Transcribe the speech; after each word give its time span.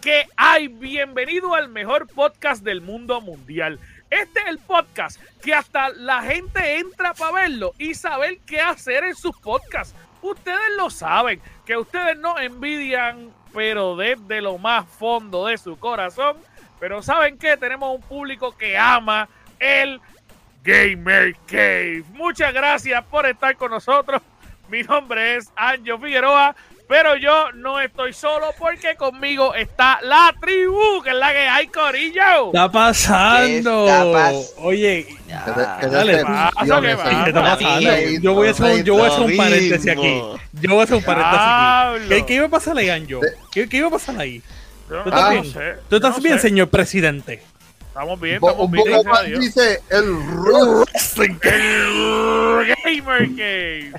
que 0.00 0.26
hay? 0.36 0.68
Bienvenido 0.68 1.54
al 1.54 1.68
mejor 1.68 2.06
podcast 2.06 2.62
del 2.62 2.80
mundo 2.80 3.20
mundial. 3.20 3.80
Este 4.10 4.40
es 4.40 4.46
el 4.46 4.58
podcast 4.58 5.20
que 5.42 5.52
hasta 5.52 5.88
la 5.88 6.22
gente 6.22 6.78
entra 6.78 7.14
para 7.14 7.32
verlo 7.32 7.74
y 7.78 7.94
saber 7.94 8.38
qué 8.46 8.60
hacer 8.60 9.02
en 9.02 9.16
sus 9.16 9.36
podcasts. 9.38 9.96
Ustedes 10.22 10.76
lo 10.76 10.88
saben, 10.88 11.40
que 11.66 11.76
ustedes 11.76 12.16
no 12.16 12.38
envidian, 12.38 13.32
pero 13.52 13.96
desde 13.96 14.40
lo 14.40 14.56
más 14.56 14.86
fondo 14.88 15.46
de 15.46 15.58
su 15.58 15.76
corazón. 15.76 16.36
Pero 16.78 17.02
¿saben 17.02 17.38
qué? 17.38 17.56
Tenemos 17.56 17.92
un 17.92 18.02
público 18.02 18.56
que 18.56 18.78
ama 18.78 19.28
el 19.58 20.00
Gamer 20.62 21.34
Cave. 21.46 22.04
Muchas 22.12 22.54
gracias 22.54 23.04
por 23.06 23.26
estar 23.26 23.56
con 23.56 23.72
nosotros. 23.72 24.22
Mi 24.68 24.84
nombre 24.84 25.36
es 25.36 25.52
Anjo 25.56 25.98
Figueroa, 25.98 26.54
pero 26.92 27.16
yo 27.16 27.52
no 27.52 27.80
estoy 27.80 28.12
solo 28.12 28.48
porque 28.58 28.94
conmigo 28.96 29.54
está 29.54 29.98
la 30.02 30.34
tribu, 30.38 31.02
que 31.02 31.08
es 31.08 31.16
la 31.16 31.32
que 31.32 31.38
hay, 31.48 31.66
Corillo. 31.68 32.48
está 32.48 32.70
pasando? 32.70 33.86
¿Qué 33.86 33.90
está 33.90 34.04
pas- 34.04 34.52
Oye, 34.58 35.06
Ya. 35.26 35.42
¿Qué 35.46 35.52
te- 35.52 35.66
qué 35.80 35.86
dale, 35.86 36.22
Yo 38.20 38.34
voy 38.34 38.48
a 38.48 38.50
hacer 38.50 38.66
un, 38.66 38.84
yo 38.84 38.92
voy 38.94 39.04
a 39.04 39.06
hacer 39.08 39.20
un 39.22 39.36
paréntesis 39.38 39.90
aquí. 39.90 40.22
Yo 40.60 40.70
voy 40.70 40.80
a 40.80 40.84
hacer 40.84 40.96
un 40.96 41.02
paréntesis 41.02 41.40
aquí. 41.40 42.08
¿Qué, 42.10 42.26
qué 42.26 42.34
iba 42.34 42.46
a 42.46 42.50
pasar 42.50 42.76
ahí, 42.76 42.90
Anjo? 42.90 43.20
De- 43.20 43.32
¿Qué, 43.50 43.66
qué 43.70 43.76
iba 43.78 43.88
a 43.88 43.90
pasar 43.90 44.20
ahí? 44.20 44.42
Yo 44.90 45.02
¿Tú 45.02 45.08
estás 45.08 45.24
Ah, 45.24 45.30
bien? 45.30 45.44
sé, 45.46 45.50
¿Tú 45.88 45.90
yo 45.92 45.96
estás 45.96 46.16
no 46.16 46.22
bien, 46.22 46.36
sé. 46.36 46.42
señor 46.48 46.68
presidente? 46.68 47.42
Estamos 47.92 48.18
bien, 48.20 48.40
Bo- 48.40 48.48
estamos 48.48 48.66
Un 48.66 48.72
bien. 48.72 49.02
Dios. 49.26 49.40
dice 49.40 49.82
el 49.90 50.12
wrestling. 50.14 51.36
El 51.42 52.74
Gamer 52.84 53.28
Cave. 53.36 53.92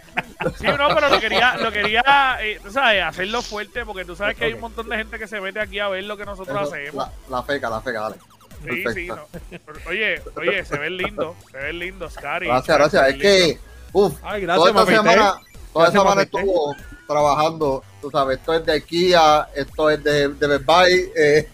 Sí, 0.60 0.66
no, 0.66 0.96
pero 0.96 1.10
lo 1.10 1.20
quería, 1.20 1.56
lo 1.58 1.72
quería, 1.72 2.38
eh, 2.42 2.60
tú 2.64 2.72
sabes, 2.72 3.04
hacerlo 3.04 3.44
fuerte 3.44 3.86
porque 3.86 4.04
tú 4.04 4.16
sabes 4.16 4.36
que 4.36 4.46
hay 4.46 4.54
un 4.54 4.62
montón 4.62 4.90
de 4.90 4.98
gente 4.98 5.20
que 5.20 5.28
se 5.28 5.40
mete 5.40 5.60
aquí 5.60 5.78
a 5.80 5.90
ver 5.90 6.04
lo 6.06 6.18
que 6.18 6.26
nosotros 6.26 6.60
Eso, 6.60 6.74
hacemos. 6.74 7.08
La, 7.30 7.38
la 7.38 7.44
feca, 7.44 7.70
la 7.70 7.82
feca, 7.82 8.00
dale. 8.02 8.16
Sí, 8.68 8.84
sí, 8.96 9.08
no. 9.08 9.28
Pero, 9.50 9.80
Oye, 9.88 10.22
oye, 10.38 10.66
se 10.66 10.78
ven 10.80 10.98
lindos, 10.98 11.36
se 11.52 11.58
ven 11.58 11.78
lindos, 11.80 12.14
Scary. 12.14 12.48
Gracias, 12.48 12.78
gracias. 12.78 13.08
Es 13.10 13.16
que, 13.22 13.60
uff, 13.92 14.20
toda 14.20 14.38
esta 14.38 14.86
semana, 14.88 15.34
toda 15.72 15.86
Gracias, 15.86 15.92
semana 15.92 16.16
mamita. 16.16 16.40
estuvo 16.40 16.76
trabajando, 17.08 17.84
tú 18.02 18.10
sabes, 18.10 18.40
esto 18.40 18.54
es 18.56 18.66
de 18.66 18.72
IKEA, 18.74 19.50
esto 19.56 19.90
es 19.92 20.04
de, 20.04 20.30
de 20.30 20.48
Best 20.48 20.66
Buy, 20.66 21.12
eh, 21.16 21.50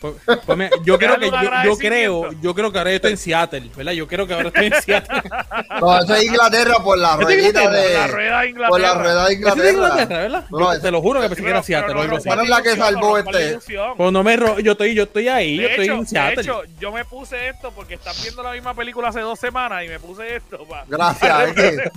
Pues, 0.00 0.14
pues 0.46 0.56
mira, 0.58 0.70
yo 0.84 0.96
creo 0.98 1.18
que 1.18 1.28
yo, 1.64 1.76
creo, 1.76 2.30
yo 2.40 2.54
creo 2.54 2.70
que 2.70 2.78
ahora 2.78 2.90
yo 2.90 2.96
estoy 2.96 3.10
en 3.12 3.16
Seattle, 3.18 3.70
¿verdad? 3.76 3.92
Yo 3.92 4.06
creo 4.06 4.26
que 4.28 4.34
ahora 4.34 4.48
estoy 4.48 4.66
en 4.66 4.82
Seattle. 4.82 5.22
no, 5.80 5.98
eso 5.98 6.14
es 6.14 6.24
Inglaterra 6.24 6.74
por 6.84 6.98
la 6.98 7.12
¿Es 7.14 7.18
de 7.18 7.24
ruedita 7.24 7.48
Inglaterra? 7.64 7.72
La 7.98 8.06
de, 8.06 8.12
rueda 8.12 8.40
de 8.40 8.54
por 8.68 8.80
la 8.80 8.88
Inglaterra. 8.88 9.02
rueda 9.02 9.14
de 9.14 9.22
¿Es 9.22 9.28
de 9.28 9.34
Inglaterra, 9.34 9.70
Inglaterra. 9.70 10.18
verdad? 10.22 10.44
No, 10.50 10.58
Yo 10.60 10.72
es- 10.72 10.82
te 10.82 10.90
lo 10.92 11.00
juro 11.02 11.20
que 11.20 11.28
pensé 11.28 11.42
que 11.42 11.50
era 11.50 11.62
Seattle 11.62 11.94
no. 12.06 12.18
¿Cuál 12.22 12.40
es 12.40 12.48
la 12.48 12.62
que 12.62 12.76
salvó 12.76 13.18
este? 13.18 13.58
Pues 13.96 14.12
no 14.12 14.22
me 14.22 14.36
ro- 14.36 14.58
yo 14.60 14.72
estoy, 14.72 14.94
yo 14.94 15.02
estoy 15.02 15.28
ahí, 15.28 15.56
yo 15.56 15.62
De 15.62 15.68
estoy 15.70 15.84
hecho, 15.86 15.94
en 15.94 16.00
de 16.00 16.06
Seattle. 16.06 16.42
hecho, 16.42 16.62
yo 16.78 16.92
me 16.92 17.04
puse 17.04 17.48
esto 17.48 17.72
porque 17.74 17.94
están 17.94 18.14
viendo 18.22 18.42
la 18.42 18.52
misma 18.52 18.74
película 18.74 19.08
hace 19.08 19.20
dos 19.20 19.38
semanas 19.40 19.82
y 19.84 19.88
me 19.88 19.98
puse 19.98 20.36
esto. 20.36 20.64
pa- 20.68 20.84
Gracias, 20.86 21.38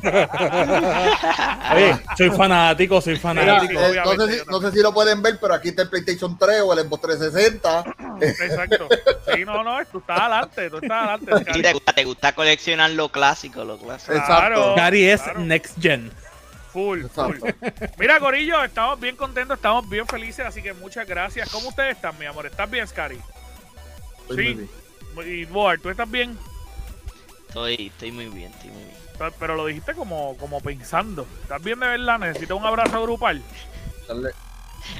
Oye, 1.75 1.95
soy 2.17 2.29
fanático, 2.31 2.99
soy 3.01 3.13
mira, 3.13 3.21
fanático. 3.21 3.73
sí, 3.73 3.77
eh, 3.77 4.01
no, 4.03 4.09
obviamente, 4.11 4.25
sé 4.33 4.37
yo 4.39 4.43
si, 4.45 4.49
no 4.51 4.61
sé 4.61 4.71
si 4.71 4.81
lo 4.81 4.93
pueden 4.93 5.21
ver, 5.21 5.37
pero 5.39 5.53
aquí 5.53 5.69
está 5.69 5.83
el 5.83 5.89
PlayStation 5.89 6.37
3 6.37 6.61
o 6.61 6.73
el 6.73 6.79
Xbox 6.79 7.01
360. 7.01 7.90
Exacto. 8.21 8.87
Sí, 9.33 9.45
no, 9.45 9.63
no, 9.63 9.77
tú 9.85 9.99
estás 9.99 10.19
adelante, 10.19 10.69
tú 10.69 10.77
estás 10.77 10.91
adelante. 10.91 11.31
Y 11.31 11.43
Scary. 11.43 11.61
te 11.61 11.73
gusta, 11.73 11.93
te 11.93 12.03
gusta 12.03 12.35
coleccionar 12.35 12.91
lo 12.91 13.09
clásico, 13.09 13.63
lo 13.63 13.77
clásico. 13.77 14.13
Exacto. 14.13 14.75
Gary 14.75 15.09
es 15.09 15.21
claro. 15.21 15.39
Next 15.39 15.77
Gen. 15.81 16.11
Full, 16.71 17.05
full. 17.07 17.37
Mira, 17.97 18.19
Corillo, 18.19 18.63
estamos 18.63 18.99
bien 18.99 19.15
contentos, 19.15 19.57
estamos 19.57 19.89
bien 19.89 20.07
felices, 20.07 20.45
así 20.45 20.61
que 20.61 20.73
muchas 20.73 21.05
gracias. 21.07 21.49
¿Cómo 21.49 21.67
ustedes 21.69 21.95
están, 21.97 22.17
mi 22.17 22.25
amor? 22.25 22.45
¿Estás 22.45 22.69
bien, 22.71 22.87
Scary? 22.87 23.19
Estoy 24.29 24.47
Sí. 24.55 24.69
muy 25.15 25.25
bien. 25.25 25.39
Y 25.41 25.45
Boar, 25.45 25.79
¿tú 25.79 25.89
estás 25.89 26.09
bien? 26.09 26.37
Estoy, 27.49 27.87
estoy 27.87 28.11
muy 28.13 28.27
bien, 28.27 28.51
estoy 28.53 28.69
muy 28.69 28.83
bien. 28.83 28.95
Pero 29.39 29.55
lo 29.55 29.65
dijiste 29.65 29.93
como, 29.93 30.37
como 30.37 30.61
pensando. 30.61 31.27
¿Estás 31.43 31.61
bien 31.61 31.79
de 31.81 31.87
verdad? 31.87 32.17
¿Necesitas 32.19 32.57
un 32.57 32.65
abrazo 32.65 33.01
grupal? 33.03 33.43
Dale. 34.07 34.29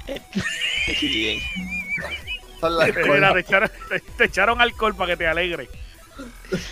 Estoy 0.87 1.07
bien. 1.07 1.39
Esa 2.61 2.67
es 2.67 2.73
la 2.73 2.85
Mira, 2.85 3.01
escuela. 3.01 3.33
te 3.33 3.39
echaron, 3.39 3.71
te, 3.89 3.99
te 3.99 4.23
echaron 4.25 4.61
alcohol 4.61 4.95
para 4.95 5.11
que 5.11 5.17
te 5.17 5.27
alegre. 5.27 5.69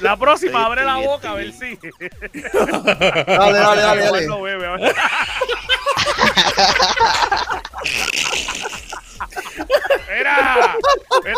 La 0.01 0.17
próxima, 0.17 0.65
abre 0.65 0.83
la 0.83 0.97
boca 0.97 1.31
a 1.31 1.35
ver 1.35 1.51
si. 1.53 1.75
Dale, 1.77 3.57
dale, 3.59 3.81
dale, 3.81 3.81
Boar 4.01 4.11
dale. 4.11 4.27
no 4.27 4.41
bebe, 4.41 4.67
a 4.67 4.71
ver. 4.73 4.95
Mira, 10.09 10.75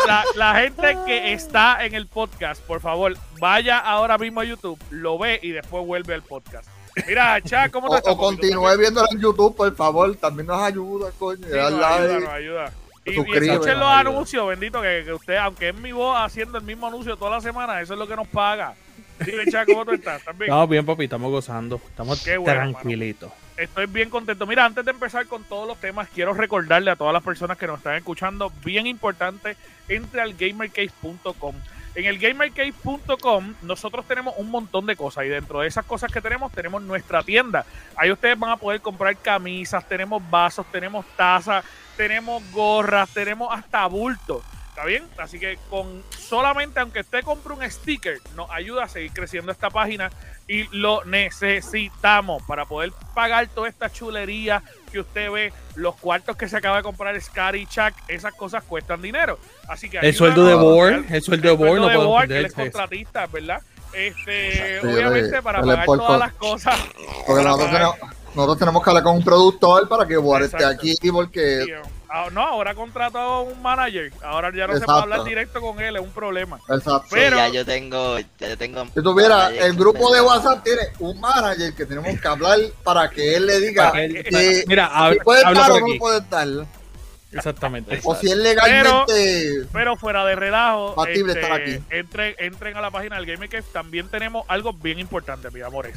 la, 0.08 0.24
la 0.36 0.56
gente 0.62 0.98
que 1.06 1.34
está 1.34 1.86
en 1.86 1.94
el 1.96 2.08
podcast, 2.08 2.62
por 2.64 2.80
favor, 2.80 3.14
vaya 3.40 3.78
ahora 3.80 4.18
mismo 4.18 4.42
a 4.42 4.44
YouTube, 4.46 4.80
lo 4.90 5.18
ve 5.18 5.40
y 5.42 5.52
después 5.52 5.86
vuelve 5.86 6.14
al 6.14 6.24
podcast. 6.24 6.68
Mira, 7.08 7.40
Cha, 7.42 7.70
¿cómo 7.70 7.88
O, 7.88 7.92
te 7.92 7.98
estás? 7.98 8.14
o 8.14 8.18
continúe 8.18 8.78
viéndolo 8.78 9.08
en 9.12 9.20
YouTube, 9.22 9.56
por 9.56 9.74
favor. 9.76 10.14
También 10.18 10.48
nos 10.48 10.62
ayuda, 10.62 11.10
coño. 11.18 11.46
Sí, 11.48 11.54
nos 11.54 11.84
ayuda, 11.84 12.20
nos 12.20 12.30
ayuda. 12.30 12.72
Y, 13.04 13.12
y 13.12 13.50
escuchen 13.50 13.80
los 13.80 13.90
anuncios, 13.90 14.48
bendito, 14.48 14.82
que, 14.82 15.04
que 15.06 15.14
usted, 15.14 15.36
aunque 15.38 15.70
es 15.70 15.76
mi 15.76 15.92
voz 15.92 16.16
haciendo 16.20 16.58
el 16.58 16.64
mismo 16.64 16.88
anuncio 16.88 17.18
toda 17.18 17.32
la 17.32 17.42
semana, 17.42 17.82
eso 17.82 17.94
es 17.94 18.00
lo 18.00 18.08
que 18.08 18.16
nos 18.16 18.28
paga. 18.28 18.76
Dime, 19.26 19.46
Cha, 19.52 19.66
¿cómo 19.66 19.86
tú 19.86 19.92
estás? 19.92 20.20
¿Estás 20.20 20.38
bien? 20.38 20.50
Estamos 20.50 20.70
bien, 20.70 20.86
papi, 20.86 21.04
estamos 21.04 21.32
gozando. 21.32 21.76
Estamos 21.76 22.24
bueno, 22.26 22.44
tranquilitos. 22.44 23.32
Estoy 23.58 23.86
bien 23.86 24.10
contento. 24.10 24.48
Mira, 24.48 24.66
antes 24.66 24.84
de 24.84 24.92
empezar 24.92 25.28
con 25.28 25.44
todos 25.44 25.68
los 25.68 25.80
temas, 25.80 26.08
quiero 26.14 26.34
recordarle 26.34 26.90
a 26.92 26.96
todas 26.96 27.14
las 27.14 27.22
personas 27.22 27.58
que 27.58 27.68
nos 27.68 27.78
están 27.78 27.96
escuchando, 27.96 28.52
bien 28.64 28.88
importante, 28.88 29.56
entre 29.88 30.22
al 30.22 30.34
gamercase.com. 30.34 31.56
En 31.94 32.06
el 32.06 32.18
gamercase.com 32.18 33.54
nosotros 33.64 34.08
tenemos 34.08 34.34
un 34.38 34.50
montón 34.50 34.86
de 34.86 34.96
cosas 34.96 35.26
y 35.26 35.28
dentro 35.28 35.60
de 35.60 35.68
esas 35.68 35.86
cosas 35.86 36.10
que 36.10 36.22
tenemos 36.22 36.52
tenemos 36.52 36.82
nuestra 36.82 37.22
tienda. 37.22 37.66
Ahí 37.98 38.12
ustedes 38.12 38.40
van 38.40 38.52
a 38.52 38.58
poder 38.58 38.80
comprar 38.80 39.18
camisas, 39.18 39.88
tenemos 39.88 40.24
vasos, 40.32 40.66
tenemos 40.72 41.06
tazas, 41.18 41.66
tenemos 42.02 42.42
gorras, 42.52 43.08
tenemos 43.14 43.50
hasta 43.54 43.86
bultos. 43.86 44.42
¿Está 44.70 44.86
bien? 44.86 45.04
Así 45.20 45.38
que 45.40 45.60
con 45.70 46.02
solamente, 46.18 46.80
aunque 46.80 47.02
usted 47.02 47.24
compre 47.24 47.54
un 47.54 47.70
sticker, 47.70 48.18
nos 48.36 48.50
ayuda 48.50 48.86
a 48.86 48.88
seguir 48.88 49.12
creciendo 49.14 49.52
esta 49.52 49.70
página 49.70 50.10
y 50.48 50.64
lo 50.76 51.04
necesitamos 51.06 52.42
para 52.48 52.66
poder 52.66 52.92
pagar 53.14 53.48
toda 53.50 53.70
esta 53.70 53.92
chulería 53.92 54.64
que 54.92 55.02
usted 55.02 55.30
ve, 55.30 55.54
los 55.76 55.96
cuartos 55.98 56.36
que 56.38 56.50
se 56.50 56.58
acaba 56.58 56.78
de 56.78 56.84
comprar 56.84 57.22
Scary 57.22 57.68
Chuck, 57.68 57.94
esas 58.08 58.34
cosas 58.34 58.64
cuestan 58.64 59.00
dinero. 59.00 59.38
Así 59.68 59.88
que 59.88 60.00
El 60.00 60.16
sueldo 60.16 60.44
de 60.48 60.56
Board, 60.56 61.06
el 61.14 61.22
sueldo 61.22 61.50
de 61.50 61.56
Board 61.56 61.80
no 61.82 61.88
de 61.88 61.98
Board, 61.98 62.28
que 62.30 62.38
él 62.40 62.46
es 62.46 62.54
contratista, 62.54 63.28
¿verdad? 63.28 63.62
Este, 63.94 64.80
Sí, 64.82 64.88
obviamente 64.88 65.40
para 65.44 65.62
pagar 65.62 65.86
por 65.86 66.00
todas 66.00 66.20
las 66.20 66.34
cosas. 66.34 66.80
Porque 67.28 67.44
nosotros 67.44 67.70
pagar- 67.70 67.92
tenemos, 67.94 68.21
nosotros 68.36 68.58
tenemos 68.60 68.84
que 68.84 68.90
hablar 68.90 69.04
con 69.04 69.16
un 69.18 69.24
productor 69.24 69.88
para 69.88 70.06
que 70.08 70.18
Boar 70.18 70.44
esté 70.44 70.64
aquí 70.66 70.96
porque 71.12 71.64
Sí, 71.66 71.72
ah, 72.10 72.28
no, 72.32 72.42
ahora 72.42 72.74
contrató 72.76 73.20
a 73.20 73.42
un 73.42 73.62
manager. 73.62 74.12
Ahora 74.24 74.52
ya 74.56 74.68
no 74.68 74.78
se 74.78 74.86
puede 74.86 75.00
hablar 75.00 75.24
directo 75.24 75.60
con 75.62 75.80
él, 75.80 75.96
es 75.96 76.02
un 76.02 76.12
problema. 76.12 76.58
exacto. 76.70 77.04
Sí, 77.10 77.16
Pero- 77.16 77.38
ya 77.38 77.50
yo 77.50 77.66
tengo, 77.66 78.20
ya 78.20 78.50
yo 78.50 78.58
tengo. 78.58 78.86
Si 78.86 79.02
tuviera 79.04 79.50
el 79.50 79.74
grupo 79.76 80.14
de 80.14 80.22
WhatsApp 80.22 80.64
tiene 80.64 80.82
un 81.00 81.20
manager 81.20 81.74
que 81.74 81.86
tenemos 81.86 82.20
que 82.20 82.28
hablar 82.28 82.60
para 82.84 83.10
que 83.10 83.36
él 83.36 83.46
le 83.46 83.60
diga 83.60 83.92
Para 83.92 84.00
que 84.00 84.06
él- 84.06 84.24
que 84.24 84.64
Mira, 84.68 84.90
si 85.14 85.20
puede 85.20 85.40
estar 85.42 85.72
o 85.72 85.80
no 85.80 85.86
puede 86.00 86.20
estar. 86.20 86.48
Exactamente. 87.34 88.00
O 88.04 88.14
si 88.16 88.30
es 88.30 88.36
legalmente 88.36 89.66
Pero 89.72 89.96
fuera 89.96 90.26
de 90.26 90.36
relajo, 90.36 90.96
Factible 90.96 91.34
este, 91.34 91.44
estar 91.46 91.62
aquí. 91.62 91.80
Entren, 91.90 92.36
entren 92.40 92.76
a 92.76 92.82
la 92.82 92.92
página 92.92 93.16
del 93.16 93.26
Gamer 93.26 93.48
Cave. 93.50 93.64
También 93.72 94.10
tenemos 94.10 94.44
algo 94.50 94.74
bien 94.74 95.00
importante, 95.00 95.50
mis 95.52 95.64
amores. 95.64 95.96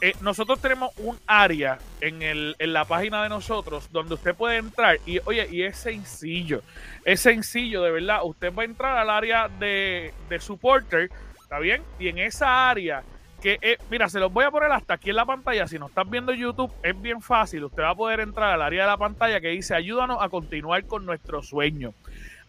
Eh, 0.00 0.14
nosotros 0.20 0.60
tenemos 0.60 0.92
un 0.98 1.18
área 1.26 1.78
en, 2.00 2.22
el, 2.22 2.54
en 2.60 2.72
la 2.72 2.84
página 2.84 3.22
de 3.24 3.28
nosotros 3.28 3.90
donde 3.90 4.14
usted 4.14 4.34
puede 4.34 4.58
entrar 4.58 4.98
y, 5.04 5.18
oye, 5.24 5.48
y 5.50 5.62
es 5.62 5.76
sencillo. 5.76 6.62
Es 7.04 7.20
sencillo, 7.20 7.82
de 7.82 7.90
verdad. 7.90 8.20
Usted 8.22 8.54
va 8.54 8.62
a 8.62 8.66
entrar 8.66 8.96
al 8.96 9.10
área 9.10 9.48
de, 9.48 10.14
de 10.28 10.40
supporter, 10.40 11.10
¿está 11.42 11.58
bien? 11.58 11.82
Y 11.98 12.08
en 12.08 12.18
esa 12.18 12.70
área 12.70 13.02
que, 13.40 13.58
eh, 13.60 13.78
mira, 13.90 14.08
se 14.08 14.20
los 14.20 14.32
voy 14.32 14.44
a 14.44 14.50
poner 14.50 14.70
hasta 14.70 14.94
aquí 14.94 15.10
en 15.10 15.16
la 15.16 15.24
pantalla. 15.24 15.66
Si 15.66 15.78
no 15.78 15.86
están 15.86 16.10
viendo 16.10 16.32
YouTube, 16.32 16.72
es 16.82 17.00
bien 17.00 17.20
fácil. 17.20 17.64
Usted 17.64 17.82
va 17.82 17.90
a 17.90 17.94
poder 17.94 18.20
entrar 18.20 18.52
al 18.52 18.62
área 18.62 18.82
de 18.82 18.90
la 18.90 18.96
pantalla 18.96 19.40
que 19.40 19.48
dice 19.48 19.74
ayúdanos 19.74 20.18
a 20.20 20.28
continuar 20.28 20.84
con 20.86 21.06
nuestro 21.06 21.42
sueño. 21.42 21.94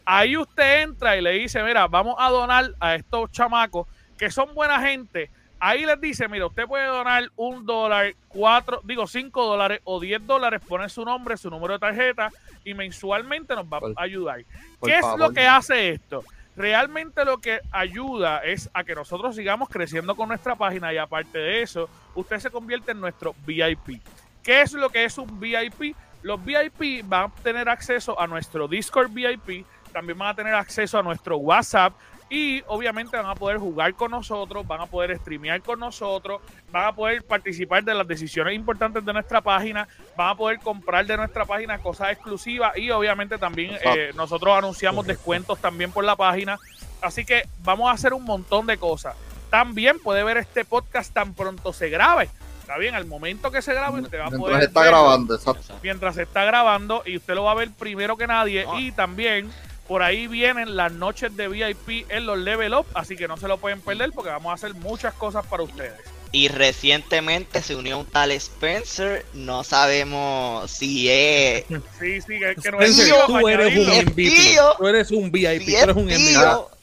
Ahí 0.06 0.38
usted 0.38 0.84
entra 0.84 1.18
y 1.18 1.22
le 1.22 1.32
dice, 1.32 1.62
mira, 1.64 1.88
vamos 1.88 2.16
a 2.18 2.30
donar 2.30 2.72
a 2.80 2.96
estos 2.96 3.32
chamacos 3.32 3.88
que 4.18 4.32
son 4.32 4.54
buena 4.56 4.82
gente. 4.82 5.30
Ahí 5.60 5.86
les 5.86 6.00
dice, 6.00 6.28
mira, 6.30 6.46
usted 6.46 6.66
puede 6.66 6.86
donar 6.86 7.30
un 7.36 7.66
dólar, 7.66 8.14
cuatro, 8.30 8.80
digo, 8.84 9.08
cinco 9.08 9.46
dólares 9.46 9.82
o 9.84 10.00
diez 10.00 10.26
dólares, 10.26 10.62
poner 10.66 10.90
su 10.90 11.04
nombre, 11.04 11.36
su 11.36 11.50
número 11.50 11.74
de 11.74 11.80
tarjeta 11.80 12.32
y 12.64 12.74
mensualmente 12.74 13.54
nos 13.56 13.66
va 13.66 13.80
Por- 13.80 13.94
a 13.98 14.02
ayudar. 14.04 14.44
¿Qué 14.82 14.98
es 14.98 15.06
lo 15.18 15.32
que 15.32 15.46
hace 15.48 15.90
esto? 15.90 16.24
Realmente 16.56 17.24
lo 17.26 17.38
que 17.40 17.60
ayuda 17.72 18.40
es 18.40 18.70
a 18.74 18.84
que 18.84 18.96
nosotros 18.96 19.36
sigamos 19.36 19.70
creciendo 19.70 20.16
con 20.16 20.30
nuestra 20.30 20.56
página 20.56 20.94
y 20.94 20.98
aparte 20.98 21.38
de 21.38 21.62
eso, 21.62 21.90
usted 22.16 22.40
se 22.40 22.50
convierte 22.50 22.92
en 22.92 23.02
nuestro 23.02 23.36
VIP. 23.46 24.02
¿Qué 24.44 24.62
es 24.62 24.74
lo 24.74 24.90
que 24.90 25.04
es 25.06 25.18
un 25.18 25.40
VIP? 25.40 25.96
Los 26.22 26.44
VIP 26.44 27.04
van 27.06 27.26
a 27.32 27.42
tener 27.44 27.70
acceso 27.70 28.20
a 28.20 28.28
nuestro 28.28 28.68
Discord 28.68 29.10
VIP, 29.12 29.66
también 29.94 30.18
van 30.18 30.30
a 30.30 30.36
tener 30.36 30.54
acceso 30.54 31.00
a 31.00 31.04
nuestro 31.04 31.38
WhatsApp 31.38 31.94
y 32.30 32.62
obviamente 32.68 33.18
van 33.18 33.26
a 33.26 33.36
poder 33.36 33.58
jugar 33.58 33.94
con 33.96 34.12
nosotros, 34.12 34.66
van 34.68 34.82
a 34.82 34.86
poder 34.86 35.18
streamear 35.18 35.62
con 35.62 35.80
nosotros, 35.80 36.42
van 36.72 36.86
a 36.86 36.94
poder 36.94 37.24
participar 37.24 37.84
de 37.84 37.96
las 37.96 38.08
decisiones 38.08 38.54
importantes 38.54 39.04
de 39.04 39.14
nuestra 39.14 39.42
página, 39.42 39.88
van 40.16 40.30
a 40.30 40.36
poder 40.36 40.60
comprar 40.60 41.06
de 41.06 41.18
nuestra 41.18 41.46
página 41.46 41.80
cosas 41.80 42.12
exclusivas 42.12 42.78
y 42.78 42.92
obviamente 42.92 43.38
también 43.38 43.78
eh, 43.84 44.12
nosotros 44.16 44.56
anunciamos 44.56 45.08
descuentos 45.08 45.60
también 45.60 45.92
por 45.92 46.04
la 46.04 46.16
página. 46.16 46.60
Así 47.02 47.26
que 47.26 47.48
vamos 47.64 47.90
a 47.90 47.94
hacer 47.94 48.14
un 48.14 48.24
montón 48.24 48.68
de 48.68 48.78
cosas. 48.78 49.16
También 49.50 50.00
puede 50.00 50.24
ver 50.24 50.38
este 50.38 50.66
podcast 50.66 51.12
tan 51.12 51.34
pronto 51.34 51.74
se 51.74 51.90
grabe. 51.90 52.30
Está 52.60 52.78
bien, 52.78 52.94
al 52.94 53.06
momento 53.06 53.50
que 53.50 53.64
se 53.64 53.74
grabe, 53.74 54.02
usted 54.02 54.20
va 54.20 54.28
a 54.28 54.30
poder. 54.30 54.40
Mientras 54.40 54.68
está 54.68 54.82
verlo 54.82 54.98
grabando, 55.00 55.34
exacto. 55.34 55.80
mientras 55.82 56.14
se 56.14 56.22
está 56.22 56.44
grabando 56.44 57.02
y 57.04 57.18
usted 57.18 57.34
lo 57.34 57.46
va 57.46 57.54
a 57.54 57.56
ver 57.56 57.72
primero 57.72 58.16
que 58.16 58.28
nadie. 58.28 58.68
Y 58.78 58.92
también 58.92 59.50
por 59.90 60.04
ahí 60.04 60.28
vienen 60.28 60.76
las 60.78 60.92
noches 60.92 61.36
de 61.36 61.48
VIP 61.48 62.06
en 62.10 62.28
los 62.28 62.38
Level 62.38 62.76
Up, 62.76 62.86
así 62.94 63.16
que 63.16 63.28
no 63.28 63.38
se 63.38 63.48
lo 63.48 63.58
pueden 63.58 63.82
perder 63.82 64.12
porque 64.14 64.30
vamos 64.30 64.52
a 64.52 64.54
hacer 64.54 64.76
muchas 64.76 65.16
cosas 65.16 65.44
para 65.48 65.64
ustedes. 65.64 66.00
Y 66.32 66.48
recientemente 66.48 67.64
se 67.64 67.76
unió 67.76 67.98
un 67.98 68.06
tal 68.06 68.30
Spencer. 68.30 69.26
No 69.34 69.64
sabemos 69.64 70.70
si 70.70 71.10
es. 71.10 71.66
Sí, 72.00 72.22
sí, 72.22 72.38
que, 72.38 72.56
que 72.62 72.72
no 72.72 72.80
es 72.80 73.04
tío, 73.04 73.16
tú 73.26 73.48
eres 73.48 73.76
un. 73.76 73.90
Es 73.90 74.06
MVP. 74.06 74.58
Tú 74.78 74.88
eres 74.88 75.12
un 75.12 75.32
VIP. 75.32 75.66
Tú 75.66 75.72
es 75.72 75.84
eres 75.84 75.96
un 75.96 76.06
MVP. 76.06 76.80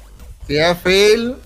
Si 0.48 0.56
es 0.56 0.78
Phil. 0.78 1.36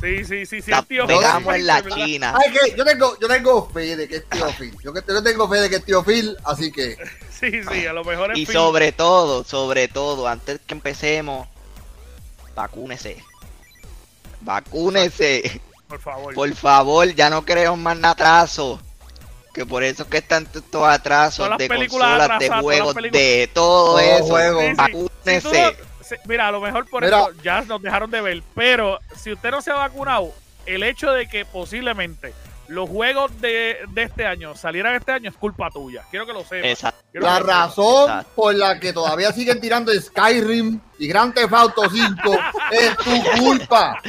Sí, 0.00 0.24
sí, 0.24 0.44
sí, 0.44 0.60
sí, 0.60 0.70
la 0.70 0.78
el 0.80 0.86
tío 0.86 1.06
pegamos 1.06 1.52
Phil, 1.54 1.60
en 1.62 1.66
la 1.66 1.80
¿verdad? 1.82 1.96
China. 2.04 2.34
Ay, 2.38 2.52
que 2.52 2.76
yo 2.76 2.84
tengo, 2.84 3.18
yo 3.18 3.28
tengo 3.28 3.70
fe 3.70 3.96
de 3.96 4.06
que 4.08 4.16
es 4.16 4.28
tío 4.28 4.46
Phil. 4.58 4.76
Yo, 4.84 4.92
que, 4.92 5.00
yo 5.08 5.22
tengo 5.22 5.48
fe 5.48 5.56
de 5.56 5.70
que 5.70 5.76
es 5.76 5.84
tío 5.84 6.04
Phil, 6.04 6.36
así 6.44 6.70
que 6.70 6.96
Sí, 7.30 7.50
sí, 7.70 7.86
a 7.86 7.92
lo 7.92 8.04
mejor 8.04 8.32
es 8.32 8.38
Y 8.38 8.44
Phil. 8.46 8.54
sobre 8.54 8.92
todo, 8.92 9.42
sobre 9.44 9.88
todo, 9.88 10.28
antes 10.28 10.60
que 10.66 10.74
empecemos, 10.74 11.48
vacúnese. 12.54 13.22
Vacúnese. 14.42 15.60
Por 15.88 16.00
favor. 16.00 16.34
Por 16.34 16.54
favor, 16.54 17.14
ya 17.14 17.30
no 17.30 17.44
queremos 17.44 17.78
más 17.78 17.98
atraso. 18.02 18.80
Que 19.54 19.64
por 19.64 19.82
eso 19.82 20.02
es 20.02 20.08
que 20.10 20.18
están 20.18 20.46
estos 20.52 20.82
atrasos 20.86 21.48
de 21.56 21.66
películas 21.68 22.08
consolas, 22.10 22.30
atrasadas, 22.36 22.58
de 22.58 22.62
juegos, 22.62 22.94
de 22.94 23.50
todo 23.54 23.86
Todo 23.92 23.98
eso. 24.00 24.24
juego. 24.26 24.60
Sí, 24.60 24.66
sí. 24.68 24.74
Vacúnese. 24.76 25.76
Si 25.95 25.95
mira, 26.26 26.48
a 26.48 26.52
lo 26.52 26.60
mejor 26.60 26.88
por 26.88 27.02
Mira. 27.04 27.18
eso 27.20 27.30
ya 27.42 27.60
nos 27.62 27.82
dejaron 27.82 28.10
de 28.10 28.20
ver. 28.20 28.42
Pero 28.54 28.98
si 29.16 29.32
usted 29.32 29.50
no 29.50 29.60
se 29.62 29.70
ha 29.70 29.74
vacunado, 29.76 30.32
el 30.66 30.82
hecho 30.82 31.12
de 31.12 31.26
que 31.28 31.44
posiblemente 31.44 32.32
los 32.68 32.88
juegos 32.88 33.40
de, 33.40 33.78
de 33.90 34.02
este 34.02 34.26
año 34.26 34.56
salieran 34.56 34.94
este 34.96 35.12
año 35.12 35.30
es 35.30 35.36
culpa 35.36 35.70
tuya. 35.70 36.02
Quiero 36.10 36.26
que 36.26 36.32
lo 36.32 36.44
sepas. 36.44 36.94
La 37.12 37.38
razón 37.38 38.10
Exacto. 38.10 38.32
por 38.34 38.54
la 38.56 38.80
que 38.80 38.92
todavía 38.92 39.32
siguen 39.32 39.60
tirando 39.60 39.92
Skyrim 39.92 40.80
y 40.98 41.06
Grand 41.08 41.32
Theft 41.32 41.52
Auto 41.52 41.82
5 41.88 42.38
es 42.72 42.96
tu 42.96 43.22
culpa. 43.40 44.00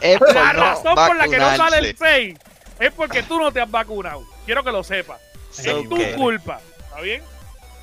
Es 0.00 0.18
por 0.18 0.34
La 0.34 0.52
no 0.54 0.60
razón 0.60 0.94
por 0.94 1.16
la 1.16 1.28
que 1.28 1.38
no 1.38 1.56
sale 1.56 1.78
el 1.78 1.92
vacunarse. 1.92 2.34
6 2.34 2.38
es 2.80 2.92
porque 2.92 3.22
tú 3.22 3.38
no 3.38 3.52
te 3.52 3.60
has 3.60 3.70
vacunado. 3.70 4.22
Quiero 4.46 4.64
que 4.64 4.72
lo 4.72 4.82
sepas. 4.82 5.20
So 5.50 5.80
es 5.80 5.88
tu 5.88 5.98
culpa. 6.16 6.60
¿Está 6.78 7.00
bien? 7.00 7.22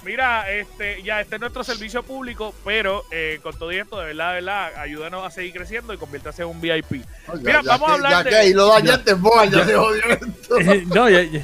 Mira, 0.04 0.52
este, 0.52 1.02
ya 1.04 1.22
este 1.22 1.36
es 1.36 1.42
nuestro 1.42 1.64
servicio 1.64 2.04
público, 2.04 2.54
pero 2.66 3.04
eh, 3.12 3.40
con 3.42 3.58
todo 3.58 3.72
esto, 3.72 4.00
de 4.00 4.08
verdad, 4.08 4.30
de 4.30 4.34
verdad, 4.36 4.74
ayúdanos 4.78 5.26
a 5.26 5.32
seguir 5.32 5.54
creciendo 5.54 5.94
y 5.94 5.98
conviértase 5.98 6.42
en 6.42 6.50
un 6.50 6.60
VIP. 6.62 6.92
Ya- 6.92 7.34
Mira, 7.36 7.62
ya 7.62 7.70
vamos 7.72 7.90
a 7.90 7.94
hablar 7.94 8.12
ya 8.12 8.24
de- 8.24 8.30
que 8.30 8.36
ahí 8.36 8.54
lo 8.54 8.68
dañaste, 8.68 9.12
ya 9.52 9.66
se 9.66 9.74
jodió 9.76 10.04
esto. 10.06 10.60
no, 10.96 11.10
ya, 11.10 11.22
ya. 11.24 11.40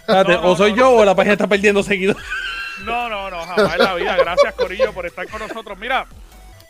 Espérate, 0.00 0.32
No, 0.34 0.42
no, 0.42 0.50
o 0.52 0.56
soy 0.56 0.70
no, 0.72 0.76
yo 0.76 0.84
no. 0.84 0.90
o 0.90 1.04
la 1.04 1.14
página 1.14 1.32
está 1.32 1.46
perdiendo 1.46 1.82
seguido. 1.82 2.14
No, 2.84 3.08
no, 3.08 3.30
no, 3.30 3.44
jamás 3.46 3.72
en 3.74 3.78
la 3.84 3.94
vida. 3.94 4.16
Gracias, 4.16 4.54
Corillo, 4.54 4.92
por 4.92 5.06
estar 5.06 5.26
con 5.28 5.40
nosotros. 5.40 5.78
Mira, 5.78 6.06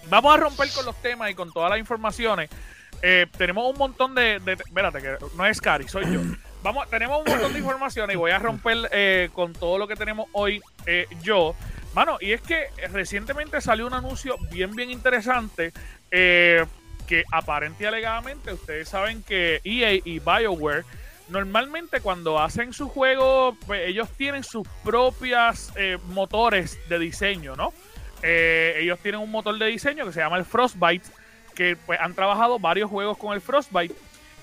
vamos 0.08 0.34
a 0.34 0.36
romper 0.38 0.68
con 0.70 0.84
los 0.86 0.94
temas 1.02 1.30
y 1.30 1.34
con 1.34 1.52
todas 1.52 1.70
las 1.70 1.78
informaciones. 1.78 2.48
Eh, 3.02 3.26
tenemos 3.36 3.70
un 3.70 3.76
montón 3.78 4.14
de, 4.14 4.38
de- 4.40 4.52
Espérate, 4.52 5.00
que 5.02 5.16
no 5.36 5.44
es 5.46 5.60
Cari, 5.60 5.88
soy 5.88 6.04
yo. 6.12 6.20
Vamos, 6.64 6.88
tenemos 6.88 7.18
un 7.18 7.30
montón 7.30 7.52
de 7.52 7.58
informaciones 7.58 8.14
y 8.14 8.16
voy 8.16 8.30
a 8.30 8.38
romper 8.38 8.88
eh, 8.90 9.28
con 9.34 9.52
todo 9.52 9.76
lo 9.76 9.86
que 9.86 9.96
tenemos 9.96 10.30
hoy 10.32 10.62
eh, 10.86 11.06
yo. 11.22 11.54
Mano, 11.92 12.16
y 12.22 12.32
es 12.32 12.40
que 12.40 12.68
recientemente 12.90 13.60
salió 13.60 13.86
un 13.86 13.92
anuncio 13.92 14.38
bien, 14.50 14.74
bien 14.74 14.90
interesante 14.90 15.74
eh, 16.10 16.64
que 17.06 17.24
aparente 17.30 17.84
y 17.84 17.86
alegadamente 17.86 18.54
ustedes 18.54 18.88
saben 18.88 19.22
que 19.22 19.60
EA 19.62 19.92
y 19.92 20.20
BioWare 20.20 20.86
normalmente 21.28 22.00
cuando 22.00 22.40
hacen 22.40 22.72
su 22.72 22.88
juego, 22.88 23.58
pues, 23.66 23.86
ellos 23.86 24.08
tienen 24.16 24.42
sus 24.42 24.66
propias 24.82 25.70
eh, 25.76 25.98
motores 26.14 26.78
de 26.88 26.98
diseño, 26.98 27.56
¿no? 27.56 27.74
Ellos 28.22 28.98
tienen 29.00 29.20
un 29.20 29.30
motor 29.30 29.58
de 29.58 29.66
diseño 29.66 30.06
que 30.06 30.14
se 30.14 30.20
llama 30.20 30.38
el 30.38 30.46
Frostbite, 30.46 31.06
que 31.54 31.76
pues, 31.76 32.00
han 32.00 32.14
trabajado 32.14 32.58
varios 32.58 32.88
juegos 32.88 33.18
con 33.18 33.34
el 33.34 33.42
Frostbite. 33.42 33.94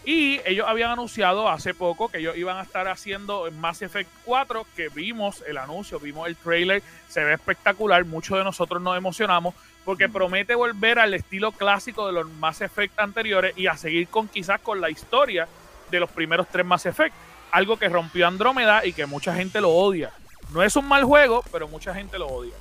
Y 0.03 0.41
ellos 0.45 0.65
habían 0.67 0.91
anunciado 0.91 1.47
hace 1.47 1.73
poco 1.73 2.09
que 2.09 2.17
ellos 2.17 2.35
iban 2.35 2.57
a 2.57 2.63
estar 2.63 2.87
haciendo 2.87 3.49
Mass 3.51 3.83
Effect 3.83 4.09
4, 4.25 4.65
que 4.75 4.89
vimos 4.89 5.43
el 5.47 5.57
anuncio, 5.57 5.99
vimos 5.99 6.27
el 6.27 6.35
trailer, 6.35 6.81
se 7.07 7.23
ve 7.23 7.33
espectacular, 7.33 8.03
muchos 8.05 8.37
de 8.37 8.43
nosotros 8.43 8.81
nos 8.81 8.97
emocionamos, 8.97 9.53
porque 9.85 10.09
promete 10.09 10.55
volver 10.55 10.97
al 10.97 11.13
estilo 11.13 11.51
clásico 11.51 12.07
de 12.07 12.13
los 12.13 12.29
Mass 12.29 12.61
Effect 12.61 12.99
anteriores 12.99 13.55
y 13.57 13.67
a 13.67 13.77
seguir 13.77 14.07
con 14.07 14.27
quizás 14.27 14.59
con 14.61 14.81
la 14.81 14.89
historia 14.89 15.47
de 15.91 15.99
los 15.99 16.09
primeros 16.09 16.47
tres 16.47 16.65
Mass 16.65 16.87
Effect. 16.87 17.13
Algo 17.51 17.77
que 17.77 17.89
rompió 17.89 18.27
Andrómeda 18.27 18.85
y 18.85 18.93
que 18.93 19.05
mucha 19.05 19.35
gente 19.35 19.61
lo 19.61 19.69
odia. 19.69 20.11
No 20.51 20.63
es 20.63 20.75
un 20.75 20.87
mal 20.87 21.03
juego, 21.03 21.43
pero 21.51 21.67
mucha 21.67 21.93
gente 21.93 22.17
lo 22.17 22.27
odia. 22.27 22.53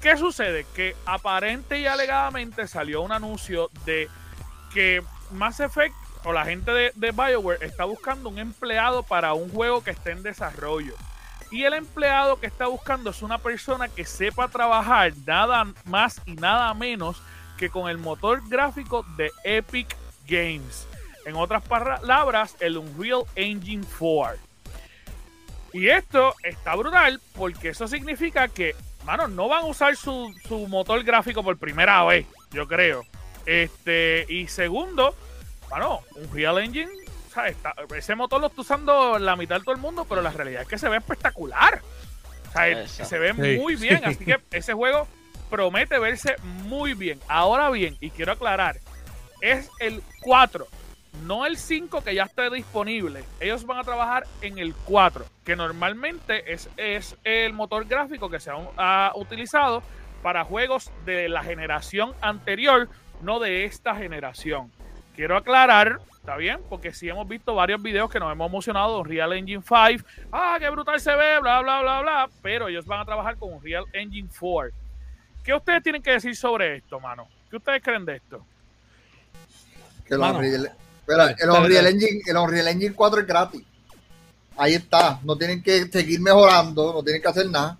¿Qué 0.00 0.16
sucede? 0.16 0.66
Que 0.74 0.96
aparente 1.04 1.78
y 1.78 1.86
alegadamente 1.86 2.66
salió 2.66 3.02
un 3.02 3.12
anuncio 3.12 3.70
de 3.84 4.08
que 4.72 5.02
Mass 5.32 5.60
Effect 5.60 5.94
o 6.24 6.32
la 6.32 6.44
gente 6.44 6.70
de, 6.70 6.92
BioWare 7.10 7.64
está 7.64 7.84
buscando 7.84 8.28
un 8.28 8.38
empleado 8.38 9.02
para 9.02 9.34
un 9.34 9.50
juego 9.50 9.82
que 9.82 9.90
esté 9.90 10.12
en 10.12 10.22
desarrollo. 10.22 10.94
Y 11.50 11.64
el 11.64 11.74
empleado 11.74 12.40
que 12.40 12.46
está 12.46 12.66
buscando 12.66 13.10
es 13.10 13.22
una 13.22 13.38
persona 13.38 13.88
que 13.88 14.06
sepa 14.06 14.48
trabajar 14.48 15.12
nada 15.26 15.66
más 15.84 16.20
y 16.24 16.34
nada 16.34 16.72
menos 16.72 17.22
que 17.58 17.68
con 17.68 17.90
el 17.90 17.98
motor 17.98 18.40
gráfico 18.48 19.04
de 19.16 19.30
Epic 19.44 19.94
Games. 20.26 20.86
En 21.26 21.36
otras 21.36 21.62
palabras, 21.62 22.56
el 22.60 22.78
Unreal 22.78 23.24
Engine 23.34 23.84
4. 23.98 24.38
Y 25.74 25.88
esto 25.88 26.34
está 26.42 26.74
brutal 26.74 27.20
porque 27.34 27.70
eso 27.70 27.86
significa 27.86 28.48
que, 28.48 28.74
mano, 29.04 29.28
no 29.28 29.48
van 29.48 29.64
a 29.64 29.66
usar 29.66 29.96
su, 29.96 30.34
su 30.48 30.66
motor 30.68 31.02
gráfico 31.02 31.42
por 31.42 31.58
primera 31.58 32.02
vez, 32.04 32.26
yo 32.50 32.66
creo. 32.66 33.04
Este, 33.46 34.26
y 34.28 34.46
segundo, 34.48 35.14
mano, 35.72 36.00
Unreal 36.16 36.58
Engine, 36.58 36.90
o 37.30 37.34
sea, 37.34 37.48
está- 37.48 37.74
ese 37.96 38.14
motor 38.14 38.40
lo 38.40 38.48
está 38.48 38.60
usando 38.60 39.18
la 39.18 39.36
mitad 39.36 39.56
de 39.58 39.62
todo 39.64 39.74
el 39.74 39.80
mundo, 39.80 40.04
pero 40.08 40.20
la 40.22 40.30
realidad 40.30 40.62
es 40.62 40.68
que 40.68 40.78
se 40.78 40.88
ve 40.88 40.98
espectacular. 40.98 41.80
O 42.48 42.52
sea, 42.52 42.68
Exacto. 42.68 43.04
se 43.06 43.18
ve 43.18 43.32
Sí. 43.32 43.58
muy 43.60 43.76
bien, 43.76 44.02
así 44.04 44.24
que 44.24 44.38
ese 44.50 44.74
juego 44.74 45.08
promete 45.48 45.98
verse 45.98 46.36
muy 46.64 46.92
bien. 46.94 47.18
Ahora 47.28 47.70
bien, 47.70 47.96
y 48.00 48.10
quiero 48.10 48.32
aclarar, 48.32 48.76
es 49.40 49.70
el 49.80 50.02
4, 50.20 50.66
no 51.24 51.46
el 51.46 51.56
5 51.56 52.02
que 52.04 52.14
ya 52.14 52.24
está 52.24 52.50
disponible. 52.50 53.24
Ellos 53.40 53.64
van 53.64 53.78
a 53.78 53.84
trabajar 53.84 54.26
en 54.42 54.58
el 54.58 54.74
4, 54.84 55.24
que 55.44 55.56
normalmente 55.56 56.52
es, 56.52 56.68
es 56.76 57.16
el 57.24 57.54
motor 57.54 57.86
gráfico 57.86 58.28
que 58.28 58.40
se 58.40 58.50
ha, 58.50 58.56
ha 58.76 59.12
utilizado 59.16 59.82
para 60.22 60.44
juegos 60.44 60.90
de 61.06 61.28
la 61.30 61.42
generación 61.42 62.12
anterior, 62.20 62.88
no 63.22 63.38
de 63.40 63.64
esta 63.64 63.94
generación. 63.96 64.70
Quiero 65.14 65.36
aclarar, 65.36 66.00
¿está 66.16 66.36
bien? 66.36 66.60
Porque 66.68 66.92
sí 66.92 67.08
hemos 67.08 67.28
visto 67.28 67.54
varios 67.54 67.82
videos 67.82 68.10
que 68.10 68.18
nos 68.18 68.32
hemos 68.32 68.48
emocionado 68.48 68.94
de 68.94 69.00
Unreal 69.00 69.32
Engine 69.34 69.62
5. 69.62 70.04
Ah, 70.32 70.56
qué 70.58 70.70
brutal 70.70 71.00
se 71.00 71.14
ve, 71.14 71.38
bla, 71.40 71.60
bla, 71.60 71.82
bla, 71.82 72.00
bla. 72.00 72.30
Pero 72.42 72.68
ellos 72.68 72.86
van 72.86 73.00
a 73.00 73.04
trabajar 73.04 73.36
con 73.36 73.52
Unreal 73.52 73.84
Engine 73.92 74.28
4. 74.38 74.72
¿Qué 75.44 75.52
ustedes 75.52 75.82
tienen 75.82 76.02
que 76.02 76.12
decir 76.12 76.34
sobre 76.36 76.76
esto, 76.76 77.00
mano? 77.00 77.28
¿Qué 77.50 77.56
ustedes 77.56 77.82
creen 77.82 78.04
de 78.04 78.16
esto? 78.16 78.44
Que 80.06 80.14
el 80.14 80.20
Mano. 80.20 80.38
Unreal, 80.38 80.72
espera, 81.00 81.34
el, 81.38 81.50
Unreal. 81.50 81.86
Engine, 81.86 82.20
el 82.26 82.36
Unreal 82.36 82.68
Engine 82.68 82.94
4 82.94 83.20
es 83.20 83.26
gratis. 83.26 83.62
Ahí 84.56 84.74
está. 84.74 85.18
No 85.22 85.36
tienen 85.36 85.62
que 85.62 85.86
seguir 85.88 86.20
mejorando, 86.20 86.92
no 86.94 87.02
tienen 87.02 87.20
que 87.20 87.28
hacer 87.28 87.50
nada. 87.50 87.76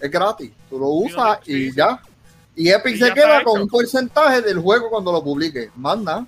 Es 0.00 0.10
gratis. 0.10 0.50
Tú 0.70 0.78
lo 0.78 0.86
usas 0.86 1.40
sí, 1.44 1.52
y 1.52 1.70
sí. 1.70 1.76
ya. 1.76 2.00
Y 2.56 2.70
Epic 2.70 2.94
Y 2.94 2.98
se 2.98 3.12
queda 3.12 3.42
con 3.42 3.56
hecho. 3.56 3.62
un 3.64 3.68
porcentaje 3.68 4.40
del 4.40 4.58
juego 4.60 4.88
cuando 4.88 5.12
lo 5.12 5.22
publique. 5.22 5.70
Más 5.74 5.98
nada. 5.98 6.26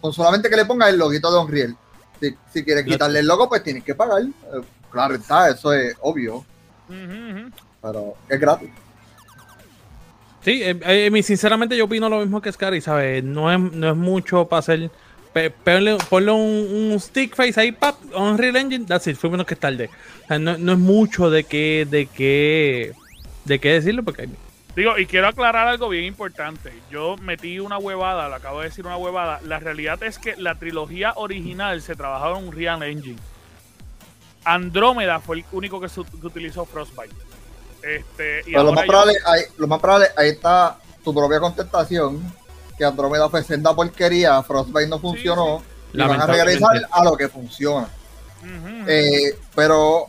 Con 0.00 0.12
solamente 0.12 0.48
que 0.48 0.56
le 0.56 0.64
pongas 0.64 0.88
el 0.90 0.98
loguito 0.98 1.30
de 1.32 1.38
Unreal. 1.38 1.76
Si, 2.20 2.34
si 2.52 2.64
quieres 2.64 2.84
quitarle 2.84 3.20
el 3.20 3.26
logo, 3.26 3.48
pues 3.48 3.62
tienes 3.62 3.84
que 3.84 3.94
pagar. 3.94 4.22
Eh, 4.22 4.60
Claro 4.90 5.14
está, 5.14 5.48
eso 5.50 5.72
es 5.72 5.94
obvio. 6.00 6.44
Pero 6.88 8.14
es 8.28 8.40
gratis. 8.40 8.70
Sí, 10.44 10.62
eh, 10.62 10.78
eh, 10.84 11.10
mi- 11.10 11.22
sinceramente 11.22 11.76
yo 11.76 11.84
opino 11.84 12.08
lo 12.08 12.18
mismo 12.20 12.40
que 12.40 12.50
Scary, 12.50 12.80
¿sabes? 12.80 13.22
No 13.22 13.52
es, 13.52 13.60
no 13.60 13.90
es 13.90 13.96
mucho 13.96 14.48
para 14.48 14.58
hacer 14.60 14.90
pe- 15.32 15.50
ponle, 15.50 15.96
ponle 16.08 16.32
un, 16.32 16.90
un 16.92 16.98
stick 17.00 17.36
face 17.36 17.60
ahí, 17.60 17.72
pap, 17.72 17.96
Unreal 18.16 18.56
Engine, 18.56 18.84
that's 18.86 19.06
it, 19.06 19.16
fue 19.16 19.30
menos 19.30 19.46
que 19.46 19.54
tarde. 19.54 19.90
O 20.24 20.26
sea, 20.28 20.38
no, 20.38 20.56
no 20.58 20.72
es 20.72 20.78
mucho 20.78 21.30
de 21.30 21.44
qué, 21.44 21.86
de 21.88 22.06
qué, 22.06 22.92
de 23.44 23.58
qué 23.60 23.72
decirlo, 23.74 24.02
porque 24.02 24.28
Digo, 24.76 24.96
y 24.98 25.06
quiero 25.06 25.28
aclarar 25.28 25.66
algo 25.68 25.88
bien 25.88 26.04
importante. 26.04 26.72
Yo 26.90 27.16
metí 27.16 27.58
una 27.58 27.76
huevada, 27.78 28.28
le 28.28 28.34
acabo 28.36 28.60
de 28.60 28.66
decir 28.68 28.86
una 28.86 28.96
huevada. 28.96 29.40
La 29.44 29.58
realidad 29.58 30.02
es 30.02 30.18
que 30.18 30.36
la 30.36 30.54
trilogía 30.54 31.12
original 31.16 31.82
se 31.82 31.96
trabajaba 31.96 32.38
en 32.38 32.46
un 32.48 32.52
Real 32.52 32.82
Engine. 32.82 33.18
Andrómeda 34.44 35.20
fue 35.20 35.38
el 35.38 35.44
único 35.52 35.80
que, 35.80 35.88
su- 35.88 36.04
que 36.04 36.26
utilizó 36.26 36.64
Frostbite. 36.64 37.14
Este, 37.82 38.40
y 38.46 38.52
Pero 38.52 38.64
lo 38.64 38.72
más, 38.72 38.84
yo- 38.84 38.88
probable, 38.88 39.14
ahí, 39.26 39.42
lo 39.58 39.66
más 39.66 39.80
probable, 39.80 40.06
ahí 40.16 40.28
está 40.30 40.78
tu 41.04 41.14
propia 41.14 41.40
contestación, 41.40 42.32
que 42.78 42.84
Andrómeda 42.84 43.28
fue 43.28 43.42
senda 43.42 43.74
porquería, 43.74 44.42
Frostbite 44.42 44.86
no 44.88 44.98
funcionó, 44.98 45.62
y 45.92 45.98
van 45.98 46.20
a 46.20 46.26
regresar 46.26 46.80
a 46.90 47.04
lo 47.04 47.16
que 47.16 47.28
funciona. 47.28 47.88
Eh, 48.86 49.36
pero 49.54 50.06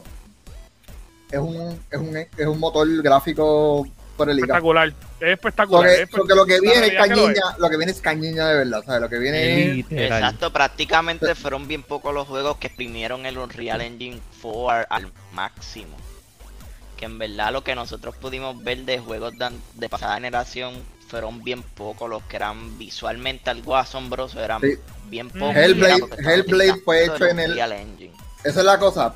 es 1.29 1.39
un, 1.39 1.79
es, 1.89 1.99
un, 1.99 2.15
es 2.17 2.47
un 2.47 2.59
motor 2.59 2.87
gráfico 3.01 3.85
por 4.17 4.29
el 4.29 4.35
liga. 4.35 4.45
espectacular. 4.47 4.93
Es 5.19 5.29
espectacular. 5.33 5.85
que, 5.95 6.01
es 6.03 6.11
lo 6.13 6.25
que, 6.25 6.35
lo 6.35 6.45
que 6.45 6.53
la 6.55 6.59
viene 6.61 6.73
es 6.87 6.93
realidad 6.93 7.03
que 7.03 7.09
lo 7.09 7.15
cañiña, 7.25 7.57
lo 7.57 7.69
que 7.69 7.77
viene 7.77 7.91
es 7.91 8.01
cañiña 8.01 8.47
de 8.47 8.55
verdad, 8.55 8.83
¿sabes? 8.85 9.01
Lo 9.01 9.09
que 9.09 9.17
viene 9.19 9.61
es... 9.69 9.75
literal. 9.75 10.23
Exacto, 10.23 10.53
prácticamente 10.53 11.35
fueron 11.35 11.67
bien 11.67 11.83
pocos 11.83 12.13
los 12.13 12.27
juegos 12.27 12.57
que 12.57 12.67
exprimieron 12.67 13.25
el 13.25 13.37
Unreal 13.37 13.81
Engine 13.81 14.19
4 14.41 14.87
al 14.89 15.11
máximo. 15.33 15.95
Que 16.97 17.05
en 17.05 17.17
verdad 17.17 17.51
lo 17.51 17.63
que 17.63 17.73
nosotros 17.75 18.15
pudimos 18.17 18.63
ver 18.63 18.79
de 18.85 18.99
juegos 18.99 19.33
de, 19.73 19.89
pasada 19.89 20.15
generación 20.15 20.73
fueron 21.07 21.43
bien 21.43 21.63
pocos 21.63 22.09
los 22.09 22.23
que 22.23 22.35
eran 22.37 22.77
visualmente 22.77 23.49
algo 23.49 23.75
asombroso, 23.75 24.39
eran 24.39 24.61
Sí. 24.61 24.75
bien 25.07 25.29
pocos. 25.29 25.55
Hellblade- 25.55 25.99
porque 25.99 26.15
Hellblade 26.23 26.75
fue 26.85 27.05
hecho 27.05 27.25
en 27.25 27.39
el- 27.39 27.49
Unreal 27.51 27.71
Engine. 27.73 28.13
Esa 28.43 28.59
es 28.59 28.65
la 28.65 28.77
cosa. 28.79 29.13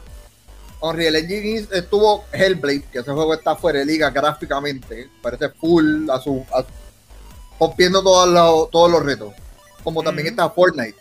Unreal 0.81 1.15
Engine 1.15 1.67
estuvo 1.71 2.25
Hellblade, 2.31 2.83
que 2.91 2.99
ese 2.99 3.11
juego 3.11 3.33
está 3.33 3.55
fuera 3.55 3.79
de 3.79 3.85
liga 3.85 4.09
gráficamente, 4.09 5.09
parece 5.21 5.49
full, 5.49 6.09
a 6.09 6.19
su, 6.19 6.45
a- 6.53 6.65
rompiendo 7.59 8.03
todos 8.03 8.29
los, 8.29 8.69
todos 8.71 8.91
los 8.91 9.03
retos. 9.03 9.33
Como 9.83 10.03
también 10.03 10.27
está 10.27 10.49
Fortnite. 10.49 10.95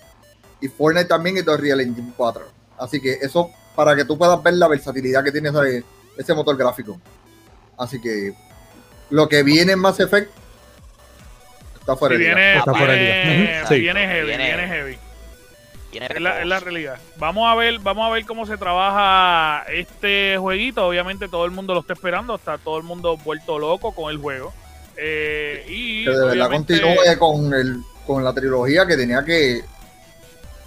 Y 0.60 0.68
Fortnite 0.68 1.08
también 1.08 1.36
es 1.38 1.44
de 1.44 1.52
Unreal 1.52 1.80
Engine 1.80 2.12
4. 2.16 2.42
Así 2.78 3.00
que 3.00 3.12
eso, 3.14 3.50
para 3.74 3.94
que 3.96 4.04
tú 4.04 4.16
puedas 4.16 4.42
ver 4.42 4.54
la 4.54 4.68
versatilidad 4.68 5.22
que 5.24 5.32
tiene 5.32 5.48
ese, 5.50 5.84
ese 6.16 6.34
motor 6.34 6.56
gráfico. 6.56 7.00
Así 7.76 8.00
que 8.00 8.32
lo 9.10 9.28
que 9.28 9.42
viene 9.42 9.72
en 9.72 9.78
Mass 9.80 10.00
Effect 10.00 10.30
está 11.80 11.96
fuera 11.96 12.14
de 12.14 12.18
liga. 12.20 12.34
viene, 12.34 12.58
Está 12.58 12.72
fuera 12.74 12.92
de 12.92 12.98
liga. 13.00 13.14
viene- 13.14 13.58
Ujú, 13.60 13.68
sí. 13.68 13.80
viene 13.80 14.06
heavy, 14.06 14.26
viene 14.26 14.66
heavy. 14.68 14.98
Tiene 15.94 16.06
Es 16.14 16.20
la, 16.20 16.40
es 16.40 16.46
la 16.46 16.56
reposo. 16.56 16.64
realidad. 16.64 16.98
Vamos 17.18 17.48
a 17.48 17.54
ver, 17.54 17.78
vamos 17.78 18.06
a 18.06 18.10
ver 18.12 18.24
cómo 18.26 18.46
se 18.46 18.56
trabaja 18.56 19.64
este 19.72 20.36
jueguito. 20.38 20.86
Obviamente 20.86 21.28
todo 21.28 21.44
el 21.44 21.52
mundo 21.52 21.72
lo 21.74 21.80
está 21.80 21.92
esperando, 21.92 22.34
está 22.34 22.58
todo 22.58 22.78
el 22.78 22.82
mundo 22.82 23.16
vuelto 23.18 23.58
loco 23.58 23.92
con 23.94 24.10
el 24.10 24.18
juego. 24.18 24.52
Eh, 24.96 25.64
y 25.68 26.04
que 26.04 26.10
de 26.10 26.26
verdad 26.26 26.50
continúe 26.50 27.18
con 27.18 27.54
el 27.54 27.76
con 28.06 28.22
la 28.22 28.32
trilogía 28.32 28.86
que 28.86 28.96
tenía 28.96 29.24
que 29.24 29.62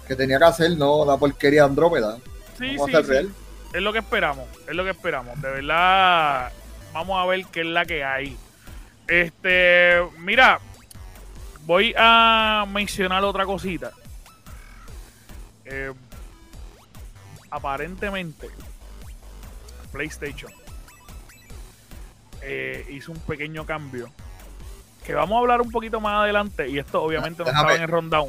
que 0.06 0.16
tenía 0.16 0.38
que 0.38 0.44
hacer, 0.44 0.70
no 0.76 1.04
la 1.04 1.16
porquería 1.18 1.64
Andrómeda. 1.64 2.16
Sí, 2.58 2.76
Vamos 2.76 2.90
sí, 2.90 2.96
sí. 2.96 3.02
real. 3.10 3.30
Es 3.74 3.82
lo 3.82 3.92
que 3.92 3.98
esperamos, 3.98 4.46
es 4.66 4.74
lo 4.74 4.82
que 4.84 4.90
esperamos. 4.90 5.40
De 5.42 5.50
verdad, 5.50 6.50
vamos 6.94 7.22
a 7.22 7.26
ver 7.26 7.44
qué 7.52 7.60
es 7.60 7.66
la 7.66 7.84
que 7.84 8.02
hay. 8.02 8.34
Este, 9.06 9.98
mira, 10.18 10.58
voy 11.66 11.94
a 11.96 12.64
mencionar 12.72 13.22
otra 13.24 13.44
cosita. 13.44 13.92
Eh, 15.70 15.92
aparentemente, 17.50 18.48
PlayStation 19.92 20.50
eh, 22.42 22.86
hizo 22.90 23.12
un 23.12 23.18
pequeño 23.20 23.64
cambio. 23.66 24.10
Que 25.04 25.14
vamos 25.14 25.36
a 25.36 25.40
hablar 25.40 25.60
un 25.62 25.70
poquito 25.70 26.00
más 26.00 26.22
adelante. 26.22 26.68
Y 26.68 26.78
esto 26.78 27.02
obviamente 27.02 27.42
no 27.42 27.48
estaba 27.48 27.74
en 27.74 27.82
el 27.82 27.88
rundown. 27.88 28.28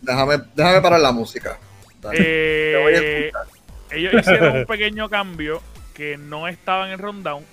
Déjame, 0.00 0.38
déjame 0.54 0.80
parar 0.80 1.00
la 1.00 1.12
música. 1.12 1.58
Dale. 2.00 2.16
Te 2.18 2.76
voy 2.82 2.94
a 2.94 2.98
Eh, 2.98 3.26
escuchar. 3.26 3.46
ellos 3.90 4.14
hicieron 4.20 4.56
un 4.58 4.64
pequeño 4.66 5.08
cambio 5.08 5.60
que 5.94 6.16
no 6.16 6.46
estaba 6.48 6.86
en 6.86 6.92
el 6.92 6.98
rundown. 6.98 7.44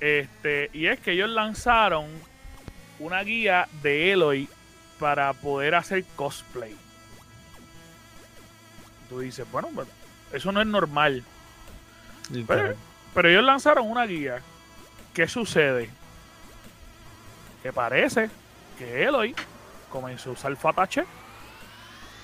Este, 0.00 0.68
y 0.74 0.86
es 0.86 1.00
que 1.00 1.12
ellos 1.12 1.30
lanzaron 1.30 2.06
una 2.98 3.22
guía 3.22 3.68
de 3.82 4.12
Eloy 4.12 4.48
para 5.00 5.32
poder 5.32 5.74
hacer 5.74 6.04
cosplay. 6.14 6.76
Tú 9.08 9.20
dices, 9.20 9.46
bueno, 9.50 9.68
pero 9.74 9.86
eso 10.32 10.50
no 10.52 10.60
es 10.60 10.66
normal. 10.66 11.22
Literal. 12.30 12.76
Pero 13.14 13.28
ellos 13.28 13.44
lanzaron 13.44 13.88
una 13.90 14.04
guía. 14.06 14.40
¿Qué 15.14 15.26
sucede? 15.28 15.88
Que 17.62 17.72
parece 17.72 18.28
que 18.78 19.04
Eloy 19.04 19.34
comenzó 19.90 20.30
a 20.30 20.32
usar 20.34 20.54
Fatache 20.56 21.04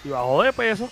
y 0.05 0.09
bajó 0.09 0.43
de 0.43 0.53
peso. 0.53 0.91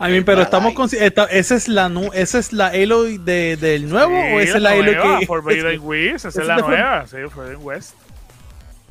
I 0.00 0.08
mean, 0.10 0.24
pero 0.24 0.40
estamos 0.42 0.72
con 0.72 0.88
esta- 0.90 1.24
esa 1.26 1.54
es 1.56 1.68
la 1.68 1.88
nu- 1.90 2.10
esa 2.14 2.38
es 2.38 2.52
la 2.54 2.72
Eloy 2.74 3.18
de, 3.18 3.56
del 3.58 3.88
nuevo 3.88 4.14
o 4.18 4.40
esa 4.40 4.56
es 4.56 4.62
la 4.62 4.74
Eloy 4.76 5.18
que 5.20 5.26
Forbidden 5.26 5.80
West, 5.82 6.24
esa 6.24 6.40
es 6.40 6.46
la 6.48 6.56
nueva, 6.56 7.06
sí, 7.06 7.16
Forbidden 7.30 7.58
West. 7.62 7.94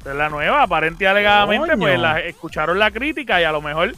Es 0.05 0.15
la 0.15 0.29
nueva, 0.29 0.63
aparente 0.63 1.03
y 1.05 1.07
alegadamente, 1.07 1.69
Coño. 1.69 1.79
pues 1.81 2.00
la, 2.00 2.19
escucharon 2.19 2.77
la 2.79 2.91
crítica 2.91 3.39
y 3.39 3.45
a 3.45 3.51
lo 3.53 3.62
mejor, 3.62 3.93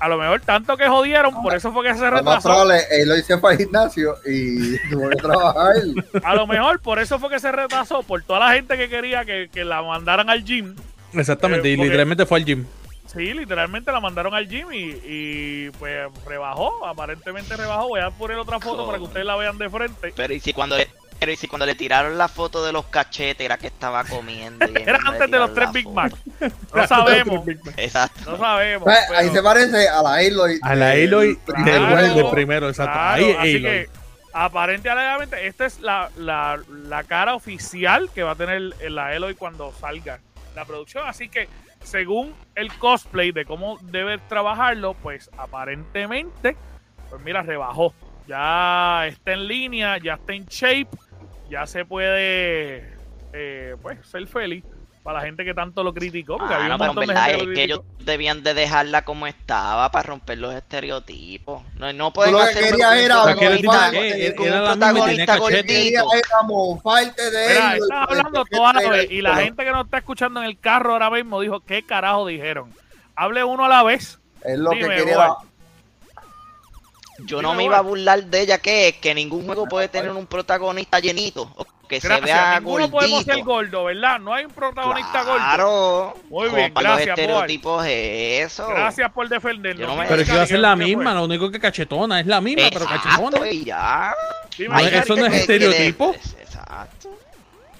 a 0.00 0.08
lo 0.08 0.16
mejor 0.16 0.40
tanto 0.40 0.76
que 0.76 0.88
jodieron, 0.88 1.42
por 1.42 1.54
eso 1.54 1.70
fue 1.72 1.84
que 1.84 1.94
se 1.94 2.08
retrasó. 2.08 2.48
probable, 2.48 2.80
él 2.90 3.08
lo 3.08 3.16
hizo 3.16 3.38
para 3.40 3.52
el 3.54 3.58
gimnasio 3.60 4.16
y 4.26 4.78
tuvo 4.90 5.10
que 5.10 5.16
trabajar. 5.16 5.76
A 6.24 6.34
lo 6.34 6.46
mejor 6.46 6.80
por 6.80 6.98
eso 6.98 7.18
fue 7.18 7.28
que 7.28 7.40
se 7.40 7.52
retrasó, 7.52 8.02
por 8.02 8.22
toda 8.22 8.40
la 8.40 8.52
gente 8.54 8.76
que 8.78 8.88
quería 8.88 9.24
que, 9.26 9.50
que 9.52 9.64
la 9.64 9.82
mandaran 9.82 10.30
al 10.30 10.44
gym. 10.44 10.74
Exactamente, 11.12 11.68
Eh, 11.68 11.72
y 11.72 11.76
porque- 11.76 11.88
literalmente 11.88 12.24
fue 12.26 12.38
al 12.38 12.44
gym. 12.44 12.66
Sí, 13.06 13.32
literalmente 13.32 13.90
la 13.90 14.00
mandaron 14.00 14.34
al 14.34 14.46
gym 14.48 14.70
y, 14.70 14.90
y, 15.02 15.70
pues 15.78 16.08
rebajó, 16.26 16.86
aparentemente 16.86 17.56
rebajó. 17.56 17.88
Voy 17.88 18.00
a 18.00 18.10
poner 18.10 18.36
otra 18.36 18.60
foto 18.60 18.84
para 18.84 18.98
que 18.98 19.04
ustedes 19.04 19.24
la 19.24 19.34
vean 19.36 19.56
de 19.56 19.70
frente. 19.70 20.12
Pero 20.14 20.34
y 20.34 20.40
si 20.40 20.52
cuando 20.52 20.76
pero 21.18 21.32
y 21.32 21.36
si 21.36 21.48
cuando 21.48 21.66
le 21.66 21.74
tiraron 21.74 22.16
la 22.16 22.28
foto 22.28 22.64
de 22.64 22.72
los 22.72 22.86
cachetes 22.86 23.44
era 23.44 23.56
que 23.58 23.66
estaba 23.68 24.04
comiendo. 24.04 24.66
y 24.66 24.76
Era 24.86 24.98
antes 25.04 25.30
de 25.30 25.38
los 25.38 25.52
tres 25.54 25.72
Big. 25.72 25.88
Mac. 25.88 26.12
No 26.74 26.86
sabemos, 26.86 27.46
Exacto. 27.76 28.30
no 28.32 28.38
sabemos. 28.38 28.84
Pues, 28.84 29.10
ahí 29.10 29.28
se 29.30 29.42
parece 29.42 29.88
a 29.88 30.02
la 30.02 30.14
Aloy. 30.14 30.58
A 30.62 30.74
la 30.74 30.92
primero. 30.92 31.20
del, 31.20 31.38
Claro, 31.38 32.14
del 32.14 32.30
primero, 32.30 32.68
exacto. 32.68 32.92
Claro, 32.92 33.24
Ahí 33.24 33.32
así 33.32 33.48
Aloy. 33.56 33.62
que 33.62 33.88
aparente 34.32 34.88
y 34.88 34.90
alegadamente 34.92 35.46
esta 35.48 35.66
es 35.66 35.80
la, 35.80 36.10
la, 36.16 36.60
la 36.68 37.02
cara 37.04 37.34
oficial 37.34 38.08
que 38.14 38.22
va 38.22 38.32
a 38.32 38.36
tener 38.36 38.60
la 38.90 39.14
Eloy 39.14 39.34
cuando 39.34 39.72
salga 39.80 40.20
la 40.54 40.64
producción. 40.64 41.04
Así 41.08 41.28
que 41.28 41.48
según 41.82 42.34
el 42.54 42.72
cosplay 42.74 43.32
de 43.32 43.44
cómo 43.44 43.78
debe 43.82 44.18
trabajarlo, 44.28 44.94
pues 44.94 45.30
aparentemente, 45.36 46.56
pues 47.10 47.22
mira, 47.22 47.42
rebajó. 47.42 47.92
Ya 48.28 49.06
está 49.06 49.32
en 49.32 49.48
línea, 49.48 49.96
ya 49.98 50.14
está 50.14 50.34
en 50.34 50.44
shape, 50.46 50.88
ya 51.50 51.66
se 51.66 51.84
puede 51.84 52.84
eh, 53.32 53.76
pues 53.82 53.98
ser 54.06 54.26
feliz 54.26 54.64
para 55.02 55.20
la 55.20 55.24
gente 55.26 55.42
que 55.44 55.54
tanto 55.54 55.82
lo 55.82 55.94
criticó. 55.94 56.36
Porque 56.36 56.52
Ah, 56.52 56.56
había 56.58 56.68
no, 56.68 56.74
un 56.74 56.80
pero 56.80 57.02
en 57.02 57.08
verdad 57.08 57.30
es 57.30 57.36
que 57.38 57.44
lo 57.46 57.54
que 57.54 57.62
ellos 57.64 57.80
debían 58.00 58.42
de 58.42 58.52
dejarla 58.54 59.04
como 59.04 59.26
estaba 59.26 59.90
para 59.90 60.02
romper 60.06 60.36
los 60.38 60.54
estereotipos. 60.54 61.62
No, 61.76 61.92
no 61.94 62.12
pueden 62.12 62.32
lo 62.32 62.38
que 62.40 62.44
hacer 62.44 62.64
querías 62.72 62.90
un 62.92 62.98
era 62.98 63.24
sea, 63.24 63.34
que 63.34 63.40
que- 63.40 64.34
con 64.34 64.46
era 64.48 64.58
un 64.58 64.64
protagonista. 64.66 65.38
Quería 65.48 66.02
gordito. 66.02 66.14
era 66.14 66.42
mofarte 66.46 67.30
de 67.30 67.48
Mira, 67.48 67.72
él. 67.74 67.78
estás 67.82 68.06
hablando 68.08 68.44
toda 68.44 68.72
la 68.74 68.90
vez 68.90 69.10
y 69.10 69.22
la 69.22 69.36
gente 69.36 69.64
que 69.64 69.70
nos 69.70 69.84
está 69.86 69.98
escuchando 69.98 70.40
en 70.40 70.46
el 70.46 70.58
carro 70.58 70.92
ahora 70.92 71.10
mismo 71.10 71.40
dijo, 71.40 71.60
¿qué 71.60 71.82
carajo 71.84 72.26
dijeron? 72.26 72.70
Hable 73.14 73.44
uno 73.44 73.64
a 73.64 73.68
la 73.68 73.82
vez. 73.82 74.18
Es 74.44 74.58
lo 74.58 74.70
que 74.70 74.76
Dime, 74.76 74.96
quería. 74.96 75.26
Bob. 75.28 75.47
Yo 77.24 77.42
no 77.42 77.54
me 77.54 77.64
iba 77.64 77.78
a 77.78 77.82
burlar 77.82 78.24
de 78.24 78.40
ella, 78.42 78.58
que 78.58 78.88
es 78.88 78.96
que 78.98 79.14
ningún 79.14 79.44
juego 79.44 79.66
puede 79.66 79.88
tener 79.88 80.10
un 80.10 80.26
protagonista 80.26 81.00
llenito. 81.00 81.50
O 81.56 81.66
que 81.88 82.00
se 82.02 82.20
vea. 82.20 82.60
Ninguno 82.60 82.90
podemos 82.90 83.24
ser 83.24 83.42
gordito. 83.42 83.78
gordo, 83.78 83.84
¿verdad? 83.84 84.20
No 84.20 84.34
hay 84.34 84.44
un 84.44 84.50
protagonista 84.52 85.22
gordo. 85.22 85.38
Claro. 85.38 86.14
Muy 86.28 86.48
bien, 86.50 86.72
para 86.74 86.90
los 86.90 86.96
gracias, 86.98 87.16
Bob. 87.16 87.24
estereotipos 87.24 87.86
es 87.86 88.52
eso. 88.52 88.68
Gracias 88.68 89.10
por 89.12 89.28
defendernos. 89.28 89.96
No 89.96 90.02
Pero 90.06 90.24
que 90.24 90.32
va 90.36 90.42
a 90.42 90.46
ser 90.46 90.58
la 90.60 90.76
misma, 90.76 91.14
lo 91.14 91.24
único 91.24 91.50
que 91.50 91.58
cachetona, 91.58 92.20
es 92.20 92.26
la 92.26 92.40
misma, 92.42 92.68
pero 92.72 92.84
cachetona. 92.84 93.50
y 93.50 93.64
ya. 93.64 94.14
Dime, 94.58 94.74
Ay, 94.76 94.84
Hay 94.86 94.90
¿qué- 94.90 94.98
eso 94.98 95.16
no 95.16 95.24
es 95.26 95.32
que- 95.32 95.38
estereotipo. 95.38 96.14
Exacto. 96.40 97.10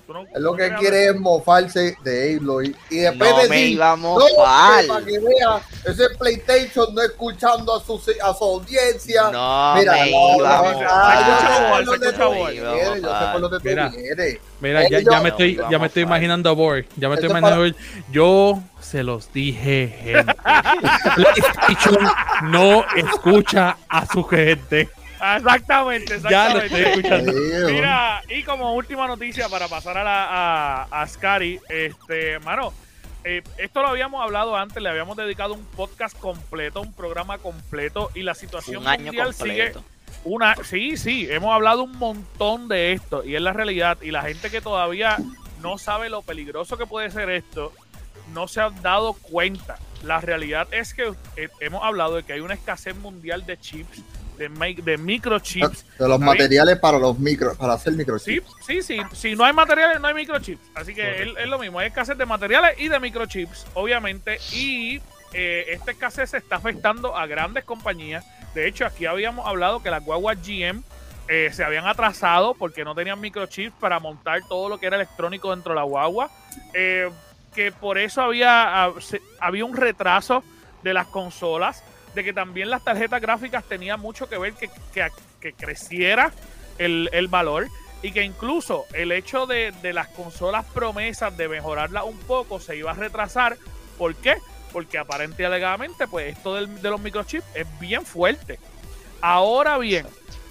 No- 0.09 0.21
Él 0.23 0.43
lo 0.43 0.53
no 0.53 0.57
que 0.57 0.75
quiere 0.77 1.09
es 1.09 1.17
mofarse 1.17 1.95
de 2.03 2.39
Aloy. 2.41 2.75
Y 2.89 2.97
después 3.01 3.31
No 3.31 3.37
me 3.37 3.43
decir, 3.49 3.69
iba 3.69 3.93
a 3.93 3.97
no, 3.97 4.03
mofar. 4.03 4.81
que 4.81 4.89
para 4.89 5.05
que 5.05 5.19
vea, 5.19 5.61
ese 5.85 6.05
PlayStation 6.19 6.95
no 6.95 7.03
escuchando 7.03 7.77
a 7.77 7.81
su, 7.85 7.97
a 8.23 8.35
su 8.35 8.45
audiencia. 8.45 9.31
No 9.31 9.75
Mira, 9.77 9.93
me 9.93 10.11
no, 10.11 10.37
iba 10.39 10.59
a 10.59 10.63
no, 10.73 10.79
ah, 10.89 11.83
tú 11.85 11.93
Mira. 14.61 14.89
ya, 14.89 15.01
ya 15.01 15.21
me 15.21 15.29
estoy, 15.29 15.55
No, 15.57 15.71
ya 15.71 15.79
me 15.79 15.87
estoy 15.87 16.03
imaginando 16.05 16.49
a 16.51 16.53
Boy. 16.55 16.87
Ya 16.97 17.09
me 17.09 17.15
estoy 17.15 17.27
Esto 17.29 17.39
imaginando 17.39 17.55
a 17.57 17.59
Boy. 17.59 17.77
Yo 18.11 18.63
se 18.81 19.03
los 19.03 19.31
dije, 19.33 19.95
gente. 20.03 20.35
PlayStation 21.15 22.09
no 22.45 22.85
escucha 22.97 23.77
a 23.89 24.07
su 24.07 24.25
gente. 24.25 24.89
Exactamente, 25.37 26.21
Ya 26.21 26.49
lo 26.55 26.61
exactamente. 26.61 26.67
estoy 26.67 26.81
escuchando. 26.83 27.33
Sí, 27.33 27.73
Mira, 27.73 28.23
y 28.29 28.43
como 28.43 28.75
última 28.75 29.07
noticia 29.07 29.49
para 29.49 29.69
pasar 29.69 29.99
a 29.99 30.05
la 30.05 30.25
a, 30.25 31.03
a 31.03 31.07
Scary, 31.07 31.61
este, 31.69 32.39
mano, 32.41 32.73
eh, 33.25 33.43
esto 33.59 33.83
lo 33.83 33.89
habíamos 33.89 34.23
hablado 34.23 34.57
antes, 34.57 34.83
le 34.83 34.89
habíamos 34.89 35.17
dedicado 35.17 35.55
un 35.55 35.65
podcast 35.65 36.17
completo, 36.19 36.81
un 36.81 36.93
programa 36.93 37.39
completo 37.39 38.11
y 38.15 38.23
la 38.23 38.35
situación 38.35 38.83
Un 38.83 38.89
año 38.89 39.05
mundial 39.07 39.35
sigue 39.35 39.73
una, 40.25 40.57
sí, 40.65 40.97
sí, 40.97 41.27
hemos 41.31 41.55
hablado 41.55 41.85
un 41.85 41.97
montón 41.97 42.69
de 42.69 42.93
esto 42.93 43.25
y 43.25 43.37
es 43.37 43.43
la 43.43 43.53
realidad 43.53 43.99
y 44.03 44.11
la 44.11 44.23
gente 44.23 44.51
que 44.51 44.61
todavía 44.61 45.17
no 45.63 45.79
sabe 45.79 46.09
lo 46.11 46.23
peligroso 46.23 46.77
que 46.77 46.87
puede 46.87 47.11
ser 47.11 47.31
esto, 47.31 47.73
no 48.33 48.49
se 48.49 48.61
han 48.61 48.81
dado 48.83 49.15
cuenta. 49.15 49.79
La 50.03 50.21
realidad 50.21 50.69
es 50.73 50.95
que 50.95 51.13
eh, 51.37 51.49
hemos 51.61 51.83
hablado 51.83 52.17
de 52.17 52.23
que 52.23 52.33
hay 52.33 52.41
una 52.41 52.55
escasez 52.55 52.97
mundial 52.97 53.47
de 53.47 53.59
chips, 53.59 54.03
de, 54.39 54.49
mi- 54.49 54.75
de 54.75 54.97
microchips. 54.97 55.85
De 55.99 56.09
los 56.09 56.19
materiales 56.21 56.79
para 56.79 56.99
los 56.99 57.19
micro, 57.19 57.55
para 57.57 57.75
hacer 57.75 57.93
microchips. 57.95 58.47
sí, 58.67 58.83
sí. 58.83 58.99
Si 59.13 59.35
no 59.37 59.45
hay 59.45 59.53
materiales, 59.53 60.01
no 60.01 60.09
hay 60.09 60.15
microchips. 60.15 60.63
Así 60.75 60.95
que 60.95 61.23
es, 61.23 61.29
es 61.39 61.47
lo 61.49 61.59
mismo. 61.59 61.79
Hay 61.79 61.89
escasez 61.89 62.17
de 62.17 62.25
materiales 62.27 62.79
y 62.79 62.89
de 62.89 62.99
microchips, 63.01 63.67
obviamente. 63.75 64.39
Y 64.53 65.01
eh, 65.33 65.67
esta 65.69 65.91
escasez 65.91 66.31
se 66.31 66.37
está 66.39 66.57
afectando 66.57 67.17
a 67.17 67.27
grandes 67.27 67.65
compañías. 67.65 68.25
De 68.55 68.67
hecho, 68.67 68.87
aquí 68.87 69.05
habíamos 69.07 69.47
hablado 69.47 69.83
que 69.83 69.91
las 69.91 70.05
guaguas 70.05 70.39
GM 70.47 70.83
eh, 71.29 71.51
se 71.53 71.63
habían 71.63 71.87
atrasado 71.87 72.55
porque 72.55 72.85
no 72.85 72.95
tenían 72.95 73.21
microchips 73.21 73.75
para 73.79 73.99
montar 74.01 74.41
todo 74.49 74.69
lo 74.71 74.79
que 74.79 74.87
era 74.87 74.97
electrónico 74.97 75.51
dentro 75.51 75.73
de 75.75 75.77
la 75.77 75.83
guagua. 75.85 76.31
Eh, 76.73 77.11
que 77.55 77.73
por 77.73 77.99
eso 77.99 78.23
había, 78.23 78.85
ah, 78.87 78.93
había 79.41 79.65
un 79.65 79.77
retraso 79.77 80.45
de 80.83 80.95
las 80.95 81.07
consolas. 81.09 81.83
De 82.15 82.25
que 82.25 82.33
también 82.33 82.71
las 82.71 82.83
tarjetas 82.83 83.21
gráficas 83.21 83.65
tenían 83.65 84.01
mucho 84.01 84.29
que 84.29 84.39
ver 84.39 84.55
que, 84.55 84.69
que, 84.93 85.09
que 85.41 85.53
creciera 85.53 86.33
el, 86.79 87.09
el 87.13 87.29
valor 87.29 87.69
y 88.03 88.13
que 88.13 88.23
incluso 88.23 88.87
el 88.93 89.13
hecho 89.13 89.47
de, 89.47 89.73
de 89.83 89.93
las 89.93 90.09
consolas 90.09 90.65
promesas 90.67 91.37
de 91.37 91.49
mejorarlas 91.49 92.05
un 92.05 92.19
poco 92.21 92.61
se 92.61 92.77
iba 92.77 92.91
a 92.93 92.95
retrasar. 92.95 93.57
¿Por 93.99 94.15
qué? 94.17 94.37
Porque 94.73 94.99
aparente 94.99 95.43
y 95.43 95.47
alegadamente, 95.47 96.07
pues 96.07 96.37
esto 96.37 96.55
del- 96.55 96.81
de 96.81 96.91
los 96.91 97.01
microchips 97.01 97.45
es 97.55 97.67
bien 97.81 98.05
fuerte. 98.07 98.59
Ahora 99.21 99.79
bien, 99.79 100.07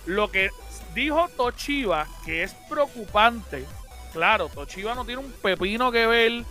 lo 0.06 0.30
que 0.32 0.50
dijo 0.94 1.28
Toshiba, 1.38 2.08
que 2.26 2.44
es 2.44 2.54
preocupante, 2.70 3.66
claro, 4.14 4.50
Toshiba 4.50 4.96
no 4.96 5.06
tiene 5.06 5.22
un 5.22 5.32
pepino 5.32 5.92
que 5.92 6.06
ver 6.08 6.44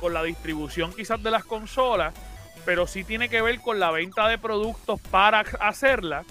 con 0.00 0.12
la 0.14 0.22
distribución 0.22 0.92
quizás 0.92 1.22
de 1.22 1.30
las 1.30 1.44
consolas, 1.44 2.14
pero 2.64 2.86
sí 2.86 3.04
tiene 3.04 3.28
que 3.28 3.42
ver 3.42 3.60
con 3.60 3.78
la 3.78 3.90
venta 3.90 4.28
de 4.28 4.38
productos 4.38 5.00
para 5.10 5.40
hacerla. 5.40 6.24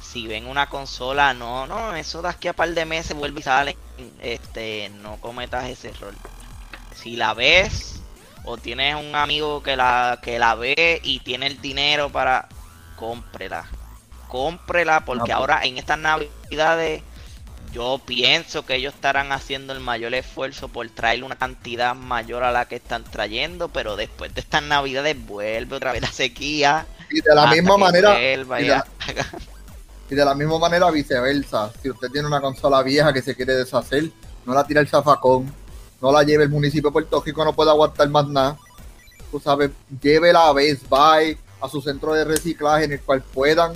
si 0.01 0.27
ven 0.27 0.47
una 0.47 0.67
consola, 0.69 1.33
no, 1.33 1.67
no, 1.67 1.95
eso 1.95 2.21
de 2.21 2.29
aquí 2.29 2.47
a 2.47 2.53
par 2.53 2.69
de 2.73 2.85
meses 2.85 3.15
vuelve 3.15 3.39
y 3.41 3.43
sale. 3.43 3.77
Este, 4.21 4.89
no 5.01 5.17
cometas 5.17 5.65
ese 5.69 5.89
error. 5.89 6.13
Si 6.95 7.15
la 7.15 7.33
ves, 7.33 8.01
o 8.43 8.57
tienes 8.57 8.95
un 8.95 9.15
amigo 9.15 9.61
que 9.63 9.75
la, 9.75 10.19
que 10.21 10.39
la 10.39 10.55
ve 10.55 10.99
y 11.03 11.19
tiene 11.19 11.47
el 11.47 11.61
dinero 11.61 12.09
para, 12.09 12.47
cómprela. 12.95 13.65
Cómprela 14.27 15.05
porque 15.05 15.31
Ah, 15.31 15.37
pues. 15.37 15.37
ahora 15.37 15.61
en 15.63 15.77
estas 15.77 15.97
navidades 15.99 17.01
yo 17.71 17.99
pienso 18.05 18.65
que 18.65 18.75
ellos 18.75 18.93
estarán 18.93 19.31
haciendo 19.31 19.73
el 19.73 19.79
mayor 19.79 20.13
esfuerzo 20.13 20.67
por 20.67 20.89
traer 20.89 21.23
una 21.23 21.35
cantidad 21.35 21.95
mayor 21.95 22.43
a 22.43 22.51
la 22.51 22.65
que 22.67 22.75
están 22.75 23.03
trayendo, 23.03 23.69
pero 23.69 23.95
después 23.95 24.33
de 24.33 24.41
estas 24.41 24.63
navidades 24.63 25.15
vuelve 25.25 25.75
otra 25.75 25.91
vez 25.91 26.01
la 26.01 26.11
sequía. 26.11 26.87
Y 27.11 27.21
de 27.21 27.35
la 27.35 27.47
misma 27.47 27.77
manera, 27.77 28.11
vuelva 28.13 28.61
y 28.61 28.65
de- 28.67 28.73
haga- 28.73 28.85
Y 30.09 30.15
de 30.15 30.25
la 30.25 30.33
misma 30.33 30.57
manera 30.57 30.89
viceversa. 30.89 31.71
Si 31.81 31.89
usted 31.89 32.09
tiene 32.09 32.27
una 32.27 32.41
consola 32.41 32.81
vieja 32.81 33.13
que 33.13 33.21
se 33.21 33.35
quiere 33.35 33.53
deshacer, 33.55 34.09
no 34.45 34.53
la 34.53 34.65
tire 34.65 34.79
al 34.79 34.87
zafacón, 34.87 35.53
no 36.01 36.11
la 36.11 36.23
lleve 36.23 36.43
el 36.45 36.49
municipio 36.49 36.89
de 36.89 36.93
Puerto 36.93 37.21
Rico, 37.23 37.45
no 37.45 37.53
puede 37.53 37.69
aguantar 37.69 38.09
más 38.09 38.27
nada. 38.27 38.57
Tú 39.31 39.39
sabes, 39.39 39.69
llévela 40.01 40.47
a 40.47 40.53
Best 40.53 40.87
Buy, 40.89 41.37
a 41.61 41.69
su 41.69 41.81
centro 41.81 42.13
de 42.13 42.23
reciclaje 42.25 42.85
en 42.85 42.93
el 42.93 43.01
cual 43.01 43.21
puedan 43.21 43.73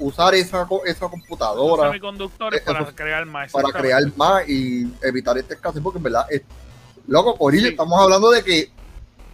usar 0.00 0.34
esa, 0.34 0.66
co- 0.66 0.84
esa 0.84 1.02
Los 1.04 1.10
computadora 1.12 1.88
semiconductores 1.88 2.60
Eh, 2.60 2.64
para 2.66 2.84
crear 2.92 3.24
más. 3.26 3.52
para 3.52 3.68
crear 3.70 4.02
más 4.16 4.48
y 4.48 4.92
evitar 5.02 5.38
este 5.38 5.54
escasez, 5.54 5.82
porque 5.82 5.98
en 5.98 6.02
verdad, 6.04 6.26
es, 6.30 6.42
loco, 7.06 7.36
Corillo, 7.36 7.66
Sí. 7.66 7.70
estamos 7.72 8.00
hablando 8.00 8.30
de 8.30 8.42
que 8.42 8.70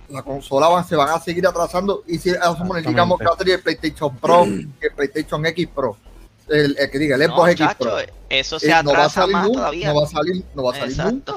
la 0.09 0.23
consola 0.23 0.85
se 0.85 0.95
van 0.97 1.09
a 1.09 1.19
seguir 1.21 1.47
atrasando 1.47 2.03
y 2.07 2.19
si 2.19 2.31
asumo, 2.31 2.75
digamos 2.77 3.19
que 3.19 3.25
va 3.25 3.37
el 3.45 3.61
PlayStation 3.63 4.17
Pro, 4.19 4.43
el 4.81 4.93
PlayStation 4.95 5.45
X 5.47 5.69
Pro, 5.75 5.97
el, 6.49 6.77
el 6.79 6.91
que 6.91 6.99
diga, 6.99 7.17
el 7.17 7.23
No, 7.29 7.35
Xbox 7.37 7.51
X 7.53 7.67
Pro. 7.79 7.99
eso 8.29 8.57
Eh, 8.57 8.61
se 8.61 8.69
no 8.69 8.75
va 8.75 8.77
a 8.77 8.81
atrasa 9.07 9.21
salir 9.23 9.33
más 9.33 9.45
nunca, 9.47 9.59
todavía. 9.61 9.89
no 9.89 10.01
va 10.01 10.05
a 10.07 10.09
salir, 10.09 10.45
no 10.55 10.63
va 10.63 10.71
a 10.73 10.75
salir 10.75 10.91
Exacto. 10.93 11.33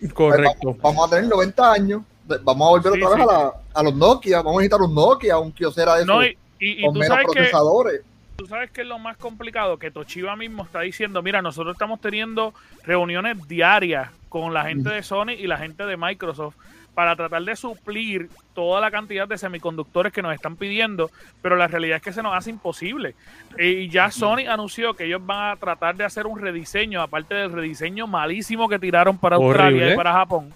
nunca. 0.00 0.14
Correcto. 0.14 0.58
Vamos, 0.64 0.78
vamos 0.82 1.06
a 1.06 1.14
tener 1.16 1.30
90 1.30 1.72
años, 1.72 2.02
vamos 2.42 2.66
a 2.66 2.70
volver 2.70 2.92
Sí, 2.94 3.02
otra 3.02 3.16
vez 3.16 3.24
sí. 3.26 3.30
a, 3.30 3.32
la- 3.32 3.52
a 3.74 3.82
los 3.82 3.94
Nokia, 3.94 4.36
vamos 4.38 4.52
a 4.52 4.62
necesitar 4.62 4.80
un 4.82 4.94
Nokia, 4.94 5.38
un 5.38 5.52
Kyocera 5.52 5.94
de 5.96 6.02
esos 6.02 6.14
No, 6.14 6.24
y, 6.24 6.38
y- 6.60 6.80
y 6.80 6.84
con 6.84 6.94
tú 6.94 7.00
menos 7.00 7.14
sabes 7.14 7.26
que 7.26 7.32
procesadores. 7.38 8.00
Tú 8.36 8.46
sabes 8.46 8.70
que 8.70 8.82
es 8.82 8.86
lo 8.86 8.98
más 8.98 9.16
complicado 9.16 9.78
que 9.78 9.90
Toshiba 9.90 10.36
mismo 10.36 10.64
está 10.64 10.80
diciendo, 10.80 11.22
mira, 11.22 11.40
nosotros 11.42 11.74
estamos 11.74 12.00
teniendo 12.00 12.54
reuniones 12.84 13.46
diarias 13.48 14.10
con 14.28 14.52
la 14.52 14.64
gente 14.64 14.90
de 14.90 15.02
Sony 15.02 15.30
y 15.38 15.46
la 15.46 15.58
gente 15.58 15.84
de 15.86 15.96
Microsoft 15.96 16.56
para 16.94 17.16
tratar 17.16 17.42
de 17.42 17.56
suplir 17.56 18.28
toda 18.54 18.80
la 18.80 18.88
cantidad 18.90 19.26
de 19.26 19.36
semiconductores 19.36 20.12
que 20.12 20.22
nos 20.22 20.32
están 20.32 20.54
pidiendo, 20.56 21.10
pero 21.42 21.56
la 21.56 21.66
realidad 21.66 21.96
es 21.96 22.02
que 22.02 22.12
se 22.12 22.22
nos 22.22 22.34
hace 22.36 22.50
imposible. 22.50 23.16
Eh, 23.58 23.70
Y 23.82 23.88
ya 23.88 24.10
Sony 24.12 24.46
anunció 24.48 24.94
que 24.94 25.04
ellos 25.06 25.24
van 25.24 25.50
a 25.52 25.56
tratar 25.56 25.96
de 25.96 26.04
hacer 26.04 26.26
un 26.26 26.38
rediseño, 26.40 27.02
aparte 27.02 27.34
del 27.34 27.50
rediseño 27.52 28.06
malísimo 28.06 28.68
que 28.68 28.78
tiraron 28.78 29.18
para 29.18 29.36
Australia 29.36 29.76
Horrible. 29.76 29.92
y 29.94 29.96
para 29.96 30.12
Japón. 30.12 30.52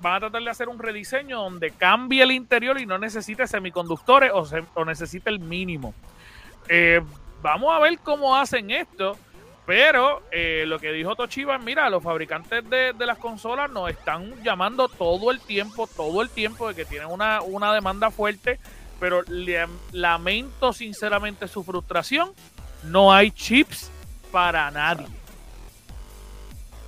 Van 0.00 0.14
a 0.14 0.20
tratar 0.20 0.42
de 0.42 0.50
hacer 0.50 0.68
un 0.68 0.78
rediseño 0.78 1.38
donde 1.42 1.70
cambie 1.70 2.22
el 2.22 2.30
interior 2.32 2.80
y 2.80 2.86
no 2.86 2.96
necesite 2.98 3.46
semiconductores 3.46 4.30
o, 4.34 4.44
se- 4.46 4.64
o 4.74 4.84
necesite 4.86 5.28
el 5.30 5.38
mínimo. 5.38 5.94
Eh, 6.68 7.00
vamos 7.42 7.72
a 7.74 7.78
ver 7.80 7.98
cómo 8.00 8.36
hacen 8.36 8.70
esto. 8.70 9.16
Pero 9.66 10.22
eh, 10.30 10.64
lo 10.66 10.78
que 10.78 10.92
dijo 10.92 11.16
Toshiba, 11.16 11.56
mira, 11.56 11.88
los 11.88 12.02
fabricantes 12.02 12.68
de, 12.68 12.92
de 12.92 13.06
las 13.06 13.16
consolas 13.16 13.70
nos 13.70 13.88
están 13.88 14.42
llamando 14.42 14.88
todo 14.88 15.30
el 15.30 15.40
tiempo, 15.40 15.86
todo 15.86 16.20
el 16.20 16.28
tiempo 16.28 16.68
de 16.68 16.74
que 16.74 16.84
tienen 16.84 17.08
una, 17.08 17.40
una 17.40 17.72
demanda 17.72 18.10
fuerte, 18.10 18.60
pero 19.00 19.22
le- 19.22 19.66
lamento 19.92 20.74
sinceramente 20.74 21.48
su 21.48 21.64
frustración. 21.64 22.32
No 22.82 23.10
hay 23.10 23.30
chips 23.30 23.90
para 24.30 24.70
nadie. 24.70 25.06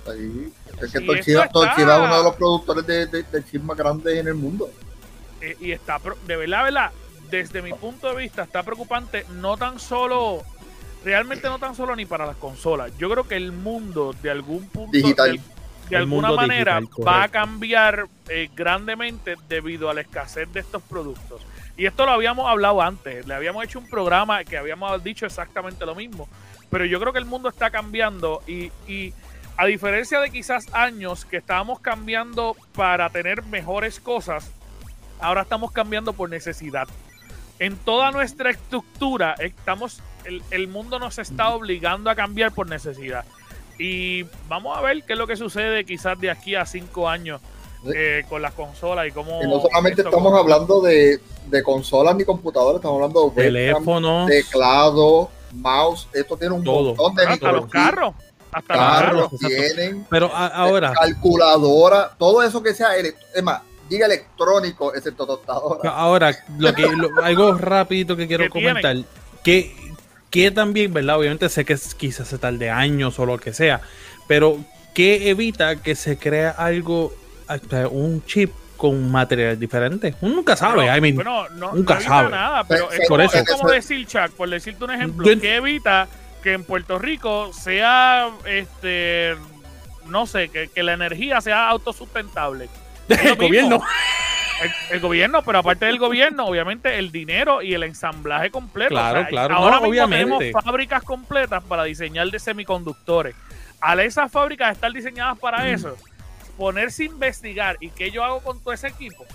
Ahí. 0.07 0.53
Es 0.79 0.91
que 0.91 1.01
Toshiba, 1.01 1.47
Toshiba 1.49 1.95
es 1.95 2.01
uno 2.03 2.17
de 2.17 2.23
los 2.23 2.35
productores 2.35 2.85
de, 2.85 3.07
de, 3.07 3.23
de 3.23 3.43
chips 3.43 3.63
más 3.63 3.75
grandes 3.75 4.17
en 4.19 4.27
el 4.27 4.35
mundo. 4.35 4.69
Eh, 5.41 5.57
y 5.59 5.71
está, 5.71 5.99
de 6.27 6.35
verdad, 6.35 6.63
verdad, 6.63 6.91
desde 7.29 7.61
mi 7.61 7.73
punto 7.73 8.09
de 8.09 8.15
vista, 8.15 8.43
está 8.43 8.63
preocupante 8.63 9.25
no 9.33 9.57
tan 9.57 9.79
solo, 9.79 10.43
realmente 11.03 11.47
no 11.47 11.59
tan 11.59 11.75
solo 11.75 11.95
ni 11.95 12.05
para 12.05 12.25
las 12.25 12.37
consolas. 12.37 12.91
Yo 12.97 13.09
creo 13.09 13.27
que 13.27 13.35
el 13.35 13.51
mundo 13.51 14.13
de 14.21 14.29
algún 14.29 14.67
punto, 14.67 14.91
Digital. 14.91 15.33
de, 15.37 15.41
de 15.89 15.97
alguna 15.97 16.31
manera, 16.31 16.79
digital, 16.79 17.07
va 17.07 17.23
a 17.23 17.27
cambiar 17.29 18.07
eh, 18.29 18.49
grandemente 18.55 19.35
debido 19.47 19.89
a 19.89 19.93
la 19.93 20.01
escasez 20.01 20.51
de 20.51 20.59
estos 20.59 20.81
productos. 20.83 21.41
Y 21.77 21.85
esto 21.85 22.05
lo 22.05 22.11
habíamos 22.11 22.49
hablado 22.49 22.81
antes, 22.81 23.27
le 23.27 23.33
habíamos 23.33 23.63
hecho 23.63 23.79
un 23.79 23.87
programa 23.87 24.43
que 24.43 24.57
habíamos 24.57 25.03
dicho 25.03 25.25
exactamente 25.25 25.85
lo 25.85 25.95
mismo. 25.95 26.27
Pero 26.69 26.85
yo 26.85 26.99
creo 26.99 27.13
que 27.13 27.19
el 27.19 27.25
mundo 27.25 27.49
está 27.49 27.69
cambiando 27.69 28.41
y, 28.47 28.71
y 28.87 29.13
a 29.57 29.65
diferencia 29.65 30.19
de 30.19 30.29
quizás 30.29 30.67
años 30.73 31.25
que 31.25 31.37
estábamos 31.37 31.79
cambiando 31.79 32.55
para 32.75 33.09
tener 33.09 33.43
mejores 33.43 33.99
cosas, 33.99 34.51
ahora 35.19 35.41
estamos 35.41 35.71
cambiando 35.71 36.13
por 36.13 36.29
necesidad. 36.29 36.87
En 37.59 37.75
toda 37.77 38.11
nuestra 38.11 38.51
estructura, 38.51 39.35
estamos, 39.39 39.99
el, 40.25 40.43
el 40.51 40.67
mundo 40.67 40.99
nos 40.99 41.17
está 41.17 41.49
obligando 41.49 42.09
a 42.09 42.15
cambiar 42.15 42.51
por 42.51 42.67
necesidad. 42.69 43.25
Y 43.79 44.23
vamos 44.47 44.77
a 44.77 44.81
ver 44.81 45.03
qué 45.03 45.13
es 45.13 45.19
lo 45.19 45.27
que 45.27 45.35
sucede 45.37 45.85
quizás 45.85 46.19
de 46.19 46.29
aquí 46.31 46.55
a 46.55 46.65
cinco 46.65 47.07
años 47.09 47.41
eh, 47.95 48.23
con 48.29 48.41
las 48.41 48.53
consolas 48.53 49.07
y 49.07 49.11
cómo... 49.11 49.41
Y 49.43 49.47
no 49.47 49.61
solamente 49.61 50.01
estamos 50.01 50.33
hablando 50.33 50.81
de, 50.81 51.19
de 51.47 51.63
consolas 51.63 52.15
ni 52.15 52.25
computadoras, 52.25 52.77
estamos 52.77 52.95
hablando 52.97 53.21
de 53.21 53.25
webcam, 53.27 53.43
Teléfono. 53.43 54.25
teclado, 54.27 55.29
mouse. 55.53 56.07
Esto 56.13 56.37
tiene 56.37 56.55
un 56.55 56.63
Todo. 56.63 56.95
montón 56.95 57.15
de 57.15 57.23
hasta 57.25 57.51
los 57.51 57.67
carros. 57.67 58.13
Hasta 58.51 58.75
los 58.75 58.85
Carros 58.85 59.11
carros. 59.29 59.33
Exacto. 59.33 59.47
tienen. 59.75 60.07
Pero 60.09 60.31
a- 60.33 60.47
ahora, 60.47 60.93
calculadora, 60.93 62.11
todo 62.17 62.41
eso 62.43 62.63
que 62.63 62.73
sea, 62.73 62.95
es 62.97 63.43
más, 63.43 63.61
diga 63.89 64.05
electrónico, 64.05 64.93
excepto 64.93 65.25
tostadora. 65.25 65.89
ahora, 65.91 66.35
lo 66.57 66.73
que, 66.73 66.83
lo- 66.83 67.09
algo 67.23 67.57
rapidito 67.57 68.15
que 68.15 68.27
quiero 68.27 68.45
¿Qué 68.45 68.49
comentar, 68.49 68.95
que, 69.43 69.75
que 70.29 70.51
también, 70.51 70.93
¿verdad? 70.93 71.17
Obviamente 71.19 71.49
sé 71.49 71.65
que 71.65 71.73
es- 71.73 71.95
quizás 71.95 72.27
se 72.27 72.37
tarde 72.37 72.69
años 72.69 73.17
o 73.19 73.25
lo 73.25 73.37
que 73.37 73.53
sea, 73.53 73.81
pero 74.27 74.57
que 74.93 75.29
evita 75.29 75.75
que 75.77 75.95
se 75.95 76.17
crea 76.17 76.51
algo, 76.51 77.13
hasta 77.47 77.87
un 77.87 78.23
chip 78.25 78.51
con 78.77 79.09
materiales 79.11 79.59
diferentes. 79.59 80.15
Uno 80.21 80.35
nunca 80.35 80.55
sabe, 80.55 80.75
Bueno, 80.83 80.97
I 80.97 81.01
mean, 81.01 81.15
bueno, 81.15 81.49
no, 81.49 81.73
nunca 81.73 81.95
no 81.95 82.01
sabe. 82.01 82.29
nada, 82.29 82.63
pero 82.63 82.89
Pe- 82.89 83.01
es, 83.03 83.07
por 83.07 83.21
eso. 83.21 83.37
es 83.37 83.49
como 83.49 83.69
decir, 83.69 84.05
Chuck, 84.05 84.31
por 84.35 84.49
decirte 84.49 84.83
un 84.83 84.91
ejemplo, 84.91 85.25
Yo 85.27 85.39
que 85.41 85.55
evita 85.55 86.07
que 86.43 86.53
en 86.53 86.63
Puerto 86.63 86.99
Rico 86.99 87.51
sea, 87.53 88.29
este, 88.45 89.35
no 90.05 90.27
sé, 90.27 90.49
que, 90.49 90.67
que 90.67 90.83
la 90.83 90.93
energía 90.93 91.41
sea 91.41 91.67
autosustentable. 91.69 92.69
El 93.09 93.17
mismo. 93.23 93.35
gobierno. 93.47 93.81
El, 94.61 94.71
el 94.95 94.99
gobierno, 94.99 95.41
pero 95.43 95.59
aparte 95.59 95.85
del 95.85 95.99
gobierno, 95.99 96.45
obviamente 96.47 96.97
el 96.97 97.11
dinero 97.11 97.61
y 97.61 97.73
el 97.75 97.83
ensamblaje 97.83 98.49
completo. 98.49 98.89
Claro, 98.89 99.25
claro, 99.29 99.55
Ahora 99.55 99.75
no, 99.75 99.81
mismo 99.83 99.89
obviamente. 100.05 100.37
tenemos 100.39 100.63
fábricas 100.63 101.03
completas 101.03 101.63
para 101.63 101.83
diseñar 101.83 102.29
de 102.31 102.39
semiconductores. 102.39 103.35
Al 103.79 103.99
esas 103.99 104.31
fábricas 104.31 104.71
estar 104.73 104.91
diseñadas 104.91 105.37
para 105.37 105.59
Mm. 105.63 105.67
eso, 105.67 105.95
ponerse 106.57 107.03
a 107.03 107.05
investigar 107.05 107.77
y 107.79 107.89
qué 107.91 108.09
yo 108.09 108.23
hago 108.23 108.39
con 108.41 108.59
todo 108.59 108.73
ese 108.73 108.87
equipo. 108.87 109.25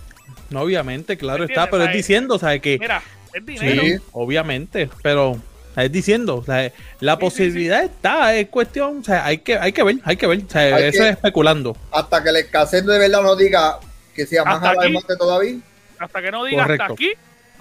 No, 0.49 0.61
obviamente, 0.61 1.17
claro 1.17 1.45
está, 1.45 1.65
pero 1.69 1.77
O 1.77 1.85
es 1.85 1.85
sea, 1.85 1.95
diciendo, 1.95 2.37
¿sabes 2.37 2.61
que 2.61 2.77
Mira, 2.77 3.01
es 3.33 3.45
dinero. 3.45 3.81
Sí. 3.81 3.95
obviamente, 4.11 4.89
pero 5.01 5.37
es 5.75 5.91
diciendo, 5.91 6.37
o 6.37 6.43
sea, 6.43 6.71
la 6.99 7.13
Sí, 7.13 7.17
sí, 7.17 7.21
posibilidad 7.21 7.83
está, 7.83 8.35
es 8.35 8.49
cuestión, 8.49 8.99
o 8.99 9.03
sea, 9.03 9.25
hay 9.25 9.39
que, 9.39 9.57
hay 9.57 9.71
que 9.73 9.83
ver, 9.83 9.95
hay 10.03 10.15
que 10.17 10.27
ver, 10.27 10.43
o 10.45 10.49
sea, 10.49 10.61
Hay 10.75 10.83
eso 10.85 10.99
que- 11.03 11.09
es 11.09 11.15
especulando. 11.15 11.75
Hasta 11.91 12.23
que 12.23 12.31
la 12.31 12.39
escesez 12.39 12.85
de 12.85 12.99
verdad 12.99 13.21
nos 13.21 13.37
diga 13.37 13.79
que 14.13 14.25
sea 14.25 14.43
más 14.45 14.61
alarmante 14.63 15.15
todavía, 15.17 15.57
Hasta 15.99 16.21
que 16.21 16.31
no 16.31 16.43
diga 16.45 16.63
Correcto, 16.63 16.83
hasta 16.83 16.93
aquí, 16.93 17.11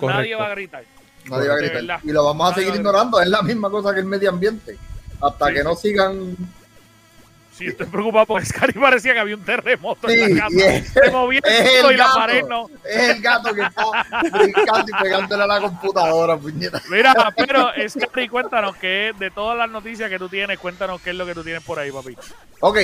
nadie 0.00 0.34
va 0.34 0.46
a 0.46 0.50
gritar. 0.54 0.84
nadie 1.30 1.48
va 1.48 1.54
a 1.54 1.58
gritar. 1.58 1.76
verdad. 1.76 2.00
Y 2.04 2.12
lo 2.12 2.24
vamos 2.24 2.46
a 2.46 2.50
Nadie 2.50 2.62
seguir 2.64 2.70
va 2.72 2.74
a 2.74 2.78
ignorando, 2.80 3.20
es 3.20 3.28
la 3.28 3.42
misma 3.42 3.70
cosa 3.70 3.94
que 3.94 4.00
el 4.00 4.06
medio 4.06 4.28
ambiente. 4.30 4.76
Hasta 5.20 5.46
Sí, 5.48 5.54
que 5.54 5.62
no 5.64 5.74
sigan. 5.76 6.36
Sí, 7.52 7.66
estoy 7.66 7.86
preocupado 7.86 8.26
porque 8.26 8.46
Scary 8.46 8.72
parecía 8.72 9.12
que 9.12 9.20
había 9.20 9.36
un 9.36 9.44
terremoto 9.44 10.08
Sí, 10.08 10.14
en 10.20 10.36
la 10.36 10.42
casa. 10.44 10.74
es- 10.74 10.88
Se 10.88 11.10
movía 11.10 11.40
el 11.44 11.52
es 11.52 11.70
piso 11.70 11.88
el 11.90 11.94
y 11.94 11.98
la 11.98 12.06
pared 12.14 12.44
no. 12.48 12.66
Es 12.84 13.08
el 13.10 13.22
gato 13.22 13.54
que 13.54 13.60
está 13.62 13.84
brincando 14.32 14.84
y 14.88 15.02
pegándole 15.02 15.42
a 15.42 15.46
la 15.46 15.60
computadora, 15.60 16.36
puñeta. 16.38 16.80
Mira, 16.90 17.14
pero 17.36 17.68
Scary, 17.88 18.28
cuéntanos 18.28 18.74
que 18.76 19.12
de 19.18 19.30
todas 19.30 19.56
las 19.58 19.68
noticias 19.70 20.08
que 20.08 20.18
tú 20.18 20.28
tienes, 20.28 20.58
cuéntanos 20.58 21.00
qué 21.02 21.10
es 21.10 21.16
lo 21.16 21.26
que 21.26 21.34
tú 21.34 21.44
tienes 21.44 21.62
por 21.62 21.78
ahí, 21.78 21.92
papi. 21.92 22.16
Ok. 22.60 22.78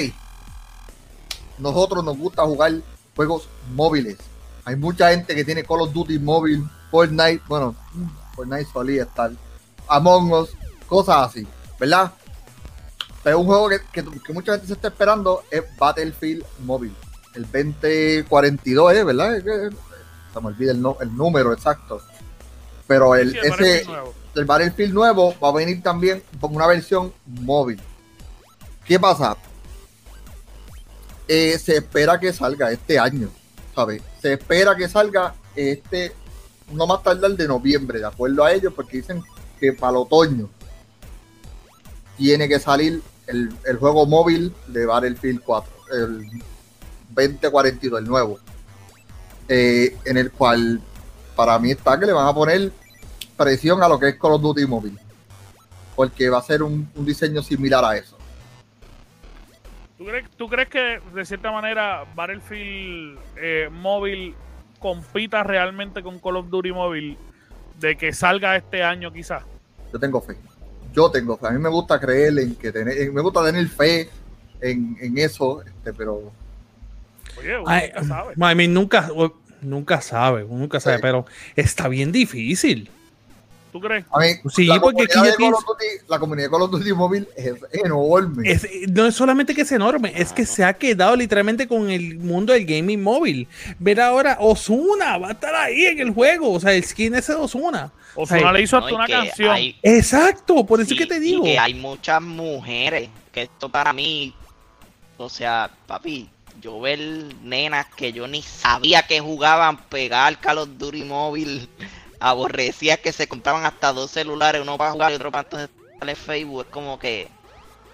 Nosotros 1.58 2.04
nos 2.04 2.16
gusta 2.16 2.42
jugar 2.44 2.72
juegos 3.16 3.48
móviles. 3.74 4.16
Hay 4.64 4.76
mucha 4.76 5.10
gente 5.10 5.34
que 5.34 5.44
tiene 5.44 5.64
Call 5.64 5.80
of 5.80 5.92
Duty 5.92 6.18
móvil, 6.18 6.62
Fortnite, 6.90 7.40
bueno, 7.48 7.74
Fortnite 8.34 8.66
solía 8.72 9.02
estar, 9.04 9.30
Among 9.88 10.30
Us, 10.32 10.50
cosas 10.86 11.28
así, 11.28 11.46
¿verdad? 11.80 12.12
Pero 13.24 13.40
un 13.40 13.46
juego 13.46 13.68
que, 13.68 13.80
que- 13.92 14.04
que 14.24 14.32
mucha 14.32 14.52
gente 14.52 14.66
se 14.68 14.72
está 14.74 14.88
esperando 14.88 15.42
es 15.50 15.62
Battlefield 15.78 16.44
móvil. 16.60 16.94
El 17.34 17.42
2042, 17.44 18.92
¿eh? 18.94 19.04
¿verdad? 19.04 19.36
Es 19.36 19.44
que- 19.44 19.70
Se 20.32 20.40
me 20.40 20.46
olvida 20.48 20.72
el, 20.72 20.80
no- 20.82 20.96
el 21.00 21.14
número 21.16 21.52
exacto. 21.52 22.00
Pero 22.86 23.14
el, 23.14 23.32
Sí, 23.32 23.38
el 23.38 23.44
ese, 23.44 23.50
Battlefield 23.50 23.88
nuevo. 23.88 24.14
el 24.34 24.44
Battlefield 24.44 24.94
nuevo 24.94 25.34
va 25.42 25.48
a 25.48 25.52
venir 25.52 25.82
también 25.82 26.22
con 26.40 26.54
una 26.54 26.66
versión 26.66 27.12
móvil. 27.26 27.80
¿Qué 28.84 28.98
pasa? 29.00 29.36
Eh, 31.26 31.58
se 31.58 31.76
espera 31.76 32.18
que 32.18 32.32
salga 32.32 32.70
este 32.70 32.98
año, 32.98 33.28
¿sabes? 33.74 34.02
Se 34.22 34.34
espera 34.34 34.74
que 34.76 34.88
salga 34.88 35.34
este, 35.54 36.12
no 36.72 36.86
más 36.86 37.02
tardar 37.02 37.32
de 37.32 37.46
noviembre, 37.46 37.98
de 37.98 38.06
acuerdo 38.06 38.44
a 38.44 38.52
ellos, 38.52 38.72
porque 38.74 38.98
dicen 38.98 39.22
que 39.60 39.72
para 39.74 39.90
el 39.90 39.96
otoño 39.98 40.48
tiene 42.18 42.48
que 42.48 42.58
salir 42.58 43.00
el, 43.28 43.50
el 43.64 43.76
juego 43.78 44.04
móvil 44.04 44.52
de 44.66 44.84
Battlefield 44.84 45.40
4, 45.42 45.72
el 45.92 46.28
2042, 47.10 48.00
el 48.00 48.06
nuevo, 48.06 48.38
eh, 49.48 49.96
en 50.04 50.18
el 50.18 50.32
cual 50.32 50.80
para 51.36 51.58
mí 51.58 51.70
está 51.70 51.98
que 51.98 52.06
le 52.06 52.12
van 52.12 52.26
a 52.26 52.34
poner 52.34 52.72
presión 53.36 53.82
a 53.82 53.88
lo 53.88 53.98
que 53.98 54.08
es 54.08 54.18
Call 54.18 54.32
of 54.32 54.42
Duty 54.42 54.66
móvil, 54.66 54.98
porque 55.94 56.28
va 56.28 56.38
a 56.38 56.42
ser 56.42 56.62
un, 56.62 56.90
un 56.94 57.06
diseño 57.06 57.40
similar 57.40 57.84
a 57.84 57.96
eso. 57.96 58.18
¿Tú 59.96 60.04
crees, 60.04 60.30
tú 60.36 60.48
crees 60.48 60.68
que 60.68 61.00
de 61.14 61.24
cierta 61.24 61.50
manera 61.52 62.04
Battlefield 62.14 63.18
eh, 63.36 63.68
móvil 63.70 64.34
compita 64.80 65.42
realmente 65.44 66.02
con 66.02 66.18
Call 66.18 66.36
of 66.36 66.48
Duty 66.48 66.72
móvil 66.72 67.16
de 67.78 67.96
que 67.96 68.12
salga 68.12 68.56
este 68.56 68.82
año 68.82 69.12
quizás? 69.12 69.44
Yo 69.92 69.98
tengo 69.98 70.20
fe. 70.20 70.36
Yo 70.94 71.10
tengo 71.10 71.36
fe. 71.36 71.46
A 71.48 71.50
mí 71.50 71.58
me 71.58 71.68
gusta 71.68 71.98
creer 72.00 72.38
en 72.38 72.54
que 72.56 72.72
tener, 72.72 72.96
en- 72.98 73.14
me 73.14 73.20
gusta 73.20 73.44
tener 73.44 73.66
fe 73.68 74.08
en, 74.60 74.96
en 75.00 75.18
eso, 75.18 75.62
este, 75.62 75.92
pero 75.92 76.32
Oye, 77.38 77.56
uno 77.58 77.64
Ay, 77.68 77.90
nunca 77.94 78.04
sabe. 78.08 78.34
I 78.34 78.54
mean, 78.56 78.74
nunca, 78.74 79.10
nunca 79.60 80.00
sabe, 80.00 80.44
uno 80.44 80.58
nunca 80.60 80.80
sabe, 80.80 80.96
Sí. 80.96 81.02
pero 81.02 81.26
está 81.54 81.86
bien 81.88 82.10
difícil. 82.10 82.90
¿Tú 83.72 83.80
crees? 83.80 84.04
a 84.10 84.18
mí 84.18 84.26
Sí, 84.54 84.64
la, 84.66 84.80
porque 84.80 85.06
comunidad 85.06 85.18
aquí 85.18 85.20
de 85.20 85.30
ya 85.30 85.30
Call 85.30 85.36
tienes- 85.36 85.58
of 85.58 85.64
Duty, 85.66 85.84
la 86.08 86.18
comunidad 86.18 86.46
de 86.46 86.50
Call 86.50 86.62
of 86.62 86.70
Duty 86.70 86.92
móvil 86.94 87.28
es 87.36 87.54
enorme. 87.84 88.50
Es- 88.50 88.66
no 88.90 89.06
es 89.06 89.14
solamente 89.14 89.54
que 89.54 89.62
es 89.62 89.72
enorme, 89.72 90.12
es 90.16 90.32
que 90.32 90.46
se 90.46 90.64
ha 90.64 90.72
quedado 90.72 91.14
literalmente 91.16 91.68
con 91.68 91.90
el 91.90 92.18
mundo 92.18 92.52
del 92.52 92.64
gaming 92.64 93.02
móvil. 93.02 93.46
Ver 93.78 94.00
ahora, 94.00 94.38
Osuna 94.40 95.18
va 95.18 95.28
a 95.28 95.32
estar 95.32 95.54
ahí 95.54 95.84
en 95.86 95.98
el 96.00 96.10
juego, 96.14 96.52
o 96.52 96.60
sea, 96.60 96.72
el 96.72 96.82
skin 96.84 97.14
ese 97.14 97.32
de 97.34 97.38
Osuna. 97.40 97.92
Osuna 98.14 98.52
le 98.52 98.62
hizo 98.62 98.78
hasta 98.78 98.94
una 98.94 99.06
canción. 99.06 99.50
hay- 99.50 99.76
Exacto, 99.82 100.64
por 100.64 100.80
eso 100.80 100.94
es 100.94 100.98
que 101.00 101.06
te 101.06 101.16
y 101.16 101.20
digo. 101.20 101.44
que 101.44 101.58
hay 101.58 101.74
muchas 101.74 102.20
mujeres, 102.22 103.08
que 103.32 103.42
esto 103.42 103.68
para 103.68 103.92
mí, 103.92 104.34
o 105.18 105.28
sea, 105.28 105.70
papi, 105.86 106.28
yo 106.60 106.80
ver 106.80 106.98
nenas 107.44 107.86
que 107.94 108.12
yo 108.12 108.26
ni 108.26 108.42
sabía 108.42 109.02
que 109.06 109.20
jugaban 109.20 109.76
pegar 109.88 110.40
Call 110.40 110.58
of 110.58 110.70
Duty 110.78 111.04
móvil, 111.04 111.68
aborrecía 112.20 112.96
que 112.96 113.12
se 113.12 113.28
compraban 113.28 113.64
hasta 113.64 113.92
dos 113.92 114.10
celulares, 114.10 114.62
uno 114.62 114.76
para 114.78 114.92
jugar 114.92 115.12
y 115.12 115.16
otro 115.16 115.30
para 115.30 115.44
entonces 115.44 115.70
darle 115.98 116.14
Facebook, 116.16 116.62
es 116.66 116.70
como 116.72 116.98
que, 116.98 117.28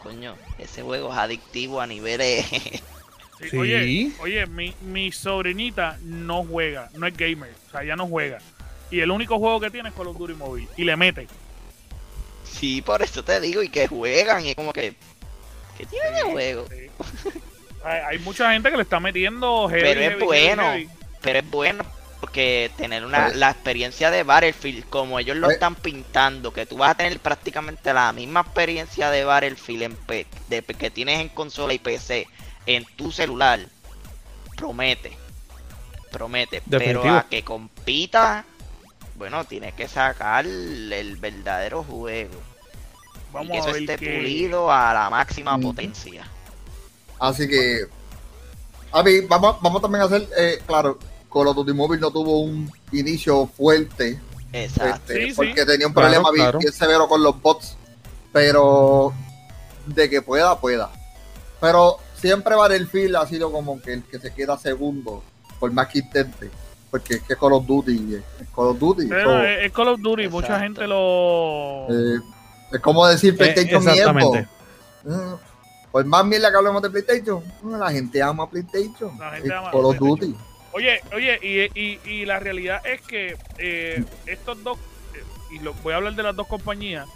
coño, 0.03 0.37
ese 0.59 0.83
juego 0.83 1.13
es 1.13 1.19
adictivo 1.19 1.81
a 1.81 1.87
niveles... 1.87 2.47
Sí, 3.41 3.51
Sí. 3.51 3.57
Oye, 3.57 4.13
oye 4.21 4.47
mi, 4.47 4.75
mi 4.81 5.11
sobrinita 5.11 5.99
no 6.03 6.45
juega, 6.45 6.89
no 6.95 7.07
es 7.07 7.17
gamer, 7.17 7.53
o 7.67 7.71
sea, 7.73 7.83
ella 7.83 7.97
no 7.97 8.07
juega. 8.07 8.39
Y 8.91 9.01
el 9.01 9.11
único 9.11 9.39
juego 9.41 9.59
que 9.61 9.71
tiene 9.71 9.89
es 9.89 9.95
Call 9.95 10.07
of 10.07 10.17
Duty 10.17 10.35
móvil. 10.35 10.69
Y 10.77 10.85
le 10.85 10.97
mete. 10.97 11.29
sí, 12.45 12.81
por 12.81 13.03
eso 13.03 13.25
te 13.25 13.41
digo, 13.41 13.63
y 13.63 13.69
que 13.69 13.89
juegan, 13.89 14.47
y 14.47 14.51
es 14.51 14.57
como 14.57 14.73
que, 14.73 14.95
¿qué 15.77 15.85
tiene 15.87 16.11
de 16.13 16.23
juego? 16.23 16.67
Sí. 16.71 16.91
hay, 17.83 18.01
hay 18.07 18.19
mucha 18.21 18.53
gente 18.53 18.71
que 18.71 18.77
le 18.77 18.83
está 18.85 19.01
metiendo 19.01 19.69
heavy, 19.69 19.83
Pero 19.83 20.01
es 20.01 20.09
heavy, 20.11 20.25
bueno. 20.25 20.63
heavy. 20.63 20.89
pero 21.21 21.39
es 21.41 21.51
bueno 21.51 21.85
porque 22.25 22.71
tener 22.79 23.05
una, 23.05 23.27
Pues- 23.27 23.37
la 23.37 23.51
experiencia 23.51 24.11
de 24.11 24.23
Battlefield, 24.23 24.89
como 24.89 25.19
ellos 25.19 25.37
lo 25.37 25.49
Pues- 25.49 25.57
están 25.57 25.75
pintando, 25.75 26.55
que 26.55 26.65
tú 26.65 26.79
vas 26.79 26.93
a 26.93 26.95
tener 26.95 27.21
prácticamente 27.21 27.93
la 27.93 28.11
misma 28.15 28.41
experiencia 28.41 29.11
de 29.11 29.25
Battlefield 29.25 29.83
en 29.83 29.95
P- 29.95 30.27
de, 30.49 30.63
que 30.63 30.91
tienes 30.91 31.21
en 31.21 31.29
consola 31.29 31.75
y 31.75 31.79
PC 31.79 32.27
en 32.65 32.87
tu 32.97 33.13
celular, 33.13 33.61
promete. 34.57 35.19
Promete. 36.11 36.63
Pero 36.71 37.05
a 37.15 37.27
que 37.29 37.43
compita, 37.45 38.47
bueno, 39.17 39.45
tienes 39.45 39.75
que 39.75 39.87
sacar 39.87 40.47
el 40.47 41.17
verdadero 41.21 41.83
juego. 41.85 42.33
y 42.33 43.33
Vamos 43.35 43.51
que 43.51 43.57
a 43.59 43.61
eso 43.61 43.73
ver 43.73 43.83
esté 43.83 43.99
pulido 43.99 44.73
a 44.73 44.95
la 44.95 45.11
máxima 45.11 45.59
potencia. 45.59 46.27
Así 47.19 47.47
que, 47.47 47.81
a 48.93 49.03
ver, 49.03 49.25
vamos, 49.29 49.59
vamos 49.61 49.83
también 49.83 50.01
a 50.03 50.07
hacer, 50.07 50.27
eh, 50.39 50.63
claro, 50.67 50.99
Call 51.35 51.49
of 51.49 51.57
Duty 51.57 51.73
Mobile 51.75 52.01
no 52.01 52.11
tuvo 52.11 52.40
un 52.40 52.70
inicio 52.92 53.47
fuerte, 53.49 54.18
Exacto. 54.53 55.12
este, 55.12 55.14
Sí, 55.25 55.31
sí. 55.31 55.35
porque 55.37 55.66
tenía 55.66 55.87
un 55.88 55.92
Claro, 55.92 56.09
problema 56.09 56.31
bien, 56.31 56.44
claro. 56.44 56.59
bien 56.61 56.73
severo 56.73 57.09
con 57.09 57.23
los 57.23 57.42
bots, 57.42 57.77
pero 58.33 59.12
de 59.87 60.09
que 60.09 60.23
pueda, 60.23 60.59
pueda. 60.59 60.90
Pero 61.61 61.99
siempre 62.16 62.55
Battlefield 62.55 63.16
ha 63.16 63.27
sido 63.27 63.51
como 63.53 63.81
que 63.83 63.92
el 63.94 64.03
que 64.05 64.18
se 64.18 64.33
queda 64.33 64.57
segundo, 64.59 65.23
por 65.59 65.73
más 65.73 65.88
que 65.88 65.99
intente, 65.99 66.51
porque 66.90 67.14
es 67.14 67.23
que 67.23 67.37
Call 67.37 67.53
of 67.55 67.66
Duty 67.66 68.14
es 68.40 68.49
Call 68.55 68.66
of 68.68 68.79
Duty. 68.79 69.07
Pero 69.09 69.31
so, 69.31 69.42
es 69.44 69.64
es 69.66 69.73
Call 69.73 69.88
of 69.88 70.01
Duty, 70.01 70.29
mucha 70.29 70.61
gente 70.61 70.87
lo. 70.87 71.87
eh, 71.90 72.20
es 72.73 72.81
como 72.81 73.07
decir 73.07 73.35
Eh, 73.35 73.37
PlayStation. 73.37 74.47
Mm, 75.05 75.35
Por 75.92 76.05
más 76.07 76.25
mierda 76.25 76.51
que 76.51 76.57
hablemos 76.57 76.83
de 76.83 76.90
PlayStation, 76.90 77.42
mm, 77.62 77.75
la 77.77 77.90
gente 77.92 78.20
ama 78.23 78.49
PlayStation. 78.51 79.16
La 79.18 79.33
gente 79.33 79.53
ama 79.55 79.70
Call 79.70 79.85
of. 79.85 79.97
Duty. 79.99 80.35
Oye, 80.75 81.01
oye, 81.15 81.39
y, 81.41 81.81
y, 81.81 82.01
y 82.05 82.27
la 82.27 82.41
realidad 82.41 82.85
es 82.85 83.01
que 83.01 83.37
eh, 83.59 84.05
estos 84.27 84.61
dos, 84.65 84.77
eh, 85.15 85.23
y 85.53 85.61
lo, 85.61 85.73
voy 85.75 85.93
a 85.93 85.97
hablar 85.99 86.15
de 86.17 86.25
las 86.25 86.35
dos 86.35 86.49
compañías, 86.49 87.07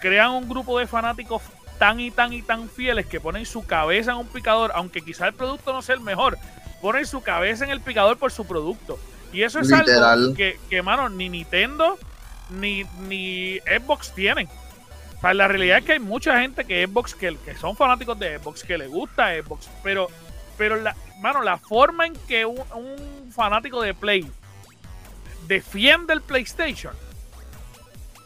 crean 0.00 0.30
un 0.30 0.48
grupo 0.48 0.78
de 0.78 0.86
fanáticos 0.86 1.42
tan 1.78 2.00
y 2.00 2.10
tan 2.10 2.32
y 2.32 2.40
tan 2.40 2.70
fieles 2.70 3.04
que 3.04 3.20
ponen 3.20 3.44
su 3.44 3.66
cabeza 3.66 4.12
en 4.12 4.16
un 4.16 4.28
picador, 4.28 4.72
aunque 4.74 5.02
quizá 5.02 5.26
el 5.26 5.34
producto 5.34 5.74
no 5.74 5.82
sea 5.82 5.94
el 5.94 6.00
mejor, 6.00 6.38
ponen 6.80 7.04
su 7.04 7.22
cabeza 7.22 7.66
en 7.66 7.70
el 7.70 7.82
picador 7.82 8.16
por 8.16 8.32
su 8.32 8.46
producto. 8.46 8.98
Y 9.30 9.42
eso 9.42 9.60
es 9.60 9.70
algo 9.70 10.34
que, 10.34 10.58
que, 10.70 10.80
mano, 10.80 11.10
ni 11.10 11.28
Nintendo 11.28 11.98
ni, 12.48 12.84
ni 13.08 13.58
Xbox 13.58 14.14
tienen. 14.14 14.48
O 15.18 15.20
sea, 15.20 15.34
la 15.34 15.48
realidad 15.48 15.78
es 15.78 15.84
que 15.84 15.92
hay 15.92 15.98
mucha 15.98 16.40
gente 16.40 16.64
que 16.64 16.86
Xbox, 16.86 17.14
que, 17.14 17.36
que 17.44 17.56
son 17.56 17.76
fanáticos 17.76 18.18
de 18.18 18.38
Xbox, 18.38 18.64
que 18.64 18.78
le 18.78 18.86
gusta 18.86 19.34
Xbox, 19.34 19.68
pero, 19.82 20.08
pero 20.56 20.76
la, 20.76 20.96
mano, 21.22 21.40
la 21.40 21.56
forma 21.56 22.06
en 22.06 22.14
que 22.28 22.44
un, 22.44 22.60
un 22.74 23.32
fanático 23.32 23.80
de 23.80 23.94
Play 23.94 24.30
defiende 25.46 26.12
el 26.12 26.20
PlayStation 26.20 26.94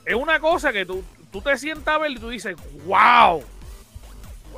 es 0.07 0.15
una 0.15 0.39
cosa 0.39 0.73
que 0.73 0.87
tú, 0.87 1.03
tú 1.33 1.43
te 1.43 1.59
sientas 1.59 1.97
a 1.97 1.99
ver 1.99 2.13
y 2.13 2.19
tú 2.19 2.29
dices, 2.31 2.57
wow. 2.87 3.43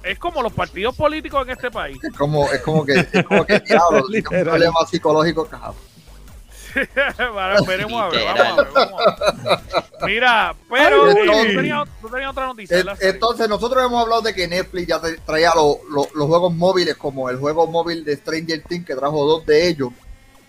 Es 0.04 0.18
como 0.18 0.42
los 0.42 0.52
partidos 0.52 0.94
políticos 0.94 1.42
en 1.44 1.50
este 1.50 1.70
país. 1.70 1.98
Es 2.04 2.16
como, 2.16 2.48
es 2.52 2.60
como 2.60 2.84
que, 2.84 3.00
es 3.12 3.24
como 3.24 3.44
que 3.44 3.58
diablo, 3.60 4.04
un 4.06 4.44
problema 4.44 4.86
psicológico, 4.88 5.46
cabrón. 5.46 5.87
Bueno, 7.32 7.64
veremos 7.66 8.02
a 8.02 8.08
ver, 8.08 8.24
vamos 8.24 8.40
a 8.40 8.62
ver, 8.62 8.72
vamos 8.74 9.00
a 9.00 9.56
ver. 9.56 10.06
Mira, 10.06 10.54
pero 10.70 11.04
Ay, 11.04 11.10
eh, 11.10 11.14
tú, 11.14 11.20
entonces- 11.20 11.56
tenías, 11.56 11.88
tú 12.00 12.08
tenías 12.08 12.30
otra 12.30 12.46
noticia. 12.46 12.84
Entonces, 13.00 13.48
nosotros 13.48 13.84
hemos 13.84 14.02
hablado 14.02 14.22
de 14.22 14.34
que 14.34 14.46
Netflix 14.48 14.86
ya 14.88 15.00
traía 15.26 15.52
lo- 15.54 15.80
lo- 15.90 16.08
los 16.14 16.26
juegos 16.28 16.54
móviles, 16.54 16.96
como 16.96 17.28
el 17.30 17.36
juego 17.38 17.66
móvil 17.66 18.04
de 18.04 18.16
Stranger 18.16 18.62
Things, 18.68 18.86
que 18.86 18.94
trajo 18.94 19.24
dos 19.24 19.44
de 19.46 19.68
ellos. 19.68 19.90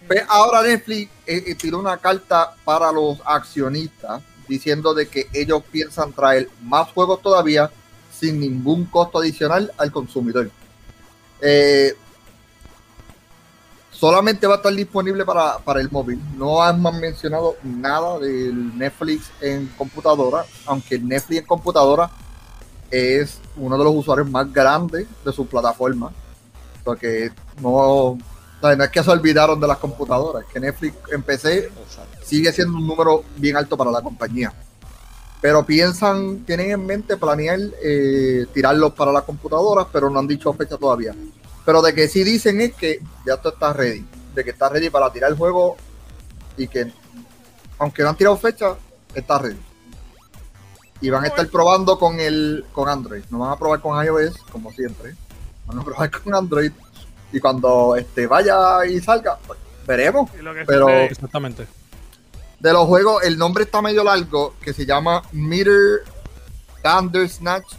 Pues 0.08 0.24
ahora 0.28 0.62
Netflix 0.62 1.12
eh, 1.28 1.44
eh, 1.48 1.56
tiró 1.56 1.80
una 1.80 1.98
carta 1.98 2.56
para 2.64 2.92
los 2.92 3.20
accionistas 3.26 4.22
diciendo 4.48 4.94
de 4.94 5.08
que 5.08 5.28
ellos 5.34 5.62
piensan 5.72 6.12
traer 6.14 6.50
más 6.64 6.90
juegos 6.92 7.22
todavía 7.22 7.70
sin 8.12 8.40
ningún 8.40 8.86
costo 8.86 9.20
adicional 9.20 9.72
al 9.78 9.92
consumidor. 9.92 10.50
Eh, 11.42 11.96
solamente 14.00 14.48
va 14.48 14.54
a 14.54 14.58
estar 14.58 14.74
disponible 14.74 15.26
para, 15.26 15.58
para 15.58 15.82
el 15.82 15.92
móvil. 15.92 16.22
No 16.38 16.64
han 16.64 16.82
mencionado 17.00 17.58
nada 17.64 18.18
del 18.20 18.78
Netflix 18.78 19.30
en 19.42 19.68
computadora, 19.78 20.46
aunque 20.66 20.96
el 20.96 21.08
Netflix 21.08 21.42
en 21.42 21.46
computadora 21.46 22.10
es 22.90 23.40
uno 23.58 23.78
de 23.78 23.84
los 23.84 23.94
usuarios 23.94 24.30
más 24.30 24.52
grandes 24.54 25.06
de 25.26 25.34
su 25.34 25.46
plataforma. 25.46 26.12
Porque 26.86 27.30
no, 27.62 28.18
no 28.62 28.84
es 28.84 28.90
que 28.90 29.04
se 29.04 29.12
olvidaron 29.12 29.60
de 29.60 29.68
las 29.68 29.78
computadoras, 29.78 30.46
es 30.46 30.54
que 30.54 30.60
Netflix 30.62 30.96
en 31.12 31.22
PC 31.22 31.70
sigue 32.24 32.54
siendo 32.54 32.78
un 32.78 32.88
número 32.88 33.26
bien 33.36 33.58
alto 33.58 33.76
para 33.76 33.92
la 33.92 34.02
compañía. 34.02 34.54
Pero 35.42 35.66
piensan, 35.66 36.46
tienen 36.46 36.72
en 36.72 36.86
mente 36.86 37.18
planear 37.18 37.60
eh, 37.84 38.46
tirarlos 38.54 38.94
para 38.94 39.12
las 39.12 39.24
computadoras, 39.24 39.88
pero 39.92 40.10
no 40.10 40.20
han 40.20 40.28
dicho 40.28 40.54
fecha 40.54 40.78
todavía. 40.78 41.14
Pero 41.66 41.82
de 41.82 41.94
que 41.94 42.08
sí 42.08 42.24
dicen 42.24 42.62
es 42.62 42.74
que 42.76 43.00
ya 43.26 43.36
esto 43.36 43.50
está 43.50 43.74
ready, 43.74 44.06
de 44.34 44.44
que 44.44 44.50
está 44.52 44.70
ready 44.70 44.90
para 44.90 45.12
tirar 45.12 45.30
el 45.32 45.38
juego 45.38 45.78
y 46.58 46.68
que, 46.68 46.92
aunque 47.78 48.04
no 48.04 48.10
han 48.10 48.18
tirado 48.18 48.38
fecha, 48.38 48.76
está 49.14 49.38
ready. 49.40 49.60
Y 51.02 51.10
van 51.10 51.24
a 51.24 51.28
estar 51.28 51.48
probando 51.48 51.98
con 51.98 52.20
el 52.20 52.66
con 52.74 52.90
Android. 52.90 53.24
No 53.30 53.40
van 53.40 53.52
a 53.52 53.58
probar 53.58 53.80
con 53.82 54.04
iOS, 54.04 54.38
como 54.52 54.72
siempre. 54.74 55.16
Van 55.66 55.80
a 55.80 55.84
probar 55.86 56.10
con 56.12 56.34
Android. 56.36 56.72
Y 57.32 57.40
cuando 57.40 57.96
este 57.96 58.26
vaya 58.28 58.86
y 58.86 59.00
salga, 59.00 59.38
pues, 59.46 59.60
veremos 59.88 60.30
Y 60.38 60.42
lo 60.42 60.54
que 60.54 60.66
pero- 60.66 60.88
sucede- 60.88 61.06
Exactamente. 61.06 61.68
de 62.60 62.74
los 62.74 62.86
juegos, 62.88 63.24
el 63.24 63.38
nombre 63.38 63.64
está 63.66 63.82
medio 63.82 64.04
largo, 64.04 64.56
que 64.62 64.74
se 64.74 64.86
llama 64.86 65.22
Mirror 65.32 66.02
Bandersnatch. 66.84 67.74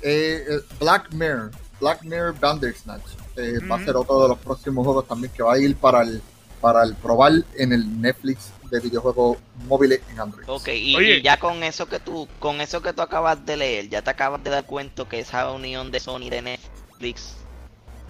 Eh, 0.00 0.44
eh, 0.48 0.60
Black 0.80 1.12
Mirror. 1.12 1.50
Black 1.82 2.02
Mirror 2.04 2.34
Bandersnatch. 2.38 3.02
Eh, 3.36 3.58
Va 3.68 3.74
a 3.74 3.78
Ujú. 3.78 3.84
ser 3.84 3.96
otro 3.96 4.22
de 4.22 4.28
los 4.28 4.38
próximos 4.38 4.84
juegos 4.84 5.06
también 5.08 5.32
que 5.36 5.42
va 5.42 5.54
a 5.54 5.58
ir 5.58 5.76
para 5.76 6.02
el 6.02 6.22
para 6.60 6.84
el 6.84 6.94
probar 6.94 7.32
en 7.56 7.72
el 7.72 8.00
Netflix 8.00 8.52
de 8.70 8.78
videojuegos 8.78 9.36
móviles 9.66 10.00
en 10.12 10.20
Android. 10.20 10.48
Ok, 10.48 10.68
y, 10.68 11.20
ya 11.20 11.36
con 11.36 11.60
eso 11.64 11.86
que 11.86 11.98
tú, 11.98 12.28
con 12.38 12.60
eso 12.60 12.80
que 12.80 12.92
tú 12.92 13.02
acabas 13.02 13.44
de 13.44 13.56
leer, 13.56 13.88
ya 13.88 14.02
te 14.02 14.10
acabas 14.10 14.44
de 14.44 14.50
dar 14.50 14.64
cuenta 14.64 15.04
que 15.08 15.18
esa 15.18 15.50
unión 15.50 15.90
de 15.90 15.98
Sony 15.98 16.20
y 16.26 16.30
de 16.30 16.42
Netflix 16.42 17.34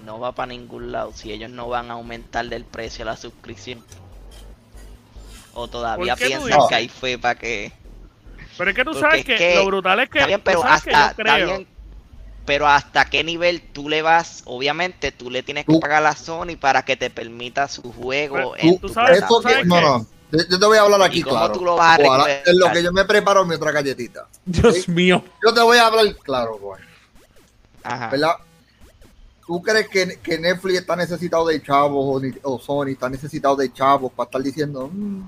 no 0.05 0.21
va 0.21 0.33
para 0.33 0.49
ningún 0.49 0.93
lado 0.93 1.13
si 1.15 1.33
ellos 1.33 1.49
no 1.51 1.67
van 1.71 1.91
a 1.91 1.95
aumentarle 1.95 2.57
el 2.57 2.67
precio 2.67 3.05
a 3.05 3.07
la 3.07 3.17
suscripción. 3.17 3.83
O 5.55 5.67
todavía 5.69 6.15
¿Por 6.15 6.19
qué 6.19 6.37
tú 6.37 6.45
piensan 6.45 6.69
que 6.69 6.75
ahí 6.75 6.89
fue 6.89 7.17
para 7.17 7.39
que. 7.39 7.73
Pero 8.59 8.71
es 8.71 8.77
que 8.77 8.85
tú 8.85 8.91
Porque 8.91 9.01
sabes 9.01 9.21
es 9.21 9.25
que, 9.25 9.37
que- 9.37 9.55
lo 9.57 9.65
brutal 9.67 10.01
es 10.01 10.11
que, 10.11 10.19
Está 10.19 10.27
bien, 10.27 10.41
tú 10.41 10.45
pero 10.45 10.61
sabes 10.61 10.83
que 10.83 10.91
hasta, 10.91 11.05
yo 11.05 11.11
está 11.11 11.23
creo, 11.23 11.47
bien, 11.47 11.67
pero 12.45 12.67
hasta 12.67 13.05
qué 13.07 13.23
nivel 13.25 13.63
tú 13.73 13.89
le 13.89 14.03
vas, 14.03 14.43
obviamente 14.47 15.13
tú 15.13 15.31
le 15.31 15.43
tienes 15.43 15.65
que 15.67 15.79
pagar 15.79 16.05
a 16.07 16.17
Sony 16.17 16.57
para 16.61 16.85
que 16.85 16.97
te 16.97 17.11
permita 17.11 17.69
su 17.69 17.93
juego 17.93 18.35
Pero 18.35 18.57
en 18.57 18.81
tú 18.81 18.89
tu 18.89 18.95
sabes- 18.95 19.25
tú 19.27 19.41
no, 19.67 19.81
no. 19.81 20.07
Yo, 20.33 20.59
te 20.59 20.65
voy 20.67 20.79
a 20.79 20.81
hablar 20.83 21.03
aquí, 21.03 21.19
¿Y 21.19 21.23
cómo 21.23 21.37
claro. 21.37 21.53
tú 21.53 21.63
lo 21.65 21.77
vas 21.77 21.99
a 22.01 22.03
Ojalá- 22.03 22.25
recoger? 22.25 22.43
en 22.49 22.59
lo 22.59 22.73
que 22.73 22.83
yo 22.83 22.93
me 22.93 23.05
preparo 23.05 23.45
mi 23.45 23.55
otra 23.55 23.71
galletita. 23.71 24.27
Dios 24.47 24.89
mío. 24.89 25.23
Yo 25.45 25.53
te 25.53 25.61
voy 25.61 25.77
a 25.77 25.87
hablar 25.87 26.07
claro, 26.23 26.57
güey. 26.59 26.81
Ajá. 27.83 28.09
¿verdad? 28.09 28.37
¿Tú 29.47 29.61
crees 29.61 29.89
que, 29.89 30.19
que 30.23 30.39
Netflix 30.39 30.79
está 30.81 30.97
necesitado 30.97 31.47
de 31.49 31.63
chavos 31.63 32.17
o, 32.17 32.21
ni- 32.21 32.33
o 32.43 32.59
Sony 32.59 32.93
está 32.93 33.11
necesitado 33.11 33.57
de 33.57 33.73
chavos 33.73 34.11
para 34.13 34.27
estar 34.27 34.41
diciendo, 34.43 34.89
"Mm, 34.91 35.23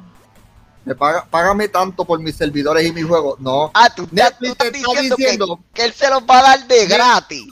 me 0.85 0.94
paga, 0.94 1.27
págame 1.31 1.68
tanto 1.68 2.05
por 2.05 2.18
mis 2.20 2.37
servidores 2.37 2.87
y 2.87 2.92
mis 2.92 3.05
juegos? 3.07 3.38
No. 3.40 3.70
Ah, 3.75 3.88
tú, 3.94 4.05
estás 4.05 4.38
te 4.38 4.49
está 4.49 4.70
diciendo, 4.70 5.16
diciendo- 5.16 5.57
que, 5.73 5.81
que 5.81 5.85
él 5.87 5.92
se 5.94 6.09
los 6.11 6.23
va 6.23 6.38
a 6.38 6.42
dar 6.42 6.66
de 6.66 6.87
gratis. 6.87 7.47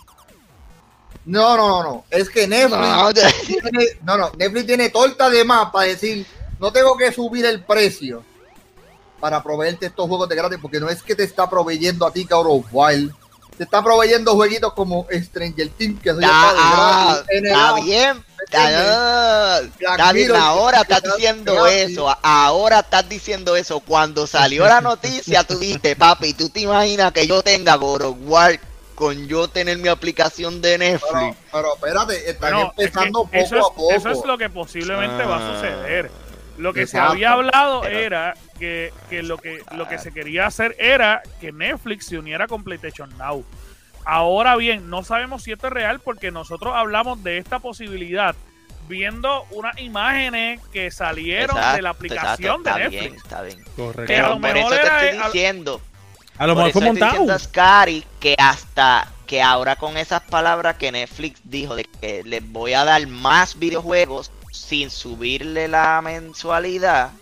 No, 1.25 1.57
no, 1.57 1.68
no, 1.68 1.83
no. 1.83 2.05
Es 2.11 2.29
que 2.29 2.47
Netflix, 2.49 2.79
No, 2.81 3.12
tiene, 3.12 3.87
no, 4.03 4.16
no, 4.18 4.31
Netflix 4.37 4.66
tiene 4.66 4.88
torta 4.90 5.31
de 5.31 5.45
más 5.45 5.71
para 5.71 5.87
decir, 5.87 6.27
no 6.59 6.73
tengo 6.73 6.97
que 6.97 7.12
subir 7.12 7.45
el 7.47 7.62
precio 7.62 8.25
para 9.21 9.40
proveerte 9.42 9.87
estos 9.87 10.09
juegos 10.09 10.29
de 10.29 10.35
gratis, 10.35 10.59
porque 10.61 10.81
no 10.81 10.88
es 10.88 11.01
que 11.03 11.14
te 11.14 11.23
está 11.23 11.49
proveyendo 11.49 12.05
a 12.07 12.12
ti, 12.12 12.25
cabrón, 12.27 12.64
Wild. 12.73 13.12
Te 13.57 13.64
está 13.64 13.83
proveyendo 13.85 14.35
jueguitos 14.35 14.73
como 14.73 15.07
Stranger 15.12 15.68
Things, 15.71 16.01
que 16.03 16.09
está 16.11 16.21
de 16.21 16.27
Ah, 16.29 17.23
está 17.29 17.75
bien. 17.83 18.25
Ah, 18.55 19.61
Mirror, 20.12 20.37
ahora 20.37 20.81
estás 20.83 20.99
está 20.99 21.15
diciendo 21.17 21.67
eso. 21.67 22.17
Ahora 22.23 22.81
estás 22.81 23.09
diciendo 23.09 23.57
eso. 23.57 23.81
Cuando 23.81 24.27
salió 24.27 24.67
la 24.67 24.81
noticia, 24.81 25.45
tú 25.45 25.59
dijiste, 25.59 25.97
papi, 25.97 26.35
¿tú 26.35 26.49
te 26.49 26.61
imaginas 26.61 27.12
que 27.12 27.27
yo 27.27 27.43
tenga 27.43 27.77
God 27.77 28.03
of 28.03 28.17
War 28.23 28.59
con 28.95 29.27
yo 29.27 29.49
tener 29.49 29.79
mi 29.79 29.88
aplicación 29.88 30.61
de 30.61 30.79
Netflix? 30.79 31.37
pero 31.51 31.75
espérate, 31.75 32.31
están 32.31 32.53
Bueno, 32.53 32.73
es 32.77 32.77
que 32.77 32.83
empezando 32.85 33.25
poco 33.25 33.37
es, 33.37 33.53
a 33.53 33.57
poco. 33.59 33.91
eso 33.93 34.11
es 34.11 34.25
lo 34.25 34.38
que 34.38 34.51
posiblemente 34.51 35.25
va 35.25 35.37
a 35.37 35.55
suceder. 35.55 36.11
Lo 36.59 36.73
que 36.75 36.83
Exacto. 36.83 37.07
se 37.09 37.12
había 37.15 37.33
hablado 37.33 37.81
Pero- 37.81 37.99
era 37.99 38.35
que, 38.59 38.93
que 39.09 39.23
lo 39.23 39.38
que 39.38 39.62
lo 39.73 39.88
que 39.88 39.99
se 39.99 40.12
quería 40.12 40.47
hacer 40.47 40.77
era 40.79 41.23
que 41.41 41.51
Netflix 41.51 42.07
se 42.07 42.19
uniera 42.19 42.47
con 42.47 42.62
PlayStation 42.62 43.09
Now. 43.17 43.45
Ahora 44.05 44.57
bien, 44.57 44.91
no 44.91 45.05
sabemos 45.05 45.43
si 45.45 45.53
esto 45.53 45.69
es 45.69 45.73
real 45.73 46.01
porque 46.01 46.31
nosotros 46.31 46.75
hablamos 46.77 47.23
de 47.23 47.38
esta 47.38 47.59
posibilidad 47.61 48.35
viendo 48.88 49.45
unas 49.53 49.79
imágenes 49.79 50.61
que 50.73 50.91
salieron 50.91 51.57
Exacto, 51.57 51.77
de 51.77 51.83
la 51.83 51.91
aplicación 51.91 52.61
exacto, 52.61 52.62
de 52.62 52.71
está 52.71 52.79
Netflix. 52.79 53.01
bien, 53.03 53.15
está 53.15 53.43
bien. 53.43 53.65
Correcto. 53.77 54.07
Que 54.12 54.17
a 54.19 54.23
lo 54.29 54.33
por 54.33 54.41
mejor 54.41 54.73
eso 54.75 54.81
te 54.83 54.87
era- 54.87 55.05
estoy 55.05 55.21
a- 55.21 55.25
diciendo. 55.27 55.81
A 56.38 56.47
lo 56.47 56.55
por 56.55 56.65
mejor 56.65 56.71
eso 56.71 56.79
fue 56.81 56.88
estoy 56.99 57.09
montado. 57.19 57.33
a 57.33 57.38
Scary 57.38 58.05
que 58.19 58.35
hasta 58.38 59.07
que 59.27 59.41
ahora 59.41 59.77
con 59.77 59.97
esas 59.97 60.21
palabras 60.23 60.77
que 60.77 60.91
Netflix 60.93 61.41
dijo 61.45 61.77
de 61.77 61.85
que 61.85 62.23
les 62.25 62.47
voy 62.51 62.75
a 62.75 62.85
dar 62.85 63.07
más 63.07 63.59
videojuegos 63.59 64.31
sin 64.51 64.91
subirle 64.91 65.69
la 65.69 66.01
mensualidad, 66.03 67.12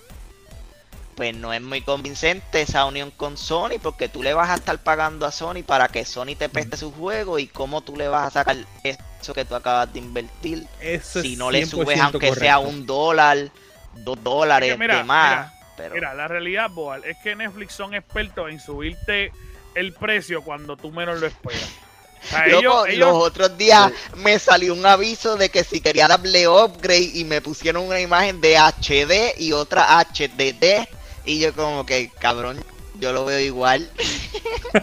pues 1.20 1.36
no 1.36 1.52
es 1.52 1.60
muy 1.60 1.82
convincente 1.82 2.62
esa 2.62 2.86
unión 2.86 3.10
con 3.10 3.36
Sony 3.36 3.78
porque 3.82 4.08
tú 4.08 4.22
le 4.22 4.32
vas 4.32 4.48
a 4.48 4.54
estar 4.54 4.78
pagando 4.78 5.26
a 5.26 5.30
Sony 5.30 5.62
para 5.66 5.88
que 5.88 6.06
Sony 6.06 6.34
te 6.34 6.48
preste 6.48 6.78
su 6.78 6.90
juego 6.92 7.38
y 7.38 7.46
cómo 7.46 7.82
tú 7.82 7.94
le 7.94 8.08
vas 8.08 8.28
a 8.28 8.30
sacar 8.30 8.56
eso 8.82 9.34
que 9.34 9.44
tú 9.44 9.54
acabas 9.54 9.92
de 9.92 9.98
invertir 9.98 10.66
Eso 10.80 11.20
si 11.20 11.36
no 11.36 11.50
le 11.50 11.66
subes 11.66 11.98
100% 11.98 12.02
aunque 12.04 12.34
sea 12.34 12.58
un 12.58 12.86
dólar, 12.86 13.50
dos 13.96 14.16
dólares 14.24 14.70
Es 14.70 14.74
que 14.76 14.78
mira, 14.78 14.96
de 14.96 15.04
más. 15.04 15.30
mira, 15.30 15.52
pero 15.76 15.94
Mira, 15.94 16.14
la 16.14 16.26
realidad, 16.26 16.70
Boal, 16.70 17.04
es 17.04 17.18
que 17.22 17.36
Netflix 17.36 17.74
son 17.74 17.92
expertos 17.92 18.48
en 18.48 18.58
subirte 18.58 19.30
el 19.74 19.92
precio 19.92 20.40
cuando 20.42 20.78
tú 20.78 20.90
menos 20.90 21.20
lo 21.20 21.26
esperas. 21.26 21.68
O 22.24 22.26
sea, 22.28 22.46
Loco, 22.46 22.86
ellos, 22.86 22.98
los 22.98 23.12
otros 23.12 23.58
días 23.58 23.92
me 24.16 24.38
salió 24.38 24.72
un 24.72 24.86
aviso 24.86 25.36
de 25.36 25.50
que 25.50 25.64
si 25.64 25.82
quería 25.82 26.08
darle 26.08 26.48
upgrade 26.48 27.10
y 27.12 27.24
me 27.24 27.42
pusieron 27.42 27.86
una 27.86 28.00
imagen 28.00 28.40
de 28.40 28.56
HD 28.56 29.38
y 29.38 29.52
otra 29.52 30.02
HDD 30.02 30.88
y 31.24 31.38
yo 31.40 31.52
como 31.54 31.84
que 31.86 32.10
cabrón, 32.20 32.58
yo 32.98 33.12
lo 33.12 33.24
veo 33.24 33.40
igual. 33.40 33.88
sí, 33.98 34.80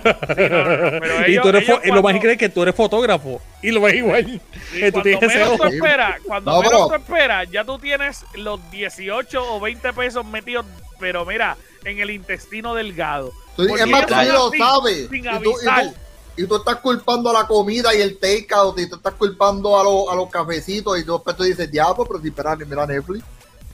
no, 0.50 0.64
no, 0.64 0.92
no, 0.92 1.00
pero 1.00 1.30
y 1.30 1.40
tú 1.42 1.48
eres 1.50 1.64
ellos 1.64 1.80
y 1.84 1.88
lo 1.88 1.94
más 1.96 2.02
cuando- 2.02 2.18
increíble 2.18 2.34
es 2.34 2.38
que 2.40 2.50
tú 2.50 2.64
eres 2.64 2.76
fotógrafo 2.76 3.42
y 3.62 3.72
lo 3.72 3.82
ves 3.82 3.96
igual. 3.96 4.42
Sí, 4.72 4.80
que 4.80 4.92
tú 4.92 5.02
cuando 5.02 5.20
tienes 5.20 5.30
ese 5.30 5.40
menos 5.44 5.58
tú 5.58 5.64
esperas, 5.66 6.22
cuando 6.26 6.52
No, 6.52 6.62
menos 6.62 6.88
tú 6.90 6.96
esperas, 6.96 7.50
ya 7.52 7.64
tú 7.64 7.80
tienes 7.80 8.26
los 8.36 8.60
18 8.72 9.56
o 9.56 9.60
20 9.60 9.94
pesos 9.94 10.26
metidos, 10.26 10.66
pero 11.00 11.26
mira, 11.26 11.58
en 11.86 12.00
el 12.00 12.10
intestino 12.12 12.74
delgado. 12.76 13.32
Es 13.58 13.88
más, 13.88 14.06
tú 14.06 14.14
lo 14.32 14.50
sin- 14.52 14.60
sabes. 14.60 15.08
sin 15.10 15.26
Y 15.26 15.40
tú, 15.44 15.52
y, 15.64 15.68
avisar. 15.68 15.84
tú, 15.86 15.94
y 16.44 16.46
tú 16.48 16.56
estás 16.58 16.76
culpando 16.78 17.30
a 17.30 17.34
la 17.34 17.48
comida 17.48 17.94
y 17.96 18.02
el 18.02 18.18
takeout, 18.20 18.78
y 18.80 18.88
tú 18.90 18.96
estás 18.98 19.14
culpando 19.16 19.80
a, 19.80 19.84
los- 19.84 20.10
a 20.12 20.16
los 20.16 20.30
cafecitos, 20.30 21.00
y 21.00 21.04
tú, 21.04 21.14
después 21.14 21.36
tú 21.36 21.44
dices, 21.44 21.72
diablo, 21.72 22.06
pero 22.06 22.22
si 22.22 22.28
espera, 22.30 22.56
mira 22.56 22.86
Netflix, 22.86 23.24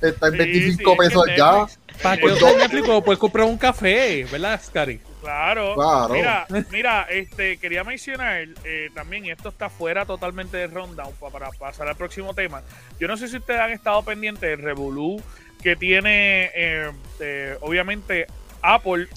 está 0.02 0.28
en 0.28 0.34
Sí, 0.34 0.38
25 0.38 0.64
sí, 0.64 0.72
es 0.72 0.78
que 0.78 0.96
pesos 1.08 1.26
ya. 1.38 1.52
Netflix- 1.52 1.80
¿Para 2.02 2.18
qué 2.18 2.26
usar 2.26 2.56
Netflix 2.58 2.82
cuando 2.86 3.04
puedes 3.04 3.20
comprar 3.20 3.46
un 3.46 3.58
café? 3.58 4.26
¿Verdad, 4.32 4.62
Scary? 4.62 5.00
Claro. 5.22 5.76
Claro. 5.76 6.14
Mira, 6.14 6.46
mira, 6.70 7.04
este, 7.10 7.58
quería 7.58 7.84
mencionar 7.84 8.46
eh, 8.66 8.90
también, 8.94 9.26
y 9.26 9.32
esto 9.32 9.50
está 9.50 9.70
fuera 9.70 10.06
totalmente 10.06 10.58
de 10.58 10.68
rundown 10.68 11.14
pa- 11.20 11.30
para 11.30 11.50
pasar 11.52 11.88
al 11.88 11.96
próximo 11.96 12.34
tema. 12.34 12.62
Yo 13.00 13.08
no 13.08 13.16
sé 13.16 13.28
si 13.30 13.38
ustedes 13.38 13.60
han 13.62 13.72
estado 13.72 14.04
pendientes 14.04 14.42
del 14.50 14.60
Revolú 14.62 15.22
que 15.62 15.76
tiene, 15.78 16.52
eh, 16.54 16.92
eh, 17.22 17.58
obviamente, 17.62 18.28
Apple 18.62 19.08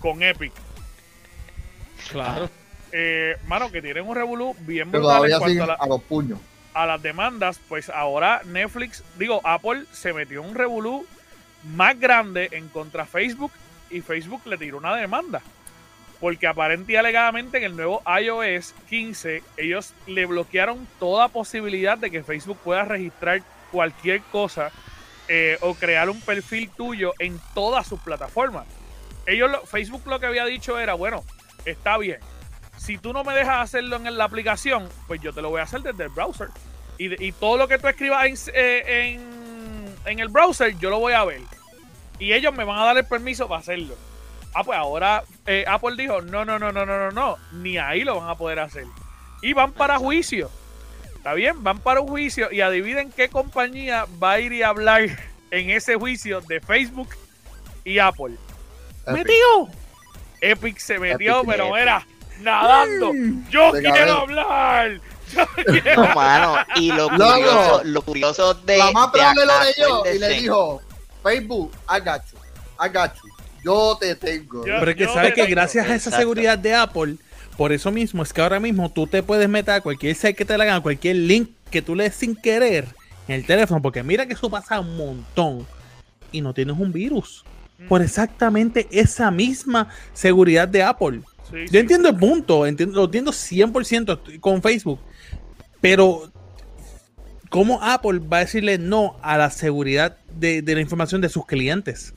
con 0.00 0.22
Epic. 0.22 0.52
Claro. 2.10 2.50
Eh, 2.92 3.36
mano, 3.46 3.70
que 3.72 3.80
tienen 3.82 4.06
un 4.06 4.14
Revolú 4.14 4.54
bien 4.60 4.90
Pero 4.90 5.02
brutal 5.04 5.24
en 5.24 5.30
todavía 5.30 5.38
cuanto 5.38 5.48
siguen 5.50 5.62
a, 5.62 5.66
la- 5.66 5.74
a 5.74 5.86
los 5.86 6.02
puños. 6.02 6.38
a 6.74 6.86
las 6.86 7.02
demandas. 7.02 7.58
Pues 7.68 7.88
ahora 7.88 8.42
Netflix, 8.44 9.02
digo, 9.18 9.40
Apple 9.44 9.84
se 9.92 10.12
metió 10.12 10.42
en 10.42 10.50
un 10.50 10.54
Revolú 10.54 11.06
más 11.64 11.98
grande 11.98 12.48
en 12.52 12.68
contra 12.68 13.06
Facebook 13.06 13.52
y 13.90 14.00
Facebook 14.00 14.42
le 14.46 14.56
tiró 14.58 14.78
una 14.78 14.94
demanda. 14.96 15.42
Porque 16.20 16.46
aparente 16.46 16.92
y 16.92 16.96
alegadamente 16.96 17.58
en 17.58 17.64
el 17.64 17.76
nuevo 17.76 18.02
iOS 18.20 18.72
15 18.88 19.42
ellos 19.56 19.92
le 20.06 20.24
bloquearon 20.26 20.86
toda 20.98 21.28
posibilidad 21.28 21.98
de 21.98 22.10
que 22.10 22.22
Facebook 22.22 22.58
pueda 22.64 22.84
registrar 22.84 23.42
cualquier 23.70 24.22
cosa 24.32 24.70
eh, 25.28 25.58
o 25.60 25.74
crear 25.74 26.08
un 26.08 26.20
perfil 26.20 26.70
tuyo 26.70 27.12
en 27.18 27.38
todas 27.54 27.86
sus 27.86 28.00
plataformas. 28.00 28.66
Ellos, 29.26 29.50
lo- 29.50 29.66
Facebook 29.66 30.02
lo 30.06 30.20
que 30.20 30.26
había 30.26 30.44
dicho 30.44 30.78
era, 30.78 30.94
bueno, 30.94 31.24
está 31.64 31.98
bien. 31.98 32.20
Si 32.76 32.98
tú 32.98 33.12
no 33.12 33.24
me 33.24 33.34
dejas 33.34 33.62
hacerlo 33.62 33.96
en 33.96 34.16
la 34.16 34.24
aplicación, 34.24 34.88
pues 35.06 35.20
yo 35.20 35.32
te 35.32 35.40
lo 35.42 35.50
voy 35.50 35.60
a 35.60 35.64
hacer 35.64 35.80
desde 35.80 36.04
el 36.04 36.10
browser. 36.10 36.48
Y, 36.98 37.22
y 37.24 37.32
todo 37.32 37.56
lo 37.56 37.66
que 37.68 37.78
tú 37.78 37.88
escribas 37.88 38.26
en, 38.26 38.34
eh, 38.54 39.12
en, 39.14 39.33
en 40.06 40.18
el 40.18 40.28
browser, 40.28 40.76
yo 40.78 40.90
lo 40.90 40.98
voy 40.98 41.12
a 41.12 41.24
ver. 41.24 41.40
Y 42.18 42.32
ellos 42.32 42.54
me 42.54 42.64
van 42.64 42.78
a 42.78 42.84
dar 42.84 42.96
el 42.96 43.06
permiso 43.06 43.48
para 43.48 43.60
hacerlo. 43.60 43.96
Ah, 44.54 44.62
pues 44.62 44.78
ahora 44.78 45.24
eh, 45.46 45.64
Apple 45.66 45.96
dijo, 45.96 46.20
no, 46.22 46.44
no, 46.44 46.58
no, 46.58 46.70
no, 46.72 46.86
no, 46.86 46.96
no, 46.98 47.10
no, 47.10 47.36
ni 47.52 47.76
ahí 47.76 48.04
lo 48.04 48.20
van 48.20 48.28
a 48.30 48.36
poder 48.36 48.60
hacer. 48.60 48.84
Y 49.42 49.52
van 49.52 49.72
para 49.72 49.98
juicio. 49.98 50.50
¿Está 51.16 51.34
bien? 51.34 51.62
Van 51.62 51.78
para 51.78 52.00
un 52.00 52.08
juicio 52.08 52.52
y 52.52 52.60
adivinen 52.60 53.10
qué 53.10 53.28
compañía 53.28 54.06
va 54.22 54.32
a 54.32 54.40
ir 54.40 54.52
y 54.52 54.62
hablar 54.62 55.02
en 55.50 55.70
ese 55.70 55.96
juicio 55.96 56.40
de 56.42 56.60
Facebook 56.60 57.08
y 57.84 57.98
Apple. 57.98 58.36
¡Metido! 59.06 59.68
Epic 60.40 60.78
se 60.78 60.98
metió, 60.98 61.38
Epic, 61.40 61.50
pero 61.50 61.68
Epic. 61.68 61.82
era 61.82 62.06
nadando. 62.40 63.12
Yo 63.50 63.72
De 63.72 63.82
quiero 63.82 64.12
hablar. 64.20 65.00
No, 65.96 66.14
mano, 66.14 66.56
y 66.76 66.92
lo 66.92 67.08
curioso, 67.08 67.80
lo 67.84 68.02
curioso 68.02 68.54
de, 68.54 68.78
la 68.78 68.90
más 68.92 69.10
probable 69.10 69.46
lo 69.46 69.52
leyó 69.62 70.14
y 70.14 70.18
le 70.18 70.28
dijo, 70.40 70.82
Facebook, 71.22 71.72
got 71.88 72.22
you, 73.14 73.28
yo 73.64 73.96
te 73.98 74.14
tengo. 74.14 74.66
Yo- 74.66 74.74
Pero 74.78 74.90
es 74.90 74.96
que 74.96 75.06
sabes 75.06 75.34
que 75.34 75.42
tengo. 75.42 75.50
gracias 75.54 75.84
a 75.84 75.88
esa 75.88 75.96
Exacto. 76.10 76.18
seguridad 76.18 76.58
de 76.58 76.74
Apple, 76.74 77.16
por 77.56 77.72
eso 77.72 77.90
mismo 77.90 78.22
es 78.22 78.32
que 78.32 78.42
ahora 78.42 78.60
mismo 78.60 78.90
tú 78.90 79.06
te 79.06 79.22
puedes 79.22 79.48
meter 79.48 79.74
a 79.74 79.80
cualquier 79.80 80.14
site 80.16 80.34
que 80.34 80.44
te 80.44 80.58
la 80.58 80.64
hagan, 80.64 80.82
cualquier 80.82 81.16
link 81.16 81.50
que 81.70 81.82
tú 81.82 81.94
le 81.94 82.04
des 82.04 82.14
sin 82.14 82.36
querer 82.36 82.86
en 83.28 83.36
el 83.36 83.46
teléfono, 83.46 83.80
porque 83.80 84.02
mira 84.02 84.26
que 84.26 84.34
eso 84.34 84.50
pasa 84.50 84.80
un 84.80 84.96
montón 84.96 85.66
y 86.32 86.40
no 86.40 86.52
tienes 86.52 86.76
un 86.78 86.92
virus. 86.92 87.44
Por 87.88 88.02
exactamente 88.02 88.86
esa 88.90 89.30
misma 89.30 89.88
seguridad 90.12 90.68
de 90.68 90.82
Apple. 90.82 91.20
Sí, 91.50 91.66
sí. 91.68 91.72
Yo 91.72 91.80
entiendo 91.80 92.08
el 92.08 92.16
punto, 92.16 92.66
entiendo, 92.66 92.96
lo 92.96 93.04
entiendo 93.04 93.30
100% 93.30 94.40
con 94.40 94.62
Facebook, 94.62 95.00
pero 95.80 96.32
¿cómo 97.48 97.82
Apple 97.82 98.20
va 98.20 98.38
a 98.38 98.40
decirle 98.40 98.78
no 98.78 99.16
a 99.22 99.36
la 99.36 99.50
seguridad 99.50 100.16
de, 100.32 100.62
de 100.62 100.74
la 100.74 100.80
información 100.80 101.20
de 101.20 101.28
sus 101.28 101.46
clientes? 101.46 102.14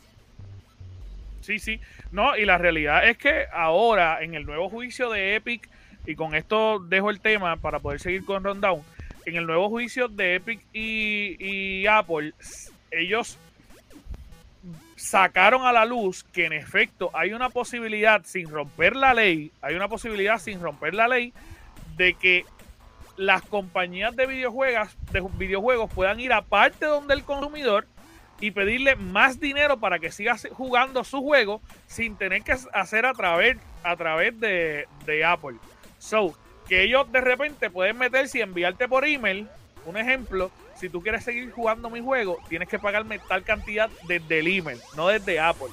Sí, 1.41 1.59
sí. 1.59 1.79
No, 2.11 2.37
y 2.37 2.45
la 2.45 2.57
realidad 2.57 3.07
es 3.07 3.17
que 3.17 3.45
ahora, 3.53 4.21
en 4.21 4.33
el 4.33 4.45
nuevo 4.45 4.69
juicio 4.69 5.09
de 5.09 5.35
Epic, 5.35 5.69
y 6.05 6.15
con 6.15 6.35
esto 6.35 6.79
dejo 6.79 7.09
el 7.09 7.19
tema 7.19 7.57
para 7.57 7.79
poder 7.79 7.99
seguir 7.99 8.25
con 8.25 8.43
Rundown, 8.43 8.81
en 9.25 9.35
el 9.35 9.45
nuevo 9.45 9.69
juicio 9.69 10.07
de 10.07 10.35
Epic 10.35 10.61
y, 10.73 11.35
y 11.39 11.85
Apple, 11.87 12.33
ellos 12.91 13.37
sacaron 14.97 15.65
a 15.65 15.71
la 15.71 15.85
luz 15.85 16.23
que 16.23 16.45
en 16.45 16.53
efecto 16.53 17.11
hay 17.13 17.31
una 17.31 17.49
posibilidad, 17.49 18.25
sin 18.25 18.49
romper 18.49 18.95
la 18.95 19.13
ley, 19.13 19.51
hay 19.61 19.75
una 19.75 19.87
posibilidad 19.87 20.39
sin 20.39 20.59
romper 20.59 20.95
la 20.95 21.07
ley, 21.07 21.33
de 21.95 22.15
que 22.15 22.45
las 23.15 23.43
compañías 23.43 24.15
de 24.15 24.25
videojuegos, 24.25 24.89
de 25.11 25.21
videojuegos 25.37 25.91
puedan 25.93 26.19
ir 26.19 26.33
aparte 26.33 26.85
donde 26.85 27.13
el 27.13 27.23
consumidor 27.23 27.87
y 28.39 28.51
pedirle 28.51 28.95
más 28.95 29.39
dinero 29.39 29.79
para 29.79 29.99
que 29.99 30.11
siga 30.11 30.35
jugando 30.51 31.03
su 31.03 31.21
juego 31.21 31.61
sin 31.87 32.15
tener 32.15 32.43
que 32.43 32.55
hacer 32.73 33.05
a 33.05 33.13
través, 33.13 33.57
a 33.83 33.95
través 33.95 34.39
de, 34.39 34.87
de 35.05 35.25
Apple. 35.25 35.57
So, 35.99 36.35
que 36.67 36.83
ellos 36.83 37.11
de 37.11 37.21
repente 37.21 37.69
pueden 37.69 37.97
meterse 37.97 38.39
y 38.39 38.41
enviarte 38.41 38.87
por 38.87 39.05
email, 39.05 39.47
un 39.85 39.97
ejemplo, 39.97 40.51
si 40.79 40.89
tú 40.89 41.01
quieres 41.01 41.23
seguir 41.23 41.51
jugando 41.51 41.89
mi 41.89 42.01
juego, 42.01 42.37
tienes 42.49 42.67
que 42.69 42.79
pagarme 42.79 43.19
tal 43.19 43.43
cantidad 43.43 43.89
desde 44.07 44.39
el 44.39 44.47
email, 44.47 44.79
no 44.95 45.07
desde 45.07 45.39
Apple. 45.39 45.67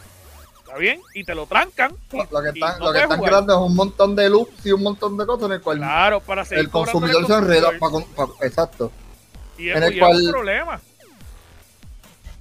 ¿Está 0.60 0.78
bien? 0.78 1.00
Y 1.14 1.24
te 1.24 1.34
lo 1.34 1.46
trancan. 1.46 1.92
Lo 2.30 2.42
que 2.42 2.48
están, 2.48 2.78
no 2.78 2.86
lo 2.86 2.92
que 2.92 2.98
están 3.00 3.20
creando 3.22 3.52
es 3.54 3.60
un 3.70 3.76
montón 3.76 4.16
de 4.16 4.30
loops 4.30 4.64
y 4.66 4.72
un 4.72 4.82
montón 4.82 5.16
de 5.18 5.26
cosas 5.26 5.46
en 5.46 5.52
el 5.52 5.60
cual 5.60 5.76
Claro, 5.78 6.20
para 6.20 6.42
el 6.50 6.70
consumidor 6.70 7.26
se 7.26 7.34
enreda. 7.34 7.70
exacto. 8.40 8.90
Y 9.58 9.68
es, 9.68 9.76
en 9.76 9.82
el 9.82 9.94
y 9.94 9.96
es 9.98 10.02
un 10.02 10.08
cual- 10.08 10.30
problema. 10.30 10.80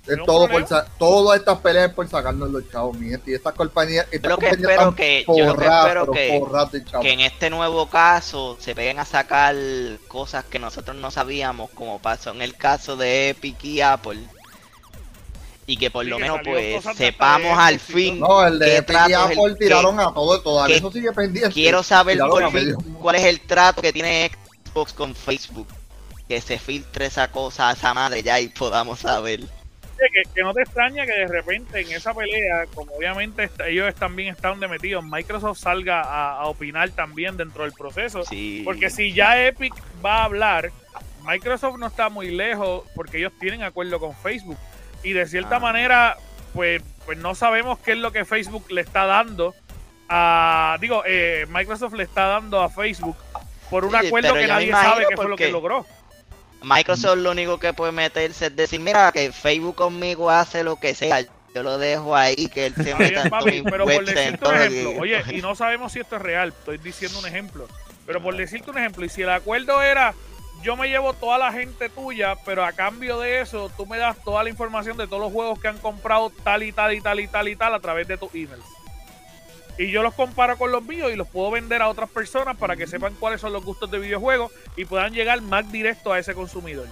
Es 0.06 0.18
todo 0.26 0.50
por 0.50 0.66
todas 1.00 1.39
estas 1.39 1.60
peleas 1.60 1.94
por 1.94 2.08
sacarnos 2.10 2.50
los 2.50 2.70
chavos, 2.70 2.98
mi 2.98 3.10
gente. 3.10 3.32
Y 3.32 3.36
estas 3.36 3.54
compañías, 3.54 4.06
estas 4.12 4.32
lo 4.32 4.38
que 4.38 4.48
espero 4.48 4.68
yo 4.68 4.86
lo 4.86 4.96
que 4.96 5.26
espero 5.26 6.12
que- 6.12 6.44
que 7.02 7.13
en 7.13 7.20
este 7.22 7.50
nuevo 7.50 7.89
caso 7.89 8.58
se 8.60 8.76
peguen 8.76 9.00
a 9.00 9.06
sacar 9.06 9.56
cosas 10.10 10.44
que 10.44 10.60
nosotros 10.60 10.98
no 10.98 11.10
sabíamos, 11.10 11.69
como 11.71 12.00
pasó 12.00 12.32
en 12.32 12.42
el 12.42 12.56
caso 12.56 12.98
de 12.98 13.30
Epic 13.30 13.63
y 13.63 13.80
Apple. 13.80 14.19
Y 15.65 15.77
que 15.77 15.90
por 15.90 16.04
Sí, 16.04 16.10
lo 16.10 16.19
menos 16.19 16.40
pues 16.44 16.84
sepamos 16.98 17.58
al 17.58 17.80
fin. 17.80 18.19
No, 18.19 18.46
el 18.46 18.60
qué 18.60 18.65
de 18.65 18.77
Epic 18.80 18.90
y 18.90 18.94
trato 18.94 19.08
es 19.08 19.32
el 19.32 19.40
Apple 19.40 19.54
que- 19.58 19.65
tiraron 19.65 20.00
a 20.02 20.13
todo, 20.13 20.42
todavía 20.42 20.73
que- 20.73 20.80
eso 20.80 20.92
sigue 20.92 21.12
pendiente. 21.13 21.54
Quiero 21.54 21.82
saber 21.82 22.17
por 22.19 22.52
fin 22.52 22.75
cuál 23.00 23.15
es 23.15 23.23
el 23.23 23.40
trato 23.40 23.82
que 23.82 23.94
tiene 23.94 24.30
Xbox 24.65 24.92
con 24.92 25.15
Facebook. 25.15 25.67
Que 26.27 26.42
se 26.42 26.60
filtre 26.60 27.06
esa 27.06 27.30
cosa 27.32 27.69
a 27.69 27.73
esa 27.73 27.94
madre 27.94 28.21
ya 28.23 28.40
y 28.42 28.50
podamos 28.50 29.00
saber. 29.00 29.42
Oye, 30.04 30.12
que, 30.12 30.33
que 30.33 30.41
no 30.43 30.54
te 30.54 30.62
extraña 30.62 31.06
que 31.06 31.13
de 31.13 31.27
repente 31.27 31.81
en 31.81 31.91
esa 31.91 32.13
pelea, 32.13 32.65
como 32.73 32.93
obviamente 32.93 33.49
ellos 33.67 33.93
también 33.95 34.33
están 34.33 34.60
de 34.60 34.67
metidos, 34.67 35.04
Microsoft 35.04 35.60
salga 35.60 36.01
a, 36.01 36.39
a 36.39 36.45
opinar 36.47 36.89
también 36.91 37.37
dentro 37.37 37.63
del 37.63 37.73
proceso. 37.73 38.23
Sí. 38.25 38.62
Porque 38.65 38.89
si 38.89 39.13
ya 39.13 39.41
Epic 39.45 39.73
va 40.04 40.17
a 40.19 40.23
hablar, 40.25 40.71
Microsoft 41.25 41.77
no 41.77 41.87
está 41.87 42.10
muy 42.10 42.31
lejos 42.31 42.83
porque 42.95 43.17
ellos 43.19 43.31
tienen 43.39 43.63
acuerdo 43.63 43.99
con 43.99 44.13
Facebook. 44.15 44.58
Y 45.04 45.13
de 45.13 45.25
cierta 45.25 45.58
Ah. 45.58 45.60
manera, 45.60 46.17
pues, 46.54 46.81
pues 47.06 47.17
no 47.17 47.35
sabemos 47.35 47.79
qué 47.79 47.91
es 47.93 47.97
lo 47.97 48.12
que 48.12 48.25
Facebook 48.25 48.71
le 48.71 48.81
está 48.81 49.06
dando 49.06 49.54
a. 50.10 50.77
Digo, 50.81 51.04
eh, 51.06 51.45
Microsoft 51.49 51.93
le 51.93 52.04
está 52.04 52.25
dando 52.27 52.62
a 52.62 52.69
Facebook 52.69 53.17
por 53.69 53.85
un 53.85 53.91
Sí, 53.91 54.08
acuerdo 54.08 54.33
que 54.33 54.47
nadie 54.47 54.71
sabe 54.71 55.06
qué 55.10 55.15
fue 55.15 55.29
lo 55.29 55.35
que 55.35 55.49
logró. 55.51 55.85
Microsoft 56.64 57.18
lo 57.18 57.32
único 57.32 57.60
que 57.60 57.74
puede 57.74 57.92
meterse 57.92 58.48
es 58.48 58.56
decir, 58.56 58.80
mira, 58.80 59.12
que 59.12 59.32
Facebook 59.32 59.76
conmigo 59.76 60.30
hace 60.30 60.64
lo 60.64 60.78
que 60.78 60.96
sea. 60.96 61.22
Yo 61.54 61.62
lo 61.62 61.78
dejo 61.78 62.16
ahí, 62.16 62.48
que 62.48 62.68
él 62.68 62.74
se 62.76 62.96
meta 62.96 63.30
papi, 63.30 63.62
pero 63.62 63.86
por 63.86 64.04
decirte 64.06 64.48
un 64.48 64.54
lo 64.56 64.60
ejemplo, 64.60 65.02
oye, 65.02 65.24
y 65.30 65.42
no 65.42 65.54
sabemos 65.54 65.92
si 65.92 66.00
esto 66.00 66.16
es 66.16 66.22
real, 66.24 66.50
estoy 66.50 66.80
diciendo 66.80 67.20
un 67.20 67.28
ejemplo, 67.28 67.68
pero 68.08 68.24
por 68.24 68.36
decirte 68.36 68.72
un 68.72 68.80
ejemplo, 68.80 69.06
y 69.06 69.10
si 69.10 69.22
el 69.22 69.30
acuerdo 69.30 69.84
era, 69.84 70.16
yo 70.64 70.76
me 70.76 70.88
llevo 70.88 71.14
toda 71.14 71.38
la 71.38 71.52
gente 71.52 71.90
tuya, 71.90 72.36
pero 72.44 72.66
a 72.66 72.72
cambio 72.72 73.20
de 73.20 73.42
eso, 73.42 73.70
tú 73.78 73.86
me 73.86 74.00
das 74.00 74.18
toda 74.24 74.44
la 74.44 74.50
información 74.50 74.98
de 74.98 75.06
todos 75.06 75.22
los 75.22 75.32
juegos 75.32 75.60
que 75.60 75.68
han 75.68 75.78
comprado 75.78 76.32
tal 76.44 76.64
y 76.64 76.72
tal 76.72 76.94
y 76.94 77.02
tal 77.02 77.20
y 77.20 77.28
tal 77.28 77.48
y 77.48 77.56
tal 77.56 77.74
a 77.76 77.80
través 77.80 78.08
de 78.08 78.18
tus 78.18 78.34
emails. 78.34 78.66
Y 79.78 79.90
yo 79.90 80.04
los 80.04 80.13
comparo 80.13 80.58
con 80.58 80.71
los 80.71 80.84
míos 80.84 81.12
y 81.12 81.15
los 81.15 81.28
puedo 81.28 81.52
vender 81.52 81.82
a 81.82 81.90
otras 81.90 82.10
personas 82.10 82.56
para 82.58 82.76
que 82.76 82.86
sepan 82.86 83.15
cuáles 83.19 83.42
son 83.42 83.54
los 83.54 83.63
gustos 83.63 83.90
de 83.90 84.00
videojuegos 84.00 84.52
y 84.76 84.86
puedan 84.86 85.13
llegar 85.13 85.42
más 85.42 85.71
directo 85.71 86.13
a 86.13 86.19
ese 86.19 86.34
consumidor. 86.34 86.88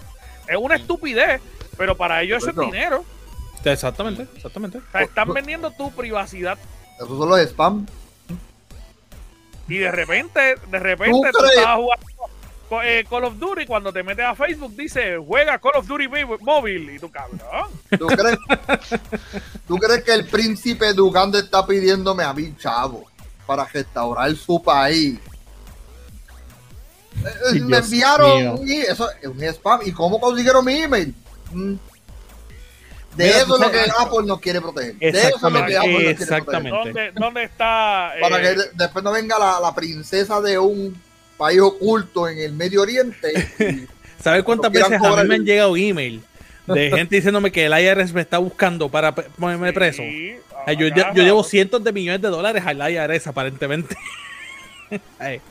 Es 0.48 0.58
una 0.58 0.76
estupidez, 0.76 1.42
pero 1.78 1.96
para 1.96 2.22
ellos 2.22 2.42
eso 2.42 2.50
es 2.50 2.58
dinero. 2.58 3.06
Exactamente, 3.64 4.28
exactamente. 4.36 4.80
O 4.80 4.92
sea, 4.92 5.02
están 5.02 5.32
vendiendo 5.34 5.70
tu 5.70 5.92
privacidad 5.92 6.58
Esos 6.96 7.18
son 7.18 7.30
los 7.30 7.40
spam. 7.40 7.86
Y 9.68 9.78
de 9.78 9.92
repente, 9.92 10.56
de 10.70 10.80
repente 10.80 11.30
¿Tú 11.32 11.38
tú, 11.38 11.46
estabas 11.46 11.78
jugando 11.78 12.06
eh, 12.84 13.06
Call 13.10 13.24
of 13.26 13.38
Duty 13.38 13.66
cuando 13.66 13.92
te 13.92 14.04
metes 14.04 14.26
a 14.26 14.36
Facebook 14.36 14.76
dice 14.76 15.18
juega 15.18 15.58
Call 15.60 15.74
of 15.76 15.88
Duty 15.88 16.08
móvil 16.42 16.90
y 16.92 17.00
tú 17.00 17.10
cabrón. 17.12 17.40
¿Tú 17.98 18.08
crees, 18.08 18.38
¿Tú 19.68 19.78
crees 19.78 20.04
que 20.04 20.14
el 20.14 20.28
príncipe 20.28 20.94
de 20.94 21.02
Uganda 21.02 21.40
está 21.40 21.66
pidiéndome 21.66 22.24
a 22.24 22.34
mí, 22.34 22.56
chavo, 22.58 23.06
para 23.46 23.66
restaurar 23.66 24.34
su 24.36 24.62
país? 24.62 25.20
Eh, 27.24 27.56
eh, 27.56 27.60
me 27.62 27.78
enviaron 27.78 28.38
mío. 28.40 28.54
un, 28.56 28.70
eso, 28.70 29.10
es 29.22 29.28
un 29.28 29.44
spam. 29.44 29.82
¿Y 29.86 29.92
cómo 29.92 30.20
consiguieron 30.20 30.64
mi 30.66 30.82
email? 30.82 31.14
Mm. 31.52 31.74
De 33.16 33.26
Mira, 33.26 33.38
eso 33.40 33.56
es 33.56 33.62
lo 33.62 33.72
que 33.72 33.82
Apple 34.00 34.26
nos 34.26 34.40
quiere 34.40 34.62
proteger. 34.62 34.96
De 34.96 35.10
eso 35.10 35.36
es 35.36 35.42
lo 35.42 35.66
que 35.66 35.72
Exactamente, 35.72 35.78
Apple 35.78 35.92
nos 35.92 36.14
quiere 36.14 36.70
proteger. 36.72 36.72
¿Dónde, 36.72 37.12
dónde 37.20 37.44
está? 37.44 38.18
eh, 38.18 38.22
Para 38.22 38.42
que 38.42 38.48
de- 38.56 38.70
después 38.74 39.04
no 39.04 39.12
venga 39.12 39.38
la, 39.38 39.60
la 39.60 39.76
princesa 39.76 40.40
de 40.40 40.58
un 40.58 41.00
país 41.42 41.60
oculto 41.60 42.28
en 42.30 42.38
el 42.38 42.54
Medio 42.54 42.82
Oriente. 42.84 43.88
¿Sabes 44.24 44.44
cuántas 44.44 44.72
veces 44.72 45.02
a 45.02 45.16
mí 45.24 45.28
me 45.28 45.36
han 45.36 45.44
llegado 45.46 45.76
email 45.76 46.22
de 46.68 46.92
gente 46.92 47.16
diciéndome 47.16 47.52
que 47.52 47.66
el 47.66 47.74
IRS 47.74 48.14
me 48.14 48.22
está 48.22 48.38
buscando 48.38 48.88
para 48.90 49.14
ponerme 49.16 49.70
sí, 49.70 49.74
preso? 49.74 50.04
ah, 50.56 50.64
Ay, 50.68 50.78
yo, 50.78 50.88
yo- 50.90 50.94
carajo. 50.96 51.16
yo 51.16 51.24
llevo 51.24 51.44
cientos 51.44 51.84
de 51.84 51.92
millones 51.92 52.22
de 52.22 52.28
dólares 52.30 52.64
al 52.66 52.78
IRS 52.92 53.26
aparentemente. 53.28 53.96
Ay. 55.20 55.42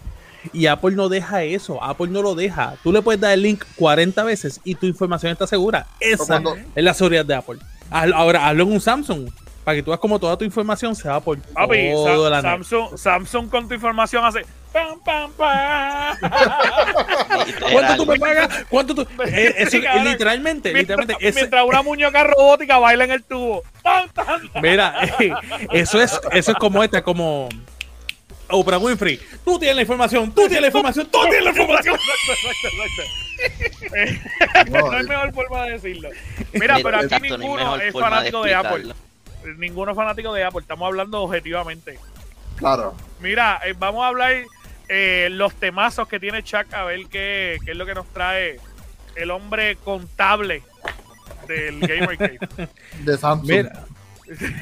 Y 0.52 0.66
Apple 0.66 0.92
no 0.92 1.08
deja 1.08 1.42
eso, 1.42 1.82
Apple 1.82 2.06
no 2.08 2.22
lo 2.22 2.34
deja. 2.36 2.76
Tú 2.84 2.92
le 2.92 3.02
puedes 3.02 3.20
dar 3.20 3.32
el 3.32 3.42
link 3.42 3.64
40 3.76 4.22
veces 4.22 4.60
y 4.64 4.74
tu 4.76 4.86
información 4.86 5.32
está 5.32 5.46
segura. 5.48 5.86
Esa 5.98 6.24
cuando- 6.26 6.56
es 6.74 6.84
la 6.84 6.94
seguridad 6.94 7.24
de 7.24 7.34
Apple. 7.34 7.58
Ahora, 7.90 8.46
hazlo 8.48 8.62
en 8.62 8.72
un 8.72 8.80
Samsung 8.80 9.28
para 9.64 9.74
que 9.76 9.82
tú 9.82 9.90
veas 9.90 10.00
como 10.00 10.18
toda 10.20 10.36
tu 10.38 10.44
información 10.44 10.94
se 10.94 11.08
va 11.08 11.20
por 11.20 11.38
Papi, 11.38 11.90
todo 11.92 12.24
Sa- 12.24 12.30
la. 12.30 12.40
Samsung, 12.42 12.96
Samsung 12.96 13.48
con 13.50 13.66
tu 13.68 13.74
información 13.74 14.24
hace 14.24 14.46
pam 14.72 15.00
pam 15.00 15.32
pam. 15.32 16.16
¿Cuánto 17.72 17.96
tú 17.96 18.06
me 18.06 18.18
pagas? 18.18 18.64
¿Cuánto 18.68 18.94
tú? 18.94 19.06
Eh, 19.26 19.54
eso, 19.58 19.70
Sí, 19.72 19.82
cabrón. 19.82 20.04
literalmente, 20.04 20.72
mientras, 20.72 20.98
literalmente. 20.98 21.28
ese- 21.28 21.40
mientras 21.40 21.64
una 21.64 21.82
muñeca 21.82 22.24
robótica 22.24 22.78
baila 22.78 23.04
en 23.04 23.10
el 23.12 23.24
tubo. 23.24 23.62
Tan, 23.82 24.08
tan. 24.10 24.50
Mira, 24.62 24.94
eso 25.72 26.00
es, 26.00 26.18
eso 26.32 26.52
es 26.52 26.58
como 26.58 26.82
esta, 26.84 27.02
como 27.02 27.48
Oprah 28.48 28.78
Winfrey. 28.78 29.20
Tú 29.44 29.58
tienes 29.58 29.76
la 29.76 29.82
información, 29.82 30.32
tú 30.32 30.42
tienes 30.42 30.60
la 30.60 30.66
información, 30.68 31.06
tú 31.10 31.20
tienes 31.22 31.44
la 31.44 31.50
información. 31.50 31.96
no 34.70 34.90
hay 34.92 35.04
mejor 35.04 35.32
forma 35.32 35.64
de 35.64 35.72
decirlo. 35.72 36.10
Mira, 36.52 36.78
pero 36.82 36.98
aquí 36.98 37.20
ninguno 37.20 37.76
es 37.76 37.92
fanático 37.92 38.42
de, 38.44 38.54
Apple. 38.54 38.94
Ninguno 39.56 39.92
es 39.92 39.96
fanático 39.96 40.32
de 40.32 40.44
Apple. 40.44 40.60
Estamos 40.60 40.86
hablando 40.86 41.22
objetivamente. 41.22 41.98
claro. 42.56 42.94
Mira, 43.20 43.60
eh, 43.66 43.74
vamos 43.78 44.02
a 44.02 44.08
hablar 44.08 44.32
eh, 44.92 45.28
los 45.30 45.54
temazos 45.54 46.08
que 46.08 46.18
tiene 46.18 46.42
Chuck, 46.42 46.72
a 46.74 46.82
ver 46.84 47.06
qué, 47.08 47.58
qué 47.64 47.70
es 47.70 47.76
lo 47.76 47.86
que 47.86 47.94
nos 47.94 48.06
trae 48.12 48.58
el 49.14 49.30
hombre 49.30 49.76
contable 49.76 50.62
del 51.46 51.78
Gamergate. 51.80 52.38
De 53.04 53.16
Samsung. 53.16 53.48
Mira, 53.48 53.72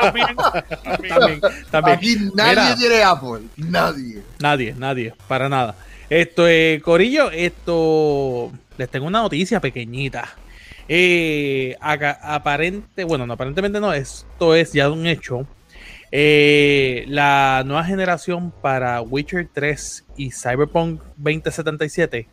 también, 0.00 0.36
también. 0.36 1.08
también, 1.08 1.40
también. 1.70 1.96
Aquí 1.96 2.16
nadie 2.34 2.50
Mira. 2.62 2.76
tiene 2.76 3.02
Apple. 3.02 3.40
Nadie. 3.56 4.22
Nadie, 4.40 4.74
nadie, 4.76 5.14
para 5.28 5.48
nada. 5.48 5.74
Esto, 6.10 6.46
eh, 6.48 6.80
Corillo, 6.84 7.30
esto. 7.30 8.52
Les 8.76 8.90
tengo 8.90 9.06
una 9.06 9.22
noticia 9.22 9.60
pequeñita. 9.60 10.28
Eh, 10.88 11.76
acá- 11.80 12.18
aparente, 12.22 13.04
bueno, 13.04 13.26
no, 13.26 13.32
aparentemente 13.34 13.80
no, 13.80 13.92
esto 13.94 14.54
es 14.54 14.72
ya 14.72 14.90
un 14.90 15.06
hecho. 15.06 15.46
Eh, 16.14 17.06
la 17.08 17.62
nueva 17.64 17.84
generación 17.84 18.52
para 18.60 19.00
Witcher 19.00 19.48
3 19.50 20.04
y 20.18 20.30
Cyberpunk 20.30 21.00
2077 21.16 22.28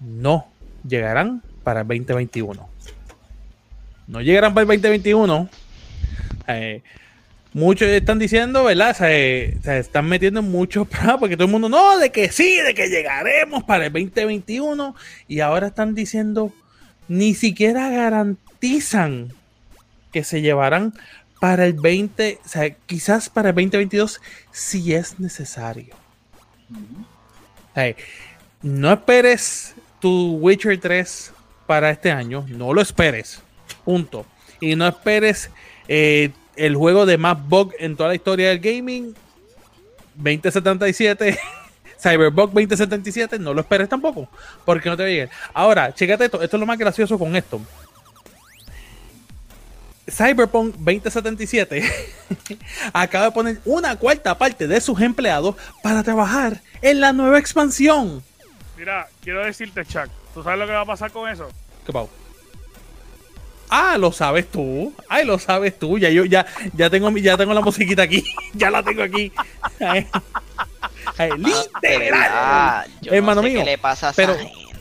no 0.00 0.50
llegarán 0.88 1.42
para 1.62 1.82
el 1.82 1.88
2021. 1.88 2.70
No 4.06 4.20
llegarán 4.22 4.54
para 4.54 4.62
el 4.62 4.80
2021. 4.80 5.48
Eh, 6.48 6.82
muchos 7.52 7.86
están 7.88 8.18
diciendo, 8.18 8.64
¿verdad? 8.64 8.96
Se, 8.96 9.58
se 9.62 9.78
están 9.78 10.08
metiendo 10.08 10.40
en 10.40 10.50
muchos 10.50 10.88
porque 11.20 11.36
todo 11.36 11.44
el 11.44 11.52
mundo, 11.52 11.68
no, 11.68 11.98
de 11.98 12.10
que 12.10 12.32
sí, 12.32 12.56
de 12.62 12.74
que 12.74 12.88
llegaremos 12.88 13.62
para 13.64 13.86
el 13.86 13.92
2021. 13.92 14.96
Y 15.28 15.40
ahora 15.40 15.66
están 15.66 15.94
diciendo, 15.94 16.50
ni 17.08 17.34
siquiera 17.34 17.90
garantizan 17.90 19.28
que 20.12 20.24
se 20.24 20.40
llevarán 20.40 20.94
para 21.42 21.66
el 21.66 21.72
20, 21.72 22.38
o 22.44 22.48
sea, 22.48 22.70
quizás 22.70 23.28
para 23.28 23.48
el 23.48 23.56
2022 23.56 24.20
si 24.52 24.94
es 24.94 25.18
necesario. 25.18 25.96
No 28.62 28.92
esperes 28.92 29.74
tu 29.98 30.36
Witcher 30.36 30.78
3 30.78 31.32
para 31.66 31.90
este 31.90 32.12
año, 32.12 32.46
no 32.48 32.72
lo 32.72 32.80
esperes. 32.80 33.42
Punto. 33.84 34.24
Y 34.60 34.76
no 34.76 34.86
esperes 34.86 35.50
eh, 35.88 36.30
el 36.54 36.76
juego 36.76 37.06
de 37.06 37.18
más 37.18 37.44
bug 37.44 37.72
en 37.80 37.96
toda 37.96 38.10
la 38.10 38.14
historia 38.14 38.50
del 38.50 38.60
gaming 38.60 39.12
2077. 40.14 41.40
Cyberbug 42.00 42.52
2077, 42.52 43.40
no 43.40 43.52
lo 43.52 43.62
esperes 43.62 43.88
tampoco, 43.88 44.28
porque 44.64 44.88
no 44.88 44.96
te 44.96 45.02
va 45.02 45.08
a 45.08 45.12
llegar. 45.12 45.30
Ahora, 45.52 45.92
chécate 45.92 46.26
esto, 46.26 46.40
esto 46.40 46.56
es 46.56 46.60
lo 46.60 46.66
más 46.66 46.78
gracioso 46.78 47.18
con 47.18 47.34
esto. 47.34 47.60
Cyberpunk 50.10 50.74
2077 50.76 51.82
acaba 52.92 53.26
de 53.26 53.30
poner 53.32 53.60
una 53.64 53.96
cuarta 53.96 54.36
parte 54.36 54.66
de 54.66 54.80
sus 54.80 55.00
empleados 55.00 55.54
para 55.82 56.02
trabajar 56.02 56.60
en 56.80 57.00
la 57.00 57.12
nueva 57.12 57.38
expansión. 57.38 58.22
Mira, 58.76 59.06
quiero 59.22 59.44
decirte, 59.44 59.84
Chuck, 59.84 60.08
¿tú 60.34 60.42
sabes 60.42 60.58
lo 60.58 60.66
que 60.66 60.72
va 60.72 60.80
a 60.80 60.86
pasar 60.86 61.12
con 61.12 61.28
eso? 61.30 61.48
¿Qué 61.86 61.92
pasa? 61.92 62.08
Ah, 63.70 63.96
lo 63.96 64.12
sabes 64.12 64.50
tú. 64.50 64.92
Ay, 65.08 65.24
lo 65.24 65.38
sabes 65.38 65.78
tú. 65.78 65.96
Ya 65.98 66.10
yo 66.10 66.24
ya, 66.26 66.44
ya 66.74 66.90
tengo 66.90 67.10
mi- 67.10 67.22
ya 67.22 67.36
tengo 67.38 67.54
la 67.54 67.62
musiquita 67.62 68.02
aquí. 68.02 68.22
ya 68.54 68.70
la 68.70 68.82
tengo 68.82 69.02
aquí. 69.02 69.32
Ay, 71.16 71.30
literal. 71.38 71.80
verdad, 71.82 72.86
yo 73.00 73.12
Hermano 73.12 73.40
no 73.40 73.46
sé 73.46 73.48
mío, 73.54 73.60
¿Qué 73.60 73.64
le 73.70 73.78
pasa 73.78 74.08
a 74.10 74.12
pero- 74.12 74.32
esa 74.34 74.42
gente? 74.42 74.71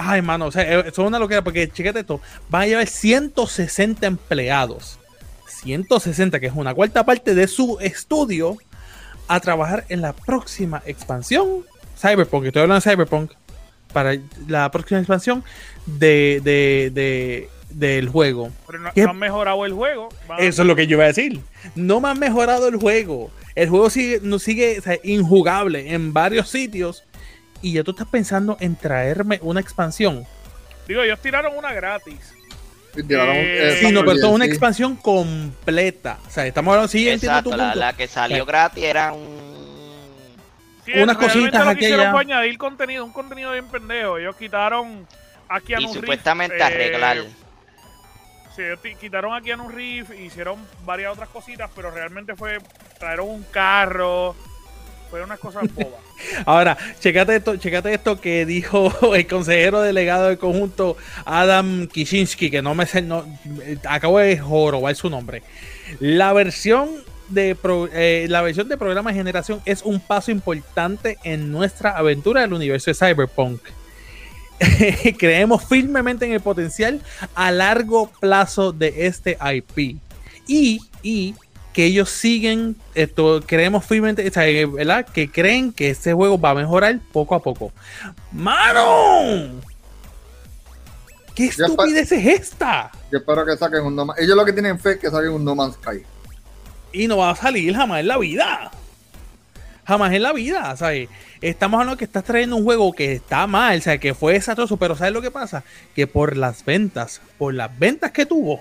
Ay, 0.00 0.18
hermano, 0.18 0.46
o 0.46 0.52
sea, 0.52 0.62
eh, 0.62 0.80
eso 0.86 1.02
es 1.02 1.08
una 1.08 1.18
locura 1.18 1.42
porque 1.42 1.68
chécate 1.68 2.00
esto. 2.00 2.20
Van 2.48 2.62
a 2.62 2.66
llevar 2.66 2.86
160 2.86 4.06
empleados. 4.06 4.98
160, 5.62 6.38
que 6.38 6.46
es 6.46 6.52
una 6.54 6.72
cuarta 6.74 7.04
parte 7.04 7.34
de 7.34 7.48
su 7.48 7.78
estudio, 7.80 8.56
a 9.26 9.40
trabajar 9.40 9.84
en 9.88 10.00
la 10.00 10.12
próxima 10.12 10.82
expansión. 10.86 11.64
Cyberpunk, 12.00 12.46
estoy 12.46 12.62
hablando 12.62 12.82
de 12.82 12.90
Cyberpunk. 12.90 13.32
Para 13.92 14.16
la 14.46 14.70
próxima 14.70 15.00
expansión 15.00 15.42
de, 15.86 16.40
de, 16.44 16.90
de- 16.94 17.48
del 17.70 18.08
juego. 18.08 18.50
Pero 18.66 18.78
no, 18.80 18.90
han 19.10 19.18
mejorado 19.18 19.64
el 19.66 19.72
juego. 19.72 20.08
Van- 20.28 20.40
Eso 20.40 20.62
es 20.62 20.68
lo 20.68 20.76
que 20.76 20.86
yo 20.86 20.96
iba 20.96 21.04
a 21.04 21.08
decir. 21.08 21.40
No 21.74 22.00
me 22.00 22.08
han 22.08 22.18
mejorado 22.18 22.68
el 22.68 22.76
juego. 22.76 23.30
El 23.54 23.68
juego 23.70 23.90
sigue, 23.90 24.20
no 24.22 24.38
sigue 24.38 24.78
o 24.78 24.82
sea, 24.82 24.98
injugable 25.02 25.92
en 25.92 26.12
varios 26.12 26.48
sitios. 26.50 27.02
Y 27.62 27.72
ya 27.72 27.82
tú 27.84 27.90
estás 27.92 28.06
pensando 28.08 28.56
en 28.60 28.76
traerme 28.76 29.38
una 29.42 29.60
expansión. 29.60 30.24
Digo, 30.86 31.02
ellos 31.02 31.20
tiraron 31.20 31.56
una 31.56 31.72
gratis. 31.72 32.34
Tiraron, 32.94 33.34
Eh, 33.36 33.76
Sí, 33.80 33.92
no, 33.92 34.00
pero 34.00 34.12
esto 34.12 34.28
es 34.28 34.32
una 34.32 34.44
sí. 34.44 34.50
expansión 34.50 34.96
completa. 34.96 36.18
O 36.26 36.30
sea, 36.30 36.46
estamos 36.46 36.72
hablando, 36.72 36.88
sí, 36.88 37.08
entiendo 37.08 37.42
tu 37.42 37.50
Exacto, 37.50 37.56
la, 37.56 37.64
punto. 37.72 37.78
la 37.80 37.92
que 37.92 38.08
salió 38.08 38.42
Eh. 38.42 38.46
gratis 38.46 38.84
era 38.84 39.12
un 39.12 39.48
Sí, 40.84 40.92
unas 40.96 41.18
cositas 41.18 41.66
lo 41.66 41.74
que 41.74 41.84
hicieron 41.84 42.10
fue 42.12 42.20
añadir 42.22 42.56
contenido, 42.56 43.04
un 43.04 43.12
contenido 43.12 43.52
bien 43.52 43.66
pendejo. 43.66 44.16
Ellos 44.18 44.34
quitaron 44.36 45.06
aquí 45.48 45.74
a 45.74 45.80
Y 45.80 45.84
un 45.84 45.92
supuestamente 45.92 46.62
arreglar. 46.62 47.18
Sí, 48.56 48.62
ellos 48.62 48.80
ti- 48.80 48.94
quitaron 48.96 49.34
aquí 49.34 49.50
a 49.50 49.56
un 49.56 49.70
riff, 49.70 50.10
hicieron 50.18 50.56
varias 50.86 51.12
otras 51.12 51.28
cositas, 51.28 51.70
pero 51.76 51.90
realmente 51.90 52.34
fue 52.34 52.58
trajeron 52.98 53.28
un 53.28 53.42
carro, 53.44 54.34
fue 55.10 55.22
unas 55.22 55.38
cosas 55.38 55.64
bobas. 55.74 56.00
Ahora, 56.46 56.76
checate 57.00 57.36
esto, 57.36 57.56
checate 57.56 57.94
esto 57.94 58.20
que 58.20 58.44
dijo 58.46 58.92
el 59.14 59.26
consejero 59.26 59.80
delegado 59.80 60.28
del 60.28 60.38
conjunto 60.38 60.96
Adam 61.24 61.86
Kishinsky, 61.86 62.50
que 62.50 62.62
no 62.62 62.74
me 62.74 62.86
sé, 62.86 63.02
no, 63.02 63.24
eh, 63.62 63.78
acabo 63.88 64.18
de 64.18 64.38
jorobar 64.38 64.94
su 64.96 65.08
nombre. 65.10 65.42
La 66.00 66.32
versión 66.32 66.88
de 67.28 67.54
pro- 67.54 67.88
eh, 67.92 68.26
la 68.28 68.40
versión 68.42 68.68
de 68.68 68.76
programa 68.78 69.12
generación 69.12 69.60
es 69.66 69.82
un 69.82 70.00
paso 70.00 70.30
importante 70.30 71.18
en 71.24 71.52
nuestra 71.52 71.90
aventura 71.96 72.40
del 72.40 72.52
universo 72.54 72.90
de 72.90 72.94
Cyberpunk. 72.94 73.60
Creemos 75.18 75.64
firmemente 75.64 76.26
en 76.26 76.32
el 76.32 76.40
potencial 76.40 77.00
a 77.34 77.50
largo 77.50 78.10
plazo 78.20 78.72
de 78.72 79.06
este 79.06 79.38
IP. 79.40 79.98
Y, 80.46 80.80
y 81.02 81.34
que 81.72 81.84
ellos 81.84 82.10
siguen, 82.10 82.76
esto, 82.94 83.40
creemos 83.46 83.84
firmemente, 83.84 84.26
o 84.26 84.32
sea, 84.32 84.46
eh, 84.48 84.66
¿verdad? 84.66 85.06
Que 85.06 85.30
creen 85.30 85.72
que 85.72 85.90
este 85.90 86.12
juego 86.12 86.38
va 86.38 86.50
a 86.50 86.54
mejorar 86.54 86.98
poco 87.12 87.34
a 87.34 87.40
poco. 87.40 87.72
¡Mano! 88.32 89.60
¿Qué 91.34 91.46
estupidez 91.46 92.10
es 92.10 92.26
esta? 92.26 92.90
Yo 93.12 93.18
espero 93.18 93.46
que 93.46 93.56
saquen 93.56 93.84
un 93.84 93.94
No 93.94 94.04
Man's 94.04 94.20
Ellos 94.20 94.36
lo 94.36 94.44
que 94.44 94.52
tienen 94.52 94.78
fe 94.78 94.92
es 94.92 94.98
que 94.98 95.08
saquen 95.08 95.30
un 95.30 95.44
No 95.44 95.54
Man's 95.54 95.76
Sky. 95.76 96.02
Y 96.92 97.06
no 97.06 97.18
va 97.18 97.30
a 97.30 97.36
salir 97.36 97.72
jamás 97.74 98.00
en 98.00 98.08
la 98.08 98.18
vida. 98.18 98.72
Jamás 99.86 100.12
en 100.12 100.22
la 100.22 100.32
vida, 100.32 100.76
¿sabes? 100.76 101.08
Estamos 101.40 101.78
hablando 101.78 101.96
que 101.96 102.04
estás 102.04 102.24
trayendo 102.24 102.56
un 102.56 102.64
juego 102.64 102.92
que 102.92 103.12
está 103.12 103.46
mal, 103.46 103.78
o 103.78 103.80
sea, 103.80 103.98
que 103.98 104.14
fue 104.14 104.32
desastroso, 104.32 104.76
pero 104.78 104.96
¿sabes 104.96 105.12
lo 105.12 105.22
que 105.22 105.30
pasa? 105.30 105.62
Que 105.94 106.08
por 106.08 106.36
las 106.36 106.64
ventas, 106.64 107.20
por 107.38 107.54
las 107.54 107.78
ventas 107.78 108.10
que 108.10 108.26
tuvo, 108.26 108.60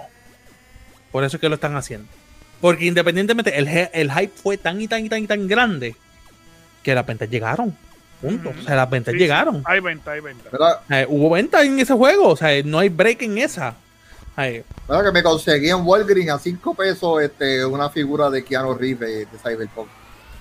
por 1.12 1.24
eso 1.24 1.38
es 1.38 1.42
que 1.42 1.50
lo 1.50 1.56
están 1.56 1.76
haciendo. 1.76 2.08
Porque 2.62 2.86
independientemente, 2.86 3.58
el, 3.58 4.12
hype 4.12 4.34
fue 4.36 4.58
tan 4.58 4.82
y 4.82 4.88
tan 4.88 5.06
y 5.06 5.10
tan 5.10 5.24
y 5.24 5.28
tan 5.28 5.48
grande 5.48 5.96
que 6.84 6.96
las 6.96 7.06
ventas 7.06 7.30
llegaron. 7.30 7.76
Punto. 8.22 8.50
O 8.50 8.64
sea, 8.64 8.76
las 8.76 8.90
ventas 8.90 9.14
Sí, 9.14 9.20
llegaron. 9.20 9.62
Hay 9.66 9.80
venta, 9.80 10.12
hay 10.12 10.22
venta. 10.22 10.50
Hubo 11.08 11.30
ventas 11.30 11.64
en 11.66 11.80
ese 11.80 11.94
juego, 11.94 12.30
o 12.30 12.36
sea, 12.36 12.50
no 12.64 12.80
hay 12.80 12.90
break 12.90 13.22
en 13.22 13.38
esa. 13.38 13.76
O 14.32 14.42
sea, 14.42 14.64
¿Verdad? 14.88 15.06
Que 15.06 15.12
me 15.12 15.24
conseguí 15.24 15.70
en 15.70 15.86
Walgreens 15.86 16.32
a 16.32 16.40
5 16.40 16.74
pesos 16.76 17.22
este, 17.22 17.66
una 17.66 17.90
figura 17.90 18.30
de 18.30 18.44
Keanu 18.44 18.74
Reeves 18.74 19.32
de 19.32 19.38
Cyberpunk 19.38 19.88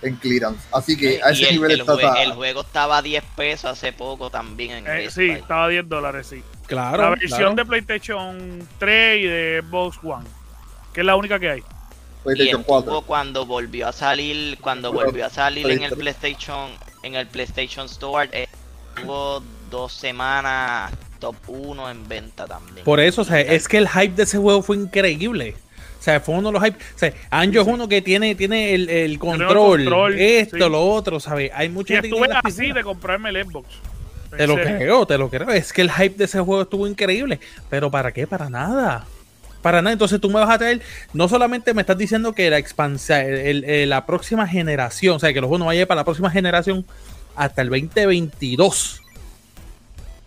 en 0.03 0.17
clearance. 0.17 0.61
Así 0.73 0.97
que 0.97 1.21
a 1.23 1.33
Y 1.33 1.43
ese 1.43 1.49
el, 1.49 1.55
nivel 1.55 1.71
el 1.73 1.81
está. 1.81 2.23
el 2.23 2.33
juego 2.33 2.61
estaba 2.63 2.99
a 2.99 3.03
10 3.03 3.25
pesos 3.37 3.71
hace 3.71 3.93
poco 3.93 4.31
también 4.31 4.73
en 4.73 4.87
Eh, 4.87 5.11
sí, 5.11 5.31
estaba 5.31 5.67
a 5.67 5.69
10 5.69 5.89
dólares, 5.89 6.27
sí. 6.27 6.43
claro. 6.67 7.03
la 7.03 7.11
versión 7.11 7.39
claro. 7.39 7.55
de 7.55 7.65
PlayStation 7.65 8.69
3 8.79 9.19
y 9.19 9.27
de 9.27 9.65
Xbox 9.67 9.99
One, 10.03 10.27
que 10.93 11.01
es 11.01 11.07
la 11.07 11.17
única 11.17 11.39
que 11.39 11.51
hay. 11.51 11.63
Y 12.33 12.35
PlayStation 12.35 12.61
estuvo 12.61 12.83
4. 12.83 13.01
cuando 13.03 13.47
volvió 13.47 13.89
a 13.89 13.93
salir, 13.93 14.59
cuando 14.61 14.93
volvió 14.93 15.27
a 15.27 15.31
salir 15.31 15.71
en 15.71 15.83
el 15.83 15.93
PlayStation, 15.93 16.71
en 17.03 17.15
el 17.15 17.27
PlayStation 17.27 17.87
Store, 17.87 18.29
eh, 18.33 18.49
estuvo 18.97 19.43
dos 19.71 19.93
semanas 19.93 20.93
top 21.19 21.37
1 21.47 21.91
en 21.91 22.09
venta 22.09 22.47
también. 22.47 22.85
Por 22.85 23.01
eso, 23.01 23.23
o 23.23 23.25
sea, 23.25 23.41
es 23.41 23.69
que 23.69 23.79
el 23.79 23.89
hype 23.89 24.15
de 24.15 24.25
ese 24.25 24.39
juego 24.39 24.63
fue 24.63 24.77
increíble. 24.77 25.55
O 25.99 26.03
sea, 26.03 26.21
fue 26.21 26.37
uno 26.37 26.49
de 26.49 26.53
los 26.53 26.63
hype. 26.63 26.77
O 26.77 26.99
sea, 26.99 27.13
Anjo 27.31 27.61
es 27.63 27.67
uno 27.67 27.89
que 27.89 28.03
tiene, 28.03 28.35
tiene 28.35 28.75
el, 28.75 28.89
el 28.89 29.19
control, 29.19 29.85
control, 29.85 30.19
esto, 30.19 30.57
sí. 30.57 30.71
lo 30.71 30.87
otro, 30.87 31.19
¿sabes? 31.19 31.51
Hay 31.55 31.69
mucha 31.69 31.95
Y 31.95 31.97
gente 31.97 32.09
que 32.11 32.15
estuve 32.15 32.29
la 32.29 32.41
así 32.45 32.73
de 32.73 32.83
comprarme 32.85 33.31
el 33.31 33.45
Xbox. 33.45 33.69
Te 34.37 34.47
lo 34.47 34.55
creo, 34.57 35.07
te 35.07 35.19
lo 35.19 35.31
creo. 35.31 35.51
Es 35.51 35.73
que 35.73 35.83
el 35.83 35.91
hype 35.91 36.17
de 36.17 36.25
ese 36.25 36.41
juego 36.41 36.63
estuvo 36.63 36.87
increíble. 36.87 37.41
Pero 37.71 37.91
¿para 37.91 38.13
qué? 38.13 38.27
Para 38.27 38.51
nada. 38.51 39.07
Para 39.67 39.83
nada. 39.83 39.95
Entonces 39.95 40.21
tú 40.21 40.29
me 40.29 40.35
vas 40.39 40.49
a 40.49 40.59
traer, 40.59 40.81
no 41.13 41.27
solamente 41.29 41.75
me 41.75 41.81
estás 41.81 41.99
diciendo 41.99 42.33
que 42.33 42.49
la 42.51 42.59
expansión, 42.59 43.19
la 43.89 44.07
próxima 44.07 44.47
generación, 44.47 45.17
o 45.17 45.19
sea, 45.19 45.33
que 45.33 45.41
los 45.41 45.49
juegos 45.49 45.59
no 45.59 45.67
vayan 45.67 45.89
para 45.89 46.03
la 46.03 46.05
próxima 46.05 46.31
generación 46.31 46.87
hasta 47.35 47.63
el 47.63 47.71
2022. 47.71 49.03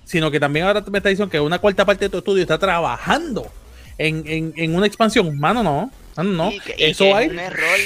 Sino 0.03 0.29
que 0.29 0.41
también 0.41 0.65
ahora 0.65 0.83
me 0.91 0.97
estás 0.97 1.11
diciendo 1.11 1.31
que 1.31 1.39
una 1.39 1.57
cuarta 1.59 1.85
parte 1.85 2.03
de 2.05 2.09
tu 2.09 2.17
estudio 2.17 2.41
está 2.41 2.57
trabajando 2.57 3.49
en, 3.97 4.23
en- 4.27 4.53
en 4.57 4.75
una 4.75 4.87
expansión. 4.87 5.39
Mano, 5.39 5.63
no. 5.63 5.89
Mano, 6.17 6.29
no. 6.31 6.51
Y 6.51 6.59
que, 6.59 6.75
y 6.77 6.83
Eso 6.91 7.05
que 7.05 7.13
hay. 7.13 7.25
es 7.27 7.31
un 7.31 7.39
error. 7.39 7.79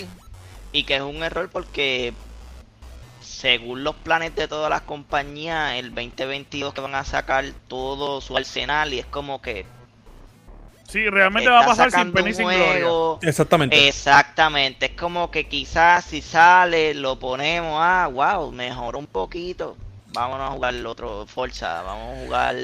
Y 0.72 0.84
que 0.86 0.96
es 0.96 1.02
un 1.04 1.22
error 1.22 1.50
porque 1.54 2.14
según 3.22 3.84
los 3.84 3.94
planes 3.94 4.36
de 4.36 4.48
todas 4.48 4.72
las 4.72 4.82
compañías, 4.82 5.76
el 5.76 5.94
2022 5.94 6.74
que 6.74 6.82
van 6.82 6.96
a 6.96 7.04
sacar 7.04 7.46
todo 7.68 8.22
su 8.22 8.36
arsenal 8.38 8.92
y 8.92 8.98
es 8.98 9.06
como 9.06 9.40
que 9.40 9.68
Sí, 10.88 11.10
realmente 11.10 11.50
va 11.50 11.62
a 11.64 11.66
pasar 11.66 11.90
sin 11.92 12.12
pena 12.12 12.30
y 12.30 12.34
sin 12.34 12.46
gloria. 12.46 12.88
Exactamente. 13.28 13.88
Exactamente, 13.88 14.88
es 14.88 14.92
como 14.92 15.32
que 15.32 15.46
quizás 15.46 16.06
si 16.06 16.22
sale, 16.22 16.94
lo 16.94 17.18
ponemos, 17.18 17.78
ah, 17.82 18.10
wow, 18.12 18.52
mejoró 18.52 19.00
un 19.00 19.08
poquito. 19.08 19.76
Vámonos 20.14 20.50
a 20.50 20.54
jugar 20.54 20.76
el 20.76 20.86
otro 20.86 21.26
Forza, 21.26 21.82
vamos 21.82 22.16
a 22.18 22.22
jugar 22.26 22.56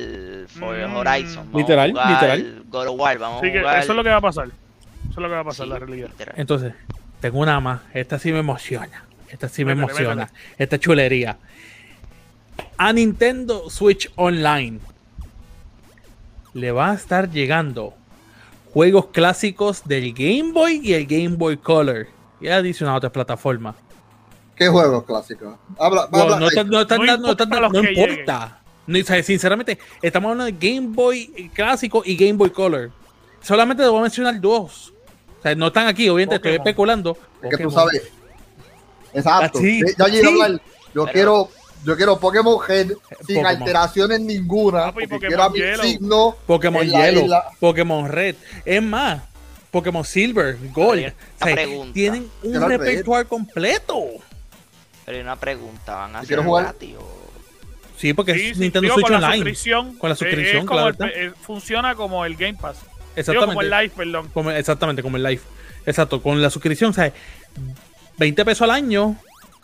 For 0.49 0.77
Mm. 0.87 0.95
Horizon, 0.97 1.45
vamos 1.47 1.61
Literal, 1.61 1.89
a 1.89 1.91
jugar 1.93 2.09
literal. 2.37 2.63
God 2.69 2.87
of 2.89 2.99
War, 2.99 3.17
vamos 3.17 3.37
Así 3.39 3.47
a 3.49 3.53
que 3.53 3.59
jugar. 3.59 3.79
eso 3.79 3.91
es 3.91 3.95
lo 3.95 4.03
que 4.03 4.09
va 4.09 4.17
a 4.17 4.21
pasar. 4.21 4.45
Eso 4.47 5.09
es 5.11 5.17
lo 5.17 5.27
que 5.27 5.33
va 5.33 5.39
a 5.39 5.43
pasar, 5.43 5.65
Sí, 5.65 5.71
la 5.71 5.79
realidad. 5.79 6.09
literal. 6.09 6.35
Entonces, 6.37 6.73
tengo 7.21 7.39
una 7.39 7.59
más. 7.59 7.81
Esta 7.95 8.19
sí 8.19 8.31
me 8.31 8.39
emociona. 8.39 9.05
Esta 9.29 9.49
sí 9.49 9.65
me 9.65 9.71
emociona. 9.71 10.29
Esta 10.59 10.77
chulería. 10.77 11.37
A 12.77 12.93
Nintendo 12.93 13.67
Switch 13.71 14.11
Online 14.15 14.79
le 16.53 16.71
va 16.71 16.91
a 16.91 16.93
estar 16.93 17.29
llegando 17.31 17.95
juegos 18.73 19.07
clásicos 19.07 19.83
del 19.85 20.13
Game 20.13 20.51
Boy 20.53 20.81
y 20.83 20.93
el 20.93 21.05
Game 21.05 21.35
Boy 21.35 21.57
Color. 21.57 22.07
Y 22.41 22.47
adicionado 22.47 22.95
a 22.95 22.97
otras 22.99 23.11
plataformas. 23.11 23.75
¿Qué 24.55 24.67
juegos 24.67 25.03
clásicos? 25.05 25.55
Habla, 25.77 26.07
Bueno, 26.11 26.25
habla- 26.25 26.39
no, 26.39 26.47
están- 26.47 26.69
no 26.69 26.81
están 26.81 26.97
No 26.99 27.05
importa 27.15 27.45
dando- 27.45 27.61
los 27.61 27.73
no 27.73 27.81
que 27.81 27.91
importa. 27.93 28.59
No, 28.87 28.99
o 28.99 29.03
sea, 29.03 29.23
sinceramente, 29.23 29.77
estamos 30.01 30.31
hablando 30.31 30.45
de 30.57 30.67
Game 30.73 30.87
Boy 30.95 31.51
clásico 31.53 32.01
y 32.05 32.15
Game 32.15 32.33
Boy 32.33 32.49
Color. 32.49 32.91
Solamente 33.41 33.83
debo 33.83 33.99
mencionar 34.01 34.39
dos. 34.41 34.93
O 35.39 35.41
sea, 35.41 35.55
no 35.55 35.67
están 35.67 35.87
aquí, 35.87 36.09
obviamente 36.09 36.35
estoy 36.35 36.53
especulando. 36.55 37.17
es 37.41 37.55
que 37.55 37.63
tú 37.63 37.71
sabes. 37.71 38.09
Exacto. 39.13 39.59
Ah, 39.59 39.61
sí, 39.61 39.81
sí. 39.81 39.95
a 40.01 40.27
hablar. 40.27 40.61
Yo 40.93 41.05
Pero- 41.05 41.11
quiero. 41.13 41.49
Yo 41.85 41.95
quiero 41.95 42.19
Pokémon 42.19 42.57
Head 42.67 42.87
sin 42.87 42.97
Pokémon. 43.37 43.45
alteraciones 43.45 44.19
ninguna. 44.19 44.91
Porque 44.91 45.07
Pokémon 45.07 45.27
quiero 45.29 45.43
a 45.43 45.49
mi 45.49 45.59
Yellow. 45.59 45.83
signo. 45.85 46.35
Pokémon 46.45 46.91
la 46.91 47.11
isla. 47.11 47.43
Pokémon 47.59 48.07
Red. 48.09 48.35
Es 48.65 48.83
más, 48.83 49.21
Pokémon 49.71 50.03
Silver, 50.03 50.57
Gold. 50.73 51.13
O 51.41 51.45
sea, 51.45 51.55
tienen 51.93 52.29
un 52.43 52.61
repertorio 52.69 53.27
completo. 53.27 53.97
Pero 55.05 55.17
hay 55.17 55.23
una 55.23 55.35
pregunta, 55.37 55.95
¿van 55.95 56.15
a 56.17 56.23
jugar- 56.25 56.63
gratis 56.65 56.95
o- 56.99 57.19
Sí, 57.97 58.13
porque 58.13 58.33
Sí, 58.33 58.47
es 58.47 58.55
sí, 58.57 58.61
Nintendo 58.63 58.93
Switch 58.93 59.03
con 59.03 59.11
la 59.11 59.17
Online. 59.17 59.35
suscripción. 59.37 59.97
Con 59.97 60.09
la 60.09 60.13
eh, 60.13 60.17
suscripción, 60.17 60.57
es 60.61 60.65
como 60.65 60.71
claro 60.71 60.87
el- 60.87 60.93
está. 60.93 61.07
eh, 61.07 61.33
funciona 61.41 61.95
como 61.95 62.23
el 62.25 62.35
Game 62.35 62.53
Pass. 62.59 62.77
Digo, 62.77 62.91
Exactamente. 63.15 63.47
como 63.55 63.61
el 63.61 63.69
Live, 63.69 63.89
perdón. 63.95 64.29
Como- 64.33 64.51
exactamente, 64.51 65.01
como 65.01 65.17
el 65.17 65.23
Live. 65.23 65.41
Exacto, 65.85 66.21
con 66.21 66.41
la 66.41 66.49
suscripción, 66.49 66.91
o 66.91 66.93
sea, 66.93 67.11
20 68.17 68.45
pesos 68.45 68.61
al 68.63 68.71
año 68.71 69.15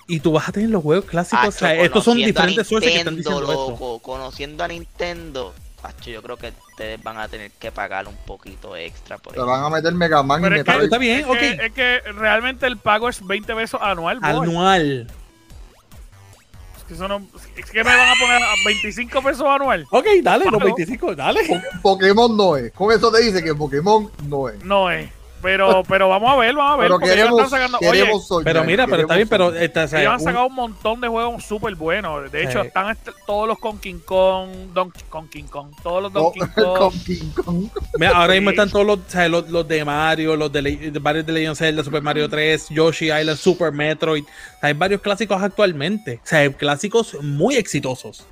y 0.08 0.20
tú 0.20 0.32
vas 0.34 0.50
a 0.50 0.52
tener 0.52 0.70
los 0.70 0.84
juegos 0.84 1.06
clásicos. 1.06 1.48
o 1.48 1.52
sea, 1.52 1.74
estos 1.76 2.04
son 2.04 2.18
diferentes 2.18 2.68
sources 2.68 2.92
que 2.92 2.98
están 3.00 3.16
Nintendo, 3.16 3.40
diciendo 3.40 3.52
esto. 3.62 3.72
loco, 3.72 4.00
Conociendo 4.00 4.64
a 4.64 4.68
Nintendo, 4.68 5.54
acho, 5.84 6.10
yo 6.12 6.22
creo 6.22 6.38
que 6.38 6.54
ustedes 6.72 7.02
van 7.02 7.18
a 7.18 7.28
tener 7.28 7.52
que 7.52 7.72
pagar 7.72 8.08
un 8.08 8.16
poquito 8.26 8.76
extra 8.76 9.18
por 9.18 9.34
eso. 9.34 9.46
van 9.46 9.64
a 9.64 9.70
meter 9.70 9.94
Mega 9.94 10.22
Man 10.24 10.42
y 10.42 10.44
Pero 10.44 10.56
es 10.56 10.64
que- 10.64 10.72
Está, 10.72 10.72
Metroid. 10.74 10.86
está 10.86 10.98
bien, 11.00 11.20
Es, 11.20 11.26
ok. 11.26 11.38
que, 11.60 11.66
es 11.66 11.74
que 11.74 12.12
realmente 12.14 12.68
el 12.68 12.78
pago 12.78 13.10
es 13.10 13.26
20 13.26 13.56
pesos 13.56 13.80
anual. 13.82 14.20
boy. 14.20 14.30
Anual. 14.30 15.08
Es 16.78 16.84
que, 16.84 16.94
eso 16.94 17.08
no- 17.08 17.28
es 17.56 17.66
que 17.72 17.84
me 17.84 17.90
van 17.96 18.10
a 18.10 18.14
poner 18.20 18.44
a 18.44 18.54
25 18.66 19.22
pesos 19.24 19.46
anual. 19.48 19.88
Ok, 19.90 20.06
dale, 20.22 20.46
los 20.46 20.54
Pago. 20.54 20.66
25, 20.76 21.16
dale. 21.16 21.42
Po- 21.48 21.62
Pokémon 21.82 22.38
no 22.38 22.56
es. 22.58 22.72
Con 22.74 22.92
eso 22.92 23.12
te 23.12 23.24
dice 23.24 23.44
que 23.44 23.56
Pokémon 23.56 24.12
no 24.28 24.50
es. 24.50 24.64
No 24.64 24.92
es. 24.92 25.10
Pero, 25.46 25.84
pero 25.88 26.10
vamos 26.10 26.32
a 26.34 26.36
ver, 26.38 26.56
vamos 26.56 26.74
a 26.74 26.78
ver. 26.78 26.86
Pero 26.88 26.96
porque 27.00 27.06
ellos 27.14 27.18
queremos, 27.26 27.44
están 27.44 27.60
sacando. 27.60 27.78
Oye, 27.80 27.92
queremos 28.02 28.28
soñar, 28.28 28.44
Pero 28.46 28.64
mira, 28.64 28.88
pero 28.88 29.02
está 29.04 29.16
bien, 29.16 29.28
pero 29.30 29.52
sea, 29.52 30.02
ellos 30.02 30.14
han 30.14 30.20
sacado 30.20 30.48
un 30.48 30.56
montón 30.56 31.00
de 31.02 31.08
juegos 31.08 31.46
súper 31.46 31.76
buenos. 31.76 32.32
De 32.32 32.44
hecho, 32.44 32.62
Sí. 32.62 32.68
están 32.68 32.90
est- 32.90 33.10
todos 33.28 33.48
los 33.48 33.60
con 33.60 33.78
King 33.78 34.00
Kong, 34.04 34.50
Don, 34.74 34.92
con 35.10 35.28
King 35.30 35.44
Kong, 35.44 35.70
todos 35.84 36.02
los 36.02 36.12
Donkey 36.12 36.42
Kong. 36.56 36.78
con 36.78 36.92
King 37.04 37.30
Kong. 37.36 37.70
Mira, 38.00 38.12
ahora 38.18 38.34
mismo 38.34 38.50
están 38.50 38.70
todos 38.72 38.86
los, 38.88 38.98
o 39.00 39.04
sea, 39.08 39.28
los, 39.30 39.48
los 39.50 39.68
de 39.68 39.86
Mario, 39.86 40.36
los 40.36 40.52
de, 40.52 40.92
varios 41.00 41.26
de 41.26 41.32
Legend 41.32 41.52
of 41.52 41.58
Zelda, 41.60 41.84
Super 41.84 42.02
Mario 42.02 42.28
3, 42.28 42.70
Yoshi 42.70 43.06
Island, 43.12 43.38
Super 43.38 43.72
Metroid. 43.72 44.24
O 44.24 44.60
sea, 44.60 44.68
hay 44.68 44.74
varios 44.74 45.02
clásicos 45.02 45.42
actualmente. 45.42 46.20
O 46.24 46.28
sea, 46.28 46.40
hay 46.40 46.50
clásicos 46.50 47.16
muy 47.22 47.56
exitosos. 47.56 48.26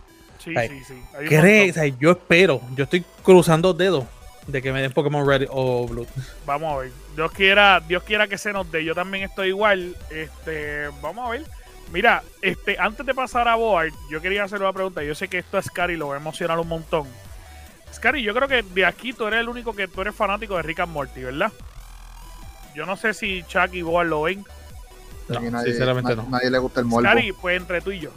Sí, 0.43 0.51
sí, 0.55 0.81
sí. 0.87 0.93
hay 1.15 1.23
un 1.23 1.29
Cree- 1.29 1.61
o 1.61 1.65
montón. 1.67 1.73
sea, 1.73 1.97
yo 1.99 2.11
espero, 2.11 2.61
yo 2.75 2.83
estoy 2.85 3.05
cruzando 3.23 3.73
dedos 3.73 4.03
de 4.47 4.61
que 4.61 4.73
me 4.73 4.81
den 4.81 4.91
Pokémon 4.91 5.27
Red 5.27 5.47
o 5.49 5.87
Blue. 5.87 6.07
Vamos 6.45 6.73
a 6.73 6.77
ver. 6.81 6.91
Dios 7.15 7.31
quiera, 7.31 7.79
Dios 7.79 8.03
quiera 8.03 8.27
que 8.27 8.37
se 8.37 8.51
nos 8.53 8.69
dé. 8.71 8.83
Yo 8.83 8.93
también 8.95 9.23
estoy 9.23 9.49
igual. 9.49 9.95
Este, 10.09 10.87
vamos 11.01 11.27
a 11.27 11.31
ver. 11.31 11.43
Mira, 11.91 12.23
este, 12.41 12.77
antes 12.79 13.05
de 13.05 13.13
pasar 13.13 13.47
a 13.47 13.55
Board, 13.55 13.91
yo 14.09 14.21
quería 14.21 14.43
hacer 14.43 14.59
una 14.61 14.73
pregunta. 14.73 15.03
Yo 15.03 15.13
sé 15.15 15.27
que 15.27 15.37
esto 15.39 15.57
a 15.57 15.61
Scary 15.61 15.95
lo 15.95 16.07
va 16.09 16.15
a 16.15 16.19
emocionar 16.19 16.59
un 16.59 16.67
montón. 16.67 17.07
Scary, 17.93 18.23
yo 18.23 18.33
creo 18.33 18.47
que 18.47 18.63
de 18.63 18.85
aquí 18.85 19.13
tú 19.13 19.27
eres 19.27 19.39
el 19.41 19.49
único 19.49 19.73
que 19.75 19.87
tú 19.87 20.01
eres 20.01 20.15
fanático 20.15 20.55
de 20.57 20.63
Rick 20.63 20.79
and 20.79 20.91
Morty, 20.91 21.21
¿verdad? 21.23 21.51
Yo 22.73 22.85
no 22.87 22.97
sé 22.97 23.13
si 23.13 23.43
Chuck 23.43 23.71
y 23.73 23.83
Board 23.83 24.07
lo 24.07 24.23
ven. 24.23 24.43
No, 25.29 25.39
nadie, 25.39 25.69
sinceramente 25.71 26.15
na- 26.15 26.23
no. 26.23 26.29
Nadie 26.29 26.49
le 26.49 26.57
gusta 26.57 26.79
el 26.79 26.87
morbo. 26.87 27.07
Scary, 27.07 27.31
pues 27.33 27.55
entre 27.61 27.81
tú 27.81 27.91
y 27.91 27.99
yo. 27.99 28.11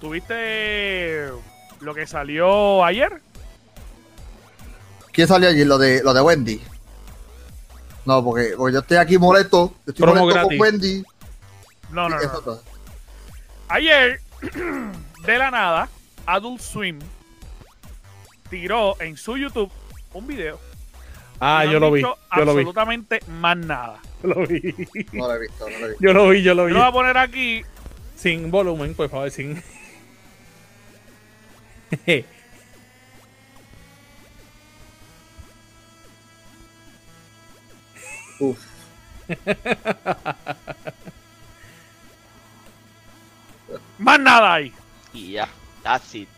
¿Tuviste 0.00 1.28
lo 1.80 1.94
que 1.94 2.06
salió 2.06 2.84
ayer? 2.84 3.20
¿Quién 5.12 5.28
salió 5.28 5.48
allí? 5.48 5.64
Lo 5.64 5.78
de, 5.78 6.02
lo 6.02 6.14
de 6.14 6.20
Wendy. 6.20 6.60
No, 8.04 8.24
porque, 8.24 8.54
porque 8.56 8.72
yo 8.74 8.80
estoy 8.80 8.96
aquí 8.96 9.18
molesto. 9.18 9.74
yo 9.86 9.90
Estoy 9.92 10.02
Promo 10.04 10.20
molesto 10.20 10.40
gratis. 10.48 10.58
con 10.58 10.66
Wendy. 10.66 11.04
No, 11.90 12.08
no, 12.08 12.16
no. 12.18 12.58
Ayer, 13.68 14.20
de 15.26 15.38
la 15.38 15.50
nada, 15.50 15.88
Adult 16.26 16.60
Swim 16.60 16.98
tiró 18.50 19.00
en 19.00 19.16
su 19.16 19.36
YouTube 19.36 19.70
un 20.14 20.26
video. 20.26 20.58
Ah, 21.40 21.62
no 21.64 21.72
yo 21.72 21.80
lo 21.80 21.90
vi. 21.90 22.02
Yo 22.02 22.16
lo 22.44 22.54
vi. 22.54 22.60
Absolutamente 22.60 23.20
más 23.28 23.56
nada. 23.56 24.00
Lo 24.22 24.46
vi. 24.46 24.74
No 25.12 25.26
lo 25.28 25.34
he 25.34 25.40
visto, 25.40 25.68
no 25.68 25.78
lo 25.78 25.86
he 25.86 25.88
visto. 25.90 26.04
Yo 26.04 26.12
lo 26.12 26.28
vi, 26.28 26.42
yo 26.42 26.54
lo 26.54 26.62
Yo 26.62 26.66
vi. 26.68 26.72
lo 26.74 26.78
voy 26.80 26.88
a 26.88 26.92
poner 26.92 27.18
aquí. 27.18 27.62
Sin 28.16 28.50
volumen, 28.50 28.94
por 28.94 29.08
favor, 29.10 29.30
sin. 29.30 29.62
Uf. 38.42 38.58
Más 43.98 44.18
nada 44.20 44.54
ahí. 44.54 44.72
Y 45.12 45.32
ya, 45.32 45.48
that's 45.82 46.14
it. 46.14 46.28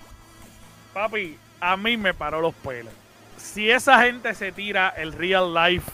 Papi, 0.93 1.39
a 1.61 1.77
mí 1.77 1.97
me 1.97 2.15
paró 2.15 2.41
los 2.41 2.55
pelos. 2.55 2.93
Si 3.37 3.71
esa 3.71 4.03
gente 4.03 4.35
se 4.35 4.51
tira 4.53 4.89
el 4.97 5.13
real 5.13 5.53
life 5.55 5.91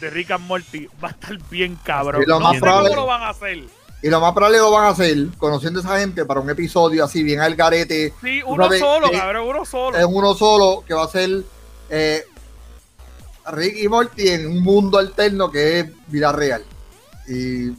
de 0.00 0.10
Rick 0.10 0.30
and 0.32 0.46
Morty, 0.46 0.88
va 1.02 1.08
a 1.08 1.12
estar 1.12 1.36
bien 1.50 1.78
cabrón. 1.82 2.22
Y 2.22 2.26
lo 2.26 2.38
No 2.38 2.46
más 2.46 2.54
sé 2.54 2.60
probable- 2.60 2.88
cómo 2.90 3.00
lo 3.02 3.06
van 3.06 3.22
a 3.22 3.28
hacer. 3.30 3.64
Y 4.02 4.10
lo 4.10 4.20
más 4.20 4.32
probable 4.34 4.58
lo 4.58 4.70
van 4.70 4.84
a 4.84 4.88
hacer 4.90 5.16
conociendo 5.38 5.80
a 5.80 5.82
esa 5.82 5.98
gente 5.98 6.26
para 6.26 6.40
un 6.40 6.50
episodio 6.50 7.04
así, 7.04 7.22
bien 7.22 7.40
al 7.40 7.56
garete, 7.56 8.12
Sí, 8.22 8.42
uno 8.44 8.70
solo, 8.72 9.10
que- 9.10 9.16
cabrón, 9.18 9.48
uno 9.48 9.64
solo. 9.64 9.96
en 9.96 10.04
uno 10.06 10.34
solo, 10.34 10.84
que 10.86 10.92
va 10.94 11.04
a 11.04 11.08
ser 11.08 11.30
eh, 11.88 12.24
Rick 13.52 13.76
y 13.78 13.88
Morty 13.88 14.28
en 14.28 14.46
un 14.46 14.62
mundo 14.62 14.98
alterno 14.98 15.50
que 15.50 15.80
es 15.80 15.86
vida 16.08 16.32
real. 16.32 16.64
Y 17.28 17.70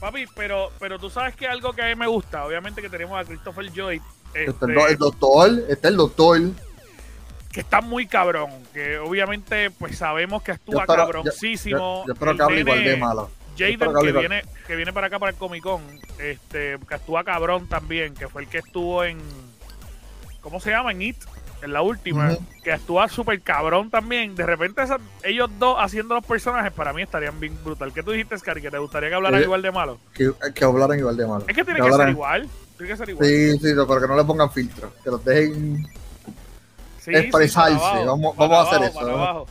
Papi, 0.00 0.26
pero, 0.34 0.70
pero 0.80 0.98
tú 0.98 1.10
sabes 1.10 1.36
que 1.36 1.46
algo 1.46 1.72
que 1.72 1.82
a 1.82 1.86
mí 1.86 1.94
me 1.94 2.06
gusta, 2.08 2.44
obviamente 2.44 2.82
que 2.82 2.88
tenemos 2.88 3.20
a 3.20 3.24
Christopher 3.24 3.70
Joy, 3.72 4.00
está 4.34 4.40
este, 4.50 4.64
el, 4.66 4.74
do- 4.74 4.88
el 4.88 4.96
doctor, 4.98 5.50
está 5.68 5.88
el 5.88 5.96
doctor. 5.96 6.40
que 7.52 7.60
está 7.60 7.80
muy 7.80 8.06
cabrón, 8.06 8.50
que 8.72 8.98
obviamente 8.98 9.70
pues 9.70 9.98
sabemos 9.98 10.42
que 10.42 10.52
actúa 10.52 10.82
espero, 10.82 11.02
cabroncísimo. 11.06 12.02
yo- 12.02 12.06
yo 12.08 12.12
espero 12.14 12.36
que 12.36 12.42
hable 12.42 12.60
igual 12.60 12.84
de 12.84 12.96
malo. 12.96 13.30
Jaden, 13.56 13.78
que 14.00 14.12
viene, 14.12 14.42
que 14.66 14.76
viene 14.76 14.92
para 14.94 15.08
acá 15.08 15.18
para 15.18 15.30
el 15.30 15.36
Comic 15.36 15.62
Con, 15.62 15.82
este, 16.18 16.78
que 16.88 16.94
actúa 16.94 17.22
cabrón 17.22 17.68
también, 17.68 18.14
que 18.14 18.26
fue 18.26 18.42
el 18.42 18.48
que 18.48 18.58
estuvo 18.58 19.04
en, 19.04 19.18
¿cómo 20.40 20.58
se 20.58 20.70
llama? 20.70 20.90
En 20.92 21.02
It, 21.02 21.18
en 21.62 21.72
la 21.72 21.82
última, 21.82 22.36
que 22.62 22.72
actúa 22.72 23.08
súper 23.08 23.40
cabrón 23.40 23.88
también. 23.90 24.34
De 24.34 24.44
repente 24.44 24.82
esa- 24.82 24.98
ellos 25.22 25.48
dos 25.58 25.76
haciendo 25.80 26.14
los 26.14 26.24
personajes 26.26 26.72
para 26.72 26.92
mí 26.92 27.02
estarían 27.02 27.38
bien 27.40 27.56
brutal. 27.64 27.92
¿Qué 27.92 28.02
tú 28.02 28.10
dijiste, 28.10 28.36
Scary? 28.38 28.60
Que 28.60 28.70
te 28.70 28.78
gustaría 28.78 29.08
que 29.08 29.14
hablaran 29.14 29.40
Eh, 29.40 29.44
igual 29.44 29.62
de 29.62 29.70
malo. 29.72 29.98
Que, 30.12 30.30
que 30.54 30.64
hablaran 30.64 30.98
igual 30.98 31.16
de 31.16 31.26
malo. 31.26 31.44
Es 31.48 31.54
que 31.54 31.64
tiene 31.64 31.80
que 31.80 31.86
que 31.88 31.92
ser 31.96 32.08
igual. 32.08 32.48
Tiene 32.76 32.92
que 32.92 32.96
ser 32.96 33.08
igual. 33.10 33.26
Sí, 33.28 33.52
sí, 33.58 33.74
pero 33.86 34.00
que 34.00 34.08
no 34.08 34.16
le 34.16 34.24
pongan 34.24 34.50
filtro, 34.50 34.92
que 35.04 35.10
los 35.10 35.24
dejen. 35.24 35.86
Sí, 37.00 37.10
expresarse. 37.14 37.74
abajo, 37.74 38.06
Vamos- 38.06 38.36
vamos 38.36 38.58
a 38.58 38.62
hacer 38.76 38.88
eso. 38.88 39.46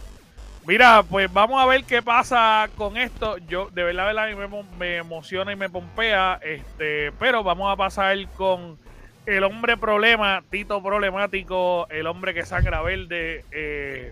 Mira, 0.68 1.04
pues 1.04 1.32
vamos 1.34 1.60
a 1.62 1.66
ver 1.66 1.84
qué 1.86 2.02
pasa 2.04 2.70
con 2.78 2.96
esto. 2.96 3.38
Yo, 3.50 3.70
de 3.74 3.84
verdad, 3.84 4.08
de 4.08 4.14
verdad, 4.36 4.50
me, 4.50 4.64
me 4.78 4.98
emociona 4.98 5.52
y 5.52 5.56
me 5.56 5.70
pompea. 5.70 6.40
Este, 6.44 7.12
pero 7.14 7.44
vamos 7.44 7.72
a 7.74 7.76
pasar 7.76 8.16
con 8.38 8.78
el 9.26 9.44
hombre 9.44 9.78
problema, 9.78 10.44
Tito 10.50 10.82
problemático, 10.82 11.88
el 11.90 12.08
hombre 12.08 12.34
que 12.34 12.46
sangra 12.46 12.82
verde 12.82 13.46
eh, 13.52 14.12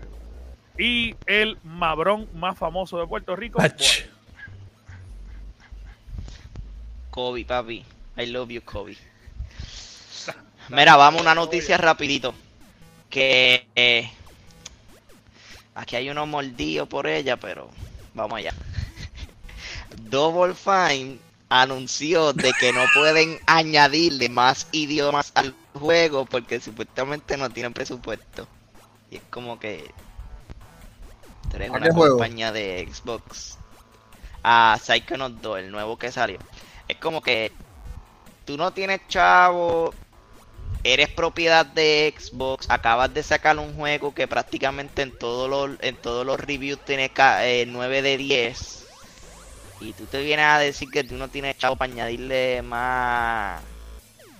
y 0.78 1.16
el 1.26 1.58
mabrón 1.64 2.28
más 2.34 2.56
famoso 2.56 2.98
de 2.98 3.06
Puerto 3.06 3.36
Rico. 3.36 3.62
Kobe, 7.10 7.44
papi. 7.44 7.84
I 8.16 8.26
love 8.26 8.50
you, 8.50 8.62
Kobe. 8.62 8.96
Mira, 10.68 10.96
vamos 10.96 11.20
a 11.20 11.22
una 11.22 11.34
noticia 11.34 11.76
rapidito. 11.76 12.32
Que 13.08 13.66
eh, 13.74 14.08
aquí 15.74 15.96
hay 15.96 16.08
unos 16.10 16.28
mordidos 16.28 16.88
por 16.88 17.08
ella, 17.08 17.36
pero 17.36 17.68
vamos 18.14 18.38
allá. 18.38 18.54
Double 20.02 20.54
Fine 20.54 21.18
anunció 21.50 22.32
de 22.32 22.52
que 22.58 22.72
no 22.72 22.84
pueden 22.94 23.38
añadirle 23.46 24.28
más 24.30 24.68
idiomas 24.72 25.32
al 25.34 25.54
juego 25.74 26.24
porque 26.24 26.60
supuestamente 26.60 27.36
no 27.36 27.50
tienen 27.50 27.74
presupuesto. 27.74 28.48
Y 29.10 29.16
es 29.16 29.22
como 29.30 29.58
que 29.58 29.92
¿A 31.52 31.72
una 31.72 31.88
compañía 31.90 32.52
de 32.52 32.88
Xbox. 32.90 33.58
A 34.42 34.78
Psychonauts 34.80 35.42
2, 35.42 35.58
el 35.58 35.70
nuevo 35.70 35.98
que 35.98 36.12
salió. 36.12 36.38
Es 36.88 36.96
como 36.96 37.20
que 37.20 37.52
tú 38.46 38.56
no 38.56 38.72
tienes 38.72 39.00
chavo, 39.08 39.92
eres 40.84 41.08
propiedad 41.08 41.66
de 41.66 42.14
Xbox, 42.16 42.70
acabas 42.70 43.12
de 43.12 43.22
sacar 43.22 43.58
un 43.58 43.74
juego 43.74 44.14
que 44.14 44.28
prácticamente 44.28 45.02
en 45.02 45.16
todos 45.18 45.50
los 45.50 45.78
en 45.82 45.96
todos 45.96 46.24
los 46.24 46.40
reviews 46.40 46.80
tiene 46.84 47.12
eh, 47.16 47.64
9 47.66 48.02
de 48.02 48.16
10 48.16 48.79
y 49.80 49.92
tú 49.92 50.04
te 50.06 50.20
vienes 50.22 50.46
a 50.46 50.58
decir 50.58 50.90
que 50.90 51.04
tú 51.04 51.14
no 51.16 51.28
tienes 51.28 51.56
chavo 51.58 51.76
para 51.76 51.92
añadirle 51.92 52.62
más. 52.62 53.60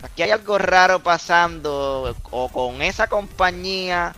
Aquí 0.02 0.22
hay 0.22 0.30
algo 0.30 0.58
raro 0.58 1.00
pasando 1.00 2.14
o 2.30 2.48
con 2.48 2.80
esa 2.82 3.06
compañía 3.06 4.14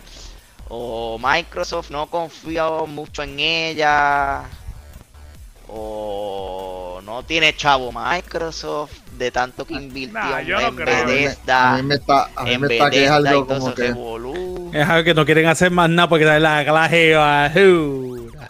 o 0.69 1.19
Microsoft 1.21 1.89
no 1.91 2.07
confío 2.07 2.87
mucho 2.87 3.21
en 3.23 3.39
ella 3.39 4.43
o 5.67 7.01
no 7.03 7.23
tiene 7.23 7.55
chavo 7.55 7.91
Microsoft 7.91 8.91
de 9.17 9.31
tanto 9.31 9.65
que 9.65 9.73
invirtió 9.75 10.19
Nah, 10.19 10.41
yo 10.41 10.59
en 10.59 10.61
no. 10.61 10.67
A 10.67 10.71
mí 10.71 10.75
me- 10.75 10.85
Bethesda, 11.05 11.73
a 11.73 11.77
mí 11.77 11.83
me 11.83 11.95
está, 11.95 12.29
a 12.35 12.43
mí 12.43 12.53
en 12.53 12.61
me 12.61 12.67
está 12.67 12.89
que 12.89 13.03
es 13.05 13.09
Bethesda 13.11 13.29
algo 13.29 13.45
todo 13.45 13.59
como 13.59 13.73
que. 13.75 14.79
Es 14.79 14.89
algo 14.89 15.03
que 15.03 15.13
no 15.13 15.25
quieren 15.25 15.45
hacer 15.47 15.71
más 15.71 15.89
nada 15.89 16.09
porque 16.09 16.25
da 16.25 16.39
la 16.39 16.63
clase 16.65 17.13
basura. 17.13 18.42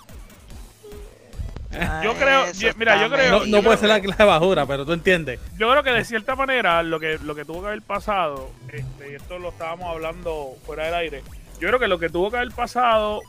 Yo 2.03 2.13
creo- 2.15 2.51
yo- 2.51 2.69
mira, 2.77 3.01
yo 3.01 3.09
creo- 3.09 3.39
No, 3.39 3.45
no 3.45 3.63
puede 3.63 3.77
ser 3.77 3.89
la 3.89 3.99
clase 4.01 4.23
basura, 4.23 4.65
pero 4.65 4.85
tú 4.85 4.93
entiendes. 4.93 5.39
Yo 5.57 5.69
creo 5.71 5.83
que 5.83 5.91
de 5.91 6.05
cierta 6.05 6.35
manera 6.35 6.83
lo 6.83 6.99
que, 6.99 7.17
lo 7.19 7.33
que 7.35 7.45
tuvo 7.45 7.61
que 7.61 7.67
haber 7.67 7.81
pasado, 7.81 8.51
este, 8.71 9.11
y 9.11 9.15
esto 9.15 9.39
lo 9.39 9.49
estábamos 9.49 9.89
hablando 9.89 10.55
fuera 10.65 10.85
del 10.85 10.93
aire, 10.95 11.23
yo 11.59 11.67
creo 11.67 11.79
que 11.79 11.87
lo 11.87 11.97
que 11.99 12.09
tuvo 12.09 12.29
que 12.31 12.37
haber 12.37 12.51
pasado 12.51 13.21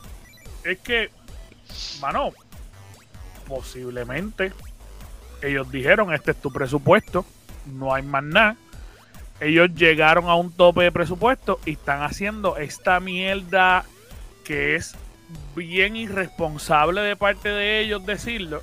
es 0.65 0.79
que, 0.79 1.11
mano, 2.01 2.33
posiblemente 3.49 4.53
ellos 5.43 5.71
dijeron, 5.71 6.13
este 6.15 6.31
es 6.33 6.37
tu 6.39 6.53
presupuesto, 6.53 7.25
no 7.67 7.95
hay 7.95 8.03
más 8.03 8.23
nada. 8.23 8.57
Ellos 9.41 9.75
llegaron 9.75 10.29
a 10.29 10.37
un 10.37 10.53
tope 10.53 10.85
de 10.85 10.93
presupuesto 10.93 11.61
y 11.67 11.73
están 11.73 12.03
haciendo 12.03 12.57
esta 12.57 13.01
mierda 13.01 13.85
que 14.45 14.77
es 14.77 14.95
bien 15.55 15.97
irresponsable 15.97 17.01
de 17.03 17.17
parte 17.17 17.49
de 17.49 17.81
ellos 17.81 18.05
decirlo. 18.05 18.63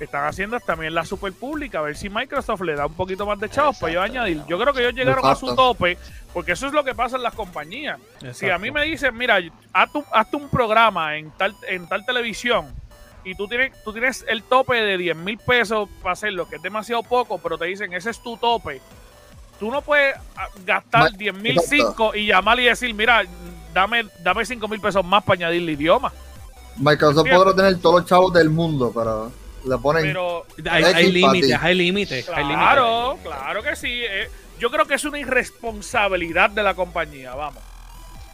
Están 0.00 0.26
haciendo 0.26 0.58
también 0.58 0.92
la 0.92 1.04
super 1.04 1.32
pública, 1.32 1.78
a 1.78 1.82
ver 1.82 1.96
si 1.96 2.10
Microsoft 2.10 2.62
le 2.62 2.74
da 2.74 2.86
un 2.86 2.94
poquito 2.94 3.26
más 3.26 3.38
de 3.38 3.48
chavos 3.48 3.78
para 3.78 3.92
yo 3.92 4.02
añadir. 4.02 4.42
Yo 4.48 4.58
creo 4.58 4.74
que 4.74 4.80
ellos 4.80 4.94
llegaron 4.94 5.24
a 5.24 5.36
su 5.36 5.54
tope, 5.54 5.96
porque 6.32 6.52
eso 6.52 6.66
es 6.66 6.72
lo 6.72 6.82
que 6.82 6.94
pasa 6.96 7.16
en 7.16 7.22
las 7.22 7.34
compañías. 7.34 8.00
Si 8.32 8.50
a 8.50 8.58
mí 8.58 8.72
me 8.72 8.82
dicen, 8.84 9.16
mira, 9.16 9.38
hazte 9.72 9.98
un, 9.98 10.04
hazte 10.12 10.36
un 10.36 10.48
programa 10.48 11.16
en 11.16 11.30
tal, 11.32 11.54
en 11.68 11.88
tal 11.88 12.04
televisión 12.04 12.74
y 13.24 13.34
tú 13.36 13.46
tienes, 13.48 13.72
tú 13.84 13.92
tienes 13.92 14.24
el 14.28 14.42
tope 14.42 14.74
de 14.74 14.98
10 14.98 15.16
mil 15.16 15.38
pesos 15.38 15.88
para 16.02 16.12
hacerlo, 16.12 16.48
que 16.48 16.56
es 16.56 16.62
demasiado 16.62 17.02
poco, 17.02 17.38
pero 17.38 17.56
te 17.56 17.64
dicen, 17.66 17.92
ese 17.92 18.10
es 18.10 18.20
tu 18.20 18.36
tope. 18.36 18.82
Tú 19.58 19.70
no 19.70 19.80
puedes 19.80 20.16
ah, 20.36 20.48
gastar 20.66 21.12
Ma- 21.12 21.16
10 21.16 21.34
mil 21.36 21.56
exacto. 21.56 21.76
cinco 21.76 22.14
y 22.14 22.26
llamar 22.26 22.58
y 22.60 22.64
decir, 22.64 22.92
mira, 22.92 23.22
dame, 23.74 24.06
dame 24.22 24.46
5 24.46 24.66
mil 24.68 24.80
pesos 24.80 25.04
más 25.04 25.22
para 25.24 25.36
añadirle 25.38 25.72
idioma. 25.72 26.12
Microsoft 26.76 27.28
podrá 27.30 27.54
tener 27.54 27.78
todos 27.80 28.00
los 28.00 28.08
chavos 28.08 28.32
del 28.32 28.50
mundo, 28.50 28.90
pero 28.94 29.30
le 29.68 29.78
ponen. 29.78 30.02
Pero 30.04 30.44
Hay, 30.70 31.10
límites, 31.12 31.58
hay 31.60 31.74
límites, 31.74 32.28
hay 32.28 32.44
claro, 32.44 33.18
claro 33.22 33.62
que 33.62 33.76
sí. 33.76 33.90
eh, 34.04 34.28
yo 34.58 34.70
creo 34.70 34.84
que 34.86 34.94
es 34.94 35.04
una 35.04 35.18
irresponsabilidad 35.18 36.50
de 36.50 36.62
la 36.62 36.74
compañía, 36.74 37.34
vamos. 37.34 37.62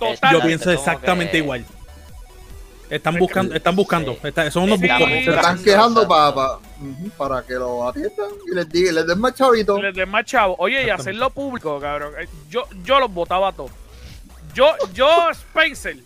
Yo 0.01 0.15
Totalmente. 0.15 0.47
pienso 0.47 0.71
exactamente 0.71 1.33
que- 1.33 1.39
igual. 1.39 1.65
Están 2.89 3.19
buscando, 3.21 3.55
están 3.55 3.77
buscando. 3.77 4.13
Sí. 4.15 4.19
Está- 4.25 4.51
son 4.51 4.65
unos 4.65 4.81
Sí, 4.81 4.89
buscones. 4.89 5.25
Se 5.25 5.31
están 5.31 5.63
quejando 5.63 6.09
pa- 6.09 6.35
pa- 6.35 6.59
ujú, 6.81 7.09
para 7.17 7.43
que 7.43 7.55
lo 7.55 7.87
atiendan 7.89 8.31
y 8.51 8.55
les 8.55 8.69
digan, 8.69 8.95
les 8.97 9.07
den 9.07 9.21
más 9.21 9.35
chavito. 9.35 9.81
Les 9.81 9.95
den 9.95 10.09
más 10.09 10.25
chavo. 10.25 10.57
Oye, 10.59 10.87
y 10.87 10.91
hacerlo 10.91 11.31
público, 11.31 11.79
cabrón. 11.79 12.15
Yo, 12.49 12.65
yo 12.83 12.99
los 12.99 13.13
votaba 13.15 13.49
a 13.49 13.53
todos. 13.53 13.71
Yo, 14.55 14.75
yo, 14.93 15.31
Spencer. 15.31 15.97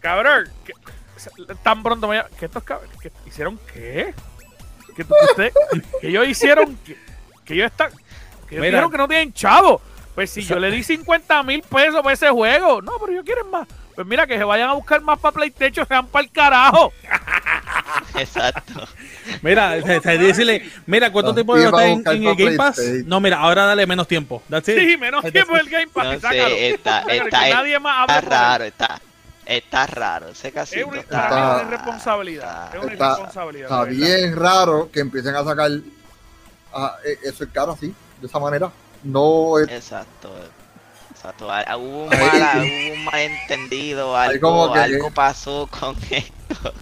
Cabrón. 0.00 0.48
Que, 0.64 0.72
tan 1.62 1.82
pronto 1.82 2.08
me 2.08 2.22
que 2.38 2.44
estos 2.46 2.62
cabrones. 2.62 2.96
que 3.00 3.10
¿Hicieron 3.26 3.58
qué? 3.72 4.14
Que, 4.94 5.02
usted- 5.02 5.52
que 6.00 6.08
ellos 6.08 6.28
hicieron. 6.28 6.76
Que, 6.78 6.96
que 7.44 7.54
ellos 7.54 7.70
están. 7.70 7.90
Que 8.48 8.56
ellos 8.56 8.64
dijeron 8.66 8.90
que 8.90 8.98
no 8.98 9.08
tienen 9.08 9.32
chavo. 9.32 9.80
Pues 10.14 10.30
si 10.30 10.42
yo 10.42 10.58
le 10.58 10.70
di 10.70 10.82
50 10.82 11.42
mil 11.42 11.62
pesos 11.62 12.00
por 12.02 12.12
ese 12.12 12.30
juego. 12.30 12.80
No, 12.80 12.92
pero 13.00 13.12
ellos 13.12 13.24
quieren 13.24 13.50
más. 13.50 13.66
Pues 13.96 14.06
mira, 14.06 14.26
que 14.26 14.36
se 14.38 14.44
vayan 14.44 14.68
a 14.68 14.74
buscar 14.74 15.00
más 15.00 15.18
para 15.18 15.32
PlayStation, 15.32 15.86
se 15.86 15.94
van 15.94 16.06
para 16.06 16.24
el 16.24 16.30
carajo. 16.30 16.92
Exacto. 18.14 18.86
Mira, 19.42 19.80
se- 19.82 20.00
se- 20.00 20.18
decirle, 20.18 20.70
mira, 20.86 21.10
¿cuánto 21.10 21.30
Ah, 21.32 21.34
tiempo 21.34 21.56
está 21.56 21.86
en, 21.86 22.26
el 22.26 22.36
Game 22.36 22.56
Pass? 22.56 22.78
No, 23.06 23.20
mira, 23.20 23.38
ahora 23.38 23.64
dale 23.66 23.86
menos 23.86 24.06
tiempo. 24.06 24.42
That's 24.48 24.68
it. 24.68 24.78
Sí, 24.78 24.96
menos 24.96 25.22
That's 25.22 25.32
tiempo 25.32 25.54
del 25.56 25.68
Game 25.68 25.88
Pass. 25.88 26.22
No 26.22 26.28
sé, 26.30 26.70
está, 26.70 27.00
está, 27.02 27.48
nadie 27.48 27.78
más 27.78 28.00
está 28.02 28.18
él. 28.18 28.26
raro, 28.26 28.64
está, 28.64 29.00
está 29.46 29.86
raro. 29.86 30.28
Ese 30.28 30.48
Es 30.48 30.54
casino 30.54 30.94
está, 30.94 31.26
es 31.26 31.32
una 31.32 31.52
Está- 31.56 31.62
irresponsabilidad. 31.66 32.74
Es 32.76 32.82
una 32.82 32.92
Está, 32.92 33.04
irresponsabilidad. 33.06 33.64
está 33.70 33.84
bien 33.84 34.36
raro 34.36 34.90
que 34.92 35.00
empiecen 35.00 35.34
a 35.36 35.44
sacar 35.44 35.70
ah, 36.74 36.96
eh, 37.04 37.18
eso 37.24 37.44
es 37.44 37.50
caro 37.50 37.72
así, 37.72 37.94
de 38.20 38.26
esa 38.26 38.38
manera. 38.38 38.70
No 39.02 39.58
es 39.58 39.68
Exacto. 39.70 40.32
Exacto. 41.26 41.50
Ah, 41.50 41.64
ah, 41.66 41.76
Hubo 41.76 42.04
un, 42.04 42.08
mala- 42.08 42.52
hubo 42.58 42.92
un 42.94 43.04
malentendido, 43.04 44.16
algo, 44.16 44.40
como 44.48 44.72
que- 44.72 44.78
algo 44.78 45.10
pasó 45.10 45.68
con 45.68 45.96
esto. 46.10 46.72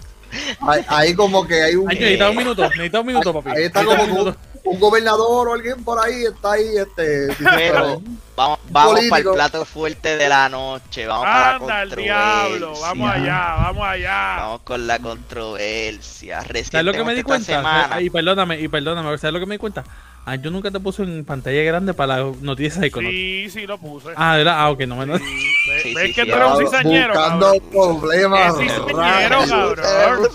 ahí, 0.67 0.85
ahí 0.87 1.15
como 1.15 1.47
que 1.47 1.63
hay 1.63 1.75
un, 1.75 1.89
Ay, 1.89 1.97
necesita 1.97 2.29
un 2.29 2.37
minuto, 2.37 2.61
necesita 2.69 2.99
un 2.99 3.07
minuto, 3.07 3.33
papi. 3.33 3.49
ahí 3.49 3.63
está 3.63 3.81
Necesita 3.81 4.01
como 4.01 4.03
un 4.13 4.19
un, 4.19 4.25
minuto. 4.25 4.39
un 4.65 4.79
gobernador 4.79 5.47
o 5.49 5.53
alguien 5.53 5.83
por 5.83 5.99
ahí 5.99 6.25
está 6.25 6.51
ahí 6.53 6.77
este 6.77 7.27
Pero 7.55 8.01
vamos, 8.35 8.59
vamos 8.69 8.99
para 9.09 9.21
el 9.21 9.29
plato 9.33 9.65
fuerte 9.65 10.17
de 10.17 10.29
la 10.29 10.49
noche. 10.49 11.05
Vamos 11.07 11.25
para 11.25 11.39
la 11.39 11.55
Anda 11.55 11.81
el 11.83 11.89
controversia. 11.89 12.15
diablo. 12.49 12.73
Vamos 12.81 13.11
allá, 13.11 13.55
vamos 13.57 13.87
allá. 13.87 14.35
Vamos 14.37 14.61
con 14.61 14.87
la 14.87 14.99
controversia. 14.99 16.41
¿Sabes 16.41 16.85
lo 16.85 16.91
que 16.93 17.03
me 17.03 17.13
di 17.15 17.21
Recientemente 17.21 17.23
cuenta? 17.23 17.51
esta 17.51 17.57
semana, 17.57 18.01
Y 18.01 18.09
perdóname, 18.09 18.59
y 18.59 18.67
perdóname, 18.67 19.17
¿sabes 19.17 19.33
lo 19.33 19.39
que 19.39 19.45
me 19.45 19.55
di 19.55 19.59
cuenta? 19.59 19.83
Ah, 20.27 20.35
yo 20.37 20.49
nunca 20.49 20.71
te 20.71 20.79
puse 20.79 21.03
en 21.03 21.23
pantalla 21.23 21.61
grande 21.61 21.93
para 21.93 22.17
las 22.17 22.37
noticias 22.37 22.79
de 22.79 22.87
Icono. 22.87 23.07
Sí, 23.09 23.47
sí, 23.51 23.67
lo 23.67 23.77
puse. 23.77 24.09
Ah, 24.15 24.35
¿verdad? 24.37 24.55
Ah, 24.57 24.71
ok, 24.71 24.79
no 24.81 24.95
me 24.95 25.05
Sí, 25.19 25.23
¿Ves, 25.67 25.83
Sí, 25.83 25.93
ves 25.93 26.07
sí, 26.07 26.13
que 26.15 26.23
sí, 26.23 26.29
tú 26.31 26.35
eres 26.35 26.47
un 26.51 26.57
cizañero, 26.65 27.13
buscando 27.13 27.53
cabrón? 27.53 27.99
problemas 28.01 28.55
Es 28.59 28.73
cizañero, 28.73 29.45
cabrón. 29.45 30.29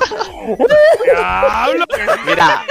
Diablo, 1.04 1.84
que 1.88 2.06
Mira. 2.30 2.64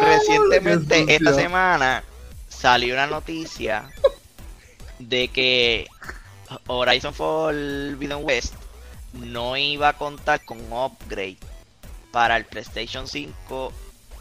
Recientemente, 0.00 1.04
esta 1.14 1.34
semana, 1.34 2.02
salió 2.48 2.94
una 2.94 3.06
noticia 3.06 3.84
de 4.98 5.28
que 5.28 5.86
Horizon 6.66 7.14
Forbidden 7.14 8.24
West 8.24 8.54
no 9.12 9.56
iba 9.56 9.88
a 9.88 9.92
contar 9.94 10.44
con 10.44 10.60
un 10.60 10.72
upgrade 10.72 11.38
para 12.12 12.36
el 12.36 12.44
PlayStation 12.44 13.06
5. 13.06 13.72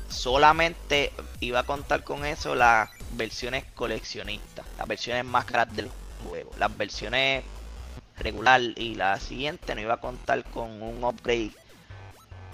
Solamente 0.09 1.11
iba 1.39 1.59
a 1.59 1.63
contar 1.63 2.03
con 2.03 2.25
eso 2.25 2.55
las 2.55 2.89
versiones 3.11 3.63
coleccionistas, 3.73 4.65
las 4.77 4.87
versiones 4.87 5.25
más 5.25 5.45
caras 5.45 5.75
del 5.75 5.89
juego. 6.27 6.51
Las 6.57 6.75
versiones 6.77 7.43
regular 8.17 8.61
y 8.61 8.95
la 8.95 9.19
siguiente 9.19 9.75
no 9.75 9.81
iba 9.81 9.95
a 9.95 9.97
contar 9.97 10.43
con 10.45 10.81
un 10.81 11.03
upgrade 11.03 11.51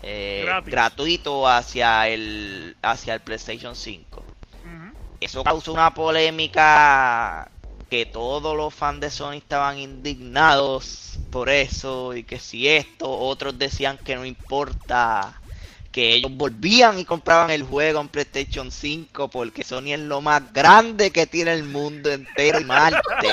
eh, 0.02 0.48
gratuito 0.66 1.48
hacia 1.48 2.08
el 2.08 2.76
hacia 2.82 3.14
el 3.14 3.20
PlayStation 3.20 3.76
5. 3.76 4.20
Ujú. 4.20 4.98
Eso 5.20 5.44
causó 5.44 5.74
una 5.74 5.94
polémica 5.94 7.48
que 7.92 8.06
todos 8.06 8.56
los 8.56 8.74
fans 8.74 9.02
de 9.02 9.12
Sony 9.12 9.34
estaban 9.34 9.78
indignados 9.78 11.20
por 11.30 11.50
eso 11.50 12.16
y 12.16 12.24
que 12.24 12.40
si 12.40 12.70
esto, 12.70 13.12
otros 13.12 13.60
decían 13.60 13.98
que 13.98 14.16
no 14.16 14.24
importa, 14.24 15.42
que 15.92 16.14
ellos 16.14 16.32
volvían 16.34 17.00
y 17.00 17.04
compraban 17.04 17.50
el 17.50 17.64
juego 17.64 18.00
en 18.00 18.08
PlayStation 18.08 18.72
5 18.72 19.28
porque 19.28 19.66
Sony 19.66 19.92
es 19.92 20.00
lo 20.00 20.22
más 20.22 20.54
grande 20.54 21.12
que 21.12 21.28
tiene 21.28 21.52
el 21.52 21.66
mundo 21.66 22.10
entero 22.10 22.62
y 22.62 22.64
Marte. 22.64 23.02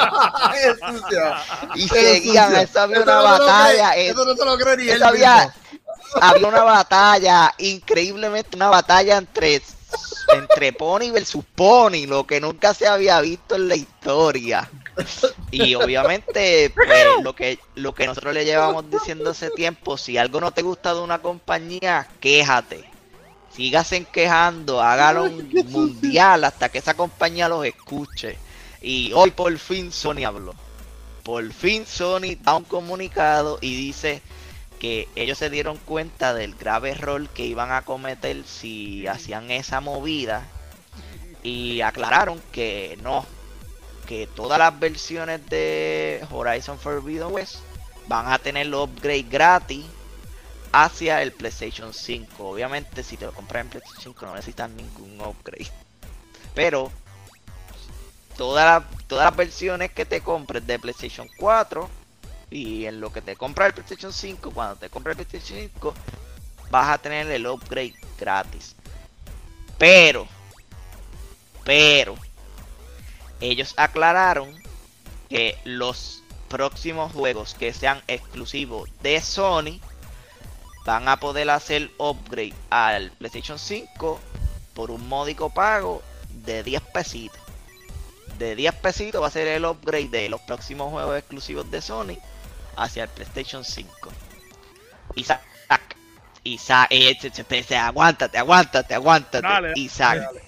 Y 1.76 1.86
seguían, 1.86 2.56
eso 2.56 2.80
había 2.80 3.02
una 3.02 3.20
batalla. 3.20 3.96
había, 5.04 5.54
había 6.20 6.48
una 6.48 6.64
batalla, 6.64 7.54
increíblemente 7.59 8.56
una 8.56 8.70
batalla 8.70 9.18
entre, 9.18 9.62
entre 10.32 10.72
Pony 10.72 11.11
versus 11.11 11.45
Pony, 11.55 12.07
lo 12.07 12.26
que 12.26 12.41
nunca 12.41 12.74
se 12.74 12.86
había 12.86 13.20
visto 13.20 13.57
en 13.57 13.68
la 13.68 13.76
historia. 13.76 14.70
Y 15.51 15.74
obviamente, 15.74 16.70
pues, 16.74 16.89
lo 17.22 17.34
que 17.34 17.59
lo 17.74 17.95
que 17.95 18.07
nosotros 18.07 18.34
le 18.34 18.45
llevamos 18.45 18.91
diciendo 18.91 19.30
hace 19.30 19.51
tiempo, 19.51 19.97
si 19.97 20.18
algo 20.18 20.41
no 20.41 20.51
te 20.51 20.62
gusta 20.62 20.95
de 20.95 21.01
una 21.01 21.20
compañía, 21.20 22.09
quéjate. 22.20 22.84
Sígasen 23.55 24.05
quejando, 24.05 24.80
hágalo 24.80 25.24
un 25.24 25.49
mundial 25.68 26.45
hasta 26.45 26.68
que 26.68 26.78
esa 26.78 26.95
compañía 26.95 27.49
los 27.49 27.64
escuche. 27.64 28.39
Y 28.82 29.12
hoy 29.14 29.30
por 29.30 29.57
fin 29.59 29.91
Sony 29.91 30.24
habló. 30.24 30.55
Por 31.24 31.53
fin 31.53 31.86
Sony 31.86 32.36
da 32.41 32.57
un 32.57 32.64
comunicado 32.64 33.59
y 33.61 33.74
dice 33.74 34.22
que 34.79 35.09
ellos 35.16 35.39
se 35.39 35.51
dieron 35.51 35.76
cuenta 35.79 36.35
del 36.35 36.55
grave 36.55 36.91
error 36.91 37.29
que 37.29 37.45
iban 37.45 37.72
a 37.72 37.83
cometer 37.83 38.45
si 38.45 39.07
hacían 39.07 39.51
esa 39.51 39.81
movida 39.81 40.47
y 41.43 41.81
aclararon 41.81 42.41
que 42.53 42.99
no, 43.03 43.26
que 44.07 44.26
todas 44.26 44.59
las 44.59 44.79
versiones 44.79 45.45
de 45.49 46.24
Horizon 46.31 46.79
Forbidden 46.79 47.33
West 47.33 47.57
van 48.07 48.33
a 48.33 48.39
tener 48.39 48.66
los 48.66 48.89
upgrades 48.89 49.29
gratis 49.29 49.85
hacia 50.72 51.22
el 51.22 51.33
PlayStation 51.33 51.93
5. 51.93 52.49
Obviamente 52.49 53.03
si 53.03 53.16
te 53.16 53.26
lo 53.26 53.33
compras 53.33 53.64
en 53.64 53.70
PlayStation 53.70 54.14
5 54.14 54.26
no 54.26 54.35
necesitas 54.35 54.70
ningún 54.70 55.20
upgrade. 55.20 55.70
Pero 56.55 56.91
todas 58.37 58.64
las, 58.64 59.07
todas 59.07 59.26
las 59.26 59.37
versiones 59.37 59.93
que 59.93 60.07
te 60.07 60.20
compres 60.20 60.66
de 60.66 60.79
PlayStation 60.79 61.29
4 61.39 61.97
y 62.51 62.86
en 62.86 63.01
lo 63.01 63.12
que 63.12 63.22
te 63.22 63.36
compras 63.36 63.68
el 63.68 63.74
PlayStation 63.74 64.12
5, 64.12 64.51
cuando 64.53 64.76
te 64.76 64.90
compras 64.90 65.18
el 65.18 65.26
PlayStation 65.26 65.70
5, 65.72 65.94
vas 66.70 66.88
a 66.88 66.99
tener 66.99 67.30
el 67.30 67.46
upgrade 67.46 67.94
gratis. 68.18 68.74
Pero, 69.76 70.26
pero, 71.64 72.16
ellos 73.40 73.74
aclararon 73.76 74.55
que 75.28 75.59
los 75.64 76.22
próximos 76.49 77.12
juegos 77.12 77.55
que 77.55 77.72
sean 77.72 78.03
exclusivos 78.09 78.88
de 79.03 79.20
Sony 79.20 79.80
van 80.84 81.09
a 81.09 81.20
poder 81.20 81.51
hacer 81.51 81.90
upgrade 81.99 82.55
al 82.70 83.11
PlayStation 83.12 83.59
5 83.59 84.18
por 84.72 84.90
un 84.90 85.07
módico 85.07 85.51
pago 85.51 86.03
de 86.30 86.62
10 86.62 86.82
pesitos. 86.94 87.40
De 88.38 88.57
10 88.57 88.74
pesitos 88.76 89.22
va 89.22 89.26
a 89.26 89.30
ser 89.30 89.49
el 89.49 89.66
upgrade 89.66 90.09
de 90.09 90.28
los 90.28 90.40
próximos 90.40 90.90
juegos 90.90 91.18
exclusivos 91.18 91.70
de 91.70 91.82
Sony 91.82 92.16
hacia 92.79 93.05
el 93.05 93.09
PlayStation 93.11 93.64
5. 93.64 94.11
Isaac, 95.16 95.43
Isaac, 96.45 96.89
eh, 96.91 97.16
aguántate, 97.76 98.39
aguántate, 98.39 98.95
aguántate. 98.95 99.47
Dale, 99.47 99.72
Isaac, 99.74 100.18
dale. 100.20 100.43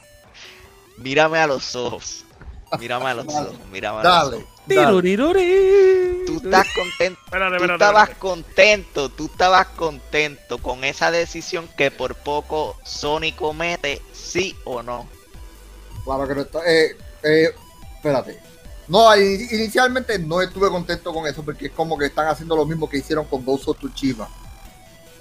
mírame 0.98 1.38
a 1.38 1.46
los 1.46 1.74
ojos. 1.76 2.24
Mírame 2.78 3.06
a 3.10 3.14
los 3.14 3.26
ojos, 3.26 3.58
mírame 3.72 4.00
a 4.00 4.02
los 4.04 4.12
Dale, 4.12 4.36
ojos. 4.36 4.48
dale. 4.66 6.24
Tú 6.26 6.36
estás 6.44 6.66
contento, 6.74 7.20
Espérate, 7.24 7.50
tú 7.50 7.54
espérate. 7.56 7.72
estabas 7.72 8.02
espérate. 8.10 8.20
contento, 8.20 9.08
tú 9.08 9.26
estabas 9.26 9.66
contento 9.68 10.58
con 10.58 10.84
esa 10.84 11.10
decisión 11.10 11.68
que 11.76 11.90
por 11.90 12.14
poco 12.14 12.78
Sony 12.84 13.32
comete, 13.36 14.00
sí 14.12 14.56
o 14.64 14.82
no. 14.82 15.08
Claro 16.04 16.28
que 16.28 16.34
no 16.36 16.40
está. 16.42 16.60
Eh, 16.70 16.96
eh, 17.24 17.50
espérate. 17.96 18.38
No, 18.90 19.16
in- 19.16 19.48
inicialmente 19.52 20.18
no 20.18 20.42
estuve 20.42 20.68
contento 20.68 21.12
con 21.14 21.24
eso 21.26 21.44
porque 21.44 21.66
es 21.66 21.72
como 21.72 21.96
que 21.96 22.06
están 22.06 22.26
haciendo 22.26 22.56
lo 22.56 22.66
mismo 22.66 22.90
que 22.90 22.98
hicieron 22.98 23.24
con 23.24 23.44
Ghost 23.44 23.68
of 23.68 23.78
Tsushima. 23.78 24.28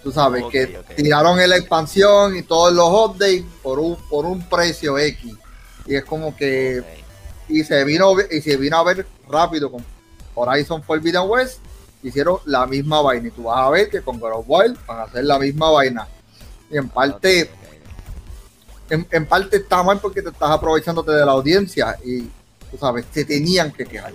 Tú 0.01 0.11
sabes, 0.11 0.43
que 0.49 0.65
tiraron 0.95 1.39
en 1.39 1.49
la 1.49 1.57
expansión 1.57 2.36
y 2.36 2.41
todos 2.41 2.74
los 2.74 2.89
updates 2.89 3.43
por 3.61 3.78
un, 3.78 3.95
por 4.09 4.26
un 4.26 4.41
precio 4.49 4.97
X. 4.97 5.36
Y 5.86 5.95
es 5.95 6.03
como 6.03 6.36
que. 6.36 6.82
Y 7.47 7.63
se 7.63 7.84
vino 7.84 8.13
y 8.32 8.41
se 8.41 8.57
vino 8.57 8.78
a 8.78 8.84
ver 8.84 9.05
rápido 9.28 9.72
con 9.72 9.86
Horizon 10.34 10.82
Forbidden 10.82 11.24
West. 11.28 11.59
Hicieron 12.01 12.39
la 12.45 12.65
misma 12.65 13.01
vaina. 13.01 13.28
Y 13.28 13.32
tú 13.32 13.43
vas 13.43 13.59
a 13.59 13.70
ver 13.70 13.89
que 13.89 14.01
con 14.01 14.20
God 14.20 14.32
of 14.34 14.45
War 14.47 14.74
van 14.88 14.99
a 14.99 15.03
hacer 15.03 15.26
la 15.26 15.38
misma 15.38 15.70
vaina. 15.70 16.07
Y 16.72 16.78
en 16.78 16.89
parte. 16.89 17.51
En, 18.89 19.05
en 19.11 19.26
parte 19.28 19.57
está 19.57 19.84
mal 19.84 19.99
porque 19.99 20.24
te 20.24 20.30
estás 20.30 20.49
aprovechándote 20.49 21.11
de 21.11 21.24
la 21.24 21.34
audiencia 21.34 21.95
y 22.03 22.28
tú 22.72 22.78
sabes, 22.78 23.05
se 23.11 23.26
tenían 23.26 23.72
que 23.72 23.86
quejar. 23.86 24.13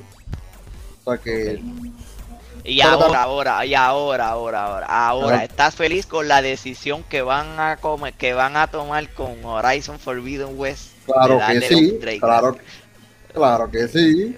O 1.04 1.10
sea 1.12 1.22
que 1.22 1.60
Y 2.64 2.80
ahora, 2.80 3.22
ahora, 3.22 3.66
y 3.66 3.74
ahora, 3.74 4.28
ahora, 4.28 4.64
ahora, 4.64 4.86
ahora, 4.86 5.36
Ajá. 5.36 5.44
¿estás 5.44 5.74
feliz 5.74 6.06
con 6.06 6.28
la 6.28 6.40
decisión 6.40 7.02
que 7.04 7.22
van 7.22 7.60
a 7.60 7.76
comer, 7.76 8.14
que 8.14 8.32
van 8.32 8.56
a 8.56 8.66
tomar 8.68 9.12
con 9.12 9.44
Horizon 9.44 9.98
Forbidden 9.98 10.58
West? 10.58 10.88
Claro 11.04 11.38
que 11.46 11.60
sí, 11.60 11.98
claro, 12.18 12.56
claro 13.32 13.70
que 13.70 13.88
sí. 13.88 14.36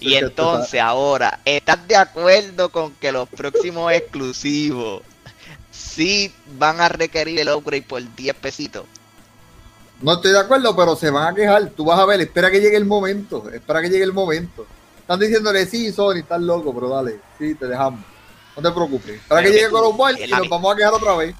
Y 0.00 0.14
entonces 0.14 0.80
ahora, 0.80 1.40
¿estás 1.44 1.86
de 1.86 1.96
acuerdo 1.96 2.70
con 2.70 2.92
que 2.94 3.12
los 3.12 3.28
próximos 3.28 3.92
exclusivos 3.92 5.02
sí 5.70 6.32
van 6.58 6.80
a 6.80 6.88
requerir 6.88 7.40
el 7.40 7.48
upgrade 7.48 7.82
por 7.82 8.02
10 8.16 8.34
pesitos? 8.36 8.84
No 10.02 10.14
estoy 10.14 10.32
de 10.32 10.40
acuerdo, 10.40 10.76
pero 10.76 10.94
se 10.94 11.10
van 11.10 11.28
a 11.28 11.34
quejar. 11.34 11.70
Tú 11.70 11.84
vas 11.84 11.98
a 11.98 12.04
ver, 12.04 12.20
espera 12.20 12.50
que 12.50 12.60
llegue 12.60 12.76
el 12.76 12.84
momento. 12.84 13.48
Espera 13.50 13.80
que 13.80 13.88
llegue 13.88 14.04
el 14.04 14.12
momento. 14.12 14.66
Están 15.00 15.20
diciéndole, 15.20 15.66
sí, 15.66 15.92
Sony, 15.92 16.16
estás 16.16 16.40
loco, 16.40 16.74
pero 16.74 16.88
dale, 16.88 17.20
sí, 17.38 17.54
te 17.54 17.66
dejamos. 17.66 18.00
No 18.56 18.62
te 18.62 18.70
preocupes. 18.72 19.16
Espera 19.16 19.42
que 19.42 19.48
que 19.48 19.54
llegue 19.54 19.68
Wild 19.68 20.18
y 20.20 20.30
nos 20.30 20.48
vamos 20.48 20.72
a 20.72 20.76
quejar 20.76 20.94
otra 20.94 21.16
vez. 21.16 21.34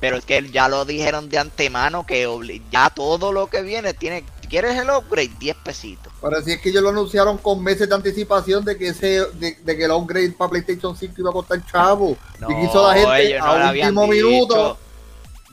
Pero 0.00 0.16
es 0.16 0.24
que 0.24 0.50
ya 0.50 0.68
lo 0.68 0.84
dijeron 0.84 1.28
de 1.28 1.38
antemano 1.38 2.06
que 2.06 2.28
ya 2.70 2.90
todo 2.90 3.32
lo 3.32 3.46
que 3.48 3.62
viene 3.62 3.94
tiene. 3.94 4.24
¿Quieres 4.48 4.78
el 4.78 4.90
upgrade? 4.90 5.32
10 5.40 5.56
pesitos. 5.64 6.12
Pero 6.20 6.42
si 6.42 6.52
es 6.52 6.60
que 6.60 6.68
ellos 6.68 6.82
lo 6.82 6.90
anunciaron 6.90 7.38
con 7.38 7.62
meses 7.62 7.88
de 7.88 7.94
anticipación 7.94 8.64
de 8.64 8.76
que 8.76 8.88
ese, 8.88 9.26
de, 9.32 9.58
de 9.62 9.76
que 9.76 9.84
el 9.84 9.90
upgrade 9.90 10.32
para 10.32 10.50
PlayStation 10.50 10.96
5 10.96 11.14
iba 11.18 11.30
a 11.30 11.32
costar 11.32 11.64
chavo. 11.66 12.16
y 12.48 12.66
quiso 12.66 12.86
la 12.86 12.94
gente 12.94 13.26
ellos 13.26 13.40
no 13.44 13.50
a 13.50 13.58
lo 13.58 13.70
último 13.72 14.02
dicho. 14.04 14.28
minuto. 14.28 14.78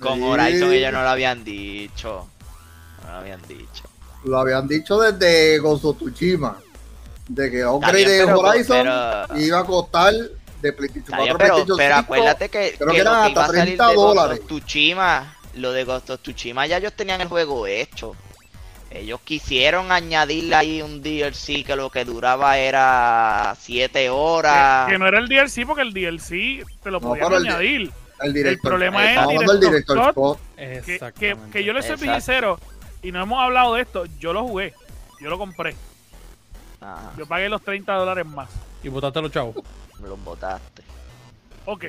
Con 0.03 0.19
Sí. 0.19 0.23
Horizon 0.23 0.73
ellos 0.73 0.93
no 0.93 1.01
lo 1.03 1.09
habían 1.09 1.43
dicho. 1.43 2.27
No 3.03 3.11
lo 3.11 3.17
habían 3.17 3.41
dicho. 3.47 3.83
Lo 4.25 4.39
habían 4.39 4.67
dicho 4.67 4.99
desde 4.99 5.59
Ghost 5.59 5.85
of 5.85 5.97
Tsushima. 5.97 6.57
De 7.27 7.49
que 7.49 7.57
bien, 7.57 8.25
de 8.27 8.33
Horizon 8.33 8.83
pero- 8.83 9.39
iba 9.39 9.59
a 9.59 9.63
costar 9.65 10.13
de 10.13 10.73
PlayStation 10.73 11.03
Está 11.13 11.17
4 11.17 11.23
bien, 11.23 11.35
a 11.35 11.37
pero, 11.37 11.53
PlayStation 11.55 11.77
pero 11.77 11.95
5. 11.95 11.99
acuérdate 12.03 12.49
que, 12.49 12.75
creo 12.77 12.89
que 12.89 12.95
que 12.95 13.01
eran 13.01 13.13
lo 13.13 13.19
que 13.19 13.27
hasta 13.27 13.31
iba 13.31 13.43
a 13.43 13.47
salir 13.47 13.63
30 13.63 13.87
de 13.89 13.95
Ghost 13.95 14.07
of 14.09 14.15
dólares. 14.23 14.41
Tsushima, 14.47 15.37
lo 15.55 15.71
de 15.71 15.83
Ghost 15.83 16.09
of 16.09 16.21
Tsushima 16.21 16.67
ya 16.67 16.77
ellos 16.77 16.93
tenían 16.93 17.21
el 17.21 17.27
juego 17.27 17.67
hecho. 17.67 18.15
Ellos 18.91 19.21
quisieron 19.23 19.91
añadirle 19.91 20.55
ahí 20.55 20.81
un 20.83 21.01
DLC 21.01 21.63
que 21.65 21.75
lo 21.75 21.89
que 21.89 22.05
duraba 22.05 22.57
era 22.59 23.55
7 23.59 24.09
horas. 24.11 24.85
Que, 24.85 24.93
que 24.93 24.99
no 24.99 25.07
era 25.07 25.17
el 25.19 25.27
DLC 25.27 25.65
porque 25.65 25.81
el 25.81 25.93
DLC 25.93 26.63
te 26.83 26.91
lo 26.91 26.99
No, 26.99 27.07
podían 27.09 27.33
el- 27.33 27.91
El, 28.21 28.33
director, 28.33 28.69
problema 28.71 29.11
es 29.11 29.49
el 29.49 29.59
director 29.59 30.11
Scott. 30.11 30.39
Que, 30.55 30.81
que, 30.85 30.93
Exactamente. 30.95 31.51
que 31.51 31.63
yo 31.63 31.73
les 31.73 31.85
soy 31.85 31.97
sincero 31.97 32.59
y 33.01 33.11
no 33.11 33.21
hemos 33.21 33.41
hablado 33.41 33.75
de 33.75 33.81
esto. 33.81 34.05
Yo 34.19 34.31
lo 34.33 34.43
jugué. 34.47 34.73
Yo 35.21 35.29
lo 35.29 35.37
compré. 35.37 35.75
Ajá, 36.81 37.11
Yo 37.17 37.25
pagué 37.25 37.49
los 37.49 37.61
30 37.61 37.93
dólares 37.93 38.25
más. 38.25 38.49
Y 38.83 38.89
botaste 38.89 39.19
a 39.19 39.21
los 39.21 39.31
chavos. 39.31 39.55
me 39.99 40.07
los 40.07 40.21
botaste. 40.23 40.83
Ok, 41.65 41.85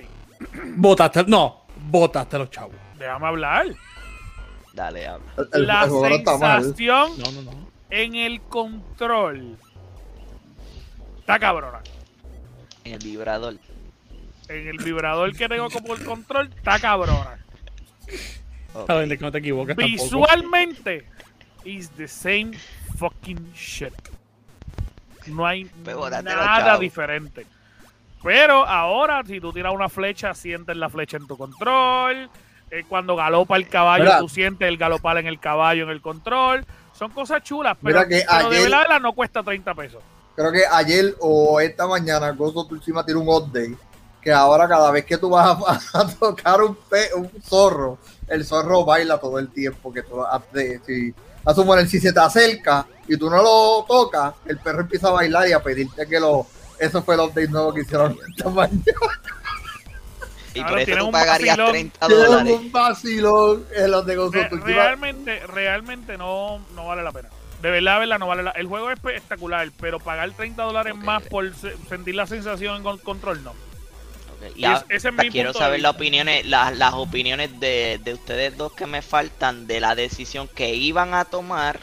Botaste, 0.76 1.24
no, 1.26 1.62
botaste 1.90 2.36
a 2.36 2.38
los 2.40 2.50
chavos. 2.50 2.74
déjame 2.98 3.26
hablar. 3.26 3.66
Dale, 4.72 5.06
habla. 5.06 5.24
El, 5.38 5.48
el- 5.52 5.66
La 5.66 5.84
el 5.84 5.90
sensación 5.90 7.18
No, 7.18 7.32
no, 7.32 7.42
no. 7.42 7.68
en 7.90 8.14
el 8.16 8.40
control 8.42 9.56
está 11.20 11.38
cabrona. 11.38 11.80
En 12.84 12.92
el 12.94 12.98
vibrador. 12.98 13.54
En 14.48 14.68
el 14.68 14.78
vibrador 14.78 15.34
que 15.34 15.48
tengo 15.48 15.70
como 15.70 15.94
el 15.94 16.04
control 16.04 16.50
está 16.54 16.78
cabrona. 16.78 17.38
Ok. 18.74 18.86
Saben 18.86 19.08
de 19.08 19.16
que 19.18 19.24
no 19.24 19.32
te 19.32 19.38
equivocas 19.38 19.76
tampoco. 19.76 19.90
Visualmente 20.04 21.06
is 21.64 21.90
the 21.90 22.06
same 22.08 22.52
fucking 22.98 23.52
shit. 23.54 23.92
No 25.26 25.46
hay 25.46 25.70
nada 25.84 26.78
diferente. 26.78 27.46
Pero 28.22 28.66
ahora, 28.66 29.22
si 29.26 29.40
tú 29.40 29.52
tiras 29.52 29.72
una 29.74 29.88
flecha, 29.88 30.34
sientes 30.34 30.76
la 30.76 30.88
flecha 30.88 31.16
en 31.16 31.26
tu 31.26 31.36
control. 31.36 32.28
Eh, 32.70 32.84
cuando 32.88 33.14
galopa 33.16 33.56
el 33.56 33.68
caballo, 33.68 34.04
Mira. 34.04 34.18
tú 34.18 34.28
sientes 34.28 34.66
el 34.66 34.76
galopar 34.76 35.18
en 35.18 35.26
el 35.26 35.38
caballo 35.38 35.84
en 35.84 35.90
el 35.90 36.00
control. 36.00 36.64
Son 36.94 37.10
cosas 37.10 37.42
chulas, 37.42 37.76
pero, 37.82 37.98
Mira 38.00 38.08
que 38.08 38.24
pero 38.28 38.50
de 38.50 38.56
ayer- 38.58 38.70
verdad 38.70 39.00
no 39.00 39.12
cuesta 39.12 39.42
30 39.42 39.74
pesos. 39.74 40.02
Creo 40.34 40.50
que 40.50 40.62
ayer 40.70 41.14
o 41.20 41.60
esta 41.60 41.86
mañana 41.86 42.34
of 42.38 42.66
Tsushima 42.68 43.04
tiene 43.04 43.20
un 43.20 43.28
update 43.28 43.76
que 44.24 44.32
ahora 44.32 44.66
cada 44.66 44.90
vez 44.90 45.04
que 45.04 45.18
tú 45.18 45.28
vas 45.30 45.56
a, 45.66 45.80
a 46.00 46.08
tocar 46.08 46.62
un, 46.62 46.74
pe- 46.74 47.10
un 47.14 47.30
zorro, 47.42 47.98
el 48.26 48.44
zorro 48.44 48.84
baila 48.84 49.18
todo 49.18 49.38
el 49.38 49.48
tiempo 49.50 49.92
que 49.92 50.02
tú 50.02 50.24
haces. 50.24 50.80
Si, 50.86 51.14
a 51.44 51.52
suponer, 51.54 51.86
si 51.86 52.00
se 52.00 52.10
te 52.12 52.20
acerca 52.20 52.86
y 53.06 53.18
tú 53.18 53.28
no 53.28 53.42
lo 53.42 53.84
tocas, 53.86 54.32
el 54.46 54.58
perro 54.58 54.80
empieza 54.80 55.08
a 55.08 55.12
bailar 55.12 55.46
y 55.46 55.52
a 55.52 55.62
pedirte 55.62 56.06
que 56.06 56.18
lo... 56.18 56.46
Eso 56.78 57.02
fue 57.02 57.14
el 57.14 57.20
update 57.20 57.48
nuevo 57.48 57.72
que 57.74 57.82
hicieron 57.82 58.18
esta 58.30 58.48
mañana. 58.48 58.82
Y 60.54 60.60
Ahora 60.60 60.70
por 60.70 60.78
eso 60.78 60.84
tienen 60.86 61.00
tú 61.02 61.06
un 61.06 61.12
pagarías 61.12 61.56
vacilón. 61.56 61.72
30 61.72 62.06
Tienen 62.06 62.26
dólares. 62.26 62.52
un 62.58 62.72
vacilón 62.72 63.64
en 63.76 63.90
los 63.90 64.06
de 64.06 64.16
Ghost 64.16 64.34
Re- 64.34 64.48
realmente, 64.62 65.46
realmente 65.48 66.16
no, 66.16 66.60
no 66.74 66.86
vale 66.86 67.02
la 67.02 67.12
pena. 67.12 67.28
De 67.60 67.70
verdad, 67.70 67.94
de 67.94 68.00
verdad, 68.00 68.18
no 68.18 68.26
vale 68.26 68.42
la 68.42 68.50
El 68.52 68.66
juego 68.66 68.90
es 68.90 68.96
espectacular, 68.98 69.68
pero 69.80 69.98
pagar 69.98 70.30
30 70.32 70.62
dólares 70.62 70.94
más 70.96 71.22
por 71.24 71.52
se- 71.54 71.76
sentir 71.88 72.14
la 72.14 72.26
sensación 72.26 72.80
en 72.82 72.86
el 72.86 73.00
control, 73.02 73.42
no. 73.44 73.52
Y 74.54 74.60
Y 74.60 74.64
es- 74.64 74.70
ahora 74.70 74.86
ese 74.88 75.08
es 75.08 75.14
mi 75.14 75.30
quiero 75.30 75.48
punto 75.50 75.58
de 75.60 75.64
saber 75.64 75.80
las 75.80 75.94
opiniones, 75.94 76.46
las, 76.46 76.76
las 76.76 76.94
opiniones 76.94 77.58
de, 77.60 78.00
de 78.02 78.14
ustedes 78.14 78.56
dos 78.56 78.72
que 78.72 78.86
me 78.86 79.02
faltan 79.02 79.66
de 79.66 79.80
la 79.80 79.94
decisión 79.94 80.48
que 80.48 80.74
iban 80.74 81.14
a 81.14 81.24
tomar, 81.24 81.80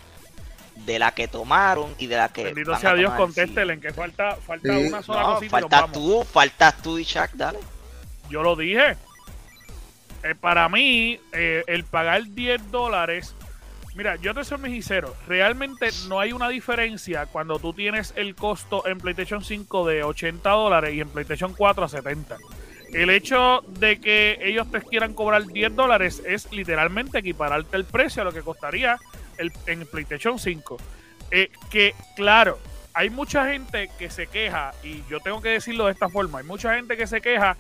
de 0.76 0.98
la 1.00 1.12
que 1.14 1.28
tomaron 1.28 1.94
y 2.00 2.08
de 2.08 2.18
la 2.18 2.30
que 2.30 2.46
Bendito 2.46 2.72
van 2.72 2.82
sea 2.82 2.92
a 2.92 2.96
Dios, 2.96 3.06
tomar, 3.12 3.20
contéstele, 3.20 3.74
en 3.74 3.82
que 3.82 3.94
falta, 3.94 4.36
falta 4.38 4.74
Sí. 4.76 4.86
una 4.88 5.02
sola 5.04 5.22
No, 5.22 5.34
cosita 5.36 5.52
faltas 5.52 5.82
vamos. 5.82 5.94
tú, 5.94 6.24
faltas 6.32 6.82
tú 6.82 6.98
y 6.98 7.04
Shaq, 7.04 7.32
dale. 7.34 7.60
Yo 8.30 8.42
lo 8.44 8.56
dije. 8.56 8.96
Eh, 10.24 10.36
para 10.40 10.70
mí, 10.70 11.20
eh, 11.34 11.64
el 11.68 11.84
pagar 11.84 12.24
10 12.28 12.70
dólares. 12.72 13.36
Mira, 13.94 14.16
yo 14.16 14.34
te 14.34 14.44
soy 14.46 14.60
sincero. 14.64 15.16
Realmente 15.28 15.90
no 16.08 16.20
hay 16.20 16.32
una 16.32 16.48
diferencia 16.48 17.26
cuando 17.26 17.60
tú 17.60 17.74
tienes 17.74 18.14
el 18.16 18.36
costo 18.36 18.88
en 18.88 19.00
PlayStation 19.00 19.44
5 19.44 19.88
de 19.88 20.04
80 20.04 20.50
dólares 20.50 20.94
y 20.94 21.02
en 21.02 21.10
PlayStation 21.10 21.54
4 21.54 21.84
a 21.84 21.90
70. 21.90 22.38
El 22.94 23.10
hecho 23.10 23.64
de 23.68 24.00
que 24.00 24.40
ellos 24.42 24.70
te 24.72 24.82
quieran 24.82 25.14
cobrar 25.14 25.46
10 25.46 25.76
dólares 25.76 26.22
es 26.26 26.52
literalmente 26.52 27.20
equipararte 27.20 27.76
el 27.76 27.86
precio 27.86 28.22
a 28.22 28.26
lo 28.26 28.32
que 28.32 28.42
costaría 28.42 28.98
el, 29.38 29.52
en 29.66 29.86
PlayStation 29.86 30.40
5. 30.40 30.78
Eh, 31.32 31.52
que, 31.70 31.94
claro, 32.16 32.60
hay 32.94 33.10
mucha 33.10 33.50
gente 33.50 33.90
que 33.98 34.10
se 34.10 34.28
queja, 34.28 34.74
y 34.84 35.04
yo 35.10 35.20
tengo 35.20 35.42
que 35.42 35.50
decirlo 35.50 35.86
de 35.86 35.94
esta 35.94 36.10
forma: 36.10 36.40
hay 36.40 36.46
mucha 36.46 36.76
gente 36.76 36.98
que 36.98 37.08
se 37.08 37.22
queja 37.22 37.56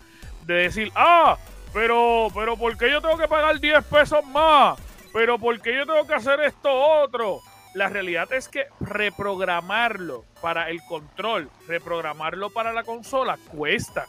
de 0.45 0.53
decir, 0.55 0.91
ah, 0.95 1.37
pero, 1.73 2.27
pero 2.33 2.57
¿por 2.57 2.77
qué 2.77 2.89
yo 2.89 3.01
tengo 3.01 3.17
que 3.17 3.27
pagar 3.27 3.59
10 3.59 3.85
pesos 3.85 4.25
más? 4.25 4.77
Pero 5.13 5.39
¿por 5.39 5.59
qué 5.61 5.75
yo 5.75 5.85
tengo 5.85 6.07
que 6.07 6.13
hacer 6.13 6.39
esto 6.41 6.71
otro? 6.73 7.41
La 7.73 7.87
realidad 7.87 8.31
es 8.33 8.47
que 8.47 8.65
reprogramarlo 8.79 10.25
para 10.41 10.69
el 10.69 10.81
control, 10.83 11.49
reprogramarlo 11.67 12.49
para 12.49 12.73
la 12.73 12.83
consola 12.83 13.37
cuesta. 13.49 14.07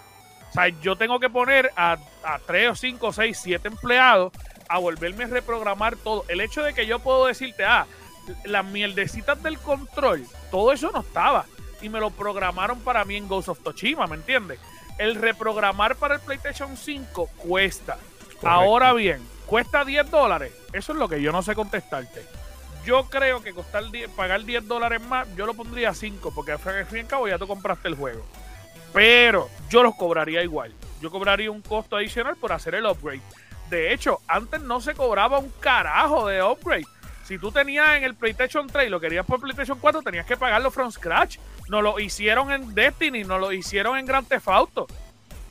O 0.51 0.53
sea, 0.53 0.69
yo 0.69 0.97
tengo 0.97 1.21
que 1.21 1.31
poner 1.31 1.71
a, 1.77 1.97
a 2.25 2.39
3 2.41 2.71
o 2.71 2.75
5, 2.75 3.13
6, 3.13 3.41
7 3.41 3.69
empleados 3.69 4.33
a 4.69 4.79
volverme 4.79 5.25
a 5.25 5.29
reprogramar 5.29 5.97
todo. 5.97 6.25
El 6.29 6.41
hecho 6.41 6.63
de 6.63 6.75
que 6.75 6.87
yo 6.87 6.99
puedo 6.99 7.27
decirte, 7.27 7.65
ah, 7.65 7.87
las 8.45 8.65
mierdecitas 8.65 9.43
del 9.43 9.59
control, 9.59 10.27
todo 10.51 10.73
eso 10.73 10.91
no 10.93 11.01
estaba. 11.01 11.47
Y 11.81 11.89
me 11.89 12.01
lo 12.01 12.11
programaron 12.11 12.81
para 12.81 13.05
mí 13.05 13.17
en 13.17 13.29
Ghost 13.29 13.49
of 13.49 13.61
Tsushima, 13.61 14.07
¿me 14.07 14.17
entiendes? 14.17 14.61
El 14.99 15.17
reprogramar 15.17 15.97
para 15.97 16.15
el 16.15 16.21
PlayStation 16.21 16.77
5 16.77 17.29
cuesta. 17.39 17.99
Ahora 18.43 18.93
bien, 18.93 19.21
cuesta 19.53 19.85
10 19.85 20.11
dólares. 20.11 20.51
Eso 20.73 20.93
es 20.93 20.99
lo 20.99 21.11
que 21.11 21.21
yo 21.21 21.31
no 21.31 21.43
sé 21.43 21.55
contestarte. 21.55 22.25
Yo 22.87 23.11
creo 23.11 23.43
que 23.43 23.53
costar 23.53 23.91
10 23.91 24.09
pagar 24.13 24.47
10 24.47 24.67
dólares 24.67 25.03
más, 25.03 25.29
yo 25.37 25.45
lo 25.45 25.53
pondría 25.53 25.91
a 25.91 25.95
5, 25.95 26.33
porque 26.35 26.53
al 26.53 26.59
fin 26.59 26.97
y 26.97 27.01
al 27.01 27.07
cabo 27.07 27.29
ya 27.29 27.37
tú 27.37 27.47
compraste 27.47 27.89
el 27.89 27.95
juego. 27.95 28.25
Pero 28.95 29.51
yo 29.69 29.83
los 29.83 29.95
cobraría 29.95 30.43
igual. 30.43 30.73
Yo 31.03 31.11
cobraría 31.11 31.51
un 31.51 31.61
costo 31.61 31.97
adicional 31.97 32.37
por 32.37 32.51
hacer 32.51 32.77
el 32.77 32.87
upgrade. 32.87 33.21
De 33.69 33.93
hecho, 33.93 34.21
antes 34.27 34.63
no 34.63 34.81
se 34.81 34.95
cobraba 34.95 35.39
un 35.39 35.53
carajo 35.61 36.27
de 36.27 36.43
upgrade. 36.43 36.87
Si 37.25 37.37
tú 37.37 37.53
tenías 37.53 37.99
en 37.99 38.05
el 38.05 38.15
PlayStation 38.15 38.67
3 38.67 38.87
y 38.87 38.91
lo 38.91 39.01
querías 39.01 39.27
por 39.27 39.39
PlayStation 39.39 39.79
4, 39.79 40.01
tenías 40.01 40.25
que 40.25 40.39
pagarlo 40.39 40.71
from 40.71 40.91
scratch. 40.91 41.37
No 41.69 41.83
lo 41.83 42.01
hicieron 42.01 42.51
en 42.53 42.75
Destiny, 42.75 43.23
no 43.25 43.39
lo 43.39 43.53
hicieron 43.53 43.99
en 43.99 44.07
Grand 44.07 44.27
Theft 44.27 44.49
Auto. 44.49 44.87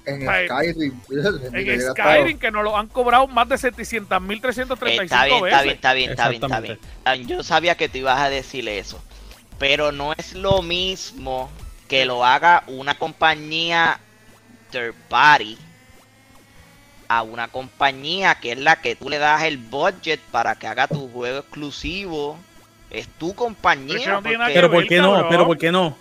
En 0.06 0.22
Skyrim. 0.22 1.00
En 1.54 1.82
Skyrim, 1.82 2.40
que 2.40 2.52
nos 2.52 2.64
lo 2.64 2.78
han 2.78 2.88
cobrado 2.88 3.28
más 3.28 3.48
de 3.50 3.56
700.335 3.56 5.02
Está 5.04 5.26
bien, 5.26 5.42
veces. 5.44 5.52
está 5.52 5.64
bien, 5.64 5.76
está 5.76 5.94
bien, 5.94 6.10
está 6.12 6.30
bien, 6.30 6.44
está 6.44 6.60
bien. 6.60 6.80
Ah, 7.06 7.16
Yo 7.16 7.44
sabía 7.44 7.76
que 7.76 7.90
tú 7.90 8.00
ibas 8.00 8.20
a 8.20 8.30
decir 8.30 8.68
eso. 8.68 9.02
Pero 9.60 9.92
no 9.92 10.14
es 10.14 10.34
lo 10.34 10.62
mismo 10.62 11.50
que 11.88 12.06
lo 12.06 12.26
haga 12.26 12.64
una 12.68 12.96
compañía 12.98 14.00
third 14.72 14.96
party 15.10 15.58
a 17.08 17.22
una 17.24 17.50
compañía 17.50 18.36
que 18.36 18.54
es 18.54 18.58
la 18.58 18.78
que 18.78 18.96
tú 18.96 19.10
le 19.10 19.18
das 19.18 19.44
el 19.44 19.58
budget 19.58 20.20
para 20.32 20.56
que 20.56 20.68
haga 20.68 20.88
tu 20.88 21.10
juego 21.10 21.40
exclusivo. 21.40 22.38
Es 22.90 23.08
tu 23.08 23.36
compañía. 23.36 24.16
porque- 24.16 24.38
Pero 24.54 24.72
¿por 24.72 24.88
qué 24.88 24.98
no? 25.00 25.28
Pero 25.30 25.46
¿por 25.46 25.58
qué 25.58 25.72
no? 25.72 25.96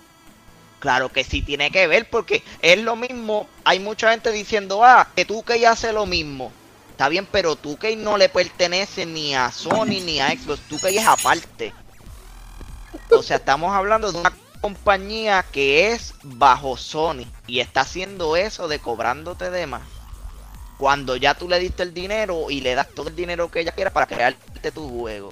Claro 0.81 1.11
que 1.11 1.25
sí 1.25 1.43
tiene 1.43 1.71
que 1.71 1.87
ver 1.87 2.09
porque 2.09 2.43
es 2.63 2.79
lo 2.79 2.97
mismo. 2.97 3.47
Hay 3.65 3.79
mucha 3.79 4.11
gente 4.11 4.33
diciendo, 4.33 4.83
ah, 4.83 5.07
que 5.15 5.27
2K 5.27 5.67
hace 5.67 5.93
lo 5.93 6.07
mismo. 6.07 6.51
Está 6.91 7.09
bien, 7.09 7.27
pero 7.31 7.57
2K 7.57 7.99
no 7.99 8.17
le 8.17 8.31
pertenece 8.31 9.07
ni 9.07 9.35
a 9.35 9.53
Sony 9.53 10.01
ni 10.05 10.21
a 10.21 10.31
Xbox. 10.31 10.61
2K 10.71 10.89
es 10.97 11.07
aparte. 11.07 11.75
O 13.11 13.23
sea, 13.23 13.37
estamos 13.37 13.73
hablando 13.73 14.11
de 14.11 14.19
una 14.19 14.33
compañía 14.63 15.45
que 15.53 15.93
es 15.93 16.15
bajo 16.23 16.77
Sony 16.77 17.27
y 17.47 17.61
está 17.61 17.83
haciendo 17.83 18.37
eso 18.37 18.67
de 18.67 18.79
cobrándote 18.79 19.51
de 19.51 19.67
más. 19.67 19.83
Cuando 20.79 21.17
ya 21.17 21.35
tú 21.35 21.47
le 21.47 21.59
diste 21.59 21.83
el 21.83 21.93
dinero 21.93 22.51
y 22.51 22.63
le 22.63 22.75
das 22.75 22.89
todo 22.95 23.09
el 23.09 23.17
dinero 23.17 23.51
que 23.51 23.61
ella 23.61 23.73
quiera 23.73 23.91
para 23.91 24.07
crearte 24.07 24.73
tu 24.73 24.89
juego. 24.89 25.31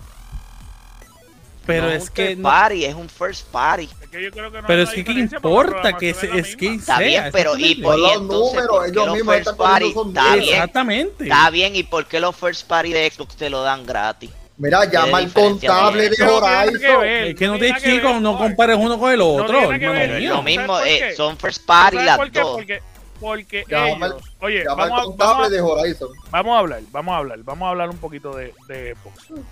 Pero 1.69 1.83
No 1.89 1.93
es 1.93 2.05
un 2.05 2.09
que 2.15 2.35
no- 2.35 2.43
party, 2.49 2.85
es 2.87 2.95
un 2.95 3.09
first 3.11 3.47
party. 3.49 3.91
Es 4.01 4.09
que 4.09 4.23
yo 4.25 4.31
creo 4.31 4.51
que 4.51 4.63
no 4.63 4.67
pero 4.67 4.83
es 4.85 4.89
que 4.89 5.05
qué 5.05 5.13
importa 5.13 5.93
que 5.99 6.09
es, 6.11 6.23
es 6.25 6.57
que. 6.57 6.75
Está 6.77 6.99
bien, 6.99 7.25
sea, 7.25 7.31
pero 7.31 7.59
y, 7.59 7.75
por, 7.75 7.95
entonces, 7.95 8.27
números, 8.27 8.69
¿por 8.71 8.85
qué 8.85 8.91
ellos 8.91 9.07
los 9.07 9.15
mismos 9.17 9.35
first 9.35 9.57
party? 9.59 9.95
Está 10.09 10.35
bien, 10.37 10.49
Exactamente. 10.55 11.25
está 11.25 11.51
bien, 11.51 11.77
¿y 11.77 11.83
por 11.83 12.07
qué 12.07 12.21
los 12.21 12.35
first 12.35 12.67
party 12.67 12.91
de 12.95 13.11
Xbox 13.11 13.37
te 13.37 13.51
lo 13.51 13.63
dan 13.63 13.85
gratis? 13.85 14.31
Mira, 14.57 14.87
llama 14.87 15.19
al 15.19 15.31
contable 15.31 16.09
de 16.09 16.17
que 16.17 16.23
Horizon. 16.25 17.01
ver, 17.03 17.27
Es 17.29 17.35
que 17.37 17.47
no 17.47 17.59
te 17.59 17.75
chicos, 17.75 18.13
ver, 18.15 18.23
no 18.23 18.39
compares 18.39 18.79
uno 18.81 18.99
con 18.99 19.13
el 19.13 19.21
otro, 19.21 19.71
hermano 19.71 20.19
mío. 20.19 20.29
lo 20.31 20.37
¿Sabes 20.37 20.45
mismo, 20.59 20.81
eh, 20.81 20.99
qué? 21.11 21.17
son 21.17 21.37
first 21.37 21.67
party 21.67 21.97
¿Sabes 21.99 22.07
las 22.07 22.17
por 22.17 22.31
qué? 22.31 22.41
dos. 22.41 22.53
Porque, 22.57 22.83
porque 23.21 23.65
Llama 23.69 24.07
al- 24.07 24.13
ellos, 24.13 24.23
oye, 24.41 24.65
Llama 24.65 24.85
al 24.85 24.89
vamos 24.91 25.01
a, 25.03 25.05
contable 25.05 25.33
vamos, 25.35 25.47
a, 25.47 25.51
de 25.51 25.61
Horizon. 25.61 26.09
vamos 26.31 26.57
a 26.57 26.59
hablar, 26.61 26.81
vamos 26.91 27.13
a 27.13 27.17
hablar, 27.19 27.39
vamos 27.43 27.67
a 27.67 27.69
hablar 27.71 27.91
un 27.91 27.99
poquito 27.99 28.35
de, 28.35 28.55
de 28.69 28.95
Xbox. 28.95 29.43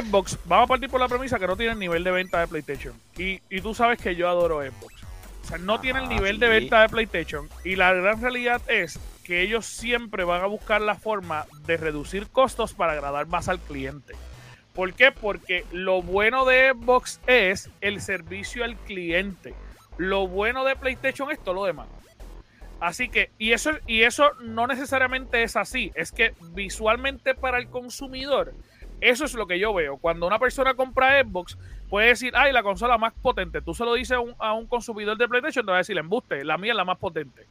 Xbox, 0.00 0.38
vamos 0.46 0.64
a 0.64 0.68
partir 0.68 0.88
por 0.88 1.00
la 1.00 1.08
premisa 1.08 1.38
que 1.38 1.46
no 1.46 1.56
tiene 1.56 1.72
el 1.72 1.78
nivel 1.78 2.02
de 2.02 2.10
venta 2.10 2.40
de 2.40 2.48
PlayStation. 2.48 2.94
Y, 3.18 3.40
y 3.50 3.60
tú 3.60 3.74
sabes 3.74 3.98
que 3.98 4.16
yo 4.16 4.28
adoro 4.28 4.62
Xbox. 4.62 4.94
O 5.42 5.44
sea, 5.46 5.58
no 5.58 5.80
tiene 5.80 5.98
el 5.98 6.06
Ajá, 6.06 6.14
nivel 6.14 6.36
sí. 6.36 6.40
de 6.40 6.48
venta 6.48 6.80
de 6.82 6.88
PlayStation. 6.88 7.48
Y 7.64 7.76
la 7.76 7.92
gran 7.92 8.22
realidad 8.22 8.62
es 8.68 8.98
que 9.24 9.42
ellos 9.42 9.66
siempre 9.66 10.24
van 10.24 10.42
a 10.42 10.46
buscar 10.46 10.80
la 10.80 10.94
forma 10.94 11.46
de 11.66 11.76
reducir 11.76 12.28
costos 12.28 12.72
para 12.72 12.92
agradar 12.92 13.26
más 13.26 13.48
al 13.48 13.58
cliente. 13.58 14.14
¿Por 14.72 14.94
qué? 14.94 15.12
Porque 15.12 15.66
lo 15.70 16.00
bueno 16.00 16.44
de 16.44 16.72
Xbox 16.72 17.20
es 17.26 17.68
el 17.80 18.00
servicio 18.00 18.64
al 18.64 18.76
cliente. 18.76 19.54
Lo 19.98 20.26
bueno 20.26 20.64
de 20.64 20.76
PlayStation 20.76 21.30
es 21.30 21.38
todo 21.42 21.54
lo 21.54 21.64
demás. 21.64 21.88
Así 22.80 23.08
que, 23.08 23.30
y 23.38 23.52
eso, 23.52 23.72
y 23.86 24.02
eso 24.02 24.32
no 24.40 24.66
necesariamente 24.66 25.42
es 25.42 25.56
así. 25.56 25.92
Es 25.94 26.10
que 26.10 26.34
visualmente 26.52 27.34
para 27.34 27.58
el 27.58 27.68
consumidor, 27.68 28.54
eso 29.02 29.24
es 29.24 29.34
lo 29.34 29.46
que 29.46 29.58
yo 29.58 29.74
veo. 29.74 29.96
Cuando 29.98 30.26
una 30.26 30.38
persona 30.38 30.74
compra 30.74 31.22
Xbox, 31.22 31.58
puede 31.90 32.08
decir, 32.08 32.32
ay, 32.36 32.52
la 32.52 32.62
consola 32.62 32.96
más 32.98 33.12
potente. 33.20 33.60
Tú 33.60 33.74
se 33.74 33.84
lo 33.84 33.94
dices 33.94 34.12
a 34.16 34.20
un, 34.20 34.34
a 34.38 34.52
un 34.54 34.66
consumidor 34.66 35.16
de 35.18 35.28
PlayStation, 35.28 35.64
te 35.66 35.70
va 35.72 35.78
a 35.78 35.80
decir, 35.80 35.98
embuste, 35.98 36.44
la 36.44 36.56
mía 36.56 36.72
es 36.72 36.76
la 36.76 36.84
más 36.84 36.98
potente. 36.98 37.46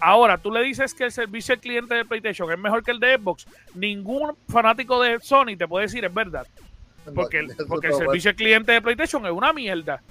Ahora, 0.00 0.38
tú 0.38 0.52
le 0.52 0.62
dices 0.62 0.94
que 0.94 1.04
el 1.04 1.12
servicio 1.12 1.54
al 1.54 1.60
cliente 1.60 1.94
de 1.94 2.04
PlayStation 2.04 2.50
es 2.52 2.58
mejor 2.58 2.84
que 2.84 2.90
el 2.92 3.00
de 3.00 3.16
Xbox. 3.16 3.46
Ningún 3.74 4.36
fanático 4.48 5.02
de 5.02 5.18
Sony 5.20 5.56
te 5.58 5.66
puede 5.66 5.86
decir 5.86 6.04
es 6.04 6.12
verdad. 6.14 6.46
Porque, 7.14 7.38
el- 7.38 7.52
porque 7.68 7.88
el 7.88 7.92
servicio 7.94 8.30
al 8.30 8.36
cliente 8.36 8.72
de 8.72 8.82
PlayStation 8.82 9.24
es 9.26 9.32
una 9.32 9.52
mierda. 9.52 10.02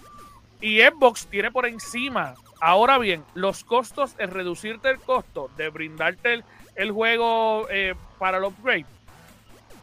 Y 0.60 0.82
Xbox 0.82 1.28
tiene 1.28 1.52
por 1.52 1.66
encima. 1.68 2.34
Ahora 2.60 2.98
bien, 2.98 3.24
los 3.36 3.64
costos, 3.64 4.16
el 4.18 4.30
reducirte 4.32 4.90
el 4.90 4.98
costo 5.00 5.50
de 5.56 5.70
brindarte 5.70 6.34
el, 6.34 6.44
el 6.76 6.92
juego 6.92 7.68
eh, 7.70 7.94
para 8.18 8.40
el 8.40 8.44
upgrade. 8.46 8.86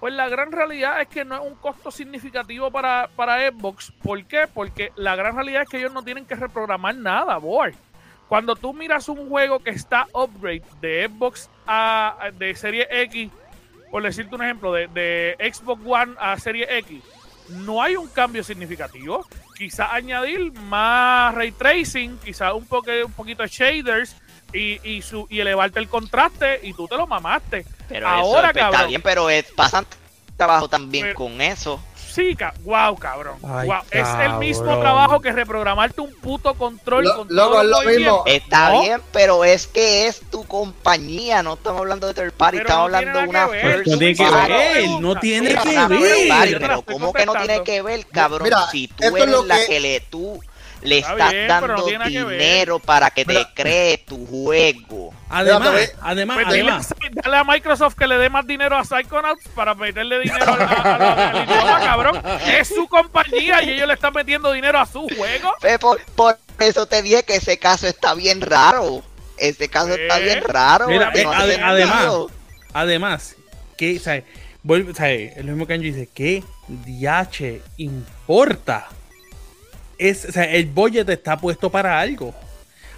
Pues 0.05 0.13
la 0.13 0.29
gran 0.29 0.53
realidad 0.53 1.01
es 1.01 1.09
que 1.09 1.25
no 1.25 1.35
es 1.35 1.41
un 1.41 1.55
costo 1.55 1.91
significativo 1.91 2.71
para, 2.71 3.09
para 3.17 3.49
Xbox. 3.49 3.91
¿Por 4.03 4.23
qué? 4.27 4.47
Porque 4.53 4.93
la 4.97 5.17
gran 5.17 5.35
realidad 5.35 5.63
es 5.63 5.69
que 5.71 5.79
ellos 5.79 5.95
no 5.95 6.03
tienen 6.03 6.27
que 6.27 6.35
reprogramar 6.35 6.95
nada, 6.95 7.39
boy. 7.39 7.75
Cuando 8.29 8.55
tú 8.55 8.75
miras 8.75 9.09
un 9.09 9.31
juego 9.31 9.61
que 9.61 9.71
está 9.71 10.07
upgrade 10.13 10.63
de 10.83 11.09
Xbox 11.09 11.49
a, 11.67 12.19
de 12.37 12.55
serie 12.55 12.87
X, 12.91 13.31
por 13.91 14.03
decirte 14.03 14.35
un 14.35 14.43
ejemplo, 14.43 14.75
de, 14.75 14.89
de 14.89 15.37
Xbox 15.51 15.81
One 15.87 16.15
a 16.19 16.39
serie 16.39 16.67
X, 16.81 17.03
no 17.49 17.81
hay 17.81 17.97
un 17.97 18.09
cambio 18.09 18.45
significativo. 18.45 19.27
Quizás 19.57 19.91
añadir 19.91 20.53
más 20.53 21.35
ray 21.35 21.53
tracing, 21.53 22.19
quizás 22.19 22.53
un, 22.53 22.69
un 22.71 23.13
poquito 23.13 23.43
de 23.43 23.49
shaders 23.49 24.15
y, 24.55 24.81
y, 24.83 25.03
su, 25.03 25.27
y 25.29 25.41
elevarte 25.41 25.79
el 25.81 25.89
contraste 25.89 26.61
y 26.63 26.73
tú 26.73 26.87
te 26.89 26.97
lo 26.97 27.07
mamaste. 27.07 27.67
Pero 27.89 28.09
Ahora, 28.09 28.23
eso 28.23 28.31
pues, 28.33 28.47
está 28.57 28.71
cabrón. 28.71 28.89
bien, 28.89 29.03
pero 29.03 29.31
es, 29.31 29.45
pasan 29.53 29.87
trabajo 30.37 30.69
también 30.69 31.05
Pero- 31.07 31.17
con 31.17 31.41
eso. 31.41 31.81
Sí, 32.15 32.37
ca 32.37 32.55
wow, 32.63 32.97
cabrón. 32.97 33.39
Ay, 33.45 33.69
Es 33.91 34.07
el 34.23 34.35
mismo 34.35 34.67
cabrón. 34.67 34.81
trabajo 34.83 35.21
que 35.21 35.33
reprogramarte 35.33 36.01
un 36.01 36.15
puto 36.15 36.55
control 36.55 37.03
Lo- 37.05 37.17
con 37.17 37.27
loco, 37.29 37.61
es 37.61 37.67
lo 37.67 37.83
mismo. 37.83 38.23
Está 38.25 38.71
No, 38.71 38.83
bien, 38.83 39.01
pero 39.13 39.45
es 39.45 39.67
que 39.67 40.07
es 40.07 40.21
tu 40.31 40.45
compañía, 40.45 41.43
no 41.43 41.55
estamos 41.55 41.81
hablando 41.81 42.07
de 42.07 42.15
third 42.15 42.33
party, 42.33 42.59
Pero 42.59 42.69
estamos 42.69 42.91
no 42.93 42.97
hablando 42.99 43.19
de 43.21 43.27
una 43.29 43.49
first 43.49 43.87
No 43.89 43.99
tiene 43.99 44.15
que 44.15 44.31
ver, 44.31 44.91
no 45.01 45.19
tiene 45.21 45.55
que 45.57 45.89
ver. 45.89 46.59
pero 46.61 46.83
¿cómo 46.83 47.13
que 47.13 47.27
no 47.27 47.33
tiene 47.35 47.65
que 47.65 47.83
ver, 47.83 48.07
cabrón? 48.07 48.45
Mira, 48.45 48.69
si 48.71 48.87
tú 48.87 48.95
esto 49.03 49.17
es 49.17 49.23
eres 49.25 49.35
lo 49.35 49.45
la 49.47 49.57
que- 49.59 49.67
que 49.67 49.81
le 49.81 50.01
tú 50.01 50.41
le 50.85 50.99
Está 50.99 51.12
estás 51.12 51.32
bien, 51.32 51.47
pero 51.49 51.66
no 51.76 51.87
dando 51.87 52.05
que 52.05 52.11
dinero 52.11 52.78
para 52.78 53.11
que 53.11 53.24
te 53.24 53.32
Mira. 53.32 53.51
cree 53.55 53.99
tu 53.99 54.24
juego. 54.26 55.12
Además, 55.28 55.68
Espérate, 55.74 55.97
además, 56.03 56.39
Pues 56.45 56.55
dile, 56.55 56.72
dale 57.22 57.37
a 57.39 57.45
Microsoft 57.45 57.95
que 57.97 58.07
le 58.07 58.18
dé 58.18 58.30
más 58.30 58.47
dinero 58.47 58.76
a 58.76 58.85
Psychonauts 58.85 59.49
para 59.49 59.74
meterle 59.74 60.20
dinero 60.20 60.45
a- 60.53 60.57
a- 60.57 61.30
al 61.30 61.45
idioma, 61.49 61.80
cabrón. 61.80 62.22
Es 62.47 62.68
su 62.68 62.87
compañía 62.87 63.62
y 63.62 63.70
ellos 63.70 63.89
le 63.89 63.95
están 63.95 64.12
metiendo 64.12 64.53
dinero 64.53 64.78
a 64.78 64.87
su 64.87 65.09
juego. 65.16 65.53
Por, 65.80 66.01
por 66.14 66.39
eso 66.61 66.87
te 66.87 67.03
dije 67.03 67.22
que 67.24 67.37
ese 67.37 67.59
caso 67.59 67.87
está 67.89 68.14
bien 68.14 68.41
raro. 68.41 69.03
Ese 69.37 69.68
caso 69.68 69.95
está 69.95 70.20
¿Eh? 70.20 70.22
bien 70.24 70.43
raro. 70.45 70.87
Mira, 70.87 71.11
eh, 71.14 71.24
no 71.24 71.32
ade- 71.32 71.55
hace 71.55 71.61
además, 71.62 71.99
sentido. 71.99 72.30
Además, 72.72 73.37
que, 73.76 73.99
¿sabes? 73.99 74.24
Es 74.66 75.37
lo 75.45 75.51
mismo 75.53 75.66
que 75.66 75.74
Angie 75.74 75.93
dice, 75.93 76.09
¿qué 76.14 76.43
DH 76.68 77.61
importa? 77.78 78.87
Es, 79.99 80.24
o 80.26 80.32
sea, 80.32 80.45
el 80.45 80.66
budget 80.66 81.09
está 81.09 81.36
puesto 81.36 81.70
para 81.70 81.99
algo. 82.01 82.34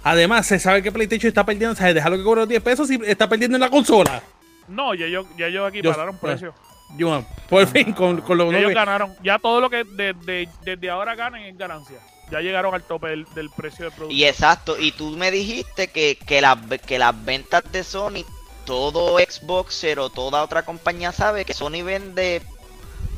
Además, 0.03 0.45
se 0.47 0.59
sabe 0.59 0.81
que 0.81 0.91
PlayStation 0.91 1.27
está 1.29 1.45
perdiendo, 1.45 1.75
¿sabes? 1.75 1.95
Déjalo 1.95 2.17
que 2.17 2.23
cobre 2.23 2.41
los 2.41 2.49
10 2.49 2.61
pesos 2.63 2.89
y 2.91 2.99
está 3.05 3.27
perdiendo 3.27 3.57
en 3.57 3.61
la 3.61 3.69
consola. 3.69 4.21
No, 4.67 4.93
ya 4.93 5.05
ellos, 5.05 5.25
ya 5.37 5.47
ellos 5.47 5.67
aquí 5.67 5.81
Yo- 5.81 5.91
pararon 5.91 6.17
precios. 6.17 6.53
Yo, 6.97 7.25
por 7.49 7.67
fin, 7.67 7.91
con, 7.91 8.21
con 8.21 8.37
lo 8.37 8.49
Ya 8.51 8.59
ellos 8.59 8.73
ganaron. 8.73 9.13
Ya 9.21 9.37
todo 9.39 9.59
lo 9.59 9.69
que 9.69 9.83
de- 9.83 10.13
de- 10.13 10.47
desde 10.63 10.89
ahora 10.89 11.15
ganen 11.15 11.43
es 11.43 11.57
ganancia. 11.57 11.97
Ya 12.31 12.39
llegaron 12.39 12.73
al 12.73 12.83
tope 12.83 13.07
del, 13.07 13.25
del 13.35 13.49
precio 13.49 13.85
de 13.85 13.91
producción. 13.91 14.17
Y 14.19 14.23
exacto, 14.25 14.77
y 14.79 14.91
tú 14.93 15.09
me 15.11 15.29
dijiste 15.31 15.89
que, 15.89 16.17
que, 16.25 16.39
las, 16.41 16.57
que 16.85 16.97
las 16.99 17.25
ventas 17.25 17.63
de 17.71 17.83
Sony, 17.83 18.23
todo 18.65 19.17
Xboxer 19.19 19.99
o 19.99 20.09
toda 20.09 20.43
otra 20.43 20.63
compañía 20.63 21.11
sabe 21.11 21.43
que 21.45 21.53
Sony 21.53 21.83
vende 21.83 22.41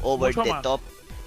over 0.01 0.29
Mucho 0.35 0.43
the 0.43 0.49
más. 0.51 0.61
top. 0.63 0.81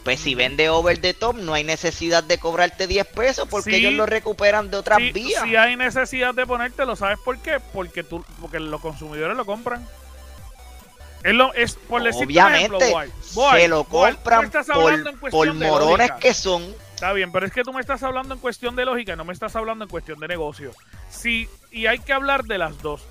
Pues 0.05 0.19
si 0.21 0.35
vende 0.35 0.69
over 0.69 0.99
the 0.99 1.15
top, 1.15 1.37
no 1.37 1.55
hay 1.55 1.63
necesidad 1.63 2.25
de 2.25 2.39
cobrarte 2.39 2.87
10 2.89 3.07
pesos 3.07 3.47
porque 3.49 3.71
Sí. 3.71 3.77
ellos 3.77 3.93
lo 3.93 4.07
recuperan 4.07 4.71
de 4.71 4.77
otras 4.79 4.99
vías. 5.13 5.43
si 5.45 5.55
hay 5.55 5.77
necesidad 5.77 6.35
de 6.35 6.45
ponértelo, 6.45 6.97
¿sabes 6.97 7.19
por 7.25 7.39
qué? 7.39 7.61
Porque 7.73 8.03
tú, 8.03 8.25
porque 8.41 8.59
los 8.59 8.81
consumidores 8.81 9.37
lo 9.37 9.45
compran. 9.47 9.87
Es, 11.23 11.35
lo, 11.35 11.55
es 11.55 11.75
por 11.75 12.01
Obviamente, 12.03 12.59
ejemplo, 12.59 12.79
Boy. 12.81 13.13
Boy, 13.35 13.61
se 13.61 13.69
lo 13.69 13.85
Boy, 13.85 14.13
compran 14.15 14.51
por, 14.51 15.31
por 15.31 15.55
morones 15.55 16.11
que 16.19 16.35
son. 16.35 16.65
Está 16.97 17.13
bien, 17.13 17.31
pero 17.31 17.47
es 17.47 17.53
que 17.53 17.63
tú 17.63 17.73
me 17.73 17.81
estás 17.81 18.03
hablando 18.03 18.35
en 18.35 18.41
cuestión 18.41 18.75
de 18.75 18.85
lógica, 18.85 19.15
no 19.15 19.25
me 19.25 19.33
estás 19.33 19.55
hablando 19.55 19.85
en 19.85 19.91
cuestión 19.91 20.19
de 20.19 20.27
negocio. 20.27 20.73
Sí, 21.11 21.49
y 21.71 21.87
hay 21.87 22.01
que 22.01 22.13
hablar 22.13 22.45
de 22.45 22.59
las 22.59 22.81
dos. 22.83 23.03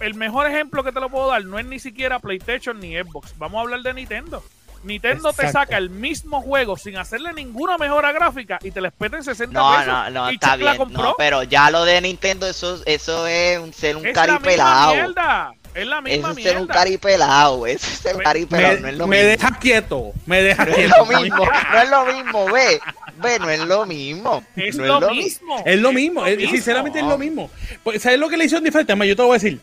El 0.00 0.14
mejor 0.14 0.46
ejemplo 0.46 0.82
que 0.82 0.92
te 0.92 1.00
lo 1.00 1.10
puedo 1.10 1.28
dar 1.28 1.44
no 1.44 1.58
es 1.58 1.66
ni 1.66 1.78
siquiera 1.78 2.18
PlayStation 2.18 2.80
ni 2.80 2.94
Xbox. 2.96 3.34
Vamos 3.36 3.58
a 3.58 3.60
hablar 3.62 3.82
de 3.82 3.94
Nintendo. 3.94 4.42
Nintendo 4.84 5.32
te 5.32 5.50
saca 5.50 5.76
el 5.78 5.90
mismo 5.90 6.42
juego 6.42 6.76
sin 6.76 6.96
hacerle 6.96 7.32
ninguna 7.32 7.78
mejora 7.78 8.10
gráfica 8.12 8.58
y 8.62 8.70
te 8.70 8.80
les 8.80 8.92
peta 8.92 9.16
en 9.16 9.24
60 9.24 9.58
No, 9.58 9.70
pesos. 9.70 9.86
no, 9.86 10.10
no, 10.10 10.30
y 10.30 10.34
está 10.34 10.56
bien. 10.56 10.76
compró. 10.76 11.02
No, 11.02 11.14
pero 11.16 11.42
ya 11.44 11.70
lo 11.70 11.84
de 11.84 12.00
Nintendo, 12.00 12.46
eso, 12.48 12.80
eso 12.84 13.26
es 13.26 13.58
un, 13.58 13.72
ser 13.72 13.96
un 13.96 14.06
es 14.06 14.14
la 14.16 14.22
misma 14.22 14.38
caripelado. 14.38 14.94
mierda. 14.94 15.54
Es 15.74 15.86
la 15.86 16.00
misma 16.02 16.28
Eso 16.30 16.38
es 16.38 16.44
ser 16.44 16.56
un 16.56 16.62
mierda. 16.64 16.74
caripelado. 16.74 17.66
Es 17.66 17.80
ser 17.80 18.16
un 18.16 18.22
caripelado. 18.22 18.80
no 18.80 18.88
es 18.88 18.96
lo 18.96 19.06
me 19.06 19.16
mismo. 19.18 19.30
dejas 19.30 19.58
quieto, 19.58 20.12
me 20.26 20.42
dejas 20.42 20.66
No 20.68 20.72
es 20.74 20.78
quieto. 20.78 20.94
lo 20.98 21.20
mismo, 21.22 21.44
no 21.72 21.80
es 21.80 21.90
lo 21.90 22.04
mismo, 22.06 22.44
ve, 22.52 22.80
ve, 23.16 23.38
no 23.38 23.50
es 23.50 23.60
lo 23.60 23.86
mismo. 23.86 24.44
Es 24.56 24.76
no 24.76 24.84
lo. 25.00 25.10
Es 25.10 25.80
lo 25.80 25.92
mismo, 25.92 26.20
lo 26.22 26.26
es- 26.26 26.36
mismo. 26.38 26.52
sinceramente 26.52 26.98
es 26.98 27.06
lo 27.06 27.16
mismo. 27.16 27.50
Pues, 27.82 28.02
¿Sabes 28.02 28.18
lo 28.18 28.28
que 28.28 28.36
le 28.36 28.44
hicieron 28.44 28.64
diferente? 28.64 28.92
Además, 28.92 29.08
yo 29.08 29.16
te 29.16 29.22
voy 29.22 29.30
a 29.30 29.34
decir. 29.34 29.60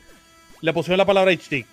Le 0.62 0.74
pusieron 0.74 0.98
la 0.98 1.06
palabra 1.06 1.32
HD. 1.32 1.66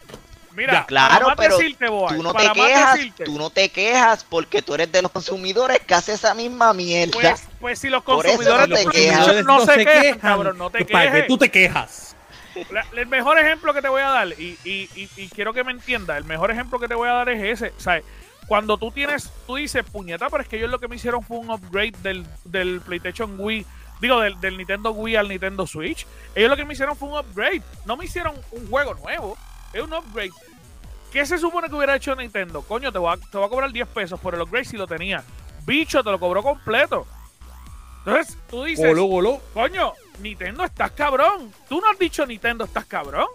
Mira, 0.56 0.72
Ya, 0.72 0.86
Claro, 0.86 1.34
pero 1.36 1.58
decirte, 1.58 1.86
tú 1.86 2.22
no 2.22 2.32
para 2.32 2.52
te 2.52 2.60
quejas, 2.60 2.94
decirte, 2.94 3.24
tú 3.24 3.38
no 3.38 3.50
te 3.50 3.68
quejas 3.68 4.24
porque 4.24 4.62
tú 4.62 4.74
eres 4.74 4.90
de 4.90 5.02
los 5.02 5.10
consumidores 5.10 5.80
que 5.80 5.94
hace 5.94 6.14
esa 6.14 6.34
misma 6.34 6.72
mierda. 6.72 7.12
Pues, 7.12 7.48
pues 7.60 7.78
si 7.78 7.90
los 7.90 8.02
consumidores 8.02 8.68
no 8.68 8.74
te 8.76 8.86
quejas. 8.86 9.44
no, 9.44 9.66
se 9.66 9.84
quejan, 9.84 10.18
cabrón, 10.18 10.56
no 10.58 10.70
te 10.70 10.84
¿Para 10.86 11.04
qué 11.06 11.12
quejes. 11.12 11.26
tú 11.28 11.38
te 11.38 11.50
quejas? 11.50 12.16
La- 12.70 12.86
el 12.96 13.06
mejor 13.06 13.38
ejemplo 13.38 13.74
que 13.74 13.82
te 13.82 13.88
voy 13.88 14.00
a 14.00 14.08
dar, 14.08 14.28
y, 14.28 14.58
y- 14.64 14.88
y- 14.94 15.10
y 15.16 15.28
quiero 15.28 15.52
que 15.52 15.62
me 15.62 15.72
entiendas, 15.72 16.16
el 16.16 16.24
mejor 16.24 16.50
ejemplo 16.50 16.78
que 16.78 16.88
te 16.88 16.94
voy 16.94 17.08
a 17.08 17.12
dar 17.12 17.28
es 17.28 17.60
ese. 17.60 17.74
¿sabes? 17.76 18.02
Cuando 18.48 18.78
tú 18.78 18.90
tienes, 18.90 19.30
tú 19.46 19.56
dices, 19.56 19.84
puñeta, 19.84 20.30
pero 20.30 20.42
es 20.42 20.48
que 20.48 20.56
ellos 20.56 20.70
lo 20.70 20.78
que 20.78 20.88
me 20.88 20.96
hicieron 20.96 21.22
fue 21.22 21.36
un 21.36 21.50
upgrade 21.50 21.92
del, 22.02 22.26
del 22.44 22.80
PlayStation 22.80 23.34
Wii 23.38 23.66
Digo, 24.00 24.20
del, 24.20 24.38
del 24.40 24.58
Nintendo 24.58 24.90
Wii 24.92 25.16
al 25.16 25.28
Nintendo 25.28 25.66
Switch. 25.66 26.06
Ellos 26.34 26.50
lo 26.50 26.56
que 26.56 26.66
me 26.66 26.74
hicieron 26.74 26.96
fue 26.96 27.08
un 27.08 27.18
upgrade. 27.18 27.62
No 27.86 27.96
me 27.96 28.04
hicieron 28.04 28.34
un 28.52 28.68
juego 28.68 28.92
nuevo. 28.94 29.38
Es 29.76 29.82
un 29.82 29.92
upgrade. 29.92 30.30
¿Qué 31.12 31.24
se 31.26 31.38
supone 31.38 31.68
que 31.68 31.74
hubiera 31.74 31.96
hecho 31.96 32.14
Nintendo? 32.14 32.62
Coño, 32.62 32.90
te 32.92 32.98
voy 32.98 33.12
a, 33.12 33.16
te 33.16 33.36
voy 33.38 33.46
a 33.46 33.50
cobrar 33.50 33.72
10 33.72 33.88
pesos 33.88 34.18
por 34.20 34.34
el 34.34 34.40
upgrade 34.42 34.64
si 34.64 34.76
lo 34.76 34.86
tenía. 34.86 35.22
Bicho, 35.64 36.02
te 36.02 36.10
lo 36.10 36.18
cobró 36.18 36.42
completo. 36.42 37.06
Entonces, 38.04 38.36
tú 38.48 38.64
dices, 38.64 38.86
Golo, 38.86 39.04
golo. 39.04 39.40
coño, 39.52 39.92
Nintendo, 40.20 40.64
estás 40.64 40.92
cabrón. 40.92 41.52
Tú 41.68 41.80
no 41.80 41.90
has 41.90 41.98
dicho 41.98 42.24
Nintendo, 42.26 42.64
estás 42.64 42.84
cabrón. 42.86 43.26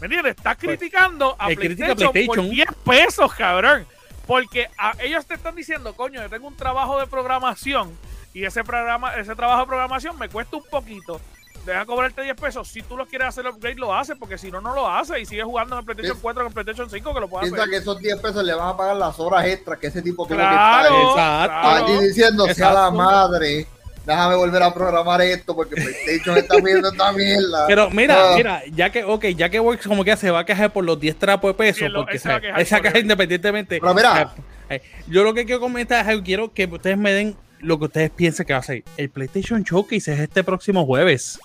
¿Me 0.00 0.06
entiendes? 0.06 0.36
Estás 0.36 0.56
criticando 0.56 1.34
a 1.38 1.50
eh, 1.50 1.56
critica 1.56 1.86
PlayStation, 1.94 2.12
PlayStation. 2.12 2.46
por 2.46 2.54
10 2.54 2.68
pesos, 2.84 3.34
cabrón. 3.34 3.86
Porque 4.26 4.68
a- 4.78 4.94
ellos 5.00 5.26
te 5.26 5.34
están 5.34 5.54
diciendo, 5.54 5.94
coño, 5.94 6.22
yo 6.22 6.28
tengo 6.30 6.46
un 6.48 6.56
trabajo 6.56 6.98
de 7.00 7.06
programación 7.06 7.96
y 8.32 8.44
ese 8.44 8.64
programa, 8.64 9.14
ese 9.16 9.34
trabajo 9.34 9.60
de 9.62 9.66
programación 9.66 10.18
me 10.18 10.28
cuesta 10.28 10.56
un 10.56 10.64
poquito. 10.64 11.20
Deja 11.64 11.86
cobrarte 11.86 12.22
10 12.22 12.36
pesos. 12.36 12.68
Si 12.68 12.82
tú 12.82 12.96
lo 12.96 13.06
quieres 13.06 13.28
hacer 13.28 13.46
upgrade, 13.46 13.76
lo 13.76 13.94
haces, 13.94 14.16
porque 14.18 14.36
si 14.36 14.50
no, 14.50 14.60
no 14.60 14.74
lo 14.74 14.86
haces 14.88 15.18
y 15.20 15.24
sigues 15.26 15.44
jugando 15.44 15.74
en 15.76 15.78
el 15.80 15.84
PlayStation 15.84 16.16
Sí. 16.16 16.22
4 16.22 16.40
o 16.40 16.44
en 16.44 16.48
el 16.48 16.52
PlayStation 16.54 16.90
5, 16.90 17.14
que 17.14 17.20
lo 17.20 17.28
puedes 17.28 17.48
Piensa 17.48 17.62
hacer. 17.62 17.70
que 17.70 17.76
esos 17.78 17.98
10 18.00 18.16
pesos 18.20 18.44
le 18.44 18.54
van 18.54 18.68
a 18.68 18.76
pagar 18.76 18.96
las 18.96 19.18
horas 19.18 19.46
extras 19.46 19.78
que 19.78 19.86
ese 19.86 20.02
tipo 20.02 20.26
tuvo 20.26 20.36
Claro, 20.36 20.88
que 20.90 21.02
Exacto. 21.02 21.18
estar 21.20 21.48
claro. 21.62 21.86
allí 21.86 22.06
diciendo, 22.06 22.46
sea 22.48 22.72
la 22.74 22.90
madre, 22.90 23.66
déjame 24.04 24.36
volver 24.36 24.62
a 24.62 24.74
programar 24.74 25.22
esto 25.22 25.56
porque 25.56 25.74
PlayStation 25.76 26.36
está 26.36 26.56
viendo 26.56 26.88
esta 26.88 27.12
mierda. 27.12 27.66
Pero 27.66 27.88
mira, 27.90 28.32
Ah. 28.32 28.36
mira, 28.36 28.62
ya 28.74 28.90
que, 28.90 29.02
ok, 29.04 29.24
ya 29.36 29.48
que 29.48 29.58
Works 29.58 29.86
como 29.86 30.04
que 30.04 30.14
se 30.18 30.30
va 30.30 30.40
a 30.40 30.44
quejar 30.44 30.70
por 30.70 30.84
los 30.84 31.00
10 31.00 31.18
trapos 31.18 31.48
de 31.48 31.54
peso, 31.54 31.88
lo- 31.88 32.00
porque 32.00 32.14
él 32.16 32.20
se 32.20 32.28
va 32.28 32.34
a 32.34 32.38
se- 32.38 32.42
quejar 32.42 32.60
él 32.60 32.66
se 32.66 32.74
va 32.74 32.78
a 32.78 32.82
por 32.82 32.88
eso. 32.90 32.98
independientemente. 32.98 33.80
Pero 33.80 33.94
mira. 33.94 34.34
Eh, 34.68 34.82
yo 35.08 35.24
lo 35.24 35.32
que 35.32 35.44
quiero 35.46 35.60
comentar 35.60 36.02
es 36.02 36.08
algo, 36.08 36.22
quiero 36.24 36.52
que 36.52 36.66
ustedes 36.66 36.98
me 36.98 37.12
den 37.12 37.36
lo 37.60 37.78
que 37.78 37.84
ustedes 37.86 38.10
piensen 38.10 38.44
que 38.44 38.52
va 38.52 38.58
a 38.58 38.62
ser. 38.62 38.82
El 38.98 39.08
PlayStation 39.08 39.62
Showcase 39.62 40.12
es 40.12 40.20
este 40.20 40.44
próximo 40.44 40.84
jueves. 40.84 41.38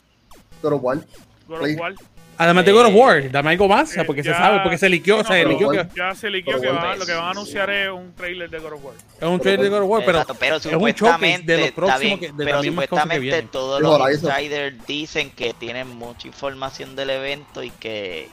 Pero 0.61 0.75
igual, 0.75 1.05
Con 1.47 1.59
Play- 1.59 1.73
lo 1.73 1.77
cual, 1.79 1.95
Además 2.41 2.63
de 2.63 2.71
God 2.71 2.85
of 2.85 2.93
War, 2.95 3.29
dame 3.31 3.49
algo 3.49 3.67
más, 3.67 3.97
Eh, 3.97 4.03
porque 4.05 4.23
ya- 4.23 4.31
se 4.31 4.37
sabe, 4.39 4.61
porque 4.61 4.77
se 4.77 4.87
liqueó, 4.87 5.17
no, 5.17 5.23
se 5.23 5.29
pero 5.29 5.49
liqueó 5.49 5.69
que 5.71 5.87
ya 5.93 6.15
se 6.15 6.29
liqueó 6.29 6.61
que 6.61 6.69
van- 6.69 6.97
lo 6.97 7.05
que 7.05 7.11
van 7.13 7.25
a 7.25 7.29
anunciar 7.31 7.69
es 7.69 7.91
un 7.91 8.13
trailer 8.15 8.49
de 8.49 8.59
God 8.59 8.71
of 8.73 8.85
War. 8.85 8.93
es 9.19 9.27
un 9.27 9.39
trailer 9.41 9.63
de 9.65 9.69
God 9.69 9.81
of 9.83 9.89
War, 9.89 10.05
pero 10.05 10.19
Exacto, 10.19 10.35
pero 10.39 10.55
es 10.55 10.65
un 10.65 10.71
supuestamente, 10.71 11.51
de 11.51 11.61
los 11.63 11.71
próximos 11.71 11.99
bien, 12.01 12.19
que, 12.19 12.27
de 12.27 12.45
pero 12.45 12.63
supuestamente 12.63 13.41
todos 13.51 13.81
los 13.81 13.99
Horizon. 13.99 14.31
insiders 14.31 14.87
dicen 14.87 15.31
que 15.31 15.53
tienen 15.53 15.89
mucha 15.89 16.27
información 16.27 16.95
del 16.95 17.09
evento 17.09 17.61
y 17.61 17.71
que 17.71 18.29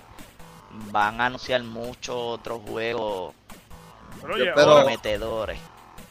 van 0.92 1.20
a 1.20 1.26
anunciar 1.26 1.64
muchos 1.64 2.14
otros 2.16 2.60
juegos 2.64 3.34
prometedores. 4.54 5.58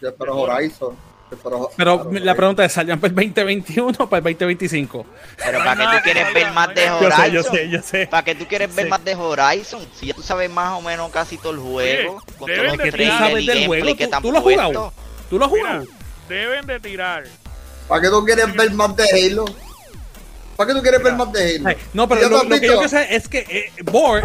yo 0.02 0.10
espero 0.10 0.36
Horizon. 0.38 0.96
Pero 1.30 1.70
claro, 1.76 2.10
la 2.12 2.36
pregunta 2.36 2.64
es, 2.64 2.72
¿salían 2.72 3.00
para 3.00 3.10
el 3.10 3.16
2021 3.16 3.96
o 4.00 4.08
para 4.10 4.18
el 4.20 4.24
2025? 4.38 5.06
Pero 5.38 5.58
¿para 5.60 5.72
qué 5.72 5.78
nada 5.84 5.98
tú 5.98 6.04
quieres 6.04 6.28
que 6.28 6.34
ver 6.34 6.52
más 6.54 6.68
de. 6.76 6.86
Yo 6.86 7.00
sé, 7.00 7.06
Horizon? 7.06 7.32
yo 7.34 7.44
sé, 7.44 7.70
yo 7.70 7.82
sé. 7.82 8.08
¿Para 8.08 8.24
qué 8.24 8.36
tú 8.36 8.48
quieres 8.48 8.74
ver 8.76 8.86
Sí. 8.86 8.90
más 8.92 9.04
de 9.04 9.16
Horizon? 9.16 9.86
Si 10.00 10.06
ya 10.08 10.14
tú 10.14 10.22
sabes 10.22 10.50
más 10.50 10.74
o 10.74 10.82
menos 10.82 11.12
casi 11.12 11.38
todo 11.38 11.54
el 11.54 11.60
juego, 11.60 12.22
con 12.38 12.48
deben 12.50 12.66
todos 12.76 12.78
de 12.78 12.86
los 12.86 13.18
sabes 13.18 13.44
y 13.44 13.46
del 13.48 13.66
juego, 13.68 13.96
que 13.98 14.08
tú- 14.08 14.22
tú 14.22 14.32
lo 14.32 14.38
has 14.38 14.44
jugado. 14.44 14.94
¿Tú 15.30 15.40
lo 15.40 15.46
has 15.46 15.52
Mira, 15.52 15.84
deben 16.30 16.66
de 16.68 16.80
tirar. 16.80 17.24
¿Para 17.88 18.02
qué 18.02 18.08
tú 18.10 18.24
quieres 18.24 18.54
ver 18.56 18.72
más 18.72 18.96
de 18.96 19.04
Halo? 19.04 19.46
¿Para 20.56 20.68
qué 20.70 20.74
tú 20.76 20.82
quieres 20.82 21.04
ver 21.04 21.14
más 21.14 21.32
de 21.34 21.56
Halo? 21.58 21.68
Ay, 21.70 21.78
no, 21.94 22.08
pero 22.08 22.22
¿Ya 22.22 22.30
lo, 22.30 22.42
tú 22.42 22.50
lo 22.50 22.56
que 22.60 22.68
yo 22.68 22.74
quiero 22.74 22.88
saber 22.90 23.08
es 23.12 23.28
que 23.28 23.40
eh, 23.40 23.72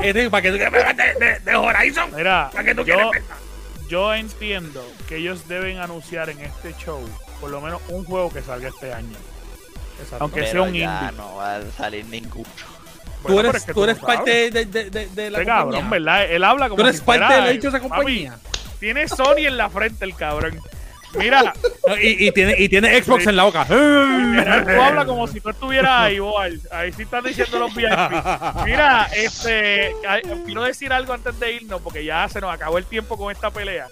es 0.04 0.14
de- 0.14 0.30
para 0.30 0.42
que 0.42 0.50
tú 0.50 0.56
quieras 0.56 0.72
ver 0.72 0.96
de, 0.96 1.26
de, 1.26 1.38
de 1.40 1.56
Horizon. 1.56 2.10
Mira, 2.14 2.50
¿Para 2.52 2.64
qué 2.64 2.74
tú 2.74 2.84
yo, 2.84 2.94
quieres 2.94 3.10
ver? 3.12 3.22
Yo 3.90 4.14
entiendo 4.14 4.82
que 5.08 5.16
ellos 5.16 5.46
deben 5.48 5.78
anunciar 5.78 6.30
en 6.30 6.40
este 6.40 6.74
show 6.78 7.00
por 7.40 7.50
lo 7.50 7.60
menos 7.60 7.82
un 7.88 8.04
juego 8.04 8.32
que 8.32 8.40
salga 8.40 8.68
este 8.68 8.94
año. 8.94 9.16
Aunque 10.18 10.42
sea 10.42 10.52
Pero 10.52 10.62
un 10.64 10.72
ya 10.72 11.00
indie. 11.08 11.16
no 11.18 11.36
va 11.36 11.56
a 11.56 11.62
salir 11.76 12.06
ninguno. 12.06 12.44
Tú 13.22 13.34
Bueno, 13.34 13.36
pero 13.36 13.50
eres, 13.50 13.56
es 13.62 13.66
que 13.66 13.74
tú 13.74 13.84
eres 13.84 14.00
no 14.00 14.06
parte 14.06 14.50
de, 14.50 14.64
de, 14.64 14.90
de, 14.90 15.06
de 15.08 15.30
la 15.30 15.38
Este 15.40 15.50
compañía. 15.50 15.56
cabrón, 15.56 15.90
¿verdad? 15.90 16.24
Él 16.30 16.44
habla 16.44 16.68
como 16.70 16.76
Tú 16.82 16.86
eres 16.88 17.00
si 17.00 17.04
parte 17.04 17.20
fuera, 17.26 17.34
de 17.40 17.46
la 17.46 17.52
dichosa 17.52 17.78
papi, 17.78 17.88
compañía. 17.90 18.38
Tiene 18.78 19.08
Sony 19.08 19.38
en 19.46 19.56
la 19.58 19.68
frente 19.68 20.04
el 20.06 20.14
cabrón. 20.16 20.58
Mira, 21.18 21.52
Y, 22.00 22.28
y 22.28 22.32
tiene, 22.32 22.54
y 22.58 22.68
tiene 22.68 23.02
Xbox 23.02 23.24
Sí. 23.24 23.28
en 23.30 23.36
la 23.36 23.44
boca. 23.44 23.66
tú 23.66 23.74
hablas 24.82 25.04
como 25.06 25.26
si 25.26 25.40
tú 25.40 25.50
estuvieras 25.50 25.90
ahí, 26.02 26.18
boy. 26.18 26.60
Ahí 26.70 26.92
sí 26.92 27.02
están 27.02 27.24
diciendo 27.24 27.58
los 27.58 27.74
VIP. 27.74 27.90
Mira, 28.64 29.08
este, 29.16 29.94
quiero 30.44 30.62
decir 30.62 30.92
algo 30.92 31.12
antes 31.12 31.38
de 31.40 31.52
irnos 31.52 31.80
porque 31.82 32.04
ya 32.04 32.28
se 32.28 32.40
nos 32.40 32.52
acabó 32.52 32.78
el 32.78 32.84
tiempo 32.84 33.16
con 33.16 33.32
esta 33.32 33.50
pelea. 33.50 33.86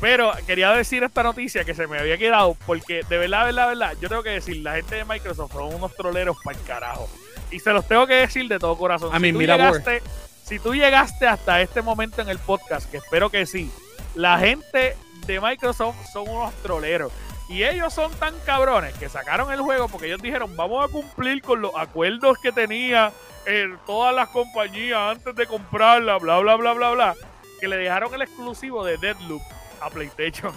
Pero 0.00 0.32
quería 0.46 0.72
decir 0.72 1.02
esta 1.02 1.22
noticia 1.22 1.64
que 1.64 1.74
se 1.74 1.86
me 1.86 1.98
había 1.98 2.18
quedado 2.18 2.56
porque 2.66 3.02
de 3.08 3.18
verdad, 3.18 3.40
de 3.40 3.46
verdad, 3.52 3.68
de 3.68 3.74
verdad, 3.76 3.92
yo 4.00 4.08
tengo 4.08 4.22
que 4.22 4.30
decir, 4.30 4.56
la 4.56 4.74
gente 4.74 4.96
de 4.96 5.04
Microsoft 5.04 5.52
son 5.52 5.74
unos 5.74 5.94
troleros 5.94 6.36
para 6.42 6.58
el 6.58 6.64
carajo. 6.64 7.08
Y 7.50 7.60
se 7.60 7.72
los 7.72 7.86
tengo 7.86 8.06
que 8.06 8.14
decir 8.14 8.48
de 8.48 8.58
todo 8.58 8.76
corazón. 8.76 9.10
A 9.14 9.18
mí, 9.18 9.32
tú 9.32 9.38
mira, 9.38 9.56
llegaste, 9.56 10.02
si 10.44 10.58
tú 10.58 10.74
llegaste 10.74 11.26
hasta 11.26 11.60
este 11.60 11.80
momento 11.82 12.20
en 12.22 12.28
el 12.28 12.38
podcast, 12.38 12.90
que 12.90 12.96
espero 12.96 13.30
que 13.30 13.46
sí, 13.46 13.70
la 14.14 14.38
gente 14.38 14.96
de 15.26 15.40
Microsoft 15.40 15.96
son 16.12 16.28
unos 16.28 16.54
troleros. 16.62 17.12
Y 17.48 17.62
ellos 17.62 17.92
son 17.92 18.12
tan 18.14 18.34
cabrones 18.40 18.94
que 18.94 19.08
sacaron 19.08 19.52
el 19.52 19.60
juego 19.60 19.88
porque 19.88 20.06
ellos 20.06 20.22
dijeron, 20.22 20.56
vamos 20.56 20.84
a 20.84 20.88
cumplir 20.90 21.42
con 21.42 21.60
los 21.60 21.72
acuerdos 21.76 22.38
que 22.38 22.52
tenía 22.52 23.12
eh, 23.46 23.74
todas 23.86 24.14
las 24.14 24.28
compañías 24.30 25.16
antes 25.16 25.34
de 25.34 25.46
comprarla, 25.46 26.16
bla, 26.18 26.38
bla, 26.38 26.56
bla, 26.56 26.72
bla, 26.72 26.90
bla. 26.90 27.14
Que 27.60 27.68
le 27.68 27.76
dejaron 27.76 28.14
el 28.14 28.22
exclusivo 28.22 28.84
de 28.84 28.96
Deadloop 28.96 29.42
a 29.80 29.90
PlayStation. 29.90 30.52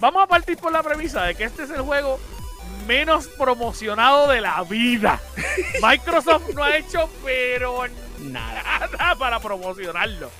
Vamos 0.00 0.22
a 0.22 0.26
partir 0.26 0.56
por 0.56 0.72
la 0.72 0.82
premisa 0.82 1.24
de 1.24 1.34
que 1.34 1.44
este 1.44 1.64
es 1.64 1.70
el 1.70 1.82
juego 1.82 2.18
menos 2.86 3.28
promocionado 3.28 4.28
de 4.28 4.40
la 4.40 4.62
vida. 4.64 5.20
Microsoft 5.82 6.54
no 6.54 6.64
ha 6.64 6.76
hecho 6.76 7.08
pero 7.22 7.84
nada 8.18 8.88
para 9.18 9.38
promocionarlo. 9.40 10.30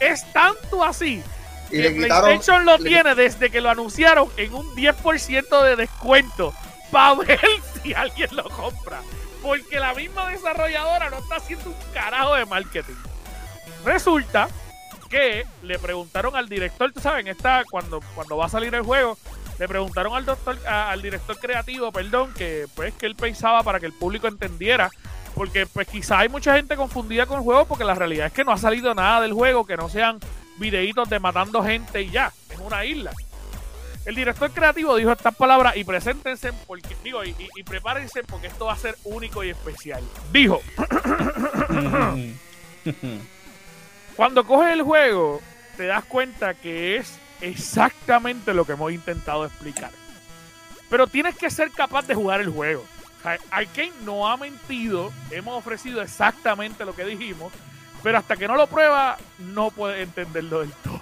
Es 0.00 0.30
tanto 0.32 0.84
así 0.84 1.22
Y 1.70 1.82
que 1.82 1.94
quitaron. 1.94 2.24
PlayStation 2.24 2.64
lo 2.66 2.78
le- 2.78 2.88
tiene 2.88 3.14
desde 3.14 3.50
que 3.50 3.60
lo 3.60 3.70
anunciaron 3.70 4.28
en 4.36 4.54
un 4.54 4.74
10% 4.76 5.62
de 5.62 5.76
descuento 5.76 6.52
para 6.90 7.14
ver 7.14 7.40
si 7.82 7.94
alguien 7.94 8.28
lo 8.36 8.44
compra. 8.50 9.00
Porque 9.42 9.78
la 9.78 9.94
misma 9.94 10.28
desarrolladora 10.30 11.10
no 11.10 11.18
está 11.18 11.36
haciendo 11.36 11.70
un 11.70 11.76
carajo 11.94 12.34
de 12.34 12.46
marketing. 12.46 12.94
Resulta 13.84 14.48
que 15.08 15.46
le 15.62 15.78
preguntaron 15.78 16.34
al 16.34 16.48
director, 16.48 16.92
tú 16.92 17.00
sabes, 17.00 17.24
esta, 17.26 17.62
cuando, 17.70 18.00
cuando 18.14 18.36
va 18.36 18.46
a 18.46 18.48
salir 18.48 18.74
el 18.74 18.82
juego, 18.82 19.16
le 19.58 19.68
preguntaron 19.68 20.14
al 20.16 20.24
doctor, 20.24 20.58
a- 20.66 20.90
al 20.90 21.00
director 21.00 21.38
creativo, 21.38 21.92
perdón, 21.92 22.34
que 22.34 22.66
pues 22.74 22.92
que 22.94 23.06
él 23.06 23.14
pensaba 23.14 23.62
para 23.62 23.78
que 23.78 23.86
el 23.86 23.92
público 23.92 24.26
entendiera. 24.26 24.90
Porque 25.36 25.66
pues 25.66 25.86
quizá 25.86 26.18
hay 26.20 26.28
mucha 26.28 26.56
gente 26.56 26.74
confundida 26.76 27.26
con 27.26 27.36
el 27.36 27.44
juego 27.44 27.66
porque 27.66 27.84
la 27.84 27.94
realidad 27.94 28.26
es 28.26 28.32
que 28.32 28.42
no 28.42 28.50
ha 28.52 28.58
salido 28.58 28.92
nada 28.94 29.20
del 29.20 29.32
juego 29.34 29.64
que 29.66 29.76
no 29.76 29.88
sean 29.88 30.18
videitos 30.56 31.08
de 31.10 31.20
matando 31.20 31.62
gente 31.62 32.02
y 32.02 32.10
ya, 32.10 32.32
en 32.50 32.60
una 32.62 32.84
isla. 32.84 33.12
El 34.06 34.14
director 34.14 34.50
creativo 34.50 34.96
dijo 34.96 35.12
estas 35.12 35.34
palabras 35.36 35.76
y 35.76 35.84
preséntense 35.84 36.52
porque 36.66 36.96
digo 37.04 37.22
y, 37.24 37.30
y- 37.38 37.48
y 37.56 37.62
prepárense 37.64 38.22
porque 38.24 38.46
esto 38.46 38.64
va 38.66 38.72
a 38.72 38.78
ser 38.78 38.96
único 39.04 39.44
y 39.44 39.50
especial. 39.50 40.02
Dijo, 40.32 40.60
cuando 44.16 44.46
coges 44.46 44.72
el 44.72 44.82
juego 44.82 45.40
te 45.76 45.86
das 45.86 46.04
cuenta 46.04 46.54
que 46.54 46.96
es 46.96 47.18
exactamente 47.42 48.54
lo 48.54 48.64
que 48.64 48.72
hemos 48.72 48.90
intentado 48.92 49.44
explicar. 49.44 49.90
Pero 50.88 51.06
tienes 51.06 51.36
que 51.36 51.50
ser 51.50 51.70
capaz 51.72 52.06
de 52.06 52.14
jugar 52.14 52.40
el 52.40 52.48
juego. 52.48 52.84
Arkane 53.50 53.92
no 54.02 54.28
ha 54.28 54.36
mentido, 54.36 55.12
hemos 55.30 55.56
ofrecido 55.58 56.00
exactamente 56.02 56.84
lo 56.84 56.94
que 56.94 57.04
dijimos, 57.04 57.52
pero 58.02 58.18
hasta 58.18 58.36
que 58.36 58.46
no 58.46 58.54
lo 58.56 58.66
prueba 58.66 59.16
no 59.38 59.70
puede 59.70 60.02
entenderlo 60.02 60.60
del 60.60 60.72
todo. 60.84 61.00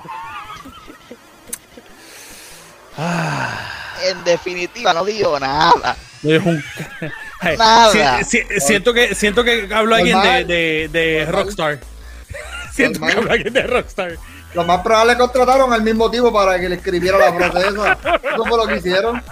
En 4.02 4.24
definitiva, 4.24 4.92
no 4.92 5.04
digo 5.04 5.38
nada. 5.40 5.96
Es 6.22 6.42
Nada. 7.58 8.22
si- 8.24 8.38
si- 8.44 8.60
siento 8.60 8.94
que 8.94 9.14
siento 9.14 9.44
que 9.44 9.68
hablo 9.74 9.94
alguien 9.96 10.20
de, 10.46 10.88
de. 10.90 11.26
Rockstar. 11.26 11.80
Siento 12.72 13.00
que 13.06 13.12
hablo 13.12 13.30
alguien 13.30 13.52
de 13.52 13.62
Rockstar. 13.66 14.16
Lo 14.54 14.64
más 14.64 14.80
probable 14.80 15.16
contrataron 15.16 15.72
al 15.72 15.82
mismo 15.82 16.10
tipo 16.10 16.32
para 16.32 16.58
que 16.58 16.68
le 16.68 16.76
escribiera 16.76 17.18
la 17.18 17.32
frase 17.32 17.68
esa. 17.68 17.92
Eso 17.92 18.44
fue 18.44 18.56
lo 18.58 18.66
que 18.66 18.76
hicieron. 18.76 19.22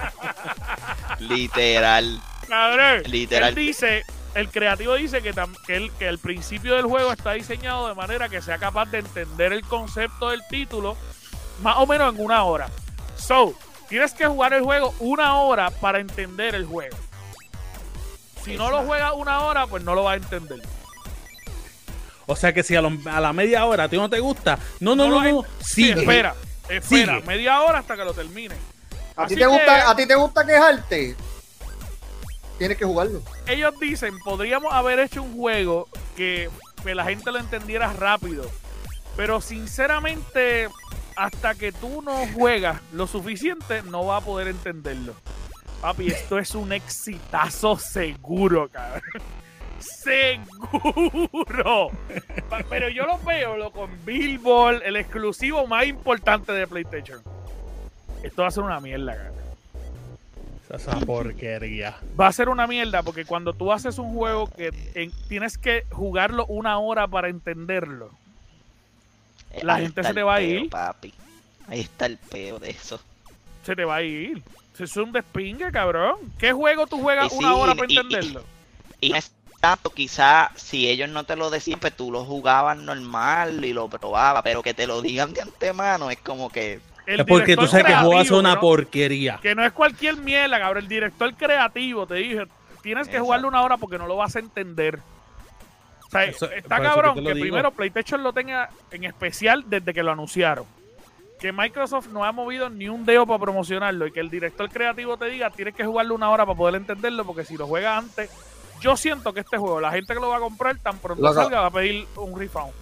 Literal. 1.21 2.21
Cabrón, 2.53 3.03
Literal. 3.07 3.49
Él 3.49 3.55
dice, 3.55 4.03
el 4.35 4.51
creativo 4.51 4.95
dice 4.95 5.23
que, 5.23 5.33
tam- 5.35 5.57
que, 5.67 5.75
el, 5.77 5.91
que 5.93 6.07
el 6.07 6.19
principio 6.19 6.75
del 6.75 6.85
juego 6.85 7.11
está 7.11 7.33
diseñado 7.33 7.89
de 7.89 7.95
manera 7.95 8.29
que 8.29 8.43
sea 8.43 8.59
capaz 8.59 8.91
de 8.91 8.99
entender 8.99 9.55
el 9.55 9.63
concepto 9.63 10.29
del 10.29 10.43
título 10.51 10.97
más 11.63 11.77
o 11.79 11.87
menos 11.87 12.15
en 12.15 12.21
una 12.23 12.45
hora. 12.45 12.69
So, 13.17 13.55
tienes 13.89 14.13
que 14.13 14.27
jugar 14.27 14.53
el 14.53 14.63
juego 14.63 14.95
una 14.99 15.37
hora 15.37 15.71
para 15.71 15.99
entender 15.99 16.55
el 16.55 16.67
juego. 16.67 16.95
Si 18.45 18.55
no 18.57 18.71
lo 18.71 18.83
juegas 18.83 19.13
una 19.17 19.41
hora, 19.41 19.67
pues 19.67 19.83
no 19.83 19.95
lo 19.95 20.03
vas 20.05 20.13
a 20.15 20.17
entender. 20.17 20.61
O 22.27 22.37
sea 22.37 22.53
que 22.53 22.63
si 22.63 22.77
a, 22.77 22.83
lo- 22.83 22.93
a 23.11 23.19
la 23.21 23.33
media 23.33 23.65
hora 23.65 23.85
a 23.85 23.89
ti 23.89 23.97
no 23.97 24.11
te 24.11 24.21
gusta, 24.21 24.59
no, 24.81 24.95
no, 24.95 25.09
No 25.09 25.23
no, 25.23 25.31
no, 25.31 25.43
Sí, 25.61 25.85
sigue. 25.87 26.01
espera, 26.01 26.35
espera, 26.69 27.15
Sigue. 27.17 27.27
media 27.27 27.61
hora 27.63 27.79
hasta 27.79 27.97
que 27.97 28.05
lo 28.05 28.13
termine. 28.13 28.55
¿A 29.17 29.27
ti, 29.27 29.37
te 29.37 29.47
gusta, 29.47 29.65
que- 29.65 29.91
¿A 29.91 29.97
ti 29.97 30.07
te 30.07 30.15
gusta 30.15 30.45
quejarte? 30.47 31.17
Tienes 32.59 32.79
que 32.79 32.85
jugarlo. 32.85 33.23
ellos 33.47 33.75
dicen, 33.81 34.19
podríamos 34.21 34.73
haber 34.73 35.01
hecho 35.01 35.23
un 35.23 35.37
juego 35.37 35.89
que, 36.17 36.51
la 36.85 37.05
gente 37.05 37.31
lo 37.31 37.39
entendiera 37.39 37.93
rápido. 37.93 38.45
Pero 39.17 39.41
sinceramente, 39.41 40.69
hasta 41.17 41.55
que 41.55 41.73
tú 41.73 42.03
no 42.03 42.27
juegas 42.35 42.81
lo 42.93 43.07
suficiente, 43.07 43.83
no 43.83 44.07
vas 44.07 44.23
a 44.23 44.27
poder 44.27 44.49
entenderlo. 44.49 45.15
Papi, 45.81 46.09
esto 46.09 46.39
es 46.39 46.55
un 46.55 46.73
exitazo 46.73 47.77
seguro, 47.77 48.69
cabrón. 48.69 49.03
Seguro. 49.79 51.91
Pero 52.71 52.89
yo 52.89 53.07
lo 53.07 53.19
veo 53.19 53.57
lo 53.57 53.73
con 53.73 53.91
Billboard, 54.05 54.83
el 54.85 54.97
exclusivo 54.97 55.67
más 55.67 55.87
importante 55.87 56.53
de 56.53 56.67
PlayStation. 56.67 57.21
Esto 58.23 58.43
va 58.43 58.49
a 58.49 58.53
ser 58.53 58.63
una 58.63 58.81
mierda, 58.81 59.17
cabrón. 59.17 59.52
Esa 60.73 60.99
porquería. 61.01 61.97
va 62.19 62.29
a 62.29 62.33
ser 62.33 62.49
una 62.49 62.67
mierda 62.67 63.03
porque 63.03 63.25
cuando 63.27 63.53
tú 63.53 63.73
haces 63.73 63.99
un 63.99 64.15
juego 64.15 64.47
que 64.49 64.73
en- 64.95 65.13
tienes 65.29 65.59
que 65.59 65.85
jugarlo 65.91 66.47
una 66.47 66.79
hora 66.79 67.07
para 67.07 67.29
entenderlo, 67.29 68.11
La 69.63 69.75
Ahí 69.75 69.83
gente 69.83 70.03
se 70.03 70.15
te 70.15 70.23
va 70.23 70.37
a 70.37 70.41
ir. 70.41 70.71
Papi. 70.71 71.13
Ahí 71.69 71.81
está 71.81 72.07
el 72.07 72.17
peo 72.17 72.59
de 72.59 72.71
eso. 72.71 72.99
se 73.65 73.77
te 73.77 73.85
va 73.85 73.97
a 73.97 74.03
ir. 74.03 74.43
Es 74.79 74.97
un 74.97 75.13
despingue, 75.13 75.71
cabrón. 75.71 76.17
¿Qué 76.39 76.53
juego 76.53 76.87
tú 76.87 77.01
juegas 77.01 77.33
Y 77.35 77.37
una 77.37 77.55
hora 77.55 77.75
para 77.75 77.87
y- 77.89 77.95
y- 77.95 77.99
entenderlo? 77.99 78.43
Y 79.01 79.11
no 79.11 79.17
es 79.17 79.31
tanto, 79.61 79.91
quizás 79.91 80.51
si 80.57 80.89
ellos 80.89 81.09
no 81.11 81.25
te 81.25 81.37
lo 81.37 81.51
decían, 81.51 81.79
pues 81.79 81.95
tú 81.95 82.11
lo 82.11 82.25
jugabas 82.25 82.79
normal 82.79 83.63
y 83.65 83.73
lo 83.75 83.89
probabas, 83.89 84.43
pero 84.43 84.63
que 84.63 84.73
te 84.75 84.87
lo 84.87 85.03
digan 85.03 85.35
de 85.35 85.43
antemano 85.43 86.11
es 86.11 86.19
como 86.19 86.49
que 86.51 86.81
El 87.07 87.21
Es 87.21 87.27
porque 87.27 87.57
tú 87.57 87.67
sabes 87.67 87.87
que 87.87 87.93
juegas 87.95 88.09
creativo, 88.11 88.39
una 88.39 88.55
¿no? 88.55 88.61
porquería. 88.61 89.39
Que 89.43 89.55
no 89.55 89.65
es 89.65 89.73
cualquier 89.73 90.17
mierda, 90.17 90.59
cabrón. 90.59 90.85
El 90.85 90.89
director 90.89 91.35
creativo 91.35 92.07
te 92.07 92.15
dije, 92.15 92.47
tienes 92.83 93.07
que 93.09 93.13
Exacto. 93.15 93.25
jugarlo 93.25 93.49
una 93.49 93.63
hora 93.63 93.77
porque 93.77 93.99
no 93.99 94.07
lo 94.07 94.17
vas 94.17 94.37
a 94.37 94.39
entender. 94.39 95.01
O 96.07 96.11
sea, 96.11 96.25
Eso- 96.25 96.51
está 96.51 96.81
cabrón 96.81 97.25
que 97.25 97.33
primero 97.33 97.71
PlayStation 97.73 98.23
lo 98.23 98.33
tenga 98.33 98.69
en 98.91 99.05
especial 99.05 99.65
desde 99.67 99.93
que 99.95 100.03
lo 100.03 100.13
anunciaron. 100.13 100.65
Que 101.41 101.51
Microsoft 101.53 102.09
no 102.09 102.25
ha 102.25 102.31
movido 102.31 102.69
ni 102.71 102.89
un 102.89 103.05
dedo 103.05 103.27
para 103.27 103.41
promocionarlo 103.41 104.07
y 104.07 104.13
que 104.13 104.21
el 104.21 104.31
director 104.31 104.69
creativo 104.71 105.17
te 105.17 105.25
diga, 105.27 105.51
tienes 105.51 105.75
que 105.75 105.85
jugarlo 105.85 106.15
una 106.15 106.31
hora 106.31 106.47
para 106.47 106.57
poder 106.57 106.77
entenderlo 106.77 107.25
porque 107.25 107.45
si 107.45 107.57
lo 107.57 107.67
juegas 107.67 107.99
antes, 107.99 108.31
yo 108.81 108.97
siento 108.97 109.33
que 109.33 109.41
este 109.41 109.57
juego, 109.57 109.81
la 109.81 109.91
gente 109.91 110.15
que 110.15 110.21
lo 110.21 110.29
va 110.29 110.37
a 110.37 110.41
comprar 110.41 110.77
tan 110.79 110.99
pronto 110.99 111.23
Loco. 111.23 111.35
salga 111.35 111.61
va 111.63 111.67
a 111.67 111.71
pedir 111.71 112.07
un 112.17 112.39
refund. 112.39 112.73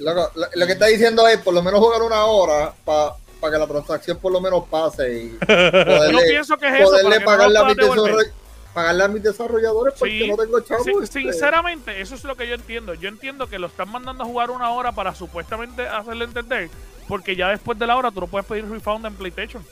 Loco, 0.00 0.30
lo, 0.34 0.46
lo 0.54 0.66
que 0.66 0.72
está 0.72 0.86
diciendo 0.86 1.26
es 1.28 1.38
por 1.38 1.54
lo 1.54 1.62
menos 1.62 1.80
jugar 1.80 2.02
una 2.02 2.24
hora 2.24 2.72
para 2.84 3.12
que 3.48 3.58
la 3.58 3.66
transacción 3.66 4.18
por 4.18 4.32
lo 4.32 4.40
menos 4.40 4.64
pase 4.68 5.12
y 5.24 5.30
Yo 5.40 5.46
poderle, 5.46 6.22
pienso 6.28 6.56
que 6.58 6.68
es 6.68 6.74
eso. 6.74 6.84
poderle 6.90 7.20
para 7.20 7.46
que 7.46 7.52
no 7.52 7.54
pagarle, 7.54 7.58
a 7.58 7.64
mis 7.64 8.26
pagarle 8.74 9.04
a 9.04 9.08
mis 9.08 9.22
desarrolladores 9.22 9.94
porque 9.98 10.18
Sí. 10.20 10.28
no 10.28 10.36
tengo 10.36 10.60
chavos. 10.60 10.84
Sin- 10.84 11.02
este. 11.02 11.20
sinceramente, 11.22 12.00
eso 12.00 12.14
es 12.14 12.24
lo 12.24 12.36
que 12.36 12.46
yo 12.48 12.54
entiendo. 12.54 12.94
Yo 12.94 13.08
entiendo 13.08 13.48
que 13.48 13.58
lo 13.58 13.66
están 13.68 13.88
mandando 13.90 14.22
a 14.24 14.26
jugar 14.26 14.50
una 14.50 14.70
hora 14.70 14.92
para 14.92 15.14
supuestamente 15.14 15.86
hacerle 15.88 16.24
entender, 16.26 16.70
porque 17.08 17.34
ya 17.36 17.48
después 17.48 17.78
de 17.78 17.86
la 17.86 17.96
hora 17.96 18.10
tú 18.10 18.20
no 18.20 18.26
puedes 18.26 18.46
pedir 18.46 18.68
refund 18.70 19.06
en 19.06 19.14
PlayStation. 19.14 19.64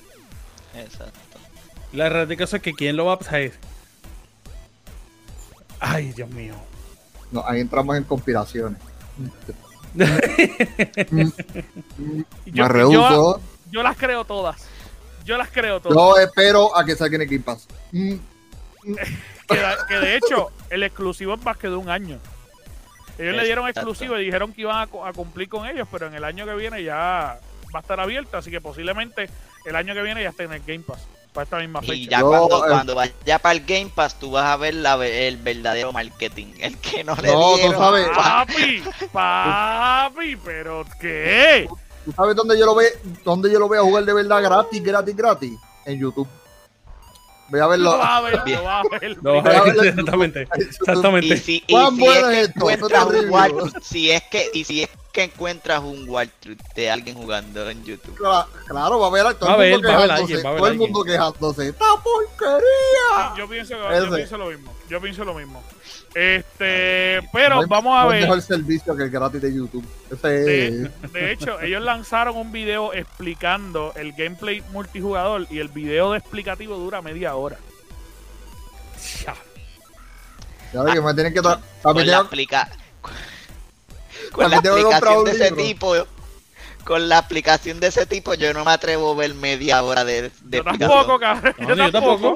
exacto. 0.74 1.12
La 1.92 2.08
realidad 2.08 2.36
que 2.36 2.44
eso 2.44 2.56
es 2.56 2.62
que 2.62 2.72
quién 2.74 2.96
lo 2.96 3.06
va 3.06 3.14
a 3.14 3.18
pasar. 3.18 3.50
Ay, 5.80 6.12
Dios 6.12 6.28
mío. 6.30 6.54
No, 7.30 7.44
ahí 7.46 7.60
entramos 7.60 7.96
en 7.96 8.04
conspiraciones. 8.04 8.78
Yo, 9.94 10.04
Me 11.14 12.24
yo, 12.46 12.68
rehuso. 12.68 13.10
yo 13.10 13.40
las 13.82 13.96
creo 13.96 14.24
todas. 14.24 14.66
Yo 15.24 15.36
las 15.36 15.48
creo 15.50 15.80
todas. 15.80 15.96
Yo 15.96 16.16
espero 16.18 16.74
a 16.76 16.84
que 16.84 16.96
saquen 16.96 17.20
el 17.22 17.28
Game 17.28 17.42
Pass. 17.42 17.66
Mm, 17.92 18.14
Que, 19.88 19.94
de 19.94 20.16
hecho, 20.16 20.50
el 20.70 20.82
exclusivo 20.82 21.34
es 21.34 21.42
más 21.42 21.56
que 21.56 21.68
de 21.68 21.76
un 21.76 21.88
año. 21.88 22.18
Ellos 23.18 23.34
le 23.34 23.44
dieron 23.44 23.66
exclusivo 23.68 24.16
y 24.18 24.24
dijeron 24.24 24.52
que 24.52 24.60
iban 24.62 24.78
a, 24.80 24.86
cu- 24.86 25.04
a 25.04 25.12
cumplir 25.12 25.48
con 25.48 25.66
ellos, 25.66 25.88
pero 25.90 26.06
en 26.06 26.14
el 26.14 26.22
año 26.24 26.44
que 26.46 26.54
viene 26.54 26.82
ya 26.84 27.38
va 27.74 27.78
a 27.78 27.80
estar 27.80 27.98
abierto, 27.98 28.36
así 28.38 28.50
que 28.50 28.60
posiblemente 28.60 29.28
el 29.64 29.74
año 29.76 29.92
que 29.94 30.02
viene 30.02 30.22
ya 30.22 30.28
esté 30.30 30.44
en 30.44 30.52
el 30.52 30.62
Game 30.64 30.80
Pass, 30.86 31.00
para 31.32 31.42
esta 31.44 31.58
misma 31.58 31.80
fecha. 31.80 31.94
Y 31.94 32.06
ya 32.08 32.20
Yo, 32.20 32.28
cuando, 32.28 32.64
eh, 32.64 32.68
cuando 32.70 32.94
vaya 32.94 33.38
para 33.40 33.52
el 33.54 33.64
Game 33.66 33.90
Pass, 33.94 34.18
tú 34.18 34.30
vas 34.30 34.44
a 34.46 34.56
ver 34.56 34.74
la, 34.74 34.94
ve- 34.96 35.26
el 35.28 35.36
verdadero 35.38 35.92
marketing. 35.92 36.46
El 36.60 36.78
que 36.78 37.02
no 37.02 37.16
le 37.16 37.32
No, 37.32 37.50
tú 37.52 37.56
dieron. 37.56 37.78
sabes. 37.78 38.08
Papi, 38.14 38.82
papi, 39.12 40.36
pero 40.36 40.84
¿qué? 41.00 41.68
¿Tú 42.08 42.12
sabes 42.16 42.34
dónde 42.34 42.58
yo 42.58 42.64
lo 42.64 42.74
ve, 42.74 42.86
dónde 43.22 43.52
yo 43.52 43.58
lo 43.58 43.68
voy 43.68 43.76
a 43.76 43.82
jugar 43.82 44.02
de 44.02 44.14
verdad 44.14 44.42
gratis, 44.42 44.82
gratis, 44.82 45.14
gratis? 45.14 45.52
En 45.84 46.00
YouTube. 46.00 46.26
Voy 47.50 47.60
a 47.60 47.64
Lo 47.64 47.68
verlo. 47.68 47.98
vas 47.98 48.10
a 48.10 48.20
ver, 48.22 48.42
lo 48.48 48.62
vas 48.64 48.86
a 48.86 48.98
ver. 48.98 49.22
No, 49.22 49.30
Voy 49.34 49.38
a 49.40 49.62
verlo 49.62 49.82
en 49.82 49.88
exactamente. 49.90 50.48
Y 50.58 50.62
Exactamente. 50.62 51.36
si, 51.36 51.62
y 51.66 51.72
¿Cuán 51.74 51.96
si 51.96 52.00
bueno 52.00 52.18
es 52.20 52.24
es 52.26 52.32
que 52.32 52.40
esto? 52.44 52.70
encuentras 52.70 52.90
Esto 52.90 52.96
es 52.96 53.02
un 53.04 53.10
terrible. 53.12 53.36
walkthrough- 53.36 53.82
si 53.82 54.10
es 54.10 54.22
que 54.30 54.50
y 54.54 54.64
si 54.64 54.82
es 54.84 54.88
que 55.12 55.22
encuentras 55.24 55.80
un 55.82 56.08
walkthrough 56.08 56.58
de 56.74 56.90
alguien 56.90 57.14
jugando 57.16 57.68
en 57.68 57.84
YouTube. 57.84 58.16
Cla- 58.16 58.46
Claro, 58.66 58.98
va 59.00 59.06
a 59.06 59.08
haber 59.10 59.34
todo 59.34 59.50
Va 59.50 59.56
a 59.62 59.66
el 59.66 59.72
mundo 59.72 59.88
haber, 59.88 59.98
va 59.98 60.14
a 60.14 60.16
haber 60.16 60.26
quejándose. 60.26 60.34
alguien, 60.34 60.44
va 60.44 60.48
a 60.48 60.52
haber 60.52 60.60
todo 60.62 60.72
el 60.72 60.78
mundo 60.78 61.04
quejándose. 61.04 61.68
¡Esta 61.68 61.84
porquería! 62.02 63.34
Yo 63.36 63.48
pienso, 63.48 63.74
yo 63.74 64.14
pienso 64.14 64.38
lo 64.38 64.46
mismo. 64.46 64.74
Yo 64.88 65.00
pienso 65.02 65.24
lo 65.24 65.34
mismo. 65.34 65.62
Este, 66.14 67.20
pero 67.32 67.56
No 67.56 67.60
hay- 67.62 67.66
vamos 67.68 67.96
a 67.96 68.02
no 68.04 68.08
ver. 68.08 68.22
mejor 68.22 68.40
servicio 68.42 68.96
que 68.96 69.04
el 69.04 69.10
gratis 69.10 69.40
de 69.42 69.54
YouTube. 69.54 69.84
Ese 70.10 70.28
De, 70.28 70.66
es. 71.02 71.12
de 71.12 71.32
hecho, 71.32 71.60
ellos 71.60 71.82
lanzaron 71.82 72.36
un 72.36 72.50
video 72.50 72.92
explicando 72.94 73.92
el 73.94 74.12
gameplay 74.12 74.62
multijugador 74.72 75.46
y 75.50 75.58
el 75.58 75.68
video 75.68 76.12
de 76.12 76.18
explicativo 76.18 76.76
dura 76.76 77.02
media 77.02 77.34
hora. 77.36 77.58
Ya 80.72 80.82
ve 80.82 80.92
que 80.92 81.00
me 81.00 81.14
tienen 81.14 81.32
que. 81.32 81.40
tra- 81.40 81.60
Con 81.82 81.94
también 81.94 82.10
la, 82.10 82.18
aplica... 82.18 82.68
con 84.32 84.50
la 84.50 84.58
aplicación 84.58 85.24
de 85.24 85.30
ese 85.32 85.52
tipo. 85.52 85.94
Con 86.84 87.08
la 87.08 87.18
aplicación 87.18 87.80
de 87.80 87.88
ese 87.88 88.06
tipo, 88.06 88.32
yo 88.34 88.54
no 88.54 88.64
me 88.64 88.70
atrevo 88.72 89.12
a 89.12 89.14
ver 89.14 89.34
media 89.34 89.82
hora 89.82 90.04
de, 90.04 90.30
de 90.42 90.58
Yo 90.58 90.64
tampoco, 90.64 91.18
cabrón. 91.18 91.54
No, 91.58 91.74
yo 91.76 91.92
tampoco. 91.92 92.34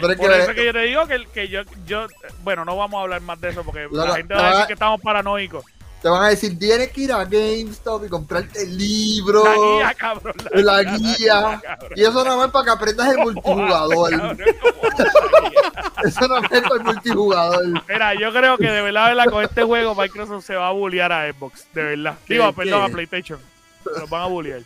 Tener 0.00 0.16
que 0.16 0.22
Por 0.22 0.32
eso 0.32 0.46
ver- 0.48 0.56
que 0.56 0.64
yo 0.66 0.72
te 0.72 0.80
digo 0.80 1.06
que, 1.06 1.26
que 1.32 1.48
yo, 1.48 1.62
yo, 1.86 2.06
bueno, 2.42 2.64
no 2.64 2.76
vamos 2.76 2.98
a 2.98 3.02
hablar 3.02 3.20
más 3.22 3.40
de 3.40 3.48
eso 3.50 3.64
porque 3.64 3.88
La- 3.90 4.02
la, 4.04 4.08
la- 4.10 4.16
gente 4.16 4.34
va 4.34 4.46
a 4.46 4.50
decir 4.52 4.66
que 4.66 4.72
estamos 4.74 5.00
paranoicos. 5.00 5.64
Te 6.02 6.08
van 6.08 6.22
a 6.22 6.28
decir, 6.28 6.56
tienes 6.56 6.90
que 6.92 7.00
ir 7.00 7.12
a 7.12 7.24
GameStop 7.24 8.04
y 8.04 8.08
comprarte 8.08 8.62
el 8.62 8.78
libro. 8.78 9.42
La 9.42 9.54
guía, 9.56 9.94
cabrón. 9.94 10.34
La 10.52 10.82
guía. 10.84 11.60
cabrón. 11.60 11.92
Y 11.96 12.02
eso 12.02 12.24
no 12.24 12.44
es 12.44 12.50
para 12.52 12.64
que 12.66 12.70
aprendas 12.70 13.08
el 13.08 13.18
multijugador. 13.24 14.12
Eso 16.04 16.28
no 16.28 16.36
es 16.38 16.48
para 16.48 16.74
el 16.76 16.84
multijugador. 16.84 17.64
Mira, 17.88 18.14
yo 18.14 18.32
creo 18.32 18.56
que 18.58 18.70
de 18.70 18.82
verdad, 18.82 19.08
de 19.08 19.14
verdad, 19.16 19.32
con 19.32 19.42
este 19.44 19.62
juego 19.64 19.94
Microsoft 19.96 20.44
se 20.46 20.54
va 20.54 20.68
a 20.68 20.72
bullear 20.72 21.10
a 21.12 21.32
Xbox, 21.32 21.66
de 21.74 21.82
verdad. 21.82 22.14
¿Qué, 22.26 22.34
Digo, 22.34 22.52
perdón, 22.52 22.82
a 22.84 22.88
PlayStation. 22.88 23.40
Los 23.84 24.08
van 24.08 24.22
a 24.22 24.26
bullear. 24.26 24.60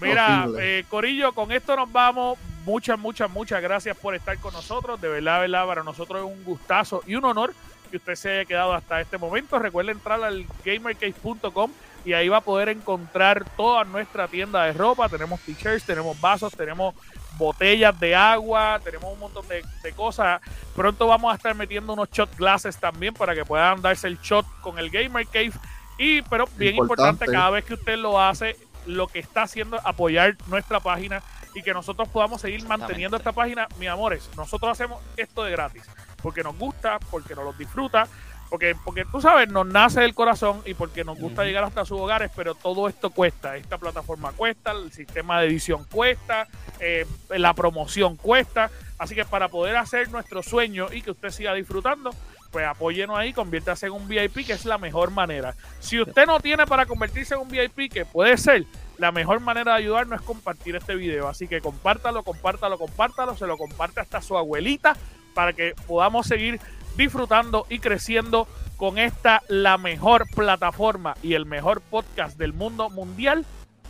Mira, 0.00 0.48
eh, 0.58 0.84
Corillo, 0.88 1.32
con 1.32 1.52
esto 1.52 1.76
nos 1.76 1.90
vamos. 1.92 2.38
Muchas, 2.64 2.98
muchas, 2.98 3.30
muchas 3.30 3.62
gracias 3.62 3.96
por 3.96 4.14
estar 4.14 4.38
con 4.38 4.52
nosotros. 4.52 5.00
De 5.00 5.08
verdad, 5.08 5.36
de 5.36 5.48
verdad, 5.48 5.66
para 5.66 5.82
nosotros 5.82 6.20
es 6.20 6.36
un 6.36 6.44
gustazo 6.44 7.02
y 7.06 7.14
un 7.14 7.24
honor 7.24 7.54
que 7.90 7.96
usted 7.96 8.14
se 8.14 8.30
haya 8.30 8.44
quedado 8.44 8.72
hasta 8.72 9.00
este 9.00 9.18
momento. 9.18 9.58
Recuerde 9.58 9.92
entrar 9.92 10.22
al 10.22 10.46
gamercase.com 10.64 11.72
y 12.04 12.12
ahí 12.12 12.28
va 12.28 12.38
a 12.38 12.42
poder 12.42 12.68
encontrar 12.68 13.44
toda 13.56 13.84
nuestra 13.84 14.28
tienda 14.28 14.64
de 14.64 14.72
ropa. 14.72 15.08
Tenemos 15.08 15.40
t-shirts, 15.40 15.84
tenemos 15.84 16.18
vasos, 16.20 16.52
tenemos 16.54 16.94
botellas 17.36 17.98
de 17.98 18.14
agua, 18.14 18.80
tenemos 18.84 19.12
un 19.12 19.18
montón 19.18 19.46
de, 19.48 19.62
de 19.82 19.92
cosas. 19.92 20.40
Pronto 20.74 21.06
vamos 21.06 21.32
a 21.32 21.36
estar 21.36 21.54
metiendo 21.54 21.92
unos 21.94 22.10
shot 22.10 22.36
glasses 22.36 22.76
también 22.78 23.14
para 23.14 23.34
que 23.34 23.44
puedan 23.44 23.82
darse 23.82 24.06
el 24.06 24.18
shot 24.20 24.46
con 24.60 24.78
el 24.78 24.90
Gamer 24.90 25.26
Cave. 25.26 25.52
Y, 25.98 26.22
pero 26.22 26.46
bien 26.56 26.76
importante, 26.76 27.24
Importante. 27.24 27.32
cada 27.32 27.50
vez 27.50 27.64
que 27.64 27.74
usted 27.74 27.98
lo 27.98 28.20
hace, 28.20 28.56
lo 28.86 29.06
que 29.06 29.18
está 29.18 29.42
haciendo 29.42 29.76
es 29.76 29.82
apoyar 29.84 30.36
nuestra 30.46 30.80
página 30.80 31.22
y 31.54 31.62
que 31.62 31.72
nosotros 31.72 32.08
podamos 32.08 32.40
seguir 32.40 32.64
manteniendo 32.66 33.16
esta 33.16 33.32
página. 33.32 33.68
Mi 33.78 33.86
amores, 33.86 34.30
nosotros 34.36 34.70
hacemos 34.70 35.00
esto 35.16 35.44
de 35.44 35.50
gratis 35.50 35.84
porque 36.22 36.42
nos 36.42 36.56
gusta, 36.58 36.98
porque 37.10 37.34
nos 37.34 37.44
lo 37.44 37.52
disfruta, 37.52 38.06
porque, 38.48 38.74
porque 38.84 39.04
tú 39.04 39.20
sabes, 39.20 39.48
nos 39.48 39.66
nace 39.66 40.00
del 40.00 40.14
corazón 40.14 40.62
y 40.64 40.74
porque 40.74 41.04
nos 41.04 41.18
gusta 41.18 41.44
llegar 41.44 41.64
hasta 41.64 41.84
sus 41.84 42.00
hogares, 42.00 42.30
pero 42.34 42.54
todo 42.54 42.88
esto 42.88 43.10
cuesta. 43.10 43.56
Esta 43.56 43.78
plataforma 43.78 44.32
cuesta, 44.32 44.72
el 44.72 44.92
sistema 44.92 45.40
de 45.40 45.46
edición 45.46 45.84
cuesta, 45.84 46.48
eh, 46.80 47.06
la 47.28 47.54
promoción 47.54 48.16
cuesta. 48.16 48.70
Así 48.98 49.14
que 49.14 49.24
para 49.24 49.48
poder 49.48 49.76
hacer 49.76 50.10
nuestro 50.10 50.42
sueño 50.42 50.88
y 50.92 51.02
que 51.02 51.12
usted 51.12 51.30
siga 51.30 51.54
disfrutando, 51.54 52.10
pues 52.50 52.66
apóyenos 52.66 53.16
ahí, 53.16 53.32
conviértase 53.32 53.86
en 53.86 53.92
un 53.92 54.08
VIP, 54.08 54.46
que 54.46 54.52
es 54.52 54.64
la 54.64 54.78
mejor 54.78 55.10
manera. 55.10 55.54
Si 55.78 56.00
usted 56.00 56.26
no 56.26 56.40
tiene 56.40 56.66
para 56.66 56.86
convertirse 56.86 57.34
en 57.34 57.40
un 57.40 57.48
VIP, 57.48 57.92
que 57.92 58.04
puede 58.04 58.36
ser, 58.36 58.66
la 58.98 59.12
mejor 59.12 59.40
manera 59.40 59.72
de 59.72 59.78
ayudarnos 59.78 60.20
es 60.20 60.26
compartir 60.26 60.76
este 60.76 60.94
video. 60.94 61.28
Así 61.28 61.48
que 61.48 61.60
compártalo, 61.60 62.22
compártalo, 62.22 62.78
compártalo, 62.78 63.36
se 63.36 63.46
lo 63.46 63.56
comparte 63.56 64.00
hasta 64.00 64.20
su 64.20 64.36
abuelita 64.36 64.96
para 65.34 65.52
que 65.52 65.74
podamos 65.86 66.26
seguir 66.26 66.60
disfrutando 66.96 67.66
y 67.68 67.78
creciendo 67.78 68.48
con 68.76 68.98
esta, 68.98 69.42
la 69.48 69.78
mejor 69.78 70.26
plataforma 70.34 71.14
y 71.22 71.34
el 71.34 71.46
mejor 71.46 71.80
podcast 71.80 72.36
del 72.36 72.52
mundo 72.52 72.90
mundial, 72.90 73.44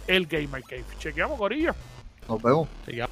el 0.07 0.27
Gamer 0.27 0.63
Cave. 0.63 0.85
Chequeamos, 0.99 1.39
Corillo. 1.39 1.75
Tá 2.27 2.37
bom? 2.39 2.67
Legal. 2.87 3.09